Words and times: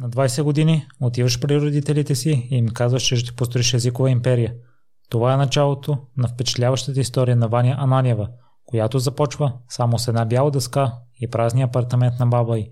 На 0.00 0.10
20 0.10 0.42
години 0.42 0.86
отиваш 1.00 1.40
при 1.40 1.60
родителите 1.60 2.14
си 2.14 2.48
и 2.50 2.56
им 2.56 2.68
казваш, 2.68 3.02
че 3.02 3.16
ще 3.16 3.36
построиш 3.36 3.74
езикова 3.74 4.10
империя. 4.10 4.54
Това 5.10 5.34
е 5.34 5.36
началото 5.36 5.98
на 6.16 6.28
впечатляващата 6.28 7.00
история 7.00 7.36
на 7.36 7.48
Ваня 7.48 7.76
Ананиева, 7.78 8.28
която 8.64 8.98
започва 8.98 9.52
само 9.68 9.98
с 9.98 10.08
една 10.08 10.24
бяла 10.24 10.50
дъска 10.50 10.92
и 11.20 11.30
празния 11.30 11.66
апартамент 11.66 12.18
на 12.20 12.26
баба 12.26 12.58
й. 12.58 12.70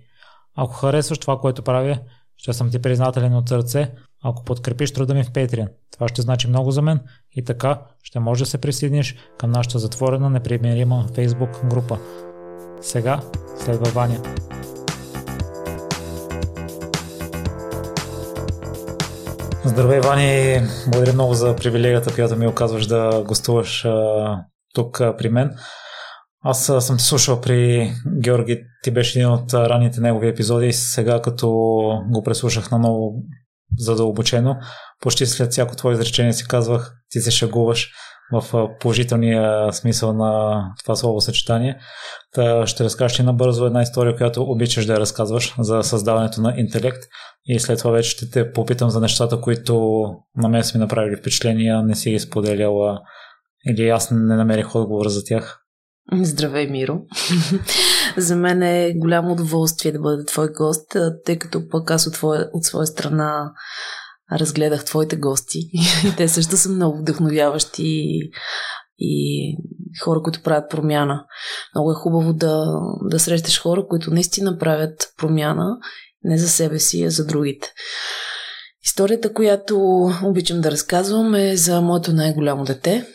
Ако 0.57 0.73
харесваш 0.73 1.19
това, 1.19 1.39
което 1.39 1.63
правя, 1.63 1.99
ще 2.37 2.53
съм 2.53 2.71
ти 2.71 2.83
признателен 2.83 3.35
от 3.35 3.49
сърце, 3.49 3.93
ако 4.25 4.45
подкрепиш 4.45 4.93
труда 4.93 5.15
ми 5.15 5.25
в 5.25 5.31
Patreon. 5.31 5.69
Това 5.93 6.09
ще 6.09 6.23
значи 6.23 6.49
много 6.49 6.71
за 6.71 6.83
мен 6.83 7.01
и 7.37 7.45
така 7.45 7.81
ще 8.03 8.21
можеш 8.21 8.47
да 8.47 8.51
се 8.51 8.61
присъединиш 8.61 9.17
към 9.39 9.51
нашата 9.51 9.79
затворена 9.79 10.31
непримирима 10.31 11.07
Facebook 11.13 11.69
група. 11.69 11.99
Сега 12.81 13.21
следва 13.59 13.91
Ваня. 13.91 14.23
Здравей, 19.67 20.01
Вани! 20.01 20.61
Благодаря 20.87 21.13
много 21.13 21.35
за 21.35 21.57
привилегията, 21.57 22.15
която 22.15 22.37
ми 22.37 22.47
оказваш 22.47 22.87
да 22.87 23.25
гостуваш 23.27 23.85
а, 23.85 24.39
тук 24.75 25.01
а, 25.01 25.17
при 25.17 25.29
мен. 25.29 25.57
Аз 26.45 26.67
съм 26.81 26.97
те 26.97 27.03
слушал 27.03 27.41
при 27.41 27.91
Георги, 28.21 28.63
ти 28.83 28.91
беше 28.91 29.19
един 29.19 29.31
от 29.31 29.55
ранните 29.55 30.01
негови 30.01 30.29
епизоди 30.29 30.73
сега 30.73 31.23
като 31.23 31.49
го 32.11 32.23
преслушах 32.25 32.71
на 32.71 32.79
ново 32.79 33.13
задълбочено, 33.79 34.57
почти 35.01 35.27
след 35.27 35.53
всяко 35.53 35.77
твое 35.77 35.95
изречение 35.95 36.33
си 36.33 36.49
казвах, 36.49 36.95
ти 37.11 37.21
се 37.21 37.31
шагуваш 37.31 37.91
в 38.33 38.69
положителния 38.81 39.73
смисъл 39.73 40.13
на 40.13 40.63
това 40.85 40.97
слово 40.97 41.21
съчетание. 41.21 41.79
Та 42.37 42.67
ще 42.67 42.85
разкажеш 42.85 43.19
и 43.19 43.23
набързо 43.23 43.67
една 43.67 43.83
история, 43.83 44.17
която 44.17 44.43
обичаш 44.43 44.87
да 44.87 44.93
я 44.93 45.01
разказваш 45.01 45.55
за 45.59 45.83
създаването 45.83 46.41
на 46.41 46.55
интелект 46.57 47.03
и 47.47 47.61
след 47.61 47.79
това 47.79 47.91
вече 47.91 48.11
ще 48.11 48.31
те 48.31 48.53
попитам 48.53 48.91
за 48.91 49.01
нещата, 49.01 49.41
които 49.41 50.05
на 50.37 50.49
мен 50.49 50.65
са 50.65 50.79
ми 50.79 50.83
направили 50.83 51.17
впечатления, 51.17 51.83
не 51.83 51.95
си 51.95 52.11
ги 52.11 52.19
споделяла 52.19 53.01
или 53.71 53.89
аз 53.89 54.11
не 54.11 54.37
намерих 54.37 54.75
отговор 54.75 55.09
за 55.09 55.25
тях. 55.25 55.59
Здравей, 56.23 56.67
Миро! 56.67 57.01
За 58.17 58.37
мен 58.37 58.63
е 58.63 58.95
голямо 58.97 59.33
удоволствие 59.33 59.93
да 59.93 60.01
бъда 60.01 60.25
твой 60.25 60.49
гост, 60.49 60.97
тъй 61.25 61.39
като 61.39 61.69
пък 61.69 61.91
аз 61.91 62.07
от, 62.07 62.15
твоя, 62.15 62.49
от 62.53 62.65
своя 62.65 62.87
страна 62.87 63.53
разгледах 64.33 64.85
твоите 64.85 65.17
гости 65.17 65.59
и 66.07 66.17
те 66.17 66.29
също 66.29 66.57
са 66.57 66.69
много 66.69 66.99
вдъхновяващи 66.99 68.05
и, 68.99 69.57
хора, 70.05 70.23
които 70.23 70.43
правят 70.43 70.71
промяна. 70.71 71.25
Много 71.75 71.91
е 71.91 71.95
хубаво 71.95 72.33
да, 72.33 72.65
да 73.03 73.21
срещаш 73.21 73.61
хора, 73.61 73.87
които 73.89 74.11
наистина 74.11 74.59
правят 74.59 75.13
промяна 75.19 75.79
не 76.25 76.39
за 76.39 76.49
себе 76.49 76.79
си, 76.79 77.05
а 77.05 77.11
за 77.11 77.27
другите. 77.27 77.73
Историята, 78.85 79.33
която 79.33 79.79
обичам 80.25 80.61
да 80.61 80.71
разказвам 80.71 81.35
е 81.35 81.57
за 81.57 81.81
моето 81.81 82.13
най-голямо 82.13 82.65
дете, 82.65 83.07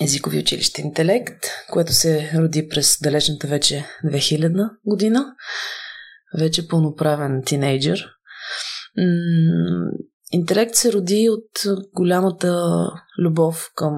езикови 0.00 0.38
училище 0.38 0.82
интелект, 0.82 1.44
което 1.70 1.92
се 1.92 2.30
роди 2.34 2.68
през 2.68 2.98
далечната 3.02 3.46
вече 3.46 3.86
2000 4.04 4.70
година. 4.84 5.26
Вече 6.38 6.68
пълноправен 6.68 7.42
тинейджър. 7.46 8.06
Интелект 10.32 10.74
се 10.74 10.92
роди 10.92 11.28
от 11.30 11.82
голямата 11.94 12.66
любов 13.18 13.70
към 13.74 13.92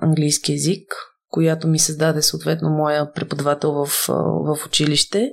английски 0.00 0.52
язик, 0.52 1.10
която 1.30 1.68
ми 1.68 1.78
създаде 1.78 2.22
съответно 2.22 2.70
моя 2.70 3.12
преподавател 3.12 3.72
в, 3.72 4.06
в 4.44 4.66
училище. 4.66 5.30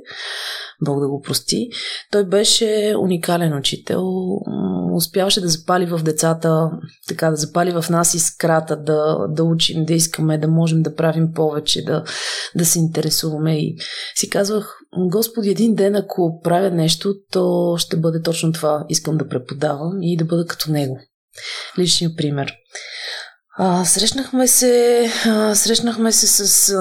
Бог 0.86 1.00
да 1.00 1.08
го 1.08 1.22
прости. 1.22 1.70
Той 2.12 2.24
беше 2.24 2.96
уникален 3.00 3.58
учител. 3.58 4.04
Успяваше 4.96 5.42
да 5.42 5.48
запали 5.48 5.86
в 5.86 6.00
децата, 6.04 6.70
така 7.08 7.30
да 7.30 7.36
запали 7.36 7.72
в 7.72 7.86
нас 7.90 8.14
искрата, 8.14 8.78
да, 8.78 9.28
да 9.30 9.44
учим, 9.44 9.86
да 9.86 9.94
искаме, 9.94 10.38
да 10.38 10.48
можем 10.48 10.82
да 10.82 10.96
правим 10.96 11.34
повече, 11.34 11.86
да, 11.86 12.04
да 12.56 12.66
се 12.66 12.80
интересуваме. 12.80 13.58
И 13.58 13.76
си 14.16 14.30
казвах, 14.30 14.78
Господи, 15.12 15.50
един 15.50 15.76
ден, 15.76 15.96
ако 15.96 16.42
правя 16.44 16.72
нещо, 16.72 17.16
то 17.32 17.76
ще 17.78 17.98
бъде 17.98 18.22
точно 18.22 18.52
това. 18.52 18.86
Искам 18.90 19.18
да 19.18 19.28
преподавам 19.28 19.98
и 20.02 20.18
да 20.18 20.26
бъда 20.26 20.46
като 20.46 20.72
него. 20.72 21.00
Личният 21.80 22.18
пример. 22.18 22.54
А, 23.60 23.86
срещнахме 23.86 24.48
се, 24.48 25.06
а, 25.26 25.56
срещнахме 25.56 26.12
се 26.12 26.28
с 26.28 26.70
а, 26.70 26.76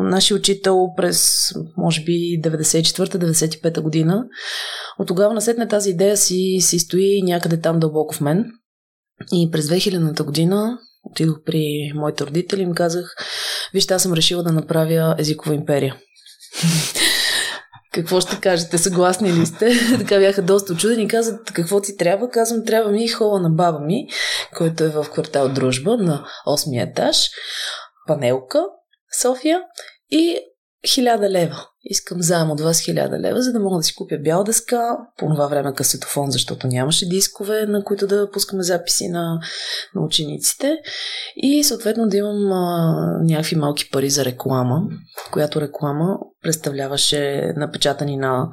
нашия 0.00 0.36
учител 0.36 0.86
през, 0.96 1.50
може 1.76 2.04
би, 2.04 2.40
94-95 2.42 3.80
година. 3.80 4.24
От 4.98 5.08
тогава 5.08 5.34
насетне 5.34 5.68
тази 5.68 5.90
идея 5.90 6.16
си, 6.16 6.58
си 6.60 6.78
стои 6.78 7.22
някъде 7.22 7.60
там 7.60 7.80
дълбоко 7.80 8.14
в 8.14 8.20
мен. 8.20 8.44
И 9.32 9.50
през 9.50 9.66
2000-та 9.66 10.24
година 10.24 10.78
отидох 11.04 11.36
при 11.46 11.92
моите 11.94 12.26
родители 12.26 12.60
и 12.60 12.64
им 12.64 12.74
казах, 12.74 13.14
вижте, 13.74 13.94
аз 13.94 14.02
съм 14.02 14.12
решила 14.12 14.42
да 14.42 14.52
направя 14.52 15.14
езикова 15.18 15.54
империя. 15.54 15.96
Какво 17.92 18.20
ще 18.20 18.40
кажете? 18.40 18.78
Съгласни 18.78 19.32
ли 19.32 19.46
сте? 19.46 19.72
така 19.98 20.18
бяха 20.18 20.42
доста 20.42 20.72
очудени. 20.72 21.08
Казват, 21.08 21.50
какво 21.52 21.80
ти 21.80 21.96
трябва? 21.96 22.30
Казвам, 22.30 22.64
трябва 22.64 22.90
ми 22.90 23.08
хола 23.08 23.40
на 23.40 23.50
баба 23.50 23.80
ми, 23.80 24.06
който 24.56 24.84
е 24.84 24.88
в 24.88 25.06
квартал 25.12 25.48
Дружба 25.48 25.96
на 25.96 26.26
8 26.46 26.90
етаж, 26.90 27.28
панелка, 28.06 28.64
София 29.20 29.62
и 30.10 30.40
хиляда 30.86 31.30
лева. 31.30 31.66
Искам 31.84 32.22
заем 32.22 32.50
от 32.50 32.60
вас 32.60 32.80
хиляда 32.80 33.20
лева, 33.20 33.42
за 33.42 33.52
да 33.52 33.60
мога 33.60 33.76
да 33.76 33.82
си 33.82 33.94
купя 33.94 34.18
бял 34.18 34.44
дъска, 34.44 34.98
по 35.18 35.26
това 35.26 35.46
време 35.46 35.74
касетофон, 35.74 36.30
защото 36.30 36.66
нямаше 36.66 37.08
дискове, 37.08 37.66
на 37.66 37.84
които 37.84 38.06
да 38.06 38.30
пускаме 38.30 38.62
записи 38.62 39.08
на, 39.08 39.40
на 39.94 40.02
учениците 40.02 40.76
и 41.36 41.64
съответно 41.64 42.08
да 42.08 42.16
имам 42.16 42.52
а, 42.52 42.94
някакви 43.22 43.56
малки 43.56 43.90
пари 43.90 44.10
за 44.10 44.24
реклама, 44.24 44.82
която 45.32 45.60
реклама 45.60 46.18
представляваше 46.42 47.52
напечатани 47.56 48.16
на 48.16 48.48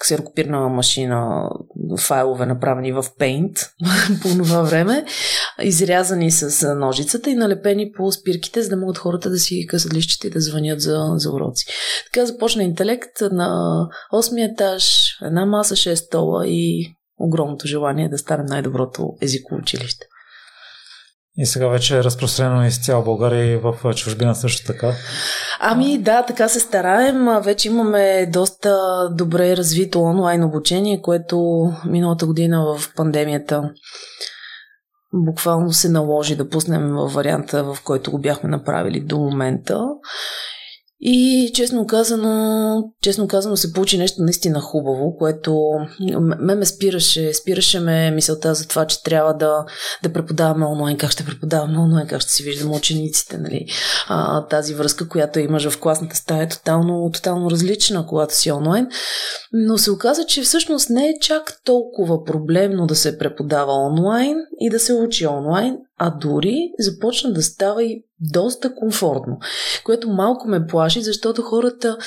ксерокопирна 0.00 0.68
машина 0.68 1.48
файлове, 1.98 2.46
направени 2.46 2.92
в 2.92 3.02
Paint 3.02 3.70
по 4.22 4.28
това 4.28 4.62
време, 4.62 5.04
изрязани 5.62 6.30
с 6.30 6.74
ножицата 6.74 7.30
и 7.30 7.34
налепени 7.34 7.92
по 7.92 8.12
спирките, 8.12 8.62
за 8.62 8.68
да 8.68 8.76
могат 8.76 8.98
хората 8.98 9.30
да 9.30 9.38
си 9.38 9.66
късат 9.66 9.94
лищите 9.94 10.26
и 10.26 10.30
да 10.30 10.40
звънят 10.40 10.80
за, 10.80 11.12
за 11.16 11.30
уроци. 11.30 11.66
Така 12.12 12.26
започна 12.26 12.63
интелект 12.64 13.20
на 13.20 13.78
8 14.12 14.52
етаж, 14.52 14.84
една 15.22 15.46
маса, 15.46 15.76
6 15.76 15.94
стола 15.94 16.46
и 16.46 16.94
огромното 17.18 17.66
желание 17.66 18.08
да 18.08 18.18
стане 18.18 18.44
най-доброто 18.44 19.08
езиково 19.22 19.60
училище. 19.60 20.06
И 21.36 21.46
сега 21.46 21.68
вече 21.68 21.98
е 21.98 22.04
разпространено 22.04 22.66
из 22.66 22.84
цяла 22.84 23.04
България 23.04 23.52
и 23.52 23.56
в 23.56 23.94
чужбина 23.94 24.34
също 24.34 24.66
така. 24.66 24.92
Ами 25.60 25.98
да, 25.98 26.22
така 26.22 26.48
се 26.48 26.60
стараем. 26.60 27.28
Вече 27.42 27.68
имаме 27.68 28.26
доста 28.32 28.78
добре 29.12 29.56
развито 29.56 30.02
онлайн 30.02 30.44
обучение, 30.44 31.02
което 31.02 31.66
миналата 31.86 32.26
година 32.26 32.76
в 32.78 32.94
пандемията 32.96 33.70
буквално 35.14 35.72
се 35.72 35.88
наложи 35.88 36.36
да 36.36 36.48
пуснем 36.48 36.92
в 36.92 37.08
варианта, 37.08 37.64
в 37.64 37.78
който 37.84 38.10
го 38.10 38.18
бяхме 38.18 38.50
направили 38.50 39.00
до 39.00 39.18
момента. 39.18 39.80
И 41.06 41.50
честно 41.54 41.86
казано, 41.86 42.84
честно 43.02 43.28
казано 43.28 43.56
се 43.56 43.72
получи 43.72 43.98
нещо 43.98 44.22
наистина 44.22 44.60
хубаво, 44.60 45.16
което 45.18 45.70
ме 46.20 46.54
ме 46.54 46.66
спираше, 46.66 47.34
спираше 47.34 47.80
ме 47.80 48.10
мисълта 48.10 48.54
за 48.54 48.68
това, 48.68 48.86
че 48.86 49.02
трябва 49.02 49.34
да, 49.34 49.64
да 50.02 50.12
преподаваме 50.12 50.66
онлайн, 50.66 50.96
как 50.96 51.10
ще 51.10 51.24
преподаваме 51.24 51.78
онлайн, 51.78 52.06
как 52.06 52.20
ще 52.20 52.30
си 52.30 52.42
виждаме 52.42 52.76
учениците, 52.76 53.38
нали? 53.38 53.66
А, 54.08 54.46
тази 54.46 54.74
връзка, 54.74 55.08
която 55.08 55.38
имаш 55.38 55.68
в 55.68 55.80
класната 55.80 56.16
стая 56.16 56.42
е 56.42 56.48
тотално, 56.48 57.10
тотално 57.10 57.50
различна, 57.50 58.06
когато 58.06 58.34
си 58.34 58.52
онлайн. 58.52 58.86
Но 59.52 59.78
се 59.78 59.90
оказа, 59.90 60.24
че 60.24 60.42
всъщност 60.42 60.90
не 60.90 61.08
е 61.08 61.18
чак 61.20 61.60
толкова 61.64 62.24
проблемно 62.24 62.86
да 62.86 62.94
се 62.94 63.18
преподава 63.18 63.72
онлайн 63.72 64.36
и 64.60 64.70
да 64.70 64.78
се 64.78 64.94
учи 64.94 65.26
онлайн, 65.26 65.76
а 65.98 66.10
дори 66.10 66.56
започна 66.78 67.32
да 67.32 67.42
става 67.42 67.84
и 67.84 68.04
доста 68.20 68.74
комфортно, 68.74 69.38
което 69.84 70.08
малко 70.08 70.48
ме 70.48 70.66
плаши, 70.66 71.02
защото 71.02 71.42
хората, 71.42 71.98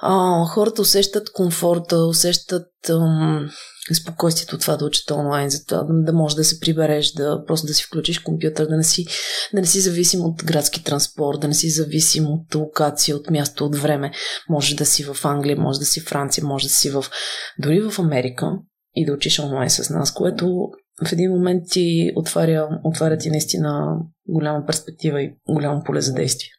а, 0.00 0.44
хората 0.44 0.82
усещат 0.82 1.32
комфорта, 1.32 1.96
усещат 1.96 2.90
ам, 2.90 3.50
спокойствието 3.94 4.58
това 4.58 4.76
да 4.76 4.84
учат 4.84 5.10
онлайн, 5.10 5.50
за 5.50 5.64
това 5.64 5.84
да, 5.88 6.12
можеш 6.12 6.36
да 6.36 6.44
се 6.44 6.60
прибереш, 6.60 7.12
да 7.12 7.44
просто 7.46 7.66
да 7.66 7.74
си 7.74 7.84
включиш 7.84 8.18
компютър, 8.18 8.66
да 8.66 8.76
не 8.76 8.84
си, 8.84 9.06
да 9.54 9.60
не 9.60 9.66
си 9.66 9.80
зависим 9.80 10.20
от 10.20 10.44
градски 10.44 10.84
транспорт, 10.84 11.40
да 11.40 11.48
не 11.48 11.54
си 11.54 11.70
зависим 11.70 12.26
от 12.26 12.54
локация, 12.54 13.16
от 13.16 13.30
място, 13.30 13.64
от 13.64 13.76
време. 13.76 14.12
Може 14.48 14.76
да 14.76 14.86
си 14.86 15.04
в 15.04 15.24
Англия, 15.24 15.56
може 15.56 15.78
да 15.78 15.84
си 15.84 16.00
в 16.00 16.08
Франция, 16.08 16.44
може 16.44 16.66
да 16.66 16.74
си 16.74 16.90
в... 16.90 17.04
дори 17.58 17.80
в 17.80 17.98
Америка 17.98 18.52
и 18.94 19.06
да 19.06 19.12
учиш 19.12 19.38
онлайн 19.38 19.70
с 19.70 19.90
нас, 19.90 20.14
което 20.14 20.70
в 21.08 21.12
един 21.12 21.30
момент 21.30 21.62
ти 21.70 22.12
отваря, 22.16 22.68
отваря 22.84 23.18
ти 23.18 23.30
наистина 23.30 23.96
голяма 24.28 24.66
перспектива 24.66 25.22
и 25.22 25.34
голямо 25.48 25.82
поле 25.84 26.00
за 26.00 26.14
действие. 26.14 26.50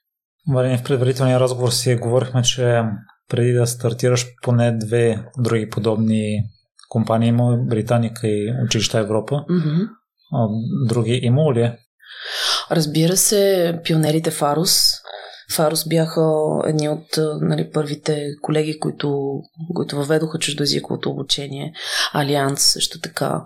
Марин, 0.48 0.78
в 0.78 0.84
предварителния 0.84 1.40
разговор 1.40 1.72
си 1.72 1.96
говорихме, 1.96 2.42
че 2.42 2.82
преди 3.30 3.54
да 3.54 3.68
стартираш 3.68 4.28
поне 4.42 4.78
две 4.78 5.26
други 5.38 5.70
подобни 5.70 6.44
компании 6.90 7.30
има, 7.30 7.58
Британика 7.58 8.28
и 8.28 8.54
училища 8.66 9.00
Европа. 9.00 9.36
Mm-hmm. 9.36 9.88
А, 10.34 10.48
други 10.88 11.20
има 11.24 11.54
ли? 11.54 11.62
Е? 11.62 11.78
Разбира 12.72 13.18
се, 13.18 13.80
пионерите 13.84 14.32
Фарус. 14.32 14.80
Фарус 15.56 15.88
бяха 15.88 16.22
едни 16.66 16.90
от 16.90 17.20
нали, 17.42 17.72
първите 17.72 18.28
колеги, 18.42 18.80
които, 18.80 19.40
които 19.76 19.96
въведоха 19.96 20.40
чуждоязиковото 20.40 21.10
обучение. 21.10 21.74
Алианс 22.14 22.62
също 22.62 23.00
така. 23.00 23.44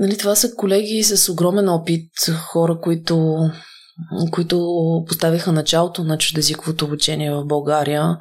Нали, 0.00 0.18
това 0.18 0.34
са 0.34 0.54
колеги 0.54 1.02
с 1.02 1.32
огромен 1.32 1.68
опит, 1.68 2.10
хора, 2.52 2.78
които 2.82 3.36
които 4.30 4.66
поставиха 5.08 5.52
началото 5.52 6.04
на 6.04 6.18
чуждезиковото 6.18 6.84
обучение 6.84 7.30
в 7.32 7.44
България. 7.44 8.18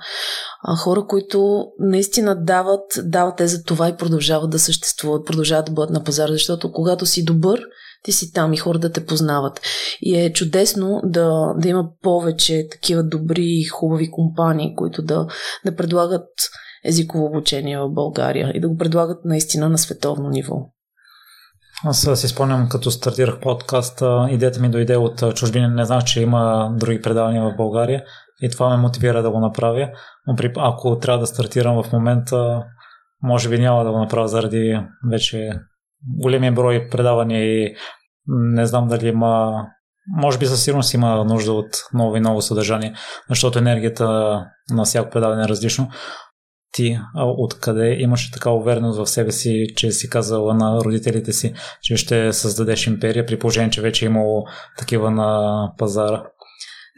Хора, 0.77 1.05
които 1.07 1.65
наистина 1.79 2.43
дават, 2.43 2.83
дават 3.03 3.37
те 3.37 3.47
за 3.47 3.63
това 3.63 3.89
и 3.89 3.97
продължават 3.97 4.49
да 4.49 4.59
съществуват, 4.59 5.25
продължават 5.25 5.65
да 5.65 5.71
бъдат 5.71 5.89
на 5.89 6.03
пазара, 6.03 6.31
защото 6.31 6.71
когато 6.71 7.05
си 7.05 7.25
добър, 7.25 7.61
ти 8.03 8.11
си 8.11 8.33
там 8.33 8.53
и 8.53 8.57
хора 8.57 8.79
да 8.79 8.91
те 8.91 9.05
познават. 9.05 9.61
И 10.01 10.15
е 10.15 10.33
чудесно 10.33 11.01
да, 11.03 11.53
да 11.57 11.69
има 11.69 11.89
повече 12.01 12.67
такива 12.71 13.03
добри 13.03 13.45
и 13.45 13.63
хубави 13.63 14.11
компании, 14.11 14.75
които 14.75 15.01
да, 15.01 15.27
да 15.65 15.75
предлагат 15.75 16.29
езиково 16.85 17.25
обучение 17.25 17.79
в 17.79 17.89
България 17.89 18.51
и 18.55 18.59
да 18.59 18.69
го 18.69 18.77
предлагат 18.77 19.25
наистина 19.25 19.69
на 19.69 19.77
световно 19.77 20.29
ниво. 20.29 20.55
Аз 21.85 22.07
си 22.15 22.27
спомням, 22.27 22.69
като 22.69 22.91
стартирах 22.91 23.39
подкаста, 23.39 24.27
идеята 24.29 24.59
ми 24.59 24.69
дойде 24.69 24.97
от 24.97 25.35
чужбина. 25.35 25.67
Не 25.67 25.85
знах, 25.85 26.03
че 26.03 26.21
има 26.21 26.71
други 26.75 27.01
предавания 27.01 27.43
в 27.43 27.55
България 27.57 28.03
и 28.41 28.49
това 28.49 28.69
ме 28.69 28.77
мотивира 28.77 29.23
да 29.23 29.31
го 29.31 29.39
направя. 29.39 29.89
Но 30.27 30.35
при, 30.35 30.53
ако 30.57 30.99
трябва 30.99 31.19
да 31.19 31.27
стартирам 31.27 31.83
в 31.83 31.91
момента, 31.91 32.63
може 33.23 33.49
би 33.49 33.59
няма 33.59 33.83
да 33.83 33.91
го 33.91 33.99
направя 33.99 34.27
заради 34.27 34.79
вече 35.11 35.51
големия 36.17 36.51
брой 36.51 36.87
предавания 36.91 37.43
и 37.43 37.75
не 38.27 38.65
знам 38.65 38.87
дали 38.87 39.07
има 39.07 39.65
може 40.07 40.37
би 40.37 40.45
със 40.45 40.63
сигурност 40.63 40.93
има 40.93 41.25
нужда 41.25 41.53
от 41.53 41.83
ново 41.93 42.15
и 42.15 42.19
ново 42.19 42.41
съдържание, 42.41 42.93
защото 43.29 43.59
енергията 43.59 44.07
на 44.71 44.83
всяко 44.83 45.09
предаване 45.09 45.43
е 45.43 45.47
различно 45.47 45.89
ти 46.71 46.99
откъде 47.15 47.95
имаш 47.99 48.31
така 48.31 48.49
увереност 48.49 48.99
в 48.99 49.09
себе 49.09 49.31
си, 49.31 49.67
че 49.75 49.91
си 49.91 50.09
казала 50.09 50.53
на 50.53 50.79
родителите 50.85 51.33
си, 51.33 51.53
че 51.81 51.97
ще 51.97 52.33
създадеш 52.33 52.87
империя, 52.87 53.25
при 53.25 53.39
положение, 53.39 53.69
че 53.69 53.81
вече 53.81 54.05
е 54.05 54.09
имало 54.09 54.43
такива 54.77 55.11
на 55.11 55.71
пазара? 55.77 56.23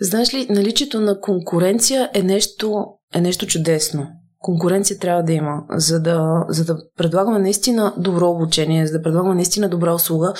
Знаеш 0.01 0.33
ли, 0.33 0.47
наличието 0.49 1.01
на 1.01 1.19
конкуренция 1.19 2.09
е 2.13 2.23
нещо, 2.23 2.85
е 3.15 3.21
нещо 3.21 3.47
чудесно. 3.47 4.07
Конкуренция 4.39 4.99
трябва 4.99 5.23
да 5.23 5.33
има, 5.33 5.63
за 5.69 6.01
да, 6.01 6.45
за 6.49 6.65
да 6.65 6.77
предлагаме 6.97 7.39
наистина 7.39 7.93
добро 7.97 8.29
обучение, 8.29 8.87
за 8.87 8.97
да 8.97 9.03
предлагаме 9.03 9.35
наистина 9.35 9.69
добра 9.69 9.93
услуга. 9.93 10.33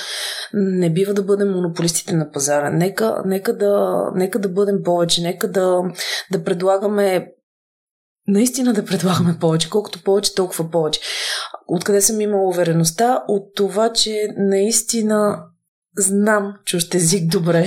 Не 0.54 0.92
бива 0.92 1.14
да 1.14 1.22
бъдем 1.22 1.52
монополистите 1.52 2.14
на 2.14 2.30
пазара. 2.30 2.70
Нека, 2.70 3.22
нека, 3.24 3.56
да, 3.56 4.02
нека 4.14 4.38
да 4.38 4.48
бъдем 4.48 4.82
повече, 4.84 5.22
нека 5.22 5.50
да, 5.50 5.82
да 6.32 6.44
предлагаме 6.44 7.33
наистина 8.28 8.72
да 8.72 8.84
предлагаме 8.84 9.38
повече. 9.40 9.70
Колкото 9.70 10.02
повече, 10.02 10.34
толкова 10.34 10.70
повече. 10.70 11.00
Откъде 11.66 12.00
съм 12.00 12.20
имала 12.20 12.48
увереността? 12.48 13.24
От 13.28 13.54
това, 13.54 13.92
че 13.92 14.28
наистина 14.36 15.44
знам 15.98 16.54
чужд 16.64 16.94
език 16.94 17.30
добре 17.30 17.66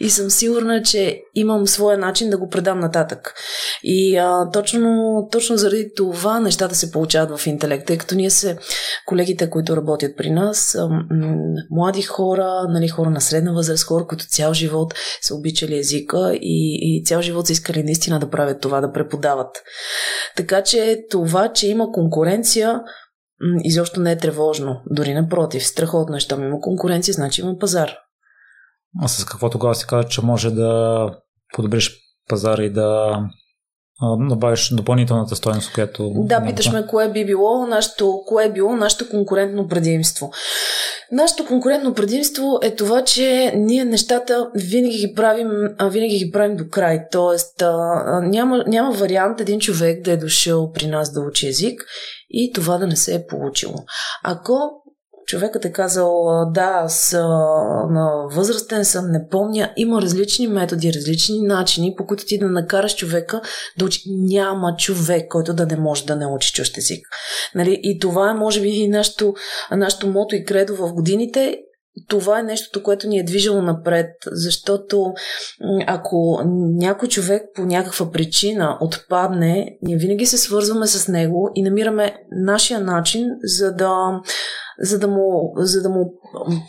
и 0.00 0.10
съм 0.10 0.30
сигурна, 0.30 0.82
че 0.82 1.22
имам 1.34 1.66
своя 1.66 1.98
начин 1.98 2.30
да 2.30 2.38
го 2.38 2.48
предам 2.48 2.80
нататък. 2.80 3.34
И 3.82 4.16
а, 4.16 4.50
точно, 4.50 5.28
точно 5.32 5.56
заради 5.56 5.90
това 5.96 6.40
нещата 6.40 6.74
се 6.74 6.90
получават 6.90 7.38
в 7.38 7.46
интелект, 7.46 7.86
тъй 7.86 7.98
като 7.98 8.14
ние 8.14 8.30
се, 8.30 8.58
колегите, 9.06 9.50
които 9.50 9.76
работят 9.76 10.16
при 10.16 10.30
нас, 10.30 10.58
са 10.58 10.88
м- 10.88 11.04
млади 11.70 12.02
хора, 12.02 12.66
нали, 12.68 12.88
хора 12.88 13.10
на 13.10 13.20
средна 13.20 13.52
възраст, 13.52 13.84
хора, 13.84 14.06
които 14.06 14.28
цял 14.28 14.54
живот 14.54 14.94
са 15.20 15.34
обичали 15.34 15.78
езика 15.78 16.34
и, 16.34 16.78
и 16.82 17.04
цял 17.04 17.22
живот 17.22 17.46
са 17.46 17.52
искали 17.52 17.82
наистина 17.82 18.20
да 18.20 18.30
правят 18.30 18.60
това, 18.60 18.80
да 18.80 18.92
преподават. 18.92 19.62
Така 20.36 20.62
че 20.62 20.98
това, 21.10 21.52
че 21.52 21.68
има 21.68 21.92
конкуренция, 21.92 22.80
изобщо 23.64 24.00
не 24.00 24.12
е 24.12 24.18
тревожно. 24.18 24.80
Дори 24.90 25.14
напротив, 25.14 25.66
страхотно 25.66 26.16
е, 26.16 26.20
щом 26.20 26.42
има 26.42 26.60
конкуренция, 26.60 27.14
значи 27.14 27.40
има 27.40 27.58
пазар. 27.58 27.90
А 29.02 29.08
с 29.08 29.24
какво 29.24 29.50
тогава 29.50 29.74
си 29.74 29.86
казва, 29.86 30.08
че 30.08 30.22
може 30.22 30.50
да 30.50 31.10
подобриш 31.54 31.98
пазара 32.28 32.62
и 32.62 32.70
да 32.70 33.18
добавиш 34.28 34.74
допълнителната 34.74 35.36
стоеност, 35.36 35.72
която... 35.72 36.12
Да, 36.16 36.44
питаш 36.44 36.72
ме 36.72 36.86
кое 36.86 37.12
би 37.12 37.26
било 37.26 37.66
нашето, 37.66 38.22
кое 38.26 38.44
е 38.44 38.52
било 38.52 38.76
нашето 38.76 39.08
конкурентно 39.08 39.68
предимство. 39.68 40.32
Нашето 41.12 41.46
конкурентно 41.46 41.94
предимство 41.94 42.58
е 42.62 42.74
това, 42.74 43.04
че 43.04 43.52
ние 43.56 43.84
нещата 43.84 44.50
винаги 44.54 44.98
ги 44.98 45.14
правим, 45.14 45.48
винаги 45.90 46.18
ги 46.18 46.30
правим 46.30 46.56
до 46.56 46.64
край. 46.70 47.00
Тоест, 47.10 47.62
няма, 48.22 48.64
няма 48.66 48.92
вариант 48.92 49.40
един 49.40 49.60
човек 49.60 50.04
да 50.04 50.12
е 50.12 50.16
дошъл 50.16 50.72
при 50.72 50.86
нас 50.86 51.12
да 51.12 51.20
учи 51.20 51.48
език 51.48 51.84
и 52.32 52.52
това 52.52 52.78
да 52.78 52.86
не 52.86 52.96
се 52.96 53.14
е 53.14 53.26
получило. 53.26 53.74
Ако 54.22 54.82
човекът 55.26 55.64
е 55.64 55.72
казал, 55.72 56.26
да, 56.50 56.80
аз 56.84 57.12
на 57.90 58.26
възрастен 58.30 58.84
съм, 58.84 59.10
не 59.10 59.28
помня, 59.28 59.72
има 59.76 60.02
различни 60.02 60.46
методи, 60.46 60.92
различни 60.92 61.40
начини, 61.40 61.94
по 61.96 62.06
които 62.06 62.24
ти 62.26 62.38
да 62.38 62.46
накараш 62.46 62.96
човека 62.96 63.40
да 63.78 63.84
учи. 63.84 64.02
Няма 64.08 64.76
човек, 64.78 65.28
който 65.30 65.54
да 65.54 65.66
не 65.66 65.76
може 65.76 66.06
да 66.06 66.16
научи 66.16 66.52
чужд 66.52 66.78
език. 66.78 67.06
Нали? 67.54 67.80
И 67.82 67.98
това 67.98 68.30
е, 68.30 68.34
може 68.34 68.60
би, 68.60 68.68
и 68.68 68.88
нашето, 68.88 69.34
нашето 69.70 70.06
мото 70.06 70.34
и 70.34 70.44
кредо 70.44 70.76
в 70.76 70.92
годините 70.92 71.58
това 72.08 72.38
е 72.38 72.42
нещото, 72.42 72.82
което 72.82 73.08
ни 73.08 73.18
е 73.18 73.24
движило 73.24 73.62
напред, 73.62 74.10
защото 74.26 75.14
ако 75.86 76.40
някой 76.78 77.08
човек 77.08 77.42
по 77.54 77.62
някаква 77.62 78.10
причина 78.10 78.78
отпадне, 78.80 79.78
ние 79.82 79.96
винаги 79.96 80.26
се 80.26 80.38
свързваме 80.38 80.86
с 80.86 81.08
него 81.08 81.50
и 81.54 81.62
намираме 81.62 82.16
нашия 82.30 82.80
начин, 82.80 83.28
за 83.44 83.72
да 83.74 84.20
за 84.82 84.98
да 84.98 85.08
му, 85.08 85.52
за 85.56 85.82
да 85.82 85.88
му 85.88 86.14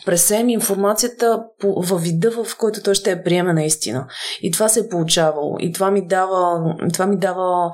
пресем 0.06 0.50
информацията 0.50 1.44
по, 1.60 1.74
във 1.82 2.02
вида, 2.02 2.32
в 2.32 2.58
който 2.58 2.84
той 2.84 2.94
ще 2.94 3.10
я 3.10 3.24
приеме 3.24 3.54
наистина. 3.54 4.08
И 4.42 4.52
това 4.52 4.70
се 4.70 4.80
е 4.80 4.90
получавало. 4.90 5.56
И 5.60 5.72
това 5.72 5.92
ми 5.92 6.08
дава, 6.08 6.76
това 6.94 7.06
ми 7.06 7.18
дава 7.18 7.72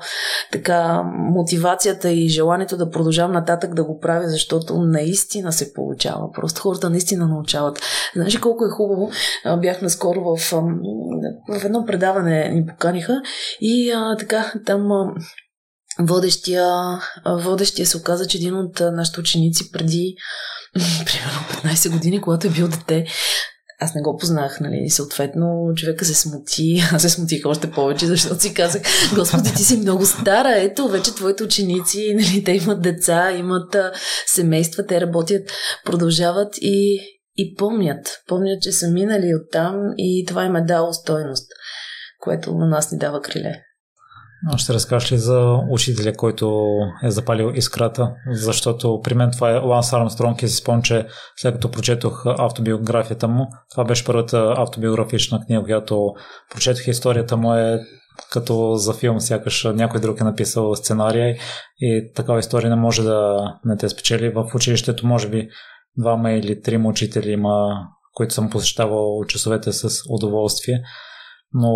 така 0.52 1.02
мотивацията 1.14 2.10
и 2.10 2.28
желанието 2.28 2.76
да 2.76 2.90
продължавам 2.90 3.32
нататък 3.32 3.74
да 3.74 3.84
го 3.84 3.98
правя, 3.98 4.28
защото 4.28 4.78
наистина 4.78 5.52
се 5.52 5.72
получава. 5.72 6.32
Просто 6.32 6.60
хората 6.60 6.90
наистина 6.90 7.28
научават. 7.28 7.78
Знаеш 8.14 8.38
колко 8.38 8.64
е 8.64 8.70
хубаво? 8.70 9.10
Бях 9.60 9.82
наскоро 9.82 10.20
в, 10.20 10.36
в 11.48 11.64
едно 11.64 11.84
предаване 11.86 12.48
ни 12.48 12.66
поканиха 12.66 13.20
и 13.60 13.90
а, 13.90 14.16
така 14.16 14.52
там 14.66 14.88
водещия, 16.02 16.66
водещия 17.26 17.86
се 17.86 17.96
оказа, 17.96 18.26
че 18.26 18.38
един 18.38 18.56
от 18.56 18.80
нашите 18.80 19.20
ученици 19.20 19.72
преди 19.72 20.14
примерно 20.74 21.74
15 21.74 21.90
години, 21.92 22.20
когато 22.20 22.46
е 22.46 22.50
бил 22.50 22.68
дете, 22.68 23.06
аз 23.80 23.94
не 23.94 24.02
го 24.02 24.16
познах, 24.16 24.60
нали, 24.60 24.90
съответно 24.90 25.72
човека 25.76 26.04
се 26.04 26.14
смути, 26.14 26.82
аз 26.92 27.02
се 27.02 27.08
смутих 27.08 27.46
още 27.46 27.70
повече, 27.70 28.06
защото 28.06 28.40
си 28.40 28.54
казах, 28.54 28.82
Господи, 29.14 29.54
ти 29.56 29.64
си 29.64 29.76
много 29.76 30.06
стара, 30.06 30.54
ето, 30.56 30.88
вече 30.88 31.14
твоите 31.14 31.44
ученици, 31.44 32.14
нали, 32.14 32.44
те 32.44 32.52
имат 32.52 32.82
деца, 32.82 33.30
имат 33.30 33.76
семейства, 34.26 34.86
те 34.86 35.00
работят, 35.00 35.42
продължават 35.84 36.54
и, 36.60 37.00
и 37.36 37.54
помнят, 37.54 38.22
помнят, 38.26 38.62
че 38.62 38.72
са 38.72 38.88
минали 38.88 39.34
оттам 39.34 39.76
и 39.98 40.24
това 40.28 40.44
им 40.44 40.56
е 40.56 40.64
дало 40.64 40.92
стойност, 40.92 41.46
което 42.20 42.54
на 42.54 42.66
нас 42.66 42.92
ни 42.92 42.98
дава 42.98 43.22
криле. 43.22 43.62
Ще 44.56 44.74
разкажеш 44.74 45.12
ли 45.12 45.18
за 45.18 45.58
учителя, 45.70 46.12
който 46.12 46.66
е 47.02 47.10
запалил 47.10 47.52
искрата? 47.54 48.14
Защото 48.30 49.00
при 49.04 49.14
мен 49.14 49.30
това 49.30 49.50
е 49.50 49.58
Ланс 49.58 49.92
Армстронг 49.92 50.42
и 50.42 50.48
си 50.48 50.56
спомням, 50.56 50.82
че 50.82 51.06
след 51.36 51.54
като 51.54 51.70
прочетох 51.70 52.26
автобиографията 52.26 53.28
му, 53.28 53.46
това 53.70 53.84
беше 53.84 54.04
първата 54.04 54.54
автобиографична 54.56 55.40
книга, 55.46 55.62
която 55.64 56.12
прочетох 56.50 56.86
историята 56.86 57.36
му 57.36 57.54
е 57.54 57.80
като 58.32 58.74
за 58.74 58.94
филм, 58.94 59.20
сякаш 59.20 59.64
някой 59.64 60.00
друг 60.00 60.20
е 60.20 60.24
написал 60.24 60.74
сценария 60.74 61.36
и 61.80 62.12
такава 62.14 62.38
история 62.38 62.70
не 62.70 62.76
може 62.76 63.02
да 63.02 63.38
не 63.64 63.76
те 63.76 63.88
спечели. 63.88 64.28
В 64.28 64.50
училището 64.54 65.06
може 65.06 65.28
би 65.28 65.48
двама 65.98 66.32
или 66.32 66.62
трима 66.62 66.88
учители 66.88 67.30
има, 67.30 67.86
които 68.14 68.34
съм 68.34 68.50
посещавал 68.50 69.24
часовете 69.28 69.72
с 69.72 69.88
удоволствие, 70.08 70.82
но 71.52 71.72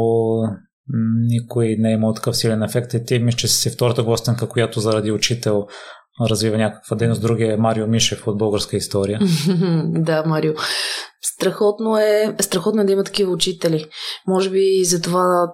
никой 1.29 1.76
не 1.79 1.91
е 1.91 1.95
имал 1.95 2.14
такъв 2.14 2.37
силен 2.37 2.62
ефект. 2.62 2.95
И 2.95 3.05
ти 3.05 3.19
мисля, 3.19 3.38
че 3.38 3.49
си 3.49 3.71
втората 3.71 4.03
гостенка, 4.03 4.49
която 4.49 4.81
заради 4.81 5.12
учител 5.12 5.67
развива 6.21 6.59
някаква 6.59 6.97
дейност. 6.97 7.23
Другия 7.23 7.53
е 7.53 7.57
Марио 7.57 7.87
Мишев 7.87 8.26
от 8.26 8.38
българска 8.38 8.76
история. 8.76 9.21
да, 9.85 10.25
Марио. 10.26 10.53
Страхотно 11.23 11.99
е, 11.99 12.37
страхотно 12.41 12.83
е 12.83 12.85
да 12.85 12.93
има 12.93 13.05
такива 13.05 13.33
учители. 13.33 13.87
Може 14.26 14.50
би 14.50 14.85
за 14.85 15.03
това 15.03 15.53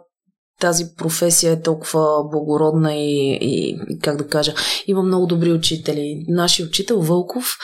тази 0.60 0.84
професия 0.96 1.52
е 1.52 1.62
толкова 1.62 2.28
благородна 2.30 2.94
и, 2.94 3.38
и, 3.40 3.78
и 3.88 3.98
как 4.02 4.16
да 4.16 4.26
кажа, 4.26 4.54
има 4.86 5.02
много 5.02 5.26
добри 5.26 5.52
учители. 5.52 6.24
Нашия 6.28 6.66
учител 6.66 7.00
Вълков, 7.00 7.56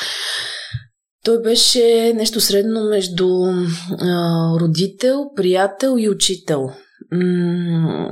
той 1.25 1.43
беше 1.43 2.13
нещо 2.17 2.41
средно 2.41 2.85
между 2.85 3.29
а, 4.01 4.51
родител, 4.61 5.25
приятел 5.37 5.97
и 5.99 6.09
учител 6.09 6.71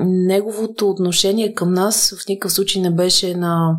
неговото 0.01 0.91
отношение 0.91 1.55
към 1.55 1.73
нас 1.73 2.15
в 2.19 2.29
никакъв 2.29 2.53
случай 2.53 2.83
не 2.83 2.91
беше 2.91 3.35
на 3.35 3.77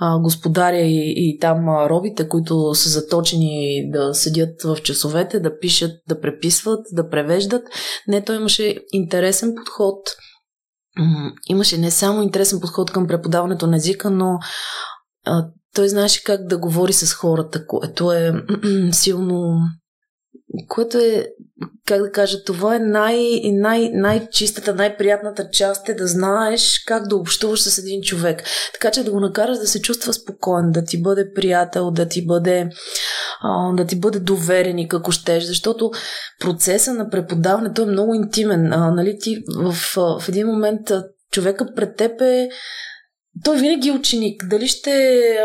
а, 0.00 0.18
господаря 0.18 0.80
и, 0.80 1.14
и 1.16 1.38
там 1.40 1.68
а, 1.68 1.88
робите, 1.90 2.28
които 2.28 2.74
са 2.74 2.88
заточени 2.88 3.90
да 3.92 4.14
седят 4.14 4.62
в 4.62 4.76
часовете, 4.82 5.40
да 5.40 5.58
пишат, 5.58 5.90
да 6.08 6.20
преписват, 6.20 6.86
да 6.92 7.08
превеждат. 7.08 7.62
Не, 8.08 8.24
той 8.24 8.36
имаше 8.36 8.76
интересен 8.92 9.54
подход. 9.56 9.98
Имаше 11.48 11.78
не 11.78 11.90
само 11.90 12.22
интересен 12.22 12.60
подход 12.60 12.90
към 12.90 13.06
преподаването 13.06 13.66
на 13.66 13.76
езика, 13.76 14.10
но 14.10 14.38
а, 15.26 15.46
той 15.74 15.88
знаеше 15.88 16.24
как 16.24 16.46
да 16.46 16.58
говори 16.58 16.92
с 16.92 17.14
хората, 17.14 17.66
което 17.66 18.12
е 18.12 18.32
силно 18.92 19.58
което 20.68 20.98
е, 20.98 21.28
как 21.86 22.02
да 22.02 22.10
кажа, 22.10 22.44
това 22.44 22.76
е 22.76 22.78
най, 22.78 23.40
най, 23.44 23.90
най-чистата, 23.92 24.74
най-приятната 24.74 25.50
част 25.50 25.88
е 25.88 25.94
да 25.94 26.06
знаеш 26.06 26.84
как 26.86 27.08
да 27.08 27.16
общуваш 27.16 27.60
с 27.60 27.78
един 27.78 28.02
човек. 28.02 28.42
Така 28.72 28.90
че 28.90 29.04
да 29.04 29.10
го 29.10 29.20
накараш 29.20 29.58
да 29.58 29.66
се 29.66 29.80
чувства 29.80 30.12
спокоен, 30.12 30.70
да 30.70 30.84
ти 30.84 31.02
бъде 31.02 31.32
приятел, 31.34 31.90
да 31.90 32.08
ти 32.08 32.26
бъде, 32.26 32.68
а, 33.42 33.72
да 33.72 33.86
ти 33.86 33.96
бъде 33.96 34.18
доверен 34.18 34.78
и 34.78 34.88
ако 34.92 35.12
щеш, 35.12 35.44
защото 35.44 35.90
процеса 36.40 36.92
на 36.92 37.10
преподаването 37.10 37.82
е 37.82 37.86
много 37.86 38.14
интимен. 38.14 38.72
А, 38.72 38.90
нали, 38.90 39.18
ти 39.20 39.42
в, 39.56 39.72
в 40.20 40.28
един 40.28 40.46
момент 40.46 40.92
човека 41.32 41.66
пред 41.76 41.96
теб 41.96 42.20
е 42.20 42.48
той 43.44 43.58
винаги 43.58 43.88
е 43.88 43.92
ученик. 43.92 44.44
Дали 44.50 44.68
ще 44.68 44.90
е 44.90 45.38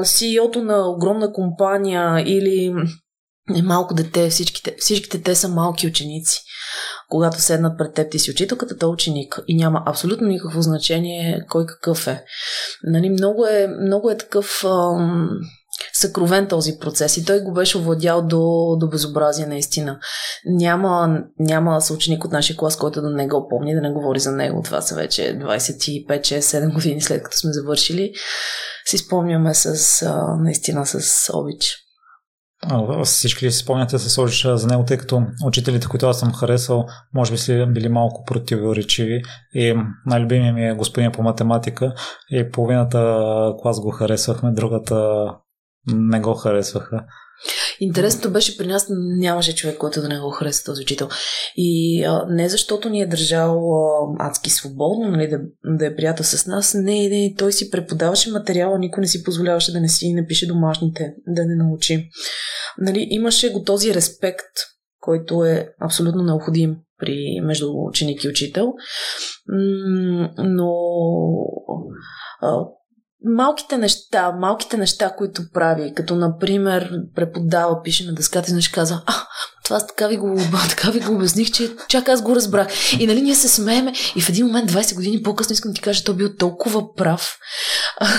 CEO-то 0.00 0.62
на 0.62 0.90
огромна 0.90 1.32
компания 1.32 2.24
или 2.26 2.74
е 3.56 3.62
малко 3.62 3.94
дете, 3.94 4.28
всичките, 4.28 4.74
всичките 4.78 5.22
те 5.22 5.34
са 5.34 5.48
малки 5.48 5.86
ученици. 5.86 6.42
Когато 7.08 7.40
седнат 7.40 7.78
пред 7.78 7.94
теб, 7.94 8.10
ти 8.10 8.18
си 8.18 8.30
учителката, 8.30 8.78
то 8.78 8.86
е 8.86 8.88
ученик. 8.88 9.40
И 9.48 9.56
няма 9.56 9.82
абсолютно 9.86 10.26
никакво 10.26 10.62
значение 10.62 11.46
кой 11.48 11.66
какъв 11.66 12.06
е. 12.06 12.24
Нали, 12.82 13.10
много, 13.10 13.46
е 13.46 13.66
много 13.66 14.10
е 14.10 14.18
такъв 14.18 14.64
ам, 14.64 15.28
съкровен 15.92 16.46
този 16.46 16.78
процес 16.80 17.16
и 17.16 17.24
той 17.24 17.40
го 17.40 17.52
беше 17.52 17.78
овладял 17.78 18.22
до, 18.22 18.76
до 18.80 18.88
безобразие 18.88 19.46
наистина. 19.46 19.98
Няма, 20.44 21.18
няма 21.38 21.80
съученик 21.80 22.24
от 22.24 22.32
нашия 22.32 22.56
клас, 22.56 22.76
който 22.76 23.02
да 23.02 23.10
не 23.10 23.28
го 23.28 23.48
помни, 23.48 23.74
да 23.74 23.80
не 23.80 23.92
говори 23.92 24.20
за 24.20 24.32
него. 24.32 24.62
Това 24.64 24.80
са 24.80 24.94
вече 24.94 25.22
25-6-7 25.22 26.74
години 26.74 27.00
след 27.00 27.22
като 27.22 27.36
сме 27.36 27.52
завършили. 27.52 28.12
Си 28.86 28.98
спомняме 28.98 29.54
с, 29.54 30.02
а, 30.02 30.36
наистина 30.40 30.86
с 30.86 31.30
обич. 31.32 31.78
Всички 33.04 33.50
си 33.50 33.58
спомняте 33.58 33.98
се 33.98 34.10
сложиш 34.10 34.46
за 34.46 34.66
него, 34.66 34.84
тъй 34.84 34.98
като 34.98 35.22
учителите, 35.44 35.86
които 35.86 36.06
аз 36.06 36.20
съм 36.20 36.32
харесал, 36.32 36.86
може 37.14 37.32
би 37.32 37.38
си 37.38 37.66
били 37.68 37.88
малко 37.88 38.24
противоречиви 38.24 39.22
и 39.54 39.74
най-любимият 40.06 40.54
ми 40.54 40.68
е 40.68 40.74
господин 40.74 41.12
по 41.12 41.22
математика 41.22 41.94
и 42.30 42.50
половината 42.50 42.98
клас 43.62 43.80
го 43.80 43.90
харесвахме, 43.90 44.52
другата 44.52 45.26
не 45.86 46.20
го 46.20 46.34
харесваха. 46.34 47.04
Интересното 47.80 48.30
беше 48.30 48.58
при 48.58 48.66
нас 48.66 48.86
нямаше 49.18 49.54
човек, 49.54 49.78
който 49.78 50.00
да 50.00 50.08
не 50.08 50.20
го 50.20 50.30
хареса 50.30 50.64
този 50.64 50.82
учител. 50.82 51.08
И 51.56 52.02
а, 52.04 52.26
не 52.28 52.48
защото 52.48 52.88
ни 52.88 53.00
е 53.00 53.06
държал 53.06 53.58
а, 53.74 54.28
адски 54.28 54.50
свободно, 54.50 55.10
нали, 55.10 55.28
да, 55.28 55.38
да 55.64 55.86
е 55.86 55.96
приятел 55.96 56.24
с 56.24 56.46
нас, 56.46 56.74
не, 56.74 57.08
не, 57.08 57.34
той 57.38 57.52
си 57.52 57.70
преподаваше 57.70 58.30
материала, 58.30 58.78
никой 58.78 59.00
не 59.00 59.06
си 59.06 59.24
позволяваше 59.24 59.72
да 59.72 59.80
не 59.80 59.88
си 59.88 60.14
напише 60.14 60.46
домашните, 60.46 61.14
да 61.26 61.46
не 61.46 61.56
научи. 61.56 62.08
Нали, 62.78 63.06
имаше 63.10 63.52
го 63.52 63.62
този 63.62 63.94
респект, 63.94 64.56
който 65.00 65.44
е 65.44 65.68
абсолютно 65.80 66.22
необходим 66.22 66.76
при 66.98 67.40
между 67.42 67.66
ученик 67.88 68.24
и 68.24 68.28
учител. 68.28 68.72
Но 70.38 70.72
малките 73.24 73.78
неща, 73.78 74.32
малките 74.32 74.76
неща, 74.76 75.14
които 75.18 75.42
прави, 75.52 75.94
като 75.94 76.14
например 76.14 76.92
преподава, 77.14 77.82
пише 77.82 78.06
на 78.06 78.14
дъската 78.14 78.46
и 78.46 78.50
знаеш 78.50 78.68
каза, 78.68 79.02
а, 79.06 79.12
това 79.64 79.86
така 79.86 80.08
ви 80.08 80.16
го, 80.16 80.40
така 80.68 80.90
ви 80.90 81.00
го 81.00 81.14
обясних, 81.14 81.50
че 81.50 81.70
чак 81.88 82.08
аз 82.08 82.22
го 82.22 82.36
разбрах. 82.36 82.68
И 83.00 83.06
нали 83.06 83.22
ние 83.22 83.34
се 83.34 83.48
смееме 83.48 83.92
и 84.16 84.20
в 84.20 84.28
един 84.28 84.46
момент, 84.46 84.70
20 84.70 84.94
години 84.94 85.22
по-късно 85.22 85.52
искам 85.52 85.70
да 85.70 85.74
ти 85.74 85.80
кажа, 85.80 86.04
той 86.04 86.14
бил 86.14 86.36
толкова 86.36 86.94
прав, 86.94 87.38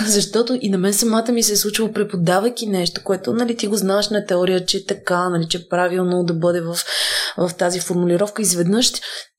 защото 0.06 0.58
и 0.62 0.70
на 0.70 0.78
мен 0.78 0.94
самата 0.94 1.32
ми 1.32 1.44
се 1.44 1.54
е 1.54 1.56
случило 1.56 1.92
преподавайки 1.92 2.68
нещо, 2.68 3.02
което 3.04 3.34
нали 3.34 3.58
ти 3.58 3.68
го 3.68 3.76
знаеш 3.76 4.10
на 4.10 4.26
теория, 4.26 4.66
че 4.66 4.78
е 4.78 4.86
така, 4.86 5.30
нали, 5.30 5.48
че 5.50 5.58
е 5.58 5.68
правилно 5.70 6.24
да 6.24 6.34
бъде 6.34 6.62
в, 6.62 6.78
в 7.38 7.52
тази 7.58 7.80
формулировка. 7.80 8.42
Изведнъж, 8.42 8.92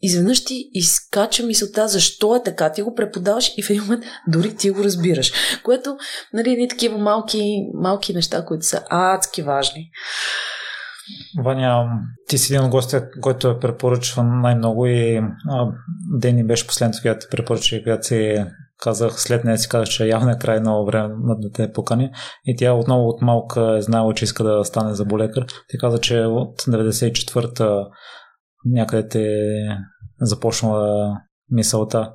изведнъж 0.03 0.45
ти 0.45 0.69
изкача 0.73 1.43
мисълта 1.43 1.89
защо 1.89 2.37
е 2.37 2.43
така. 2.43 2.73
Ти 2.73 2.83
го 2.83 2.95
преподаваш 2.95 3.53
и 3.57 3.63
в 3.63 3.71
един 3.71 3.83
момент 3.83 4.05
дори 4.29 4.57
ти 4.57 4.71
го 4.71 4.85
разбираш. 4.85 5.33
Което, 5.63 5.97
нали, 6.33 6.57
ни 6.57 6.69
такива 6.69 6.99
малки, 6.99 7.57
малки 7.75 8.15
неща, 8.15 8.45
които 8.45 8.67
са 8.67 8.83
адски 8.91 9.43
важни. 9.43 9.91
Ваня, 11.43 12.01
ти 12.29 12.39
си 12.39 12.55
един 12.55 12.67
от 12.67 12.71
гостя, 12.71 13.09
който 13.21 13.49
е 13.49 13.59
препоръчван 13.59 14.41
най-много 14.41 14.87
и 14.87 15.17
а, 15.49 15.73
Дени 16.19 16.45
беше 16.45 16.67
последното, 16.67 16.99
която 17.03 17.27
те 17.27 17.37
препоръча, 17.37 17.83
когато 17.83 18.07
си 18.07 18.45
казах, 18.79 19.21
след 19.21 19.45
нея 19.45 19.59
си 19.59 19.69
казах, 19.69 19.89
че 19.89 20.07
явно 20.07 20.31
е 20.31 20.39
край 20.39 20.61
ново 20.61 20.87
време 20.87 21.15
на 21.23 21.39
дете 21.39 21.73
покани 21.73 22.11
и 22.45 22.57
тя 22.57 22.73
отново 22.73 23.09
от 23.09 23.23
малка 23.23 23.77
е 23.79 23.83
знаела, 23.83 24.15
че 24.15 24.25
иска 24.25 24.45
да 24.45 24.65
стане 24.65 24.95
заболекар. 24.95 25.47
Ти 25.69 25.79
каза, 25.79 25.99
че 25.99 26.21
от 26.21 26.61
94-та 26.61 27.89
някъде 28.65 29.09
те 29.09 29.29
започнала 30.21 31.17
мисълта, 31.51 32.13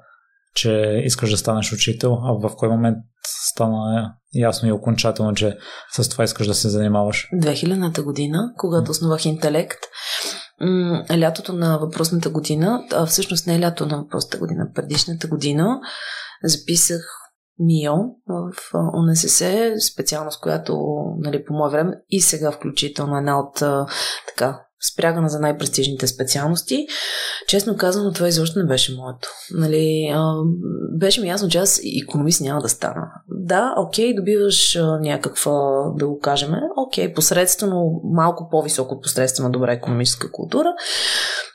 че 0.55 1.01
искаш 1.05 1.31
да 1.31 1.37
станеш 1.37 1.73
учител, 1.73 2.13
а 2.13 2.31
в 2.33 2.55
кой 2.55 2.69
момент 2.69 2.97
стана 3.23 4.13
ясно 4.33 4.69
и 4.69 4.71
окончателно, 4.71 5.33
че 5.33 5.57
с 5.91 6.09
това 6.09 6.23
искаш 6.23 6.47
да 6.47 6.53
се 6.53 6.69
занимаваш? 6.69 7.27
2000-та 7.33 8.03
година, 8.03 8.53
когато 8.57 8.91
основах 8.91 9.25
интелект, 9.25 9.79
лятото 11.17 11.53
на 11.53 11.77
въпросната 11.77 12.29
година, 12.29 12.83
а 12.93 13.05
всъщност 13.05 13.47
не 13.47 13.55
е 13.55 13.59
лято 13.59 13.85
на 13.85 13.97
въпросната 13.97 14.37
година, 14.37 14.67
предишната 14.75 15.27
година, 15.27 15.79
записах 16.43 17.01
МИО 17.59 17.95
в 18.27 18.53
УНСС, 18.93 19.71
специалност, 19.93 20.41
която 20.41 20.77
нали, 21.19 21.45
по 21.45 21.53
мое 21.53 21.71
време 21.71 21.93
и 22.09 22.21
сега 22.21 22.51
включително 22.51 23.17
една 23.17 23.39
от 23.39 23.55
така 24.27 24.59
спрягана 24.91 25.29
за 25.29 25.39
най-престижните 25.39 26.07
специалности. 26.07 26.87
Честно 27.47 27.77
казано, 27.77 28.13
това 28.13 28.27
изобщо 28.27 28.59
не 28.59 28.65
беше 28.65 28.95
моето. 28.95 29.29
Нали, 29.51 30.11
а, 30.15 30.33
беше 30.97 31.21
ми 31.21 31.27
ясно, 31.27 31.49
че 31.49 31.57
аз 31.57 31.81
економист 32.03 32.41
няма 32.41 32.61
да 32.61 32.69
стана. 32.69 33.11
Да, 33.27 33.73
окей, 33.77 34.15
добиваш 34.15 34.77
някаква, 35.01 35.51
да 35.95 36.07
го 36.07 36.19
кажем, 36.19 36.53
окей, 36.77 37.13
посредствено, 37.13 38.01
малко 38.03 38.47
по-високо 38.51 38.95
от 38.95 39.03
посредствено 39.03 39.51
добра 39.51 39.73
економическа 39.73 40.31
култура, 40.31 40.69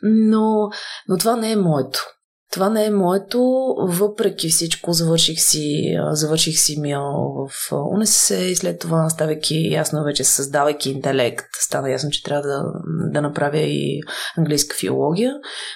но, 0.03 0.69
но 1.09 1.19
това 1.19 1.37
не 1.37 1.53
е 1.53 1.57
моето. 1.57 2.07
Това 2.55 2.71
не 2.71 2.85
е 2.85 2.91
моето, 2.91 3.41
въпреки 3.79 4.49
всичко 4.49 4.93
завърших 4.93 5.41
си, 5.41 5.97
завърших 6.11 6.59
си 6.59 6.81
мио 6.81 7.01
в 7.01 7.73
УНСС 7.73 8.37
и 8.37 8.57
след 8.57 8.79
това, 8.79 9.09
ставайки 9.11 9.69
ясно 9.73 10.05
вече, 10.05 10.25
създавайки 10.25 10.91
интелект, 10.91 11.47
стана 11.61 11.91
ясно, 11.91 12.11
че 12.11 12.23
трябва 12.23 12.43
да, 12.43 12.65
да 13.13 13.23
направя 13.23 13.59
и 13.59 14.01
английска 14.39 14.77
филология, 14.77 15.33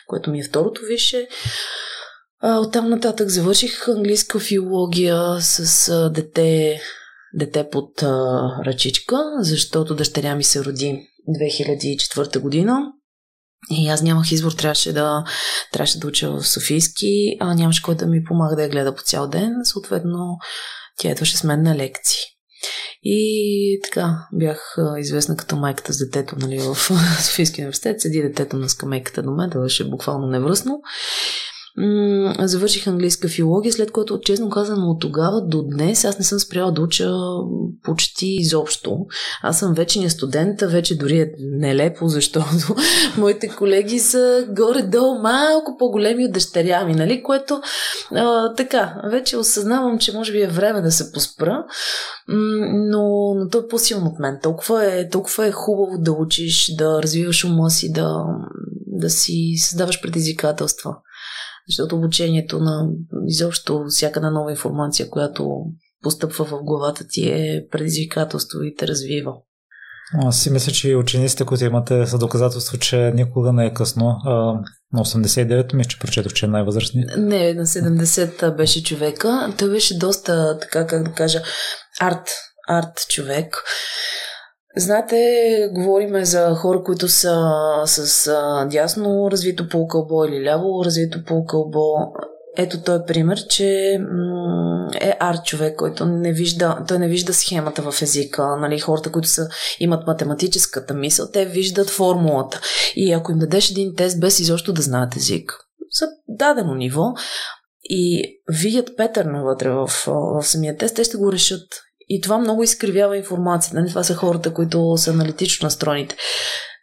което 0.07 0.31
ми 0.31 0.41
е 0.41 0.45
второто 0.45 0.81
више. 0.89 1.29
Оттам 2.43 2.91
нататък 2.91 3.29
завърших 3.29 3.89
английска 3.89 4.39
филология 4.39 5.37
с 5.41 6.11
дете, 6.11 6.81
дете 7.35 7.69
под 7.71 8.03
ръчичка, 8.67 9.17
защото 9.41 9.95
дъщеря 9.95 10.35
ми 10.35 10.45
се 10.45 10.65
роди 10.65 11.09
2004 11.41 12.39
година. 12.39 12.93
И 13.71 13.89
аз 13.89 14.03
нямах 14.03 14.33
избор, 14.33 14.53
трябваше 14.53 14.93
да, 14.93 15.25
трябваше 15.73 15.99
да 15.99 16.07
уча 16.07 16.31
в 16.31 16.49
Софийски, 16.49 17.37
а 17.41 17.55
нямаше 17.55 17.83
кой 17.83 17.95
да 17.95 18.07
ми 18.07 18.25
помага 18.25 18.57
да 18.57 18.63
я 18.63 18.69
гледа 18.69 18.95
по 18.95 19.03
цял 19.03 19.29
ден. 19.29 19.55
Съответно, 19.65 20.37
тя 20.99 21.11
идваше 21.11 21.37
с 21.37 21.45
мен 21.45 21.63
на 21.63 21.77
лекции. 21.77 22.21
И 23.03 23.81
така, 23.85 24.27
бях 24.33 24.77
известна 24.99 25.37
като 25.37 25.57
майката 25.57 25.93
с 25.93 25.99
детето 25.99 26.37
нали, 26.39 26.59
в 26.59 26.75
Софийския 27.23 27.63
университет. 27.63 28.01
Седи 28.01 28.23
детето 28.23 28.57
на 28.57 28.69
скамейката 28.69 29.23
до 29.23 29.31
мен, 29.31 29.51
да 29.51 29.61
беше 29.61 29.91
буквално 29.91 30.27
невръсно. 30.27 30.81
Завърших 32.39 32.87
английска 32.87 33.29
филология, 33.29 33.73
след 33.73 33.91
което, 33.91 34.21
честно 34.21 34.51
казано, 34.51 34.87
от 34.87 35.01
тогава 35.01 35.43
до 35.47 35.63
днес 35.63 36.05
аз 36.05 36.19
не 36.19 36.25
съм 36.25 36.39
спряла 36.39 36.73
да 36.73 36.83
уча 36.83 37.11
почти 37.83 38.27
изобщо. 38.27 38.99
Аз 39.43 39.59
съм 39.59 39.75
вече 39.75 40.09
студент, 40.09 40.61
вече 40.61 40.99
дори 40.99 41.21
е 41.21 41.33
нелепо, 41.39 42.09
защото 42.09 42.75
моите 43.19 43.49
колеги 43.49 43.99
са 43.99 44.47
горе-долу 44.51 45.19
малко 45.23 45.77
по-големи 45.79 46.25
от 46.25 46.33
дъщеря 46.33 46.85
ми, 46.85 46.95
нали? 46.95 47.23
Което 47.23 47.61
а, 48.11 48.55
така, 48.55 48.95
вече 49.11 49.37
осъзнавам, 49.37 49.99
че 49.99 50.13
може 50.13 50.33
би 50.33 50.43
е 50.43 50.49
време 50.49 50.81
да 50.81 50.91
се 50.91 51.13
поспра, 51.13 51.65
но, 52.29 53.35
но 53.35 53.49
то 53.53 53.59
е 53.59 53.69
по-силно 53.69 54.07
от 54.07 54.19
мен. 54.19 54.39
Толкова 54.43 54.85
е, 54.87 55.09
толкова 55.09 55.47
е 55.47 55.53
хубаво 55.53 55.99
да 55.99 56.13
учиш, 56.13 56.75
да 56.77 57.03
развиваш 57.03 57.45
ума 57.45 57.71
си, 57.71 57.93
да, 57.93 58.25
да 58.87 59.11
си 59.11 59.55
създаваш 59.57 60.03
предизвикателства. 60.03 60.97
Защото 61.69 61.97
обучението 61.97 62.59
на 62.59 62.89
изобщо 63.27 63.85
всяка 63.89 64.21
на 64.21 64.31
нова 64.31 64.51
информация, 64.51 65.11
която 65.11 65.65
постъпва 66.03 66.45
в 66.45 66.63
главата 66.63 67.05
ти 67.09 67.29
е 67.29 67.67
предизвикателство 67.71 68.63
и 68.63 68.75
те 68.75 68.89
развива. 68.89 69.33
Аз 70.15 70.43
си 70.43 70.51
мисля, 70.51 70.73
че 70.73 70.97
учениците, 70.97 71.45
които 71.45 71.65
имате, 71.65 72.07
са 72.07 72.19
доказателство, 72.19 72.79
че 72.79 73.13
никога 73.15 73.53
не 73.53 73.67
е 73.67 73.75
късно. 73.75 74.17
А, 74.25 74.31
на 74.93 75.05
89 75.05 75.75
ми 75.75 75.85
че 75.85 75.99
прочетох, 75.99 76.33
че 76.33 76.47
е 76.47 76.49
най-възрастният. 76.49 77.11
Не, 77.17 77.55
на 77.55 77.67
70 77.67 78.57
беше 78.57 78.83
човека. 78.83 79.55
Той 79.59 79.71
беше 79.71 79.99
доста, 79.99 80.59
така 80.59 80.87
как 80.87 81.05
да 81.05 81.13
кажа, 81.13 81.43
арт, 82.01 82.29
арт 82.69 83.07
човек. 83.09 83.65
Знаете, 84.79 85.71
говориме 85.73 86.25
за 86.25 86.55
хора, 86.55 86.83
които 86.83 87.09
са 87.09 87.37
с 87.87 88.31
дясно 88.71 89.31
развито 89.31 89.69
полукълбо 89.69 90.25
или 90.25 90.45
ляво 90.45 90.85
развито 90.85 91.25
полукълбо. 91.25 91.81
Ето 92.57 92.83
той 92.83 92.97
е 92.97 93.05
пример, 93.07 93.47
че 93.49 93.99
е 95.01 95.17
арт 95.21 95.45
човек, 95.45 95.77
който 95.77 96.07
не 96.07 96.33
вижда, 96.33 96.79
той 96.89 96.99
не 96.99 97.09
вижда 97.09 97.35
схемата 97.35 97.91
в 97.91 98.03
езика. 98.03 98.57
Нали, 98.61 98.79
хората, 98.79 99.13
които 99.13 99.29
са, 99.29 99.49
имат 99.81 100.07
математическата 100.07 100.95
мисъл, 100.95 101.27
те 101.33 101.45
виждат 101.45 101.91
формулата. 101.91 102.61
И 102.97 103.13
ако 103.13 103.33
им 103.33 103.39
дадеш 103.39 103.71
един 103.71 103.95
тест 103.97 104.21
без 104.21 104.41
изобщо 104.41 104.73
да 104.73 104.83
знаят 104.83 105.17
език, 105.17 105.53
за 106.01 106.07
дадено 106.29 106.75
ниво, 106.75 107.05
и 107.85 108.23
видят 108.49 108.97
петърна 108.97 109.43
вътре 109.43 109.71
в, 109.71 109.91
в 110.07 110.43
самия 110.43 110.77
тест, 110.77 110.97
те 110.97 111.05
ще 111.05 111.17
го 111.17 111.33
решат. 111.33 111.69
И 112.09 112.21
това 112.21 112.39
много 112.39 112.63
изкривява 112.63 113.17
информацията. 113.17 113.81
Нали? 113.81 113.89
Това 113.89 114.05
са 114.05 114.15
хората, 114.15 114.55
които 114.55 114.97
са 114.97 115.11
аналитично 115.11 115.67
настроените. 115.67 116.17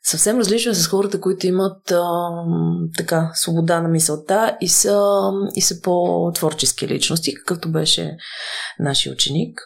Съвсем 0.04 0.40
различно 0.40 0.72
е 0.72 0.76
с 0.76 0.88
хората, 0.88 1.22
които 1.22 1.48
имат 1.48 1.92
а, 1.92 2.04
така 2.98 3.32
свобода 3.34 3.82
на 3.82 3.90
мисълта 3.90 4.58
и 4.62 4.68
са, 4.68 5.02
и 5.56 5.62
са 5.62 5.82
по-творчески 5.82 6.88
личности, 6.88 7.34
какъвто 7.34 7.72
беше 7.72 8.18
нашия 8.80 9.14
ученик. 9.14 9.60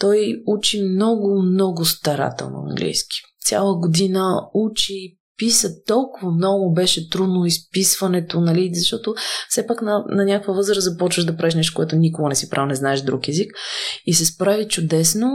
Той 0.00 0.42
учи 0.46 0.82
много, 0.82 1.42
много 1.42 1.84
старателно 1.84 2.64
английски. 2.68 3.16
Цяла 3.40 3.78
година 3.78 4.48
учи, 4.54 5.18
писа 5.36 5.68
толкова 5.86 6.32
много 6.32 6.72
беше 6.74 7.10
трудно 7.10 7.46
изписването, 7.46 8.40
нали, 8.40 8.70
защото 8.74 9.14
все 9.48 9.66
пак 9.66 9.82
на, 9.82 10.04
на 10.08 10.24
някаква 10.24 10.54
възраст 10.54 10.82
започваш 10.82 11.24
да 11.24 11.36
правиш 11.36 11.54
нещо, 11.54 11.74
което 11.76 11.96
никога 11.96 12.28
не 12.28 12.34
си 12.34 12.50
правил, 12.50 12.66
не 12.66 12.74
знаеш 12.74 13.00
друг 13.00 13.28
език 13.28 13.52
и 14.06 14.14
се 14.14 14.26
справи 14.26 14.68
чудесно, 14.68 15.28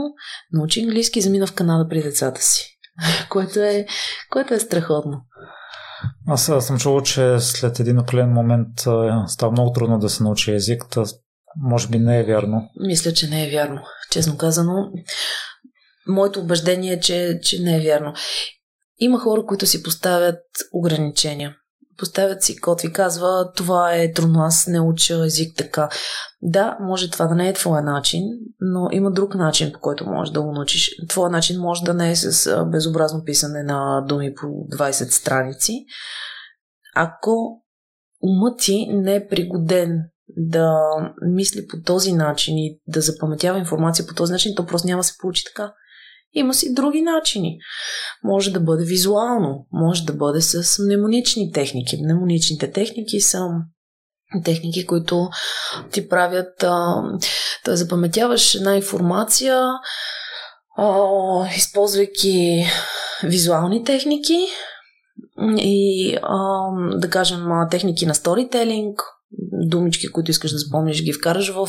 научи 0.52 0.80
английски 0.80 1.18
и 1.18 1.22
замина 1.22 1.46
в 1.46 1.54
Канада 1.54 1.88
при 1.88 2.02
децата 2.02 2.42
си, 2.42 2.78
което 3.30 3.60
е, 3.60 3.86
което 4.30 4.54
е 4.54 4.60
страхотно. 4.60 5.20
Аз 6.28 6.50
съм 6.60 6.78
чувал, 6.78 7.02
че 7.02 7.36
след 7.38 7.80
един 7.80 7.98
определен 7.98 8.32
момент 8.32 8.68
става 9.26 9.52
много 9.52 9.72
трудно 9.72 9.98
да 9.98 10.08
се 10.08 10.22
научи 10.22 10.54
език, 10.54 10.84
та 10.90 11.04
може 11.56 11.88
би 11.88 11.98
не 11.98 12.20
е 12.20 12.24
вярно. 12.24 12.70
Мисля, 12.80 13.12
че 13.12 13.28
не 13.28 13.46
е 13.46 13.50
вярно. 13.50 13.80
Честно 14.10 14.36
казано, 14.36 14.90
моето 16.08 16.40
убеждение 16.40 16.92
е, 16.92 17.00
че, 17.00 17.38
че 17.42 17.62
не 17.62 17.76
е 17.76 17.80
вярно. 17.80 18.12
Има 19.00 19.18
хора, 19.18 19.46
които 19.46 19.66
си 19.66 19.82
поставят 19.82 20.38
ограничения. 20.72 21.56
Поставят 21.98 22.42
си 22.42 22.60
код 22.60 22.84
и 22.84 22.92
казва, 22.92 23.52
това 23.56 23.94
е 23.94 24.12
трудно, 24.12 24.40
аз 24.40 24.66
не 24.66 24.80
уча 24.80 25.24
език 25.24 25.56
така. 25.56 25.88
Да, 26.42 26.78
може 26.80 27.10
това 27.10 27.26
да 27.26 27.34
не 27.34 27.48
е 27.48 27.52
твоя 27.52 27.82
начин, 27.82 28.22
но 28.60 28.88
има 28.92 29.10
друг 29.10 29.34
начин, 29.34 29.72
по 29.72 29.80
който 29.80 30.06
можеш 30.06 30.32
да 30.32 30.42
го 30.42 30.52
научиш. 30.52 30.90
Твоя 31.08 31.30
начин 31.30 31.60
може 31.60 31.82
да 31.82 31.94
не 31.94 32.10
е 32.10 32.16
с 32.16 32.64
безобразно 32.64 33.24
писане 33.24 33.62
на 33.62 34.04
думи 34.08 34.34
по 34.34 34.46
20 34.46 35.10
страници. 35.10 35.84
Ако 36.96 37.62
умът 38.22 38.58
ти 38.58 38.86
не 38.92 39.14
е 39.14 39.26
пригоден 39.28 40.02
да 40.36 40.80
мисли 41.22 41.66
по 41.66 41.76
този 41.84 42.12
начин 42.12 42.58
и 42.58 42.80
да 42.86 43.00
запаметява 43.00 43.58
информация 43.58 44.06
по 44.06 44.14
този 44.14 44.32
начин, 44.32 44.54
то 44.56 44.66
просто 44.66 44.86
няма 44.86 45.00
да 45.00 45.04
се 45.04 45.18
получи 45.18 45.44
така. 45.44 45.72
Има 46.32 46.54
си 46.54 46.74
други 46.74 47.02
начини. 47.02 47.58
Може 48.24 48.50
да 48.50 48.60
бъде 48.60 48.84
визуално, 48.84 49.66
може 49.72 50.04
да 50.04 50.12
бъде 50.12 50.40
с 50.40 50.82
мнемонични 50.82 51.52
техники. 51.52 52.02
Мнемоничните 52.04 52.70
техники 52.70 53.20
са 53.20 53.48
техники, 54.44 54.86
които 54.86 55.28
ти 55.92 56.08
правят 56.08 56.54
да 57.64 57.76
запаметяваш 57.76 58.54
една 58.54 58.76
информация, 58.76 59.62
а, 60.76 61.06
използвайки 61.56 62.64
визуални 63.24 63.84
техники 63.84 64.46
и 65.56 66.16
а, 66.22 66.38
да 66.96 67.10
кажем 67.10 67.46
техники 67.70 68.06
на 68.06 68.14
сторителинг, 68.14 69.02
думички, 69.52 70.08
които 70.08 70.30
искаш 70.30 70.52
да 70.52 70.58
запомниш, 70.58 71.04
ги 71.04 71.12
вкараш 71.12 71.52
в, 71.54 71.68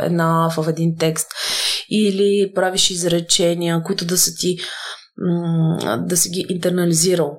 една, 0.00 0.50
в 0.56 0.68
един 0.68 0.96
текст 0.96 1.28
или 1.90 2.52
правиш 2.54 2.90
изречения, 2.90 3.82
които 3.82 4.04
да 4.04 4.18
са 4.18 4.34
ти 4.34 4.58
да 5.98 6.16
си 6.16 6.30
ги 6.30 6.46
интернализирал, 6.48 7.38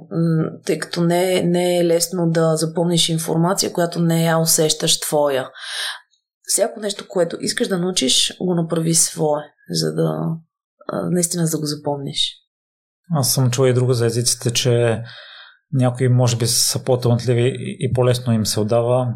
тъй 0.65 0.79
като 0.79 1.03
не, 1.03 1.43
не 1.43 1.77
е 1.77 1.85
лесно 1.85 2.29
да 2.29 2.55
запомниш 2.55 3.09
информация, 3.09 3.73
която 3.73 3.99
не 3.99 4.23
я 4.23 4.37
усещаш 4.37 4.99
твоя. 4.99 5.49
Всяко 6.43 6.79
нещо, 6.79 7.05
което 7.07 7.37
искаш 7.39 7.67
да 7.67 7.77
научиш, 7.77 8.37
го 8.41 8.55
направи 8.55 8.93
свое, 8.93 9.41
за 9.69 9.93
да 9.93 10.19
наистина 11.11 11.45
за 11.45 11.57
да 11.57 11.61
го 11.61 11.65
запомниш. 11.65 12.37
Аз 13.15 13.33
съм 13.33 13.51
чул 13.51 13.67
и 13.67 13.73
друго 13.73 13.93
за 13.93 14.05
езиците, 14.05 14.51
че 14.51 15.03
някои 15.73 16.09
може 16.09 16.37
би 16.37 16.47
са 16.47 16.83
по-талантливи 16.83 17.55
и 17.79 17.93
по-лесно 17.93 18.33
им 18.33 18.45
се 18.45 18.59
отдава, 18.59 19.07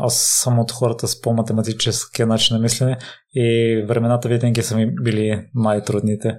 аз 0.00 0.40
съм 0.42 0.58
от 0.58 0.72
хората 0.72 1.08
с 1.08 1.20
по-математическия 1.20 2.26
начин 2.26 2.56
на 2.56 2.62
мислене 2.62 2.98
и 3.34 3.84
времената 3.88 4.28
винаги 4.28 4.62
са 4.62 4.76
ми 4.76 4.94
били 5.02 5.46
най-трудните. 5.54 6.38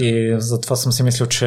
И 0.00 0.36
затова 0.38 0.76
съм 0.76 0.92
си 0.92 1.02
мислил, 1.02 1.26
че 1.26 1.46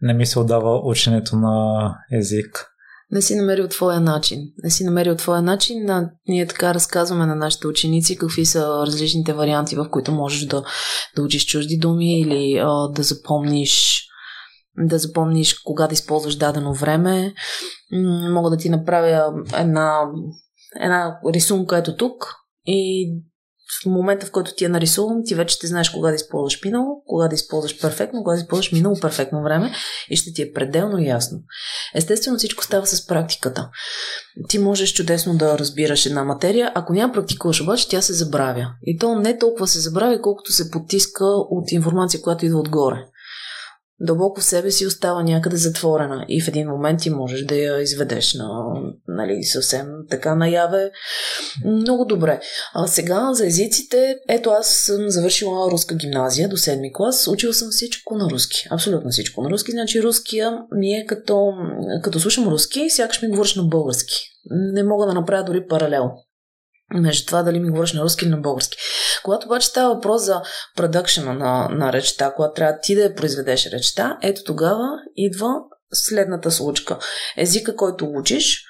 не 0.00 0.14
ми 0.14 0.26
се 0.26 0.38
отдава 0.38 0.80
ученето 0.84 1.36
на 1.36 1.94
език. 2.12 2.66
Не 3.10 3.22
си 3.22 3.34
намерил 3.34 3.68
твоя 3.68 4.00
начин. 4.00 4.40
Не 4.64 4.70
си 4.70 4.84
намерил 4.84 5.16
твоя 5.16 5.42
начин. 5.42 5.90
А, 5.90 6.10
ние 6.28 6.46
така 6.46 6.74
разказваме 6.74 7.26
на 7.26 7.34
нашите 7.34 7.66
ученици 7.66 8.18
какви 8.18 8.46
са 8.46 8.86
различните 8.86 9.32
варианти, 9.32 9.76
в 9.76 9.90
които 9.90 10.12
можеш 10.12 10.46
да, 10.46 10.64
да 11.16 11.22
учиш 11.22 11.46
чужди 11.46 11.78
думи 11.78 12.20
или 12.20 12.58
а, 12.58 12.88
да 12.88 13.02
запомниш 13.02 14.04
да 14.78 14.98
запомниш 14.98 15.54
кога 15.54 15.86
да 15.86 15.92
използваш 15.92 16.36
дадено 16.36 16.74
време. 16.74 17.34
Мога 18.30 18.50
да 18.50 18.56
ти 18.56 18.68
направя 18.68 19.32
една, 19.56 20.00
една 20.80 21.18
рисунка 21.34 21.78
ето 21.78 21.96
тук 21.96 22.34
и 22.66 23.12
в 23.82 23.86
момента, 23.86 24.26
в 24.26 24.30
който 24.30 24.54
ти 24.54 24.64
я 24.64 24.70
нарисувам, 24.70 25.22
ти 25.24 25.34
вече 25.34 25.54
ще 25.54 25.66
знаеш 25.66 25.90
кога 25.90 26.08
да 26.08 26.14
използваш 26.14 26.64
минало, 26.64 27.02
кога 27.06 27.28
да 27.28 27.34
използваш 27.34 27.80
перфектно, 27.80 28.22
кога 28.22 28.34
да 28.34 28.40
използваш 28.40 28.72
минало 28.72 28.96
перфектно 29.00 29.42
време 29.42 29.72
и 30.10 30.16
ще 30.16 30.32
ти 30.32 30.42
е 30.42 30.52
пределно 30.52 30.98
ясно. 30.98 31.38
Естествено, 31.94 32.38
всичко 32.38 32.64
става 32.64 32.86
с 32.86 33.06
практиката. 33.06 33.70
Ти 34.48 34.58
можеш 34.58 34.92
чудесно 34.92 35.36
да 35.36 35.58
разбираш 35.58 36.06
една 36.06 36.24
материя, 36.24 36.72
ако 36.74 36.92
няма 36.92 37.12
практикуваш 37.12 37.60
обаче, 37.60 37.88
тя 37.88 38.02
се 38.02 38.12
забравя. 38.12 38.66
И 38.82 38.98
то 38.98 39.14
не 39.14 39.38
толкова 39.38 39.66
се 39.66 39.80
забравя, 39.80 40.22
колкото 40.22 40.52
се 40.52 40.70
потиска 40.70 41.24
от 41.26 41.72
информация, 41.72 42.20
която 42.20 42.46
идва 42.46 42.58
отгоре 42.58 43.04
дълбоко 44.00 44.40
в 44.40 44.44
себе 44.44 44.70
си 44.70 44.86
остава 44.86 45.22
някъде 45.22 45.56
затворена 45.56 46.24
и 46.28 46.42
в 46.42 46.48
един 46.48 46.68
момент 46.68 47.00
ти 47.00 47.10
можеш 47.10 47.42
да 47.42 47.54
я 47.54 47.82
изведеш 47.82 48.34
на, 48.34 48.48
нали, 49.08 49.44
съвсем 49.44 49.86
така 50.10 50.34
наяве. 50.34 50.90
Много 51.64 52.04
добре. 52.04 52.40
А 52.74 52.86
сега 52.86 53.34
за 53.34 53.46
езиците, 53.46 54.16
ето 54.28 54.50
аз 54.50 54.68
съм 54.68 55.10
завършила 55.10 55.70
руска 55.70 55.94
гимназия 55.94 56.48
до 56.48 56.56
7 56.56 56.92
клас, 56.92 57.28
учила 57.28 57.54
съм 57.54 57.68
всичко 57.70 58.14
на 58.14 58.30
руски. 58.30 58.66
Абсолютно 58.70 59.10
всичко 59.10 59.42
на 59.42 59.50
руски. 59.50 59.70
Значи 59.70 60.02
руския 60.02 60.58
ми 60.76 60.94
е 60.94 61.06
като, 61.06 61.52
като 62.02 62.20
слушам 62.20 62.48
руски, 62.48 62.90
сякаш 62.90 63.22
ми 63.22 63.28
говориш 63.28 63.54
на 63.54 63.62
български. 63.62 64.30
Не 64.50 64.82
мога 64.82 65.06
да 65.06 65.14
направя 65.14 65.44
дори 65.44 65.66
паралел 65.66 66.10
между 66.94 67.26
това 67.26 67.42
дали 67.42 67.60
ми 67.60 67.70
говориш 67.70 67.92
на 67.92 68.02
руски 68.02 68.24
или 68.24 68.30
на 68.30 68.36
български. 68.36 68.76
Когато 69.24 69.46
обаче 69.46 69.66
става 69.66 69.94
въпрос 69.94 70.22
за 70.22 70.42
продъкшена 70.76 71.34
на, 71.34 71.68
на 71.68 71.92
речта, 71.92 72.32
когато 72.36 72.54
трябва 72.54 72.78
ти 72.82 72.94
да 72.94 73.02
я 73.02 73.14
произведеш 73.14 73.66
речта, 73.66 74.18
ето 74.22 74.44
тогава 74.44 74.88
идва 75.16 75.54
следната 75.92 76.50
случка. 76.50 76.98
Езика, 77.36 77.76
който 77.76 78.10
учиш, 78.14 78.64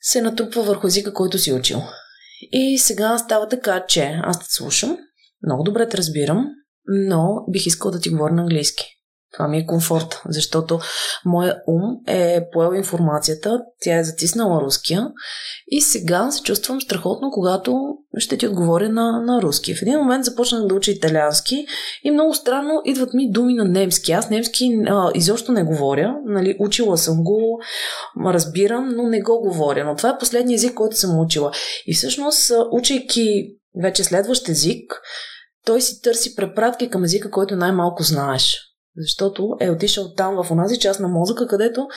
се 0.00 0.20
натрупва 0.20 0.62
върху 0.62 0.86
езика, 0.86 1.14
който 1.14 1.38
си 1.38 1.52
учил. 1.52 1.82
И 2.52 2.78
сега 2.78 3.18
става 3.18 3.48
така, 3.48 3.84
че 3.88 4.20
аз 4.22 4.38
те 4.38 4.46
слушам, 4.48 4.98
много 5.46 5.62
добре 5.62 5.88
те 5.88 5.96
разбирам, 5.96 6.46
но 6.86 7.44
бих 7.50 7.66
искал 7.66 7.90
да 7.90 8.00
ти 8.00 8.10
говоря 8.10 8.34
на 8.34 8.42
английски. 8.42 9.01
Това 9.32 9.48
ми 9.48 9.58
е 9.58 9.66
комфорт, 9.66 10.22
защото 10.28 10.78
моя 11.24 11.56
ум 11.66 11.96
е 12.06 12.40
поел 12.52 12.74
информацията, 12.74 13.60
тя 13.80 13.98
е 13.98 14.04
затиснала 14.04 14.60
руския 14.60 15.08
и 15.66 15.80
сега 15.80 16.30
се 16.30 16.42
чувствам 16.42 16.80
страхотно, 16.80 17.30
когато 17.30 17.96
ще 18.18 18.36
ти 18.36 18.46
отговоря 18.46 18.88
на, 18.88 19.22
на 19.22 19.42
руски. 19.42 19.74
В 19.74 19.82
един 19.82 19.98
момент 19.98 20.24
започнах 20.24 20.66
да 20.66 20.74
уча 20.74 20.90
италиански 20.90 21.66
и 22.04 22.10
много 22.10 22.34
странно 22.34 22.80
идват 22.84 23.14
ми 23.14 23.30
думи 23.30 23.54
на 23.54 23.64
немски. 23.64 24.12
Аз 24.12 24.30
немски 24.30 24.82
а, 24.86 25.10
изобщо 25.14 25.52
не 25.52 25.64
говоря, 25.64 26.14
нали, 26.26 26.56
учила 26.58 26.98
съм 26.98 27.24
го, 27.24 27.60
разбирам, 28.26 28.88
но 28.96 29.02
не 29.02 29.22
го 29.22 29.40
говоря. 29.40 29.84
Но 29.84 29.96
това 29.96 30.08
е 30.08 30.18
последния 30.18 30.54
език, 30.54 30.74
който 30.74 30.96
съм 30.96 31.20
учила. 31.20 31.52
И 31.86 31.94
всъщност, 31.94 32.52
учейки 32.70 33.46
вече 33.82 34.04
следващ 34.04 34.48
език, 34.48 35.00
той 35.66 35.80
си 35.80 36.02
търси 36.02 36.34
препратки 36.36 36.90
към 36.90 37.04
езика, 37.04 37.30
който 37.30 37.56
най-малко 37.56 38.02
знаеш. 38.02 38.71
Защото 38.96 39.56
е 39.60 39.70
отишъл 39.70 40.14
там 40.14 40.44
в 40.44 40.50
онази 40.50 40.78
част 40.78 41.00
на 41.00 41.08
мозъка, 41.08 41.46
където 41.46 41.88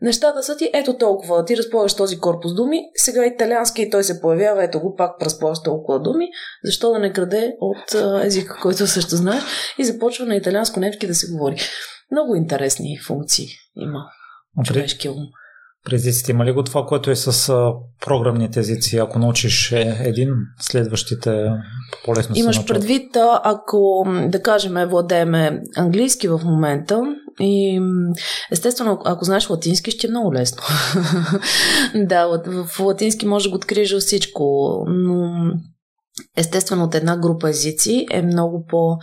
нещата 0.00 0.42
са 0.42 0.56
ти 0.56 0.70
ето 0.74 0.96
толкова. 0.96 1.44
Ти 1.44 1.56
разполагаш 1.56 1.94
този 1.94 2.20
корпус 2.20 2.54
думи, 2.54 2.80
сега 2.94 3.26
италиански 3.26 3.82
и 3.82 3.90
той 3.90 4.04
се 4.04 4.20
появява, 4.20 4.64
ето 4.64 4.80
го 4.80 4.94
пак 4.94 5.22
разполагаш 5.22 5.62
толкова 5.62 6.00
думи. 6.00 6.28
Защо 6.64 6.92
да 6.92 6.98
не 6.98 7.12
краде 7.12 7.56
от 7.60 7.94
езика, 8.24 8.58
който 8.62 8.86
също 8.86 9.16
знаеш? 9.16 9.42
И 9.78 9.84
започва 9.84 10.26
на 10.26 10.36
италианско-немски 10.36 11.06
да 11.06 11.14
се 11.14 11.32
говори. 11.32 11.60
Много 12.10 12.34
интересни 12.34 12.98
функции 13.06 13.46
има 13.76 13.98
човешкия 14.64 15.12
ум. 15.12 15.26
През 15.84 16.00
езиците 16.00 16.32
има 16.32 16.44
ли 16.44 16.52
го 16.52 16.62
това, 16.62 16.86
което 16.86 17.10
е 17.10 17.16
с 17.16 17.48
а, 17.48 17.72
програмните 18.00 18.60
езици? 18.60 18.98
Ако 18.98 19.18
научиш 19.18 19.72
е, 19.72 19.96
един, 20.00 20.30
следващите 20.60 21.50
по-лесно 22.04 22.36
Имаш 22.36 22.60
се 22.60 22.66
предвид, 22.66 23.16
ако 23.44 24.06
да 24.28 24.42
кажем 24.42 24.88
владееме 24.88 25.60
английски 25.76 26.28
в 26.28 26.40
момента 26.44 27.02
и 27.40 27.80
естествено, 28.50 29.00
ако 29.04 29.24
знаеш 29.24 29.50
латински, 29.50 29.90
ще 29.90 30.06
е 30.06 30.10
много 30.10 30.34
лесно. 30.34 30.62
да, 32.06 32.26
в 32.46 32.80
латински 32.80 33.26
може 33.26 33.44
да 33.44 33.50
го 33.50 33.56
откриеш 33.56 33.96
всичко, 33.96 34.44
но 34.88 35.32
естествено 36.36 36.84
от 36.84 36.94
една 36.94 37.16
група 37.16 37.50
езици 37.50 38.06
е 38.10 38.22
много 38.22 38.66
по 38.68 38.96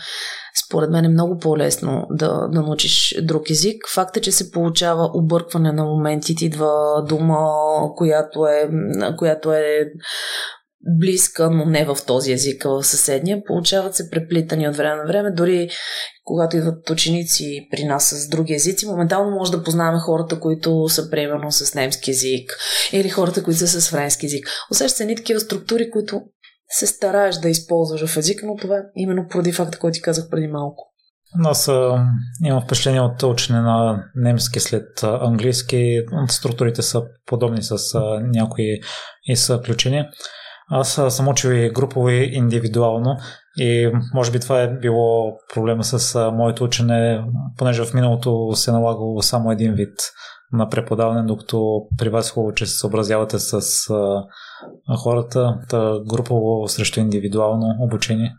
според 0.65 0.89
мен 0.89 1.05
е 1.05 1.09
много 1.09 1.37
по-лесно 1.37 2.07
да, 2.11 2.47
да 2.51 2.61
научиш 2.61 3.15
друг 3.21 3.49
език. 3.49 3.89
Факта, 3.93 4.21
че 4.21 4.31
се 4.31 4.51
получава 4.51 5.09
объркване 5.13 5.71
на 5.71 5.83
моментите, 5.83 6.45
идва 6.45 7.03
дума, 7.09 7.49
която 7.95 8.45
е, 8.45 8.69
която 9.17 9.53
е 9.53 9.85
близка, 10.99 11.49
но 11.49 11.65
не 11.65 11.85
в 11.85 11.97
този 12.07 12.31
език, 12.31 12.65
а 12.65 12.69
в 12.69 12.83
съседния. 12.83 13.43
Получават 13.45 13.95
се 13.95 14.09
преплитани 14.09 14.69
от 14.69 14.75
време 14.75 14.95
на 14.95 15.07
време. 15.07 15.31
Дори 15.31 15.69
когато 16.23 16.57
идват 16.57 16.89
ученици 16.89 17.67
при 17.71 17.83
нас 17.83 18.09
с 18.09 18.29
други 18.29 18.53
езици, 18.53 18.85
моментално 18.85 19.31
може 19.31 19.51
да 19.51 19.63
познаваме 19.63 19.99
хората, 19.99 20.39
които 20.39 20.89
са 20.89 21.09
примерно 21.09 21.51
с 21.51 21.75
немски 21.75 22.11
език 22.11 22.57
или 22.91 23.09
хората, 23.09 23.43
които 23.43 23.59
са 23.59 23.81
с 23.81 23.89
френски 23.89 24.25
език. 24.25 24.47
Усещат 24.71 24.97
се 24.97 25.03
едни 25.03 25.15
такива 25.15 25.39
структури, 25.39 25.91
които 25.91 26.21
се 26.69 26.87
стараеш 26.87 27.35
да 27.35 27.49
използваш 27.49 28.05
в 28.05 28.17
езика, 28.17 28.45
но 28.45 28.55
това 28.55 28.77
е 28.77 28.81
именно 28.95 29.27
поради 29.27 29.51
факта, 29.51 29.79
който 29.79 29.95
ти 29.95 30.01
казах 30.01 30.29
преди 30.29 30.47
малко. 30.47 30.91
Аз 31.45 31.67
имам 32.43 32.61
впечатление 32.63 33.01
от 33.01 33.23
учене 33.23 33.61
на 33.61 34.03
немски 34.15 34.59
след 34.59 35.03
английски. 35.03 36.01
Структурите 36.29 36.81
са 36.81 37.03
подобни 37.25 37.63
с 37.63 37.95
а, 37.95 38.19
някои 38.23 38.79
изключения. 39.27 40.07
Аз 40.71 41.01
съм 41.09 41.27
учил 41.27 41.49
и 41.49 41.69
групово 41.69 42.09
и 42.09 42.29
индивидуално 42.33 43.17
и 43.57 43.91
може 44.13 44.31
би 44.31 44.39
това 44.39 44.61
е 44.61 44.77
било 44.77 45.37
проблема 45.53 45.83
с 45.83 46.31
моето 46.31 46.63
учене, 46.63 47.23
понеже 47.57 47.85
в 47.85 47.93
миналото 47.93 48.51
се 48.55 48.71
налагало 48.71 49.21
само 49.21 49.51
един 49.51 49.73
вид 49.73 49.99
на 50.51 50.69
преподаване, 50.69 51.23
докато 51.23 51.81
при 51.97 52.09
вас 52.09 52.31
хубаво, 52.31 52.53
че 52.53 52.65
се 52.65 52.77
съобразявате 52.77 53.39
с 53.39 53.53
а, 53.89 54.23
хората, 54.97 55.59
та 55.69 55.99
групово 56.09 56.67
срещу 56.67 56.99
индивидуално 56.99 57.75
обучение? 57.79 58.35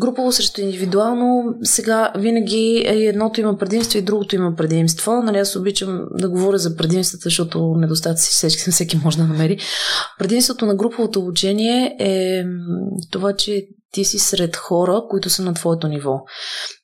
Групово 0.00 0.32
срещу 0.32 0.60
индивидуално, 0.60 1.54
сега 1.62 2.12
винаги 2.16 2.84
едното 2.86 3.40
има 3.40 3.58
предимство 3.58 3.98
и 3.98 4.02
другото 4.02 4.36
има 4.36 4.54
предимство. 4.56 5.12
Нали, 5.22 5.38
аз 5.38 5.56
обичам 5.56 6.04
да 6.10 6.28
говоря 6.28 6.58
за 6.58 6.76
предимствата, 6.76 7.22
защото 7.24 7.74
недостатъци 7.76 8.30
всеки, 8.30 8.70
всеки 8.70 9.00
може 9.04 9.16
да 9.16 9.24
намери. 9.24 9.58
Предимството 10.18 10.66
на 10.66 10.74
груповото 10.74 11.20
обучение 11.20 11.96
е 11.98 12.44
това, 13.10 13.32
че 13.32 13.66
ти 13.92 14.04
си 14.04 14.18
сред 14.18 14.56
хора, 14.56 15.02
които 15.10 15.30
са 15.30 15.42
на 15.42 15.54
твоето 15.54 15.88
ниво. 15.88 16.20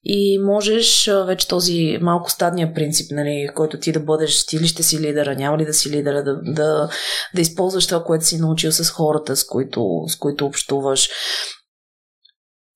И 0.05 0.39
можеш 0.39 1.11
вече 1.27 1.49
този 1.49 1.99
малко 2.01 2.31
стадния 2.31 2.75
принцип, 2.75 3.11
нали, 3.11 3.49
който 3.55 3.79
ти 3.79 3.93
да 3.93 4.01
бъдеш, 4.01 4.47
ти 4.47 4.69
си 4.69 5.01
лидера, 5.01 5.35
няма 5.35 5.59
ли 5.59 5.65
да 5.65 5.75
си 5.75 5.91
лидера, 5.91 6.25
да, 6.25 6.41
да, 6.43 6.89
да 7.35 7.41
използваш 7.41 7.87
това, 7.87 8.05
което 8.05 8.25
си 8.25 8.39
научил 8.39 8.73
с 8.73 8.91
хората, 8.91 9.37
с 9.37 9.47
които, 9.47 9.87
с 10.09 10.17
които 10.17 10.47
общуваш. 10.47 11.09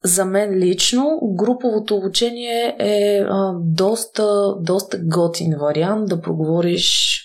За 0.05 0.25
мен 0.25 0.59
лично 0.59 1.21
груповото 1.38 1.97
обучение 1.97 2.77
е 2.79 3.21
а, 3.29 3.53
доста, 3.61 4.55
доста 4.61 4.99
готин 4.99 5.55
вариант 5.61 6.09
да 6.09 6.21
проговориш 6.21 7.19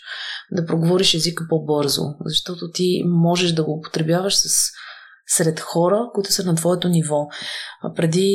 да 0.52 0.66
проговориш 0.66 1.14
езика 1.14 1.46
по-бързо, 1.50 2.02
защото 2.26 2.72
ти 2.74 3.04
можеш 3.06 3.52
да 3.52 3.64
го 3.64 3.74
употребяваш 3.74 4.36
с 4.36 4.72
сред 5.28 5.60
хора, 5.60 6.10
които 6.14 6.34
са 6.34 6.44
на 6.44 6.56
твоето 6.56 6.90
ниво. 6.90 7.28
Преди 7.96 8.30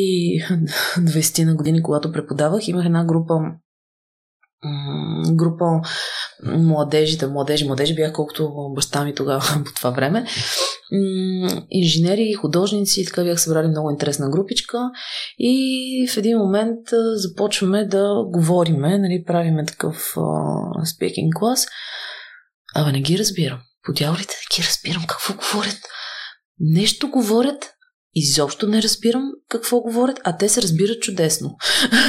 20 0.97 1.45
на 1.45 1.55
години, 1.55 1.83
когато 1.83 2.13
преподавах, 2.13 2.69
имах 2.69 2.87
една 2.87 3.05
група 3.05 3.35
група 5.33 5.65
младежите, 6.43 7.27
младежи, 7.27 7.67
младежи 7.67 7.95
бях 7.95 8.13
колкото 8.13 8.53
баща 8.75 9.05
ми 9.05 9.15
тогава 9.15 9.41
по 9.65 9.73
това 9.73 9.91
време. 9.91 10.27
Инженери, 11.71 12.33
художници, 12.33 13.05
така 13.05 13.25
бях 13.25 13.41
събрали 13.41 13.69
много 13.69 13.91
интересна 13.91 14.31
групичка 14.31 14.79
и 15.39 16.09
в 16.13 16.17
един 16.17 16.39
момент 16.39 16.79
започваме 17.15 17.85
да 17.85 18.25
говориме, 18.27 18.99
нали, 18.99 19.25
правиме 19.27 19.67
такъв 19.67 20.15
uh, 20.17 21.39
клас. 21.39 21.67
Абе, 22.75 22.93
не 22.93 23.01
ги 23.01 23.19
разбирам. 23.19 23.61
Подявалите 23.87 24.35
да 24.35 24.57
ги 24.57 24.69
разбирам 24.69 25.05
какво 25.09 25.35
говорят 25.35 25.79
нещо 26.61 27.11
говорят, 27.11 27.73
изобщо 28.15 28.67
не 28.67 28.83
разбирам 28.83 29.23
какво 29.49 29.81
говорят, 29.81 30.21
а 30.25 30.37
те 30.37 30.49
се 30.49 30.63
разбират 30.63 31.03
чудесно. 31.03 31.57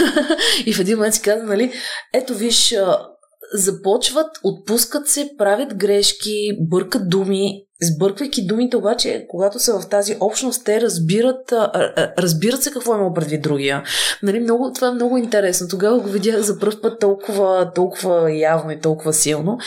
и 0.66 0.74
в 0.74 0.80
един 0.80 0.98
момент 0.98 1.14
си 1.14 1.22
казвам, 1.22 1.50
нали, 1.50 1.74
ето 2.14 2.36
виж, 2.36 2.76
започват, 3.54 4.28
отпускат 4.44 5.08
се, 5.08 5.32
правят 5.38 5.78
грешки, 5.78 6.52
бъркат 6.70 7.10
думи, 7.10 7.66
Сбърквайки 7.82 8.46
думите, 8.46 8.78
обаче, 8.78 9.26
когато 9.30 9.60
са 9.60 9.80
в 9.80 9.90
тази 9.90 10.18
общност, 10.20 10.66
те 10.66 10.82
разбират, 10.82 11.54
разбират 12.18 12.64
се 12.64 12.72
какво 12.72 12.96
има 12.96 13.14
предвид 13.14 13.42
другия. 13.42 13.84
Нали, 14.24 14.40
много, 14.40 14.72
това 14.76 14.88
е 14.88 14.92
много 14.92 15.18
интересно. 15.18 15.68
Тогава 15.68 16.00
го 16.00 16.10
видях 16.10 16.42
за 16.42 16.60
първ 16.60 16.82
път 16.82 17.00
толкова, 17.00 17.72
толкова 17.76 18.32
явно 18.32 18.72
и 18.72 18.80
толкова 18.80 19.14
силно. 19.14 19.58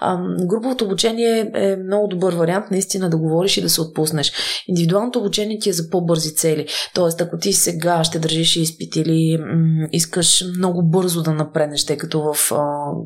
А, 0.00 0.18
груповото 0.46 0.84
обучение 0.84 1.50
е 1.54 1.76
много 1.76 2.08
добър 2.08 2.34
вариант 2.34 2.70
наистина 2.70 3.10
да 3.10 3.16
говориш 3.16 3.56
и 3.56 3.62
да 3.62 3.70
се 3.70 3.80
отпуснеш. 3.80 4.32
Индивидуалното 4.68 5.18
обучение 5.18 5.58
ти 5.58 5.68
е 5.68 5.72
за 5.72 5.90
по-бързи 5.90 6.34
цели. 6.34 6.66
Тоест, 6.94 7.20
ако 7.20 7.38
ти 7.38 7.52
сега 7.52 8.04
ще 8.04 8.18
държиш 8.18 8.56
изпит 8.56 8.96
или 8.96 9.38
м- 9.38 9.88
искаш 9.92 10.44
много 10.58 10.82
бързо 10.82 11.22
да 11.22 11.32
напреднеш, 11.32 11.86
тъй 11.86 11.96
като 11.96 12.20
в 12.20 12.52
а, 12.52 12.56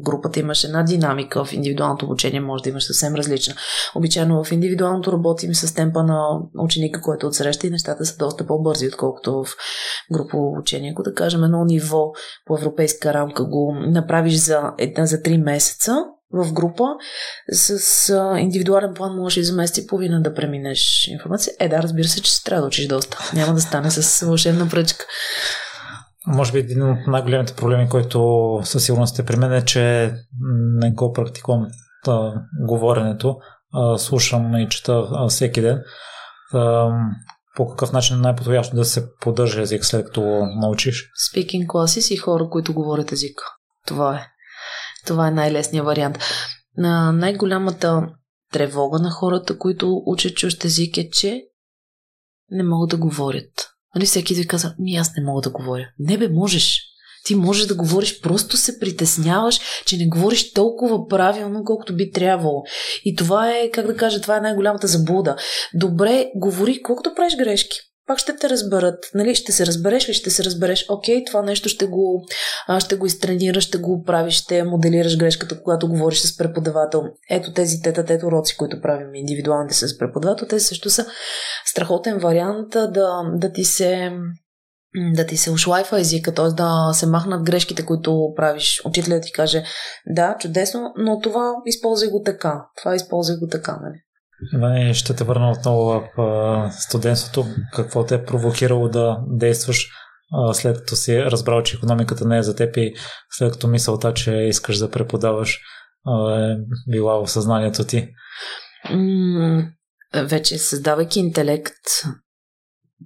групата 0.03 0.41
имаш 0.41 0.65
една 0.65 0.83
динамика, 0.83 1.45
в 1.45 1.53
индивидуалното 1.53 2.07
обучение 2.07 2.41
може 2.41 2.63
да 2.63 2.71
имаш 2.71 2.85
съвсем 2.85 3.15
различна. 3.15 3.55
Обичайно 3.95 4.44
в 4.45 4.53
индивидуалното 4.53 5.13
работим 5.13 5.55
с 5.55 5.75
темпа 5.75 6.03
на 6.03 6.41
ученика, 6.59 7.01
който 7.01 7.27
отсреща 7.27 7.67
и 7.67 7.71
нещата 7.71 8.05
са 8.05 8.17
доста 8.17 8.47
по-бързи, 8.47 8.89
отколкото 8.89 9.33
в 9.33 9.47
групово 10.13 10.49
обучение. 10.49 10.91
Ако 10.91 11.03
да 11.03 11.15
кажем 11.15 11.45
едно 11.45 11.65
ниво 11.65 12.13
по 12.47 12.59
европейска 12.59 13.15
рамка 13.15 13.45
го 13.45 13.75
направиш 13.87 14.35
за, 14.35 14.73
една, 14.79 15.07
за 15.07 15.17
3 15.17 15.45
месеца, 15.45 15.97
в 16.35 16.53
група, 16.53 16.85
с 17.53 18.11
а, 18.11 18.39
индивидуален 18.41 18.95
план 18.95 19.17
може 19.17 19.41
и 19.41 19.45
за 19.45 19.53
месец 19.53 19.79
и 19.79 19.87
половина 19.87 20.23
да 20.23 20.35
преминеш 20.35 21.09
информация. 21.09 21.53
Е, 21.61 21.69
да, 21.69 21.83
разбира 21.83 22.09
се, 22.09 22.23
че 22.23 22.35
се 22.35 22.45
трябва 22.45 22.61
да 22.61 22.67
учиш 22.67 22.87
доста. 22.87 23.19
Няма 23.35 23.55
да 23.55 23.61
стане 23.61 23.91
с 23.91 24.27
вълшебна 24.27 24.69
пръчка. 24.69 25.05
Може 26.27 26.53
би 26.53 26.59
един 26.59 26.83
от 26.83 26.99
най-големите 27.07 27.55
проблеми, 27.55 27.89
който 27.89 28.61
със 28.65 28.85
сигурност 28.85 29.19
е 29.19 29.25
при 29.25 29.37
мен 29.37 29.53
е, 29.53 29.65
че 29.65 30.13
не 30.81 30.91
го 30.91 31.13
практикувам 31.13 31.67
говоренето 32.67 33.37
слушам 33.99 34.57
и 34.57 34.69
чета 34.69 35.09
всеки 35.29 35.61
ден. 35.61 35.83
По 37.57 37.69
какъв 37.69 37.93
начин 37.93 38.17
е 38.17 38.21
най-подходящо 38.21 38.77
да 38.77 38.85
се 38.85 39.15
поддържа 39.21 39.63
език 39.63 39.85
след 39.85 40.07
като 40.07 40.23
научиш? 40.61 41.11
Speaking 41.33 41.67
classes 41.67 42.15
и 42.15 42.17
хора, 42.17 42.49
които 42.51 42.75
говорят 42.75 43.13
език. 43.13 43.41
Това 43.87 44.17
е. 44.17 44.27
Това 45.07 45.29
е 45.29 45.31
най-лесният 45.31 45.87
вариант. 45.87 46.19
На 46.77 47.13
най-голямата 47.13 48.09
тревога 48.53 48.99
на 48.99 49.11
хората, 49.11 49.59
които 49.59 50.03
учат 50.07 50.35
чужд 50.35 50.65
език 50.65 50.99
е, 50.99 51.11
че 51.11 51.43
не 52.51 52.63
могат 52.63 52.91
да 52.91 52.97
говорят. 52.97 53.71
Нали 53.95 54.07
всеки 54.07 54.35
да 54.35 54.47
казва, 54.47 54.75
ми 54.79 54.97
аз 54.97 55.13
не 55.17 55.25
мога 55.25 55.41
да 55.41 55.51
говоря. 55.51 55.89
Не 55.99 56.19
бе, 56.19 56.29
можеш. 56.29 56.81
Ти 57.25 57.35
можеш 57.35 57.67
да 57.67 57.75
говориш, 57.75 58.21
просто 58.21 58.57
се 58.57 58.79
притесняваш, 58.79 59.61
че 59.87 59.97
не 59.97 60.07
говориш 60.07 60.53
толкова 60.53 61.09
правилно, 61.09 61.65
колкото 61.65 61.97
би 61.97 62.11
трябвало. 62.11 62.63
И 63.05 63.17
това 63.17 63.51
е, 63.51 63.71
как 63.71 63.87
да 63.87 63.97
кажа, 63.97 64.21
това 64.21 64.37
е 64.37 64.41
най-голямата 64.41 64.87
заблуда. 64.87 65.37
Добре, 65.75 66.31
говори, 66.35 66.83
колкото 66.83 67.15
правиш 67.15 67.37
грешки 67.37 67.79
пак 68.07 68.19
ще 68.19 68.37
те 68.37 68.49
разберат. 68.49 69.11
Нали, 69.15 69.35
ще 69.35 69.53
се 69.53 69.67
разбереш 69.67 70.09
ли? 70.09 70.15
Ще 70.15 70.31
се 70.31 70.45
разбереш. 70.45 70.87
Окей, 70.89 71.25
това 71.25 71.43
нещо 71.43 71.69
ще 71.69 71.87
го, 71.87 72.27
ще 72.79 72.97
го 72.97 73.07
изтренираш, 73.07 73.65
ще 73.65 73.79
го 73.79 74.03
правиш, 74.03 74.35
ще 74.35 74.65
моделираш 74.65 75.19
грешката, 75.19 75.63
когато 75.63 75.89
говориш 75.89 76.21
с 76.21 76.37
преподавател. 76.37 77.03
Ето 77.31 77.53
тези 77.53 77.83
тета-тет 77.83 78.23
уроци, 78.23 78.57
които 78.57 78.81
правим 78.81 79.15
индивидуалните 79.15 79.75
с 79.75 79.99
преподавател, 79.99 80.47
те 80.49 80.61
също 80.61 80.91
са 80.91 81.07
страхотен 81.67 82.19
вариант 82.19 82.69
да, 82.71 83.23
да 83.35 83.53
ти 83.53 83.65
се 83.65 84.13
да 85.13 85.27
ти 85.27 85.37
се 85.37 85.51
ушлайфа 85.51 86.01
езика, 86.01 86.35
т.е. 86.35 86.49
да 86.49 86.91
се 86.93 87.07
махнат 87.07 87.43
грешките, 87.43 87.85
които 87.85 88.33
правиш. 88.37 88.83
Учителят 88.85 89.23
ти 89.23 89.33
каже, 89.33 89.65
да, 90.07 90.37
чудесно, 90.41 90.93
но 90.97 91.21
това 91.21 91.53
използвай 91.67 92.09
го 92.09 92.23
така. 92.25 92.67
Това 92.83 92.95
използвай 92.95 93.37
го 93.37 93.49
така, 93.51 93.79
нали? 93.83 94.95
Ще 94.95 95.15
те 95.15 95.25
върна 95.25 95.51
отново 95.51 96.03
в 96.17 96.71
студентството. 96.73 97.47
Какво 97.73 98.05
те 98.05 98.15
е 98.15 98.25
провокирало 98.25 98.89
да 98.89 99.19
действаш 99.29 99.89
след 100.53 100.79
като 100.79 100.97
си 100.97 101.23
разбрал, 101.23 101.63
че 101.63 101.77
економиката 101.77 102.25
не 102.25 102.39
е 102.39 102.43
за 102.43 102.57
теб 102.57 102.77
и 102.77 102.95
след 103.31 103.53
като 103.53 103.69
мисълта, 103.69 104.15
че 104.15 104.33
искаш 104.33 104.79
да 104.79 104.91
преподаваш 104.91 105.61
е 106.39 106.57
била 106.91 107.25
в 107.25 107.31
съзнанието 107.31 107.85
ти? 107.85 108.09
вече 110.15 110.59
създавайки 110.59 111.21
интелект, 111.21 111.75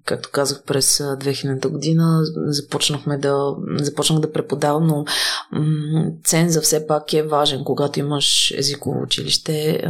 както 0.04 0.28
казах, 0.32 0.62
през 0.66 0.98
2000 0.98 1.68
година 1.68 2.20
започнахме 2.46 3.18
да, 3.18 3.54
започнах 3.76 4.20
да 4.20 4.32
преподавам, 4.32 4.86
но 4.86 5.04
ценза 6.24 6.60
все 6.60 6.86
пак 6.86 7.12
е 7.12 7.22
важен. 7.22 7.64
Когато 7.64 8.00
имаш 8.00 8.54
езиково 8.56 9.02
училище, 9.02 9.82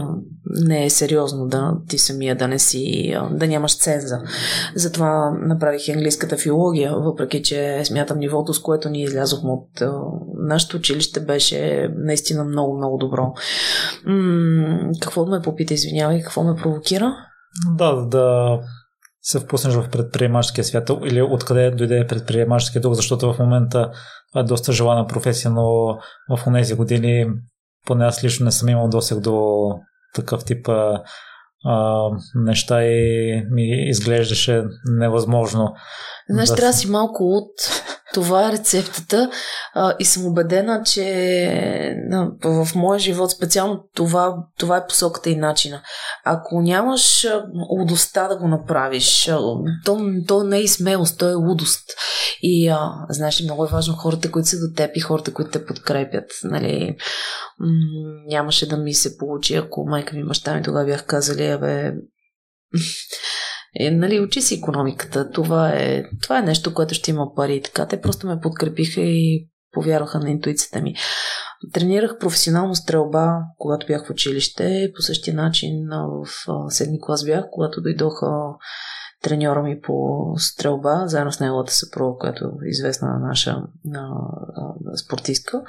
не 0.47 0.85
е 0.85 0.91
сериозно 0.91 1.47
да 1.47 1.73
ти 1.89 1.99
самия 1.99 2.37
да 2.37 2.49
не 2.49 2.59
си, 2.59 3.15
да 3.31 3.47
нямаш 3.47 3.79
ценза. 3.79 4.21
Затова 4.75 5.31
направих 5.31 5.89
английската 5.89 6.37
филология, 6.37 6.95
въпреки 6.97 7.43
че 7.43 7.83
смятам 7.85 8.19
нивото, 8.19 8.55
с 8.55 8.63
което 8.63 8.89
ние 8.89 9.05
излязохме 9.05 9.51
от 9.51 9.83
нашето 10.39 10.77
училище, 10.77 11.21
беше 11.21 11.91
наистина 11.97 12.45
много, 12.45 12.77
много 12.77 12.99
добро. 12.99 13.33
Какво 15.01 15.27
ме 15.27 15.43
попита, 15.43 15.75
извинявай, 15.75 16.23
какво 16.23 16.43
ме 16.43 16.57
провокира? 16.57 17.17
Да, 17.77 17.93
да 17.93 18.59
се 19.31 19.41
впуснеш 19.41 19.75
в 19.75 19.89
предприемаческия 19.91 20.65
свят 20.65 20.91
или 21.05 21.23
откъде 21.23 21.71
дойде 21.71 22.07
предприемаческия 22.07 22.83
дух, 22.83 22.95
защото 22.95 23.33
в 23.33 23.39
момента 23.39 23.91
е 24.37 24.43
доста 24.43 24.73
желана 24.73 25.07
професия, 25.07 25.51
но 25.51 25.99
в 26.31 26.53
тези 26.55 26.75
години 26.75 27.27
поне 27.87 28.05
аз 28.05 28.25
лично 28.25 28.45
не 28.45 28.53
съм 28.53 28.69
имал 28.69 28.89
досег 28.89 29.21
до 29.21 29.69
такъв 30.15 30.45
тип 30.45 30.69
а, 30.69 31.03
а, 31.65 32.09
неща 32.35 32.85
и 32.85 33.43
ми 33.51 33.89
изглеждаше 33.89 34.65
невъзможно. 34.85 35.75
Знаеш, 36.31 36.49
да... 36.49 36.55
трябва 36.55 36.73
да 36.73 36.79
си 36.79 36.91
малко 36.91 37.25
от 37.25 37.53
това 38.15 38.49
е 38.49 38.53
рецептата 38.53 39.31
а, 39.75 39.95
и 39.99 40.05
съм 40.05 40.27
убедена, 40.27 40.83
че 40.85 41.97
в 42.45 42.69
моя 42.75 42.99
живот 42.99 43.31
специално 43.31 43.85
това, 43.95 44.37
това 44.59 44.77
е 44.77 44.87
посоката 44.87 45.31
и 45.31 45.37
начина. 45.37 45.83
Ако 46.25 46.61
нямаш 46.61 47.27
лудостта 47.71 48.29
да 48.29 48.37
го 48.37 48.49
направиш, 48.49 49.31
то, 49.85 50.05
то 50.27 50.45
не 50.45 50.61
е 50.61 50.69
смелост, 50.69 51.19
то 51.19 51.31
е 51.31 51.35
лудост. 51.35 51.91
И 52.43 52.69
а, 52.69 52.91
знаеш, 53.09 53.43
много 53.43 53.65
е 53.65 53.69
важно 53.73 53.95
хората, 53.95 54.31
които 54.31 54.49
са 54.49 54.57
до 54.57 54.75
теб 54.77 54.91
и 54.95 55.01
хората, 55.01 55.33
които 55.33 55.51
те 55.51 55.67
подкрепят. 55.67 56.31
Нали, 56.45 56.97
м- 57.61 57.69
нямаше 58.27 58.69
да 58.69 58.77
ми 58.77 58.95
се 58.95 59.19
получи, 59.19 59.55
ако 59.55 59.85
майка 59.85 60.17
ми 60.17 60.21
и 60.21 60.25
баща 60.25 60.55
ми 60.55 60.63
тогава 60.63 60.87
бях 60.87 61.07
казали, 61.07 61.47
абе, 61.47 61.93
е, 63.75 63.91
нали, 63.91 64.21
учи 64.21 64.43
си 64.43 64.55
економиката. 64.55 65.31
Това 65.31 65.69
е, 65.69 66.05
това 66.23 66.39
е 66.39 66.43
нещо, 66.43 66.75
което 66.75 66.95
ще 66.95 67.11
има 67.11 67.35
пари. 67.37 67.63
Така 67.63 67.87
те 67.87 68.01
просто 68.01 68.27
ме 68.27 68.41
подкрепиха 68.41 69.01
и 69.01 69.49
повярваха 69.73 70.19
на 70.19 70.31
интуицията 70.31 70.81
ми. 70.81 70.95
Тренирах 71.73 72.19
професионално 72.19 72.75
стрелба, 72.75 73.39
когато 73.59 73.87
бях 73.87 74.07
в 74.07 74.11
училище. 74.11 74.91
По 74.97 75.03
същия 75.03 75.35
начин 75.35 75.89
в 75.91 76.29
седми 76.71 77.01
клас 77.01 77.25
бях, 77.25 77.45
когато 77.51 77.81
дойдоха 77.81 78.27
треньора 79.23 79.63
ми 79.63 79.81
по 79.81 80.25
стрелба, 80.37 81.03
заедно 81.07 81.33
с 81.33 81.41
неговата 81.41 81.73
съпруга, 81.73 82.19
която 82.19 82.45
е 82.45 82.69
известна 82.69 83.19
наша 83.29 83.63
на, 83.85 84.09
на 84.85 84.97
спортистка. 84.97 85.63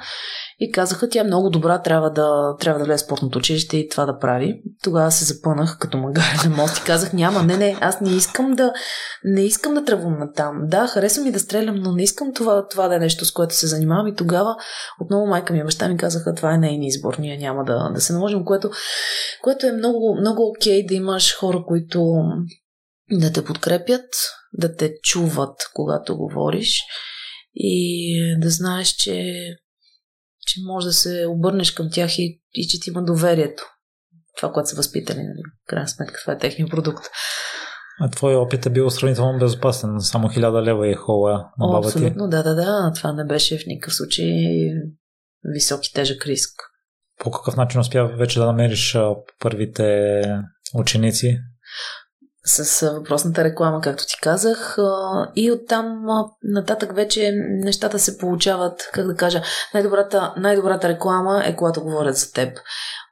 И 0.58 0.72
казаха, 0.72 1.08
тя 1.08 1.20
е 1.20 1.24
много 1.24 1.50
добра, 1.50 1.82
трябва 1.82 2.10
да, 2.10 2.56
трябва 2.60 2.78
да 2.78 2.84
влезе 2.84 3.02
в 3.02 3.06
спортното 3.06 3.38
училище 3.38 3.76
и 3.76 3.88
това 3.88 4.06
да 4.06 4.18
прави. 4.18 4.62
Тогава 4.82 5.10
се 5.10 5.24
запънах 5.24 5.78
като 5.78 5.98
магаре 5.98 6.48
на 6.48 6.56
мост 6.56 6.78
и 6.78 6.84
казах, 6.84 7.12
няма, 7.12 7.42
не, 7.42 7.56
не, 7.56 7.78
аз 7.80 8.00
не 8.00 8.10
искам 8.10 8.52
да, 8.52 8.72
не 9.24 9.40
искам 9.40 9.74
да 9.74 9.84
тръгвам 9.84 10.18
на 10.18 10.32
там. 10.32 10.60
Да, 10.62 10.86
харесвам 10.86 11.26
и 11.26 11.32
да 11.32 11.38
стрелям, 11.38 11.76
но 11.76 11.92
не 11.92 12.02
искам 12.02 12.34
това, 12.34 12.68
това 12.68 12.88
да 12.88 12.96
е 12.96 12.98
нещо, 12.98 13.24
с 13.24 13.32
което 13.32 13.54
се 13.54 13.66
занимавам. 13.66 14.06
И 14.06 14.14
тогава 14.14 14.56
отново 15.00 15.26
майка 15.26 15.52
ми 15.52 15.58
и 15.58 15.64
баща 15.64 15.88
ми 15.88 15.96
казаха, 15.96 16.34
това 16.34 16.54
е 16.54 16.58
нейни 16.58 16.86
избор, 16.86 17.16
ние 17.18 17.38
няма 17.38 17.64
да, 17.64 17.90
да 17.94 18.00
се 18.00 18.12
наложим, 18.12 18.44
което, 18.44 18.70
което 19.42 19.66
е 19.66 19.72
много, 19.72 20.16
много 20.20 20.48
окей 20.48 20.86
да 20.86 20.94
имаш 20.94 21.38
хора, 21.38 21.64
които 21.66 22.22
да 23.12 23.32
те 23.32 23.44
подкрепят, 23.44 24.08
да 24.52 24.76
те 24.76 24.94
чуват, 25.02 25.56
когато 25.74 26.16
говориш 26.16 26.78
и 27.54 28.14
да 28.40 28.50
знаеш, 28.50 28.88
че, 28.88 29.34
че 30.46 30.60
може 30.66 30.86
да 30.86 30.92
се 30.92 31.26
обърнеш 31.28 31.70
към 31.70 31.88
тях 31.92 32.18
и, 32.18 32.42
и 32.54 32.68
че 32.68 32.80
ти 32.80 32.90
има 32.90 33.04
доверието. 33.04 33.62
Това, 34.36 34.52
което 34.52 34.68
са 34.68 34.76
възпитали, 34.76 35.18
нали? 35.18 35.42
крайна 35.66 35.88
сметка, 35.88 36.20
това 36.20 36.32
е 36.32 36.38
техния 36.38 36.68
продукт. 36.68 37.04
А 38.02 38.10
твой 38.10 38.34
опит 38.34 38.66
е 38.66 38.70
бил 38.70 38.90
сравнително 38.90 39.38
безопасен. 39.38 39.90
Само 40.00 40.28
хиляда 40.28 40.62
лева 40.62 40.90
е 40.90 40.94
хола 40.94 41.50
на 41.58 41.66
баба 41.66 41.86
Абсолютно, 41.86 42.28
да, 42.28 42.42
да, 42.42 42.54
да. 42.54 42.92
Това 42.96 43.12
не 43.12 43.24
беше 43.24 43.58
в 43.58 43.66
никакъв 43.66 43.94
случай 43.94 44.32
високи 45.44 45.92
тежък 45.92 46.26
риск. 46.26 46.50
По 47.18 47.30
какъв 47.30 47.56
начин 47.56 47.80
успя 47.80 48.06
вече 48.18 48.38
да 48.38 48.46
намериш 48.46 48.96
първите 49.40 50.22
ученици? 50.74 51.38
С 52.44 52.90
въпросната 52.90 53.44
реклама, 53.44 53.80
както 53.80 54.06
ти 54.06 54.14
казах. 54.22 54.76
И 55.36 55.52
оттам 55.52 56.06
нататък 56.44 56.94
вече 56.94 57.32
нещата 57.34 57.98
се 57.98 58.18
получават, 58.18 58.90
как 58.92 59.06
да 59.06 59.14
кажа, 59.14 59.42
най-добрата, 59.74 60.34
най-добрата 60.36 60.88
реклама 60.88 61.42
е 61.46 61.56
когато 61.56 61.82
говорят 61.82 62.16
за 62.16 62.32
теб 62.32 62.58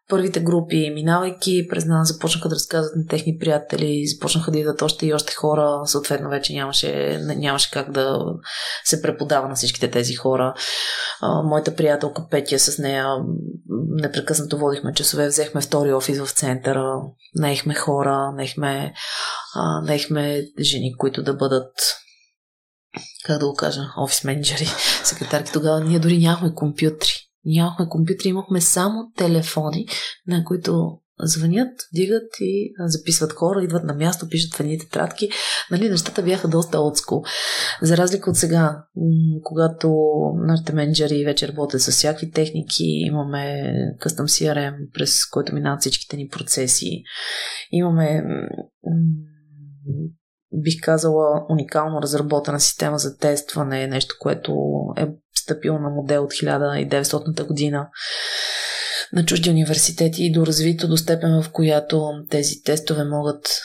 първите 0.08 0.40
групи, 0.40 0.90
минавайки 0.94 1.66
през 1.70 1.84
нас, 1.84 2.08
започнаха 2.08 2.48
да 2.48 2.54
разказват 2.54 2.96
на 2.96 3.06
техни 3.06 3.38
приятели, 3.38 4.06
започнаха 4.06 4.50
да 4.50 4.58
идват 4.58 4.82
още 4.82 5.06
и 5.06 5.14
още 5.14 5.34
хора, 5.34 5.80
съответно 5.84 6.30
вече 6.30 6.52
нямаше, 6.52 7.20
нямаше 7.36 7.70
как 7.70 7.92
да 7.92 8.18
се 8.84 9.02
преподава 9.02 9.48
на 9.48 9.54
всичките 9.54 9.90
тези 9.90 10.14
хора. 10.14 10.54
моята 11.44 11.74
приятелка 11.74 12.22
Петя 12.30 12.58
с 12.58 12.78
нея 12.78 13.06
непрекъснато 13.88 14.58
водихме 14.58 14.94
часове, 14.94 15.26
взехме 15.26 15.60
втори 15.60 15.92
офис 15.92 16.20
в 16.20 16.30
центъра, 16.30 17.00
наехме 17.34 17.74
хора, 17.74 18.32
наехме, 18.36 18.92
наехме 19.82 20.42
жени, 20.60 20.94
които 20.98 21.22
да 21.22 21.34
бъдат 21.34 21.72
как 23.24 23.38
да 23.38 23.46
го 23.46 23.54
кажа, 23.54 23.80
офис 23.96 24.24
менеджери, 24.24 24.66
секретарки. 25.04 25.52
Тогава 25.52 25.80
ние 25.80 25.98
дори 25.98 26.18
нямахме 26.18 26.54
компютри 26.54 27.10
нямахме 27.44 27.88
компютри, 27.88 28.28
имахме 28.28 28.60
само 28.60 29.12
телефони, 29.16 29.86
на 30.26 30.44
които 30.44 30.98
звънят, 31.22 31.72
дигат 31.94 32.30
и 32.40 32.72
записват 32.78 33.32
хора, 33.32 33.64
идват 33.64 33.84
на 33.84 33.94
място, 33.94 34.28
пишат 34.28 34.54
в 34.54 34.60
едни 34.60 34.78
тетрадки. 34.78 35.30
Нали, 35.70 35.90
нещата 35.90 36.22
бяха 36.22 36.48
доста 36.48 36.80
отско. 36.80 37.24
За 37.82 37.96
разлика 37.96 38.30
от 38.30 38.36
сега, 38.36 38.84
когато 39.42 39.94
нашите 40.46 40.72
менеджери 40.72 41.24
вече 41.24 41.48
работят 41.48 41.80
с 41.80 41.90
всякакви 41.90 42.30
техники, 42.30 42.84
имаме 42.84 43.72
къстъм 44.00 44.26
CRM, 44.26 44.74
през 44.94 45.26
който 45.26 45.54
минават 45.54 45.80
всичките 45.80 46.16
ни 46.16 46.28
процеси. 46.28 47.02
Имаме 47.70 48.22
бих 50.62 50.74
казала, 50.82 51.46
уникално 51.48 52.02
разработена 52.02 52.60
система 52.60 52.98
за 52.98 53.16
тестване, 53.16 53.86
нещо, 53.86 54.14
което 54.20 54.54
е 54.96 55.06
стъпил 55.48 55.78
на 55.78 55.90
модел 55.90 56.24
от 56.24 56.32
1900 56.32 57.46
година 57.46 57.88
на 59.12 59.24
чужди 59.24 59.50
университети 59.50 60.24
и 60.24 60.32
доразвито 60.32 60.88
до 60.88 60.96
степен, 60.96 61.42
в 61.42 61.50
която 61.52 62.12
тези 62.30 62.62
тестове 62.62 63.04
могат 63.04 63.60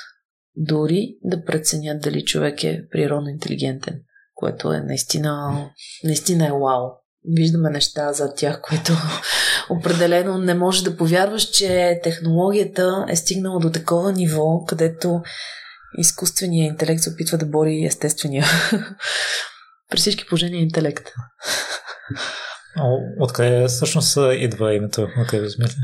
дори 0.55 1.15
да 1.23 1.45
преценят 1.45 2.01
дали 2.01 2.25
човек 2.25 2.63
е 2.63 2.83
природно 2.91 3.29
интелигентен, 3.29 3.99
което 4.35 4.73
е 4.73 4.79
наистина, 4.79 5.65
наистина 6.03 6.47
е 6.47 6.51
вау. 6.51 6.89
Виждаме 7.35 7.69
неща 7.69 8.13
за 8.13 8.33
тях, 8.33 8.61
които 8.61 8.93
определено 9.69 10.37
не 10.37 10.53
можеш 10.53 10.81
да 10.81 10.97
повярваш, 10.97 11.43
че 11.43 11.99
технологията 12.03 13.05
е 13.09 13.15
стигнала 13.15 13.59
до 13.59 13.71
такова 13.71 14.11
ниво, 14.11 14.63
където 14.67 15.21
изкуственият 15.97 16.71
интелект 16.71 17.01
се 17.01 17.09
опитва 17.09 17.37
да 17.37 17.45
бори 17.45 17.85
естествения. 17.85 18.45
При 19.89 19.97
всички 19.97 20.25
положения 20.25 20.61
интелект. 20.61 21.05
Откъде 23.19 23.67
всъщност 23.67 24.17
идва 24.33 24.73
името? 24.73 25.07
Откъде 25.21 25.45
измисля? 25.45 25.81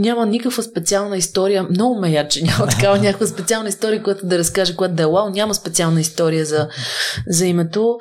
Няма 0.00 0.26
никаква 0.26 0.62
специална 0.62 1.16
история. 1.16 1.62
Много 1.62 2.00
ме 2.00 2.10
я, 2.10 2.28
че 2.28 2.44
няма 2.44 2.66
такава 2.70 2.98
някаква 2.98 3.26
специална 3.26 3.68
история, 3.68 4.02
която 4.02 4.26
да 4.26 4.38
разкаже, 4.38 4.76
която 4.76 4.94
да 4.94 5.02
е 5.02 5.06
вау. 5.06 5.30
Няма 5.30 5.54
специална 5.54 6.00
история 6.00 6.44
за, 6.44 6.68
за 7.26 7.46
името. 7.46 7.98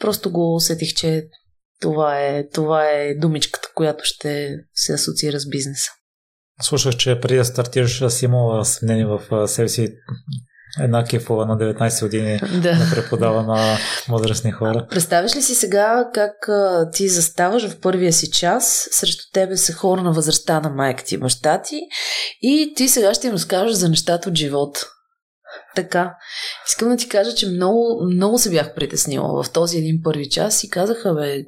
Просто 0.00 0.30
го 0.30 0.54
усетих, 0.54 0.94
че 0.94 1.24
това 1.80 2.20
е, 2.20 2.48
това 2.48 2.88
е 2.88 3.14
думичката, 3.14 3.68
която 3.74 4.04
ще 4.04 4.56
се 4.74 4.92
асоциира 4.92 5.40
с 5.40 5.48
бизнеса. 5.48 5.90
Слушах, 6.62 6.96
че 6.96 7.20
преди 7.20 7.36
да 7.36 7.44
стартираш 7.44 8.12
си 8.12 8.24
имала 8.24 8.64
съмнение 8.64 9.06
в 9.06 9.48
себе 9.48 9.68
си 9.68 9.94
една 10.80 11.04
кефова 11.04 11.46
на 11.46 11.58
19 11.58 12.02
години 12.02 12.38
да. 12.38 12.60
да 12.60 12.90
преподава 12.94 13.42
на 13.42 13.76
възрастни 14.08 14.50
хора. 14.52 14.86
Представяш 14.90 15.36
ли 15.36 15.42
си 15.42 15.54
сега 15.54 16.10
как 16.14 16.48
а, 16.48 16.90
ти 16.90 17.08
заставаш 17.08 17.68
в 17.68 17.80
първия 17.80 18.12
си 18.12 18.30
час, 18.30 18.88
срещу 18.90 19.24
тебе 19.32 19.56
са 19.56 19.72
хора 19.72 20.02
на 20.02 20.12
възрастта 20.12 20.60
на 20.60 20.70
майка 20.70 21.04
ти 21.04 21.14
и 21.14 21.18
баща 21.18 21.62
ти 21.62 21.80
и 22.42 22.72
ти 22.76 22.88
сега 22.88 23.14
ще 23.14 23.26
им 23.26 23.32
разкажеш 23.32 23.76
за 23.76 23.88
нещата 23.88 24.28
от 24.28 24.34
живота. 24.34 24.86
Така. 25.74 26.14
Искам 26.68 26.88
да 26.88 26.96
ти 26.96 27.08
кажа, 27.08 27.34
че 27.34 27.48
много, 27.48 28.04
много 28.14 28.38
се 28.38 28.50
бях 28.50 28.74
притеснила 28.74 29.42
в 29.42 29.50
този 29.50 29.78
един 29.78 30.00
първи 30.02 30.28
час 30.28 30.64
и 30.64 30.70
казаха, 30.70 31.14
бе, 31.14 31.44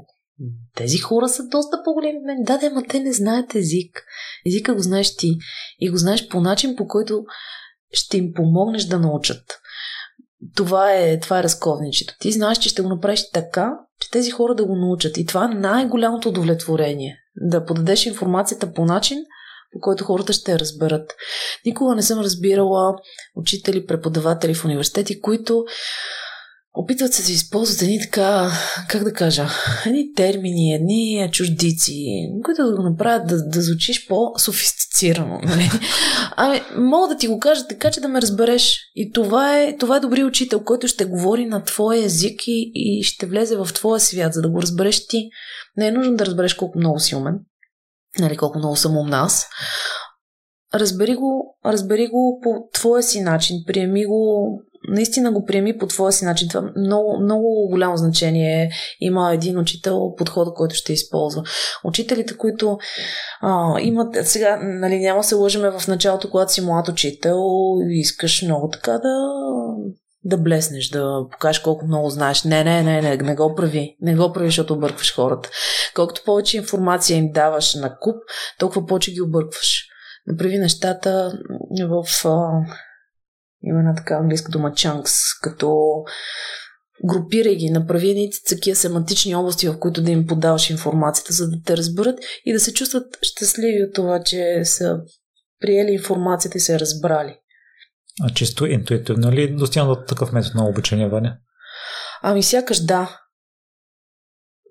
тези 0.76 0.98
хора 0.98 1.28
са 1.28 1.42
доста 1.42 1.76
по-големи 1.84 2.18
от 2.18 2.24
мен. 2.26 2.36
Да, 2.40 2.58
да, 2.58 2.66
ама 2.66 2.82
те 2.88 3.00
не 3.00 3.12
знаят 3.12 3.54
език. 3.54 4.04
Езика 4.46 4.74
го 4.74 4.80
знаеш 4.80 5.16
ти. 5.16 5.36
И 5.80 5.90
го 5.90 5.96
знаеш 5.96 6.28
по 6.28 6.40
начин, 6.40 6.76
по 6.76 6.86
който 6.86 7.24
ще 7.94 8.16
им 8.16 8.32
помогнеш 8.34 8.84
да 8.84 8.98
научат. 8.98 9.42
Това 10.56 10.92
е, 10.92 11.20
това 11.20 11.38
е 11.38 11.42
разковничето. 11.42 12.14
Ти 12.20 12.32
знаеш, 12.32 12.58
че 12.58 12.68
ще 12.68 12.82
го 12.82 12.88
направиш 12.88 13.30
така, 13.30 13.72
че 14.00 14.10
тези 14.10 14.30
хора 14.30 14.54
да 14.54 14.64
го 14.64 14.76
научат. 14.76 15.16
И 15.16 15.26
това 15.26 15.44
е 15.44 15.54
най-голямото 15.54 16.28
удовлетворение. 16.28 17.18
Да 17.36 17.64
подадеш 17.64 18.06
информацията 18.06 18.72
по 18.72 18.84
начин, 18.84 19.18
по 19.72 19.80
който 19.80 20.04
хората 20.04 20.32
ще 20.32 20.52
я 20.52 20.58
разберат. 20.58 21.14
Никога 21.66 21.94
не 21.94 22.02
съм 22.02 22.20
разбирала 22.20 22.94
учители, 23.36 23.86
преподаватели 23.86 24.54
в 24.54 24.64
университети, 24.64 25.20
които 25.20 25.64
опитват 26.74 27.14
се 27.14 27.26
да 27.26 27.32
използват 27.32 27.82
едни 27.82 28.00
така, 28.00 28.50
как 28.88 29.04
да 29.04 29.12
кажа, 29.12 29.48
едни 29.86 30.12
термини, 30.12 30.74
едни 30.74 31.28
чуждици, 31.32 32.04
които 32.44 32.66
да 32.66 32.76
го 32.76 32.82
направят 32.82 33.26
да, 33.28 33.48
да 33.48 33.62
звучиш 33.62 34.06
по-софистицирано. 34.06 35.40
Нали? 35.42 35.70
Ами, 36.36 36.60
мога 36.76 37.08
да 37.08 37.16
ти 37.16 37.28
го 37.28 37.38
кажа 37.38 37.66
така, 37.68 37.90
че 37.90 38.00
да 38.00 38.08
ме 38.08 38.22
разбереш. 38.22 38.80
И 38.94 39.12
това 39.12 39.60
е, 39.60 39.76
това 39.76 39.96
е 39.96 40.00
добри 40.00 40.24
учител, 40.24 40.64
който 40.64 40.88
ще 40.88 41.04
говори 41.04 41.46
на 41.46 41.64
твоя 41.64 42.04
език 42.04 42.48
и, 42.48 42.72
и 42.74 43.02
ще 43.02 43.26
влезе 43.26 43.56
в 43.56 43.68
твоя 43.74 44.00
свят, 44.00 44.34
за 44.34 44.42
да 44.42 44.50
го 44.50 44.62
разбереш 44.62 45.06
ти. 45.06 45.28
Не 45.76 45.86
е 45.86 45.92
нужно 45.92 46.16
да 46.16 46.26
разбереш 46.26 46.54
колко 46.54 46.78
много 46.78 47.00
си 47.00 47.14
умен, 47.14 47.38
нали, 48.18 48.36
колко 48.36 48.58
много 48.58 48.76
съм 48.76 48.96
умна 48.96 49.16
аз. 49.16 49.46
Разбери 50.74 51.14
го, 51.14 51.58
разбери 51.66 52.08
го 52.08 52.40
по 52.42 52.68
твоя 52.72 53.02
си 53.02 53.20
начин, 53.20 53.56
приеми 53.66 54.06
го 54.06 54.48
наистина 54.88 55.32
го 55.32 55.44
приеми 55.44 55.78
по 55.78 55.86
твоя 55.86 56.12
си 56.12 56.24
начин. 56.24 56.48
Това 56.48 56.70
много, 56.76 57.20
много 57.22 57.68
голямо 57.70 57.96
значение 57.96 58.70
има 59.00 59.34
един 59.34 59.58
учител, 59.58 60.14
подхода, 60.16 60.50
който 60.54 60.74
ще 60.74 60.92
използва. 60.92 61.42
Учителите, 61.84 62.36
които 62.36 62.78
а, 63.40 63.80
имат, 63.80 64.26
сега, 64.26 64.58
нали, 64.62 64.98
няма 64.98 65.24
се 65.24 65.34
лъжеме 65.34 65.70
в 65.70 65.88
началото, 65.88 66.30
когато 66.30 66.52
си 66.52 66.60
млад 66.60 66.88
учител, 66.88 67.38
искаш 67.90 68.42
много 68.42 68.68
така 68.68 68.92
да 68.92 69.14
да 70.24 70.38
блеснеш, 70.38 70.88
да 70.88 71.26
покажеш 71.30 71.62
колко 71.62 71.86
много 71.86 72.10
знаеш. 72.10 72.44
Не, 72.44 72.64
не, 72.64 72.82
не, 72.82 73.02
не, 73.02 73.16
не 73.16 73.34
го 73.34 73.54
прави. 73.54 73.96
Не 74.00 74.16
го 74.16 74.32
прави, 74.32 74.48
защото 74.48 74.74
объркваш 74.74 75.14
хората. 75.14 75.50
Колкото 75.94 76.22
повече 76.24 76.56
информация 76.56 77.16
им 77.16 77.32
даваш 77.32 77.74
на 77.74 77.98
куп, 77.98 78.16
толкова 78.58 78.86
повече 78.86 79.12
ги 79.12 79.22
объркваш. 79.22 79.84
Направи 80.26 80.58
нещата 80.58 81.38
в 81.88 82.04
има 83.64 83.78
една 83.78 83.94
така 83.94 84.14
английска 84.14 84.50
дума 84.50 84.70
chunks, 84.70 85.42
като 85.42 85.78
групирай 87.04 87.56
ги, 87.56 87.70
направи 87.70 88.10
едни 88.10 88.30
такива 88.48 88.76
семантични 88.76 89.34
области, 89.34 89.68
в 89.68 89.78
които 89.78 90.02
да 90.02 90.10
им 90.10 90.26
подаваш 90.26 90.70
информацията, 90.70 91.32
за 91.32 91.48
да 91.48 91.56
те 91.66 91.76
разберат 91.76 92.18
и 92.44 92.52
да 92.52 92.60
се 92.60 92.72
чувстват 92.72 93.18
щастливи 93.22 93.84
от 93.84 93.94
това, 93.94 94.22
че 94.22 94.60
са 94.64 94.98
приели 95.60 95.92
информацията 95.92 96.58
и 96.58 96.60
се 96.60 96.80
разбрали. 96.80 97.36
А 98.22 98.34
чисто 98.34 98.66
интуитивно 98.66 99.32
ли 99.32 99.54
достигна 99.54 99.88
до 99.88 99.96
такъв 100.08 100.32
метод 100.32 100.52
на 100.54 100.68
обучение, 100.68 101.08
Ваня? 101.08 101.36
Ами 102.22 102.42
сякаш 102.42 102.80
да. 102.80 103.20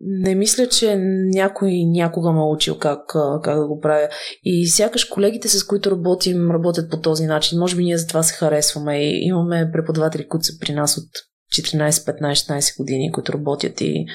Не 0.05 0.35
мисля, 0.35 0.67
че 0.67 0.95
някой 1.33 1.71
някога 1.85 2.31
ме 2.31 2.39
е 2.39 2.53
учил 2.53 2.77
как, 2.77 2.99
как 3.43 3.59
да 3.59 3.67
го 3.67 3.79
правя. 3.79 4.09
И 4.43 4.67
сякаш 4.67 5.05
колегите, 5.05 5.49
с 5.49 5.63
които 5.63 5.91
работим, 5.91 6.51
работят 6.51 6.91
по 6.91 7.01
този 7.01 7.25
начин. 7.25 7.59
Може 7.59 7.75
би 7.75 7.83
ние 7.83 7.97
за 7.97 8.07
това 8.07 8.23
се 8.23 8.33
харесваме. 8.33 8.97
И 8.97 9.27
имаме 9.27 9.69
преподаватели, 9.73 10.27
които 10.27 10.45
са 10.45 10.59
при 10.59 10.73
нас 10.73 10.97
от 10.97 11.09
14, 11.53 11.89
15, 11.89 12.59
16 12.59 12.77
години, 12.77 13.11
които 13.11 13.33
работят 13.33 13.81
и, 13.81 14.05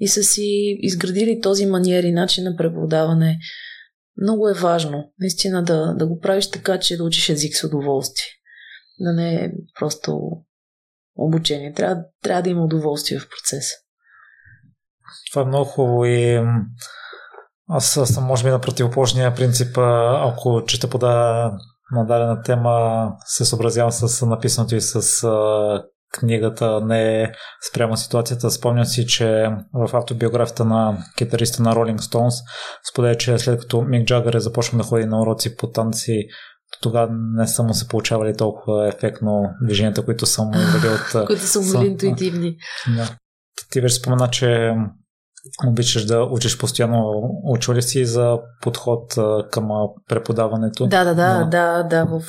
и 0.00 0.08
са 0.08 0.22
си 0.22 0.76
изградили 0.80 1.40
този 1.40 1.66
маниер 1.66 2.02
и 2.02 2.12
начин 2.12 2.44
на 2.44 2.56
преподаване. 2.56 3.38
Много 4.22 4.48
е 4.48 4.54
важно, 4.54 5.12
наистина, 5.18 5.64
да, 5.64 5.94
да 5.98 6.06
го 6.06 6.18
правиш 6.20 6.50
така, 6.50 6.78
че 6.78 6.96
да 6.96 7.04
учиш 7.04 7.28
език 7.28 7.56
с 7.56 7.64
удоволствие. 7.64 8.26
Да 9.00 9.12
не 9.12 9.34
е 9.34 9.52
просто 9.78 10.20
обучение. 11.16 11.72
Трябва, 11.72 12.04
трябва 12.22 12.42
да 12.42 12.50
има 12.50 12.64
удоволствие 12.64 13.18
в 13.18 13.28
процеса. 13.28 13.74
Това 15.32 15.42
е 15.42 15.44
много 15.44 15.64
хубаво 15.64 16.04
и 16.04 16.42
аз 17.68 18.00
съм 18.04 18.24
може 18.24 18.44
би 18.44 18.50
на 18.50 18.60
противоположния 18.60 19.34
принцип, 19.34 19.78
ако 19.78 20.62
чета 20.66 20.90
по 20.90 20.98
на 21.92 22.06
дадена 22.06 22.42
тема, 22.42 23.08
се 23.24 23.44
съобразявам 23.44 23.92
с 23.92 24.26
написаното 24.26 24.76
и 24.76 24.80
с 24.80 25.24
книгата, 26.12 26.80
не 26.80 27.32
спрямо 27.70 27.96
ситуацията. 27.96 28.50
Спомням 28.50 28.84
си, 28.84 29.06
че 29.06 29.48
в 29.74 29.96
автобиографията 29.96 30.64
на 30.64 30.98
китариста 31.18 31.62
на 31.62 31.74
Rolling 31.74 31.98
Stones 31.98 32.34
споделя, 32.90 33.16
че 33.16 33.38
след 33.38 33.60
като 33.60 33.82
Мик 33.82 34.06
Джагър 34.06 34.34
е 34.34 34.40
започнал 34.40 34.82
да 34.82 34.88
ходи 34.88 35.04
на 35.04 35.22
уроци 35.22 35.56
по 35.56 35.70
танци, 35.70 36.26
тогава 36.82 37.08
не 37.10 37.46
са 37.46 37.62
му 37.62 37.74
се 37.74 37.88
получавали 37.88 38.36
толкова 38.36 38.88
ефектно 38.88 39.42
движенията, 39.62 40.04
които 40.04 40.26
са 40.26 40.42
му 40.42 40.50
от... 41.14 41.26
които 41.26 41.42
са 41.42 41.60
му 41.60 41.84
интуитивни. 41.84 42.56
Да. 42.96 43.16
Ти 43.74 43.80
вече 43.80 43.94
спомена, 43.94 44.28
че 44.30 44.74
обичаш 45.66 46.04
да 46.04 46.22
учиш 46.22 46.58
постоянно. 46.58 47.30
Учили 47.44 47.82
си 47.82 48.06
за 48.06 48.38
подход 48.62 49.14
към 49.50 49.68
преподаването? 50.08 50.86
Да, 50.86 51.04
да, 51.04 51.14
да, 51.14 51.40
но... 51.40 51.50
да, 51.50 51.82
да. 51.82 52.04
В, 52.04 52.20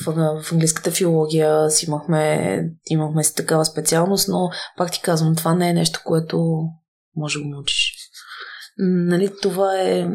в 0.41 0.51
английската 0.51 0.91
филология 0.91 1.69
си 1.69 1.85
имахме, 1.85 2.59
имахме 2.89 3.23
си 3.23 3.35
такава 3.35 3.65
специалност, 3.65 4.27
но 4.27 4.49
пак 4.77 4.91
ти 4.91 5.01
казвам, 5.01 5.35
това 5.35 5.55
не 5.55 5.69
е 5.69 5.73
нещо, 5.73 6.01
което 6.05 6.59
може 7.15 7.39
да 7.39 7.45
научиш. 7.45 7.93
Нали, 8.77 9.31
това 9.41 9.81
е 9.81 10.07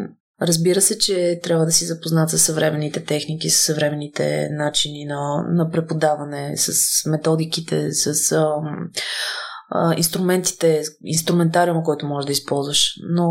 Разбира 0.42 0.80
се, 0.80 0.98
че 0.98 1.40
трябва 1.42 1.64
да 1.64 1.72
си 1.72 1.84
запознат 1.84 2.30
с 2.30 2.38
съвременните 2.38 3.04
техники, 3.04 3.50
с 3.50 3.64
съвременните 3.64 4.48
начини 4.52 5.04
на, 5.04 5.44
на 5.48 5.70
преподаване, 5.70 6.56
с 6.56 6.72
методиките, 7.06 7.92
с 7.92 8.32
а, 9.70 9.94
инструментите, 9.96 10.82
инструментариума, 11.04 11.82
който 11.82 12.06
можеш 12.06 12.26
да 12.26 12.32
използваш. 12.32 12.94
Но 13.10 13.28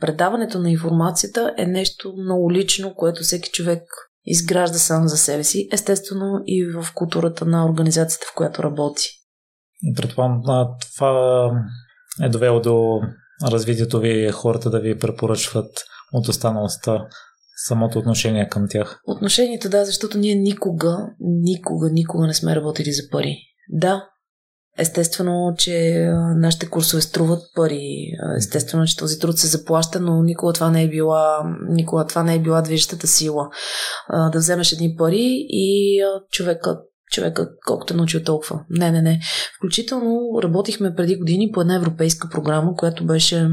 предаването 0.00 0.58
на 0.58 0.70
информацията 0.70 1.54
е 1.58 1.66
нещо 1.66 2.14
много 2.18 2.52
лично, 2.52 2.94
което 2.94 3.22
всеки 3.22 3.50
човек 3.50 3.82
изгражда 4.24 4.78
сам 4.78 5.08
за 5.08 5.16
себе 5.16 5.44
си, 5.44 5.68
естествено 5.72 6.42
и 6.46 6.72
в 6.72 6.94
културата 6.94 7.44
на 7.44 7.66
организацията, 7.66 8.26
в 8.32 8.34
която 8.34 8.62
работи. 8.62 9.08
Предполагам, 9.96 10.42
това 10.96 11.50
е 12.22 12.28
довело 12.28 12.60
до 12.60 13.00
развитието 13.50 14.00
ви 14.00 14.30
хората 14.32 14.70
да 14.70 14.80
ви 14.80 14.98
препоръчват 14.98 15.84
от 16.12 16.28
останалостта 16.28 17.06
самото 17.66 17.98
отношение 17.98 18.48
към 18.48 18.66
тях? 18.70 19.00
Отношението, 19.06 19.68
да, 19.68 19.84
защото 19.84 20.18
ние 20.18 20.34
никога, 20.34 20.96
никога, 21.20 21.90
никога 21.90 22.26
не 22.26 22.34
сме 22.34 22.56
работили 22.56 22.92
за 22.92 23.02
пари. 23.10 23.36
Да, 23.68 24.08
Естествено, 24.78 25.54
че 25.58 26.06
нашите 26.36 26.66
курсове 26.66 27.02
струват 27.02 27.42
пари. 27.54 28.12
Естествено, 28.36 28.86
че 28.86 28.96
този 28.96 29.18
труд 29.18 29.38
се 29.38 29.46
заплаща, 29.46 30.00
но 30.00 30.22
никога 30.22 30.52
това 30.52 30.70
не 30.70 30.82
е 30.82 30.88
била, 30.88 31.56
никога 31.68 32.06
това 32.06 32.22
не 32.22 32.34
е 32.34 32.40
била 32.40 32.62
движещата 32.62 33.06
сила. 33.06 33.48
Да 34.10 34.38
вземеш 34.38 34.72
едни 34.72 34.94
пари 34.98 35.46
и 35.48 36.00
човека 36.30 36.78
човека 37.12 37.48
колкото 37.66 37.94
е 37.94 37.96
научил 37.96 38.22
толкова. 38.22 38.64
Не, 38.70 38.90
не, 38.90 39.02
не. 39.02 39.20
Включително 39.56 40.40
работихме 40.42 40.94
преди 40.94 41.16
години 41.16 41.50
по 41.54 41.60
една 41.60 41.74
европейска 41.74 42.28
програма, 42.30 42.74
която 42.76 43.06
беше 43.06 43.48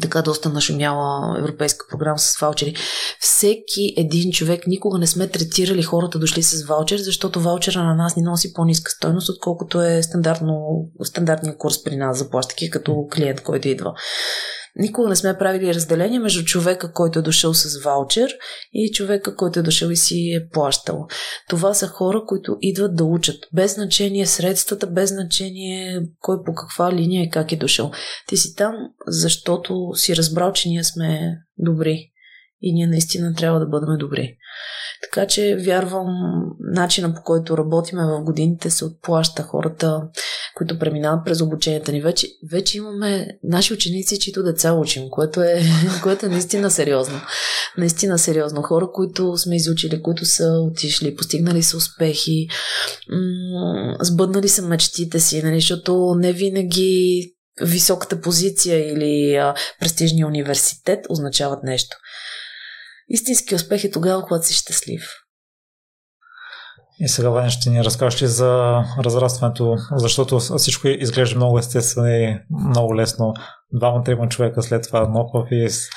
така 0.00 0.22
доста 0.22 0.48
нашумяла 0.48 1.38
европейска 1.38 1.86
програма 1.90 2.18
с 2.18 2.38
ваучери. 2.38 2.74
Всеки 3.20 3.94
един 3.96 4.32
човек, 4.32 4.66
никога 4.66 4.98
не 4.98 5.06
сме 5.06 5.28
третирали 5.28 5.82
хората 5.82 6.18
дошли 6.18 6.42
с 6.42 6.66
ваучер, 6.66 6.98
защото 6.98 7.40
ваучера 7.40 7.84
на 7.84 7.94
нас 7.94 8.16
ни 8.16 8.22
носи 8.22 8.52
по-ниска 8.52 8.90
стойност, 8.90 9.28
отколкото 9.28 9.82
е 9.82 10.02
стандартно, 10.02 10.84
стандартния 11.02 11.58
курс 11.58 11.84
при 11.84 11.96
нас, 11.96 12.18
заплащайки 12.18 12.70
като 12.70 13.06
клиент, 13.14 13.40
който 13.40 13.68
идва. 13.68 13.94
Никога 14.78 15.08
не 15.08 15.16
сме 15.16 15.38
правили 15.38 15.74
разделение 15.74 16.18
между 16.18 16.44
човека, 16.44 16.92
който 16.92 17.18
е 17.18 17.22
дошъл 17.22 17.54
с 17.54 17.82
ваучер 17.84 18.30
и 18.72 18.92
човека, 18.92 19.36
който 19.36 19.58
е 19.58 19.62
дошъл 19.62 19.88
и 19.88 19.96
си 19.96 20.30
е 20.30 20.48
плащал. 20.52 21.06
Това 21.48 21.74
са 21.74 21.86
хора, 21.86 22.22
които 22.26 22.56
идват 22.60 22.96
да 22.96 23.04
учат. 23.04 23.36
Без 23.52 23.74
значение 23.74 24.26
средствата, 24.26 24.86
без 24.86 25.10
значение 25.10 26.02
кой 26.20 26.36
по 26.46 26.54
каква 26.54 26.92
линия 26.92 27.24
и 27.24 27.30
как 27.30 27.52
е 27.52 27.56
дошъл. 27.56 27.90
Ти 28.28 28.36
си 28.36 28.54
там, 28.54 28.74
защото 29.06 29.90
си 29.94 30.16
разбрал, 30.16 30.52
че 30.52 30.68
ние 30.68 30.84
сме 30.84 31.38
добри. 31.58 32.10
И 32.60 32.72
ние 32.72 32.86
наистина 32.86 33.34
трябва 33.34 33.60
да 33.60 33.66
бъдем 33.66 33.98
добри. 33.98 34.36
Така 35.12 35.26
че 35.26 35.56
вярвам, 35.56 36.06
начина 36.60 37.14
по 37.14 37.22
който 37.22 37.58
работиме 37.58 38.02
в 38.02 38.24
годините 38.24 38.70
се 38.70 38.84
отплаща 38.84 39.42
хората, 39.42 40.02
които 40.56 40.78
преминават 40.78 41.24
през 41.24 41.40
обученията 41.40 41.92
ни. 41.92 42.00
Вече, 42.00 42.28
вече 42.50 42.78
имаме 42.78 43.28
наши 43.44 43.74
ученици, 43.74 44.20
чието 44.20 44.42
деца 44.42 44.72
учим, 44.72 45.02
което 45.10 45.42
е, 45.42 45.62
което 46.02 46.26
е 46.26 46.28
наистина 46.28 46.70
сериозно. 46.70 47.20
Наистина 47.78 48.18
сериозно. 48.18 48.62
Хора, 48.62 48.88
които 48.92 49.36
сме 49.36 49.56
изучили, 49.56 50.02
които 50.02 50.24
са 50.24 50.44
отишли, 50.70 51.16
постигнали 51.16 51.62
са 51.62 51.76
успехи, 51.76 52.48
м- 53.10 53.96
сбъднали 54.00 54.48
са 54.48 54.62
мечтите 54.62 55.20
си, 55.20 55.42
нали, 55.42 55.54
защото 55.54 56.14
не 56.18 56.32
винаги 56.32 57.22
високата 57.62 58.20
позиция 58.20 58.92
или 58.92 59.34
а, 59.34 59.54
престижния 59.80 60.26
университет 60.26 61.06
означават 61.08 61.62
нещо. 61.62 61.96
Истински 63.08 63.54
успех 63.54 63.84
е 63.84 63.90
тогава, 63.90 64.22
когато 64.22 64.46
си 64.46 64.54
щастлив. 64.54 65.02
И 67.00 67.08
сега, 67.08 67.28
Ваня, 67.30 67.50
ще 67.50 67.70
ни 67.70 67.84
разкажеш 67.84 68.22
ли 68.22 68.26
за 68.26 68.82
разрастването, 69.04 69.76
защото 69.92 70.38
всичко 70.38 70.88
изглежда 70.88 71.36
много 71.36 71.58
естествено 71.58 72.08
и 72.08 72.38
много 72.68 72.96
лесно. 72.96 73.34
Двама-трима 73.72 74.28
човека 74.28 74.62
след 74.62 74.82
това 74.82 75.08
нов 75.08 75.30
офис, 75.34 75.88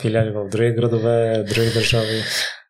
филиали 0.00 0.30
в 0.30 0.48
други 0.48 0.70
градове, 0.70 1.44
други 1.48 1.70
държави. 1.74 2.22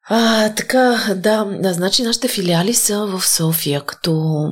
А, 0.08 0.54
така, 0.54 1.14
да, 1.16 1.44
да, 1.44 1.72
значи 1.72 2.02
нашите 2.02 2.28
филиали 2.28 2.74
са 2.74 3.06
в 3.06 3.26
София, 3.26 3.84
като, 3.86 4.44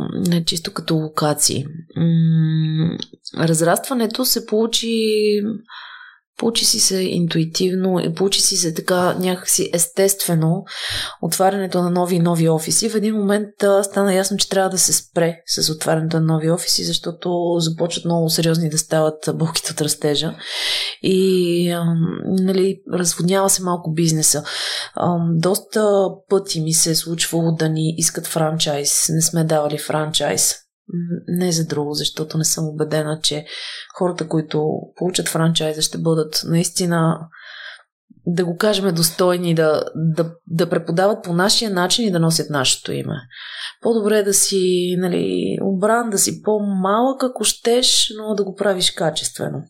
чисто 0.46 0.72
като 0.72 0.94
локации. 0.94 1.64
М- 1.96 2.96
разрастването 3.38 4.24
се 4.24 4.46
получи 4.46 4.96
Получи 6.40 6.64
си 6.64 6.80
се 6.80 7.02
интуитивно, 7.02 8.00
и 8.00 8.14
получи 8.14 8.40
си 8.40 8.56
се 8.56 8.74
така 8.74 9.14
някакси 9.14 9.70
естествено 9.72 10.64
отварянето 11.22 11.82
на 11.82 11.90
нови 11.90 12.16
и 12.16 12.20
нови 12.20 12.48
офиси. 12.48 12.90
В 12.90 12.94
един 12.94 13.14
момент 13.14 13.62
а, 13.62 13.84
стана 13.84 14.14
ясно, 14.14 14.36
че 14.36 14.48
трябва 14.48 14.70
да 14.70 14.78
се 14.78 14.92
спре 14.92 15.36
с 15.46 15.72
отварянето 15.72 16.20
на 16.20 16.32
нови 16.32 16.50
офиси, 16.50 16.84
защото 16.84 17.56
започват 17.58 18.04
много 18.04 18.30
сериозни 18.30 18.70
да 18.70 18.78
стават 18.78 19.28
болките 19.34 19.72
от 19.72 19.80
растежа. 19.80 20.34
И 21.02 21.70
а, 21.70 21.84
нали, 22.24 22.80
разводнява 22.92 23.50
се 23.50 23.62
малко 23.62 23.92
бизнеса. 23.92 24.44
А, 24.94 25.16
доста 25.34 26.08
пъти 26.28 26.60
ми 26.60 26.72
се 26.72 26.90
е 26.90 26.94
случвало 26.94 27.52
да 27.52 27.68
ни 27.68 27.94
искат 27.96 28.26
франчайз. 28.26 29.06
Не 29.08 29.22
сме 29.22 29.44
давали 29.44 29.78
франчайз 29.78 30.54
не 31.28 31.52
за 31.52 31.66
друго, 31.66 31.94
защото 31.94 32.38
не 32.38 32.44
съм 32.44 32.68
убедена, 32.68 33.20
че 33.22 33.46
хората, 33.98 34.28
които 34.28 34.70
получат 34.96 35.28
франчайза, 35.28 35.82
ще 35.82 35.98
бъдат 35.98 36.42
наистина 36.44 37.28
да 38.26 38.44
го 38.44 38.56
кажем 38.56 38.94
достойни, 38.94 39.54
да, 39.54 39.84
да, 39.94 40.32
да 40.46 40.70
преподават 40.70 41.24
по 41.24 41.32
нашия 41.32 41.70
начин 41.70 42.08
и 42.08 42.10
да 42.10 42.20
носят 42.20 42.50
нашето 42.50 42.92
име. 42.92 43.14
По-добре 43.82 44.18
е 44.18 44.22
да 44.22 44.34
си 44.34 44.94
нали, 44.98 45.58
обран, 45.62 46.10
да 46.10 46.18
си 46.18 46.42
по-малък, 46.42 47.22
ако 47.22 47.44
щеш, 47.44 48.12
но 48.18 48.34
да 48.34 48.44
го 48.44 48.54
правиш 48.54 48.90
качествено. 48.90 49.62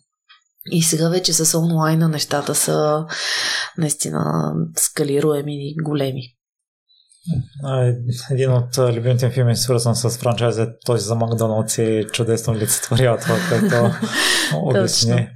И 0.72 0.82
сега 0.82 1.08
вече 1.08 1.32
с 1.32 1.58
онлайна 1.58 2.08
нещата 2.08 2.54
са 2.54 3.06
наистина 3.78 4.52
скалируеми 4.76 5.70
и 5.70 5.74
големи. 5.82 6.22
Един 8.30 8.52
от 8.52 8.78
любимите 8.78 9.30
филми, 9.30 9.56
свързан 9.56 9.96
с 9.96 10.10
франчайза, 10.10 10.68
този 10.86 11.04
за 11.04 11.14
Макдоналдс 11.14 11.78
и 11.78 12.06
чудесно 12.12 12.54
лицетворява 12.54 13.18
това, 13.18 13.36
което 13.48 13.90
обясни. 14.56 15.28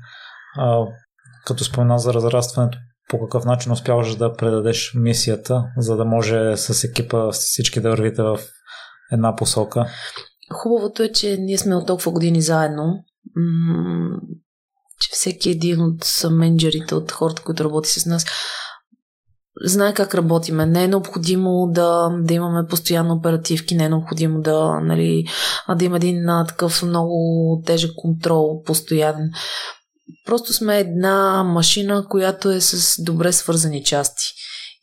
Като 1.47 1.65
спомена 1.65 1.99
за 1.99 2.15
разрастването, 2.15 2.79
по 3.09 3.21
какъв 3.21 3.45
начин 3.45 3.73
успяваш 3.73 4.17
да 4.17 4.33
предадеш 4.33 4.93
мисията, 4.95 5.65
за 5.77 5.97
да 5.97 6.05
може 6.05 6.57
с 6.57 6.85
екипа 6.85 7.31
всички 7.31 7.81
да 7.81 7.91
вървите 7.91 8.23
в 8.23 8.39
една 9.13 9.37
посока? 9.37 9.87
Хубавото 10.53 11.03
е, 11.03 11.13
че 11.13 11.37
ние 11.37 11.59
сме 11.59 11.75
от 11.75 11.87
толкова 11.87 12.13
години 12.13 12.43
заедно, 12.43 13.05
че 15.01 15.09
всеки 15.13 15.51
един 15.51 15.83
от 15.83 16.05
менеджерите, 16.31 16.95
от 16.95 17.13
хората, 17.13 17.43
които 17.43 17.65
работи 17.65 17.89
с 17.89 18.07
нас, 18.07 18.25
знае 19.61 19.95
как 19.95 20.15
работиме. 20.15 20.67
Не 20.67 20.85
е 20.85 20.89
необходимо 20.89 21.69
да, 21.71 22.09
да 22.21 22.35
имаме 22.35 22.67
постоянно 22.69 23.15
оперативки, 23.15 23.75
не 23.75 23.85
е 23.85 23.89
необходимо 23.89 24.41
да, 24.41 24.81
нали, 24.81 25.25
да 25.77 25.85
има 25.85 25.97
един 25.97 26.29
а, 26.29 26.47
такъв 26.47 26.83
много 26.83 27.63
тежък 27.67 27.91
контрол, 27.97 28.63
постоянен. 28.63 29.31
Просто 30.27 30.53
сме 30.53 30.79
една 30.79 31.43
машина, 31.45 32.07
която 32.09 32.51
е 32.51 32.61
с 32.61 33.03
добре 33.03 33.33
свързани 33.33 33.85
части. 33.85 34.25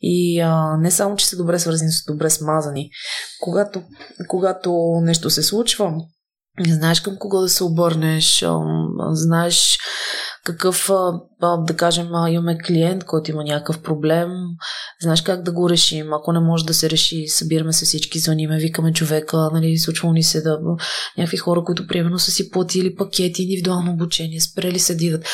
И 0.00 0.40
а, 0.40 0.76
не 0.76 0.90
само, 0.90 1.16
че 1.16 1.26
са 1.26 1.36
добре 1.36 1.58
свързани, 1.58 1.92
са 1.92 2.12
добре 2.12 2.30
смазани. 2.30 2.90
Когато, 3.40 3.82
когато 4.28 5.00
нещо 5.02 5.30
се 5.30 5.42
случва, 5.42 5.92
знаеш 6.60 7.00
към 7.00 7.16
кого 7.18 7.40
да 7.40 7.48
се 7.48 7.64
обърнеш, 7.64 8.44
знаеш 9.12 9.78
какъв, 10.44 10.90
да 11.40 11.76
кажем, 11.76 12.08
имаме 12.28 12.58
клиент, 12.58 13.04
който 13.04 13.30
има 13.30 13.44
някакъв 13.44 13.82
проблем, 13.82 14.30
знаеш 15.02 15.22
как 15.22 15.42
да 15.42 15.52
го 15.52 15.70
решим. 15.70 16.12
Ако 16.12 16.32
не 16.32 16.40
може 16.40 16.64
да 16.64 16.74
се 16.74 16.90
реши, 16.90 17.28
събираме 17.28 17.72
се 17.72 17.84
всички, 17.84 18.18
звъниме, 18.18 18.58
викаме 18.58 18.92
човека, 18.92 19.50
нали, 19.52 19.78
случва 19.78 20.12
ни 20.12 20.22
се 20.22 20.40
да 20.40 20.58
някакви 21.18 21.36
хора, 21.36 21.64
които 21.64 21.86
примерно 21.86 22.18
са 22.18 22.30
си 22.30 22.50
платили 22.50 22.94
пакети, 22.94 23.42
индивидуално 23.42 23.92
обучение, 23.92 24.40
спрели 24.40 24.78
се 24.78 24.94
дидат 24.94 25.24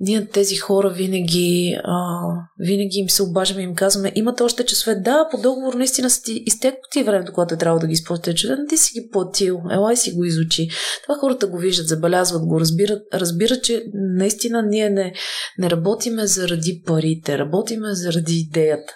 ние 0.00 0.26
тези 0.26 0.56
хора 0.56 0.90
винаги, 0.90 1.76
а, 1.84 2.20
винаги 2.58 2.98
им 2.98 3.10
се 3.10 3.22
обаждаме 3.22 3.62
и 3.62 3.64
им 3.64 3.74
казваме, 3.74 4.12
имате 4.14 4.42
още 4.42 4.64
часове. 4.64 4.96
Да, 4.96 5.28
по 5.30 5.38
договор 5.38 5.74
наистина 5.74 6.10
си 6.10 6.42
изтекло 6.46 6.80
ти 6.90 7.02
времето, 7.02 7.32
когато 7.32 7.54
е 7.54 7.58
трябва 7.58 7.78
да 7.78 7.86
ги 7.86 7.92
изплатите. 7.92 8.34
Че 8.34 8.56
ти 8.68 8.76
си 8.76 9.00
ги 9.00 9.08
платил, 9.12 9.60
елай 9.70 9.96
си 9.96 10.12
го 10.12 10.24
изучи. 10.24 10.68
Това 11.02 11.18
хората 11.20 11.46
го 11.46 11.58
виждат, 11.58 11.88
забелязват 11.88 12.46
го, 12.46 12.60
разбират, 12.60 13.02
разбират 13.14 13.64
че 13.64 13.84
наистина 13.94 14.62
ние 14.62 14.90
не, 14.90 15.12
не 15.58 15.70
работиме 15.70 16.26
заради 16.26 16.82
парите, 16.86 17.38
работиме 17.38 17.94
заради 17.94 18.34
идеята. 18.34 18.92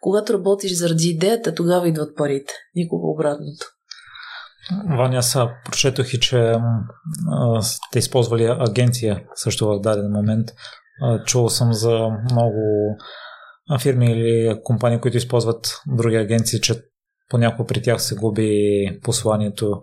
Когато 0.00 0.32
работиш 0.34 0.78
заради 0.78 1.08
идеята, 1.08 1.54
тогава 1.54 1.88
идват 1.88 2.16
парите. 2.16 2.52
Никога 2.74 3.06
обратното. 3.06 3.75
Ваня, 4.88 5.22
са 5.22 5.48
прочетох 5.64 6.14
и, 6.14 6.20
че 6.20 6.54
сте 7.60 7.98
използвали 7.98 8.44
агенция 8.44 9.22
също 9.34 9.68
в 9.68 9.80
даден 9.80 10.12
момент. 10.12 10.48
А, 11.02 11.24
чувал 11.24 11.48
съм 11.48 11.72
за 11.72 12.08
много 12.30 12.96
фирми 13.80 14.12
или 14.12 14.60
компании, 14.64 15.00
които 15.00 15.16
използват 15.16 15.80
други 15.86 16.16
агенции, 16.16 16.60
че 16.60 16.74
понякога 17.28 17.66
при 17.66 17.82
тях 17.82 18.02
се 18.02 18.14
губи 18.14 18.86
посланието. 19.02 19.80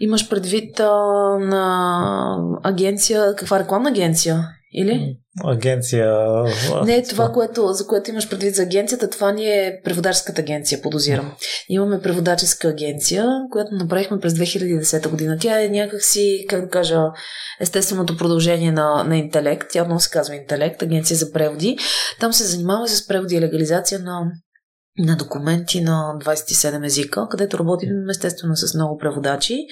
Имаш 0.00 0.28
предвид 0.28 0.80
а, 0.80 0.92
на 1.38 2.36
агенция, 2.62 3.36
каква 3.36 3.58
рекламна 3.58 3.90
агенция? 3.90 4.48
Или? 4.72 5.16
Агенция. 5.44 6.08
Не, 6.84 7.02
това, 7.02 7.32
което, 7.32 7.66
за 7.72 7.86
което 7.86 8.10
имаш 8.10 8.28
предвид 8.28 8.54
за 8.54 8.62
агенцията, 8.62 9.10
това 9.10 9.32
ни 9.32 9.44
е 9.46 9.80
преводаческата 9.84 10.40
агенция, 10.40 10.82
подозирам. 10.82 11.32
Имаме 11.68 12.00
преводаческа 12.00 12.68
агенция, 12.68 13.26
която 13.50 13.74
направихме 13.74 14.20
през 14.20 14.32
2010 14.32 15.08
година. 15.08 15.36
Тя 15.40 15.62
е 15.62 15.68
някакси, 15.68 16.44
как 16.48 16.60
да 16.60 16.68
кажа, 16.68 17.00
естественото 17.60 18.16
продължение 18.16 18.72
на, 18.72 19.04
на 19.04 19.16
интелект. 19.16 19.66
Тя 19.70 19.82
отново 19.82 20.00
се 20.00 20.10
казва 20.10 20.34
интелект, 20.36 20.82
агенция 20.82 21.16
за 21.16 21.32
преводи. 21.32 21.78
Там 22.20 22.32
се 22.32 22.44
занимава 22.44 22.88
с 22.88 23.06
преводи 23.06 23.34
и 23.34 23.40
легализация 23.40 24.00
на 24.00 24.32
на 25.00 25.16
документи 25.16 25.80
на 25.80 26.14
27 26.24 26.86
езика, 26.86 27.26
където 27.30 27.58
работим 27.58 28.08
естествено 28.10 28.56
с 28.56 28.74
много 28.74 28.98
преводачи 28.98 29.66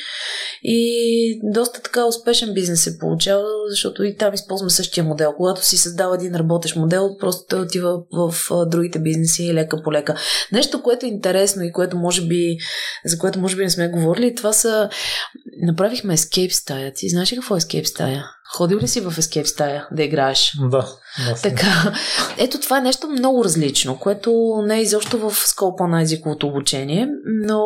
и 0.62 1.40
доста 1.42 1.82
така 1.82 2.04
успешен 2.04 2.54
бизнес 2.54 2.82
се 2.82 2.98
получава, 2.98 3.44
защото 3.70 4.04
и 4.04 4.16
там 4.16 4.34
използваме 4.34 4.70
същия 4.70 5.04
модел. 5.04 5.32
Когато 5.36 5.64
си 5.64 5.78
създава 5.78 6.14
един 6.14 6.34
работещ 6.34 6.76
модел, 6.76 7.16
просто 7.20 7.44
той 7.48 7.60
отива 7.60 7.98
в 8.12 8.34
другите 8.66 8.98
бизнеси 8.98 9.54
лека 9.54 9.82
по 9.82 9.92
лека. 9.92 10.16
Нещо, 10.52 10.82
което 10.82 11.06
е 11.06 11.08
интересно 11.08 11.62
и 11.62 11.72
което 11.72 11.96
може 11.96 12.26
би, 12.26 12.56
за 13.04 13.18
което 13.18 13.38
може 13.38 13.56
би 13.56 13.62
не 13.64 13.70
сме 13.70 13.88
говорили, 13.88 14.34
това 14.34 14.52
са... 14.52 14.90
Направихме 15.62 16.16
escape 16.16 16.52
стая. 16.52 16.92
Ти 16.94 17.08
знаеш 17.08 17.32
ли 17.32 17.36
какво 17.36 17.56
е 17.56 17.60
escape 17.60 17.84
стая? 17.84 18.24
Ходил 18.56 18.78
ли 18.78 18.88
си 18.88 19.00
в 19.00 19.12
Escape 19.12 19.44
стая 19.44 19.88
да 19.92 20.02
играеш? 20.02 20.52
Да. 20.70 20.88
Така, 21.42 21.92
ето 22.38 22.60
това 22.60 22.78
е 22.78 22.82
нещо 22.82 23.08
много 23.08 23.44
различно, 23.44 23.98
което 23.98 24.32
не 24.66 24.76
е 24.76 24.82
изобщо 24.82 25.18
в 25.18 25.34
скопа 25.36 25.88
на 25.88 26.02
езиковото 26.02 26.46
обучение, 26.46 27.08
но 27.26 27.60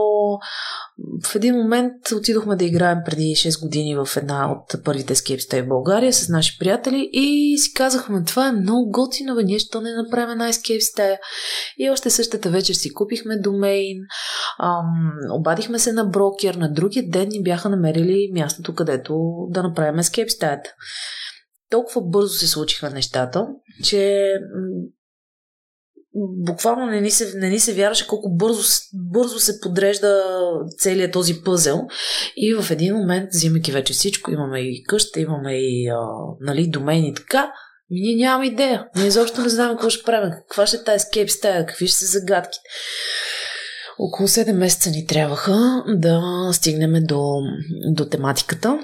в 1.24 1.34
един 1.34 1.54
момент 1.54 1.92
отидохме 2.16 2.56
да 2.56 2.64
играем 2.64 2.98
преди 3.06 3.22
6 3.22 3.62
години 3.62 3.96
в 3.96 4.08
една 4.16 4.52
от 4.52 4.84
първите 4.84 5.14
скепста 5.14 5.62
в 5.62 5.68
България 5.68 6.12
с 6.12 6.28
наши 6.28 6.58
приятели 6.58 7.10
и 7.12 7.58
си 7.58 7.74
казахме, 7.74 8.24
това 8.24 8.48
е 8.48 8.52
много 8.52 8.90
готино, 8.90 9.34
бе, 9.34 9.42
ние 9.42 9.58
ще 9.58 9.80
не 9.80 9.94
направим 9.94 10.30
една 10.30 10.48
ескейп 10.48 10.82
стая. 10.82 11.18
И 11.78 11.90
още 11.90 12.10
същата 12.10 12.50
вечер 12.50 12.74
си 12.74 12.94
купихме 12.94 13.36
домейн, 13.36 13.98
ам, 14.60 15.12
обадихме 15.30 15.78
се 15.78 15.92
на 15.92 16.04
брокер, 16.04 16.54
на 16.54 16.72
другия 16.72 17.08
ден 17.08 17.28
ни 17.28 17.42
бяха 17.42 17.68
намерили 17.68 18.30
мястото, 18.34 18.74
където 18.74 19.14
да 19.50 19.62
направим 19.62 19.98
ескейп 19.98 20.30
стаята. 20.30 20.70
Толкова 21.72 22.00
бързо 22.00 22.34
се 22.34 22.46
случиха 22.46 22.90
нещата, 22.90 23.46
че 23.84 24.28
буквално 26.46 26.86
не 26.86 27.00
ни 27.00 27.10
се, 27.10 27.38
не 27.38 27.48
ни 27.48 27.60
се 27.60 27.74
вярваше 27.74 28.06
колко 28.06 28.30
бързо, 28.30 28.62
бързо 28.94 29.38
се 29.38 29.60
подрежда 29.60 30.22
целият 30.78 31.12
този 31.12 31.42
пъзел. 31.44 31.80
И 32.36 32.54
в 32.54 32.70
един 32.70 32.94
момент, 32.94 33.28
взимайки 33.32 33.72
вече 33.72 33.92
всичко, 33.92 34.30
имаме 34.30 34.60
и 34.60 34.82
къща, 34.82 35.20
имаме 35.20 35.52
и 35.54 35.88
а, 35.88 35.98
нали, 36.40 36.70
домени 36.70 37.08
и 37.08 37.14
така, 37.14 37.52
и 37.90 38.02
ние 38.02 38.24
нямаме 38.24 38.46
идея. 38.46 38.86
Ние 38.96 39.06
изобщо 39.06 39.40
не 39.40 39.48
знаем 39.48 39.70
какво 39.70 39.90
ще 39.90 40.04
правим, 40.04 40.30
каква 40.30 40.66
ще 40.66 40.76
е 40.76 40.84
тази 40.84 41.04
скейп 41.04 41.30
стая, 41.30 41.66
какви 41.66 41.86
ще 41.86 41.98
са 41.98 42.06
загадки. 42.06 42.58
Около 43.98 44.28
7 44.28 44.52
месеца 44.52 44.90
ни 44.90 45.06
трябваха 45.06 45.84
да 45.88 46.20
стигнем 46.52 46.92
до, 47.04 47.40
до 47.94 48.04
тематиката. 48.04 48.78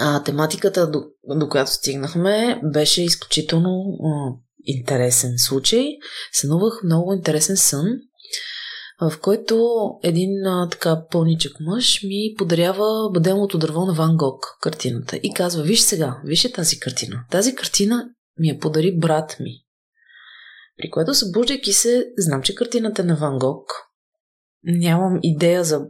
А 0.00 0.22
тематиката, 0.22 0.90
до, 0.90 1.04
до 1.28 1.48
която 1.48 1.70
стигнахме, 1.70 2.60
беше 2.72 3.02
изключително 3.02 3.98
интересен 4.64 5.34
случай. 5.38 5.86
Сънувах 6.32 6.82
много 6.84 7.12
интересен 7.12 7.56
сън, 7.56 7.86
в 9.00 9.20
който 9.20 9.70
един 10.02 10.46
а, 10.46 10.68
така 10.68 11.06
пълничък 11.10 11.52
мъж 11.60 12.02
ми 12.02 12.34
подарява 12.38 13.10
бъделното 13.12 13.58
дърво 13.58 13.86
на 13.86 13.94
Ван 13.94 14.16
Гог, 14.16 14.46
картината. 14.60 15.16
И 15.16 15.34
казва, 15.34 15.62
виж 15.62 15.80
сега, 15.80 16.20
виж 16.24 16.52
тази 16.52 16.80
картина. 16.80 17.24
Тази 17.30 17.54
картина 17.54 18.10
ми 18.38 18.48
я 18.48 18.58
подари 18.58 18.98
брат 18.98 19.36
ми. 19.40 19.64
При 20.76 20.90
което 20.90 21.14
събуждайки 21.14 21.72
се, 21.72 22.06
знам, 22.18 22.42
че 22.42 22.54
картината 22.54 23.02
е 23.02 23.04
на 23.04 23.16
Ван 23.16 23.38
Гог. 23.38 23.70
Нямам 24.64 25.18
идея 25.22 25.64
за 25.64 25.86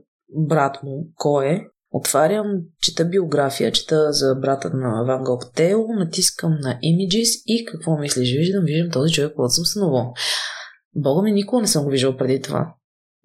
брат 0.48 0.82
му, 0.82 1.12
кой 1.16 1.46
е, 1.46 1.66
Отварям, 1.92 2.46
чета 2.82 3.04
биография, 3.04 3.72
чета 3.72 4.12
за 4.12 4.34
брата 4.34 4.70
на 4.74 5.04
Ван 5.04 5.24
Гог 5.24 5.42
Тео, 5.54 5.78
натискам 5.88 6.56
на 6.60 6.78
Images 6.84 7.42
и 7.46 7.64
какво 7.64 7.98
мислиш? 7.98 8.32
Виждам, 8.32 8.64
виждам 8.64 8.90
този 8.90 9.14
човек, 9.14 9.32
който 9.36 9.50
съм 9.50 9.64
сънувал. 9.64 10.14
Бога 10.94 11.22
ми 11.22 11.32
никога 11.32 11.62
не 11.62 11.68
съм 11.68 11.84
го 11.84 11.90
виждал 11.90 12.16
преди 12.16 12.42
това. 12.42 12.74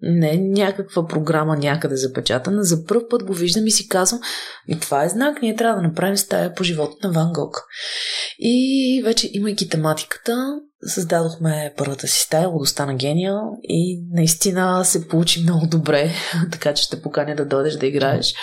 Не 0.00 0.36
някаква 0.36 1.06
програма 1.06 1.56
някъде 1.56 1.96
запечатана. 1.96 2.64
За 2.64 2.84
първ 2.86 3.08
път 3.10 3.24
го 3.24 3.32
виждам 3.32 3.66
и 3.66 3.70
си 3.70 3.88
казвам, 3.88 4.20
и 4.68 4.80
това 4.80 5.04
е 5.04 5.08
знак, 5.08 5.42
ние 5.42 5.56
трябва 5.56 5.80
да 5.80 5.88
направим 5.88 6.16
стая 6.16 6.54
по 6.54 6.64
живота 6.64 6.96
на 7.02 7.12
Ван 7.12 7.32
Гог. 7.32 7.56
И 8.38 9.02
вече 9.04 9.30
имайки 9.32 9.68
тематиката, 9.68 10.60
създадохме 10.84 11.74
първата 11.76 12.06
си 12.06 12.20
стая, 12.20 12.48
Лудостта 12.48 12.86
на 12.86 12.94
гения 12.94 13.38
и 13.62 14.04
наистина 14.12 14.84
се 14.84 15.08
получи 15.08 15.42
много 15.42 15.66
добре, 15.66 16.10
така 16.52 16.74
че 16.74 16.82
ще 16.82 17.02
поканя 17.02 17.36
да 17.36 17.44
дойдеш 17.44 17.74
да 17.74 17.86
играеш. 17.86 18.34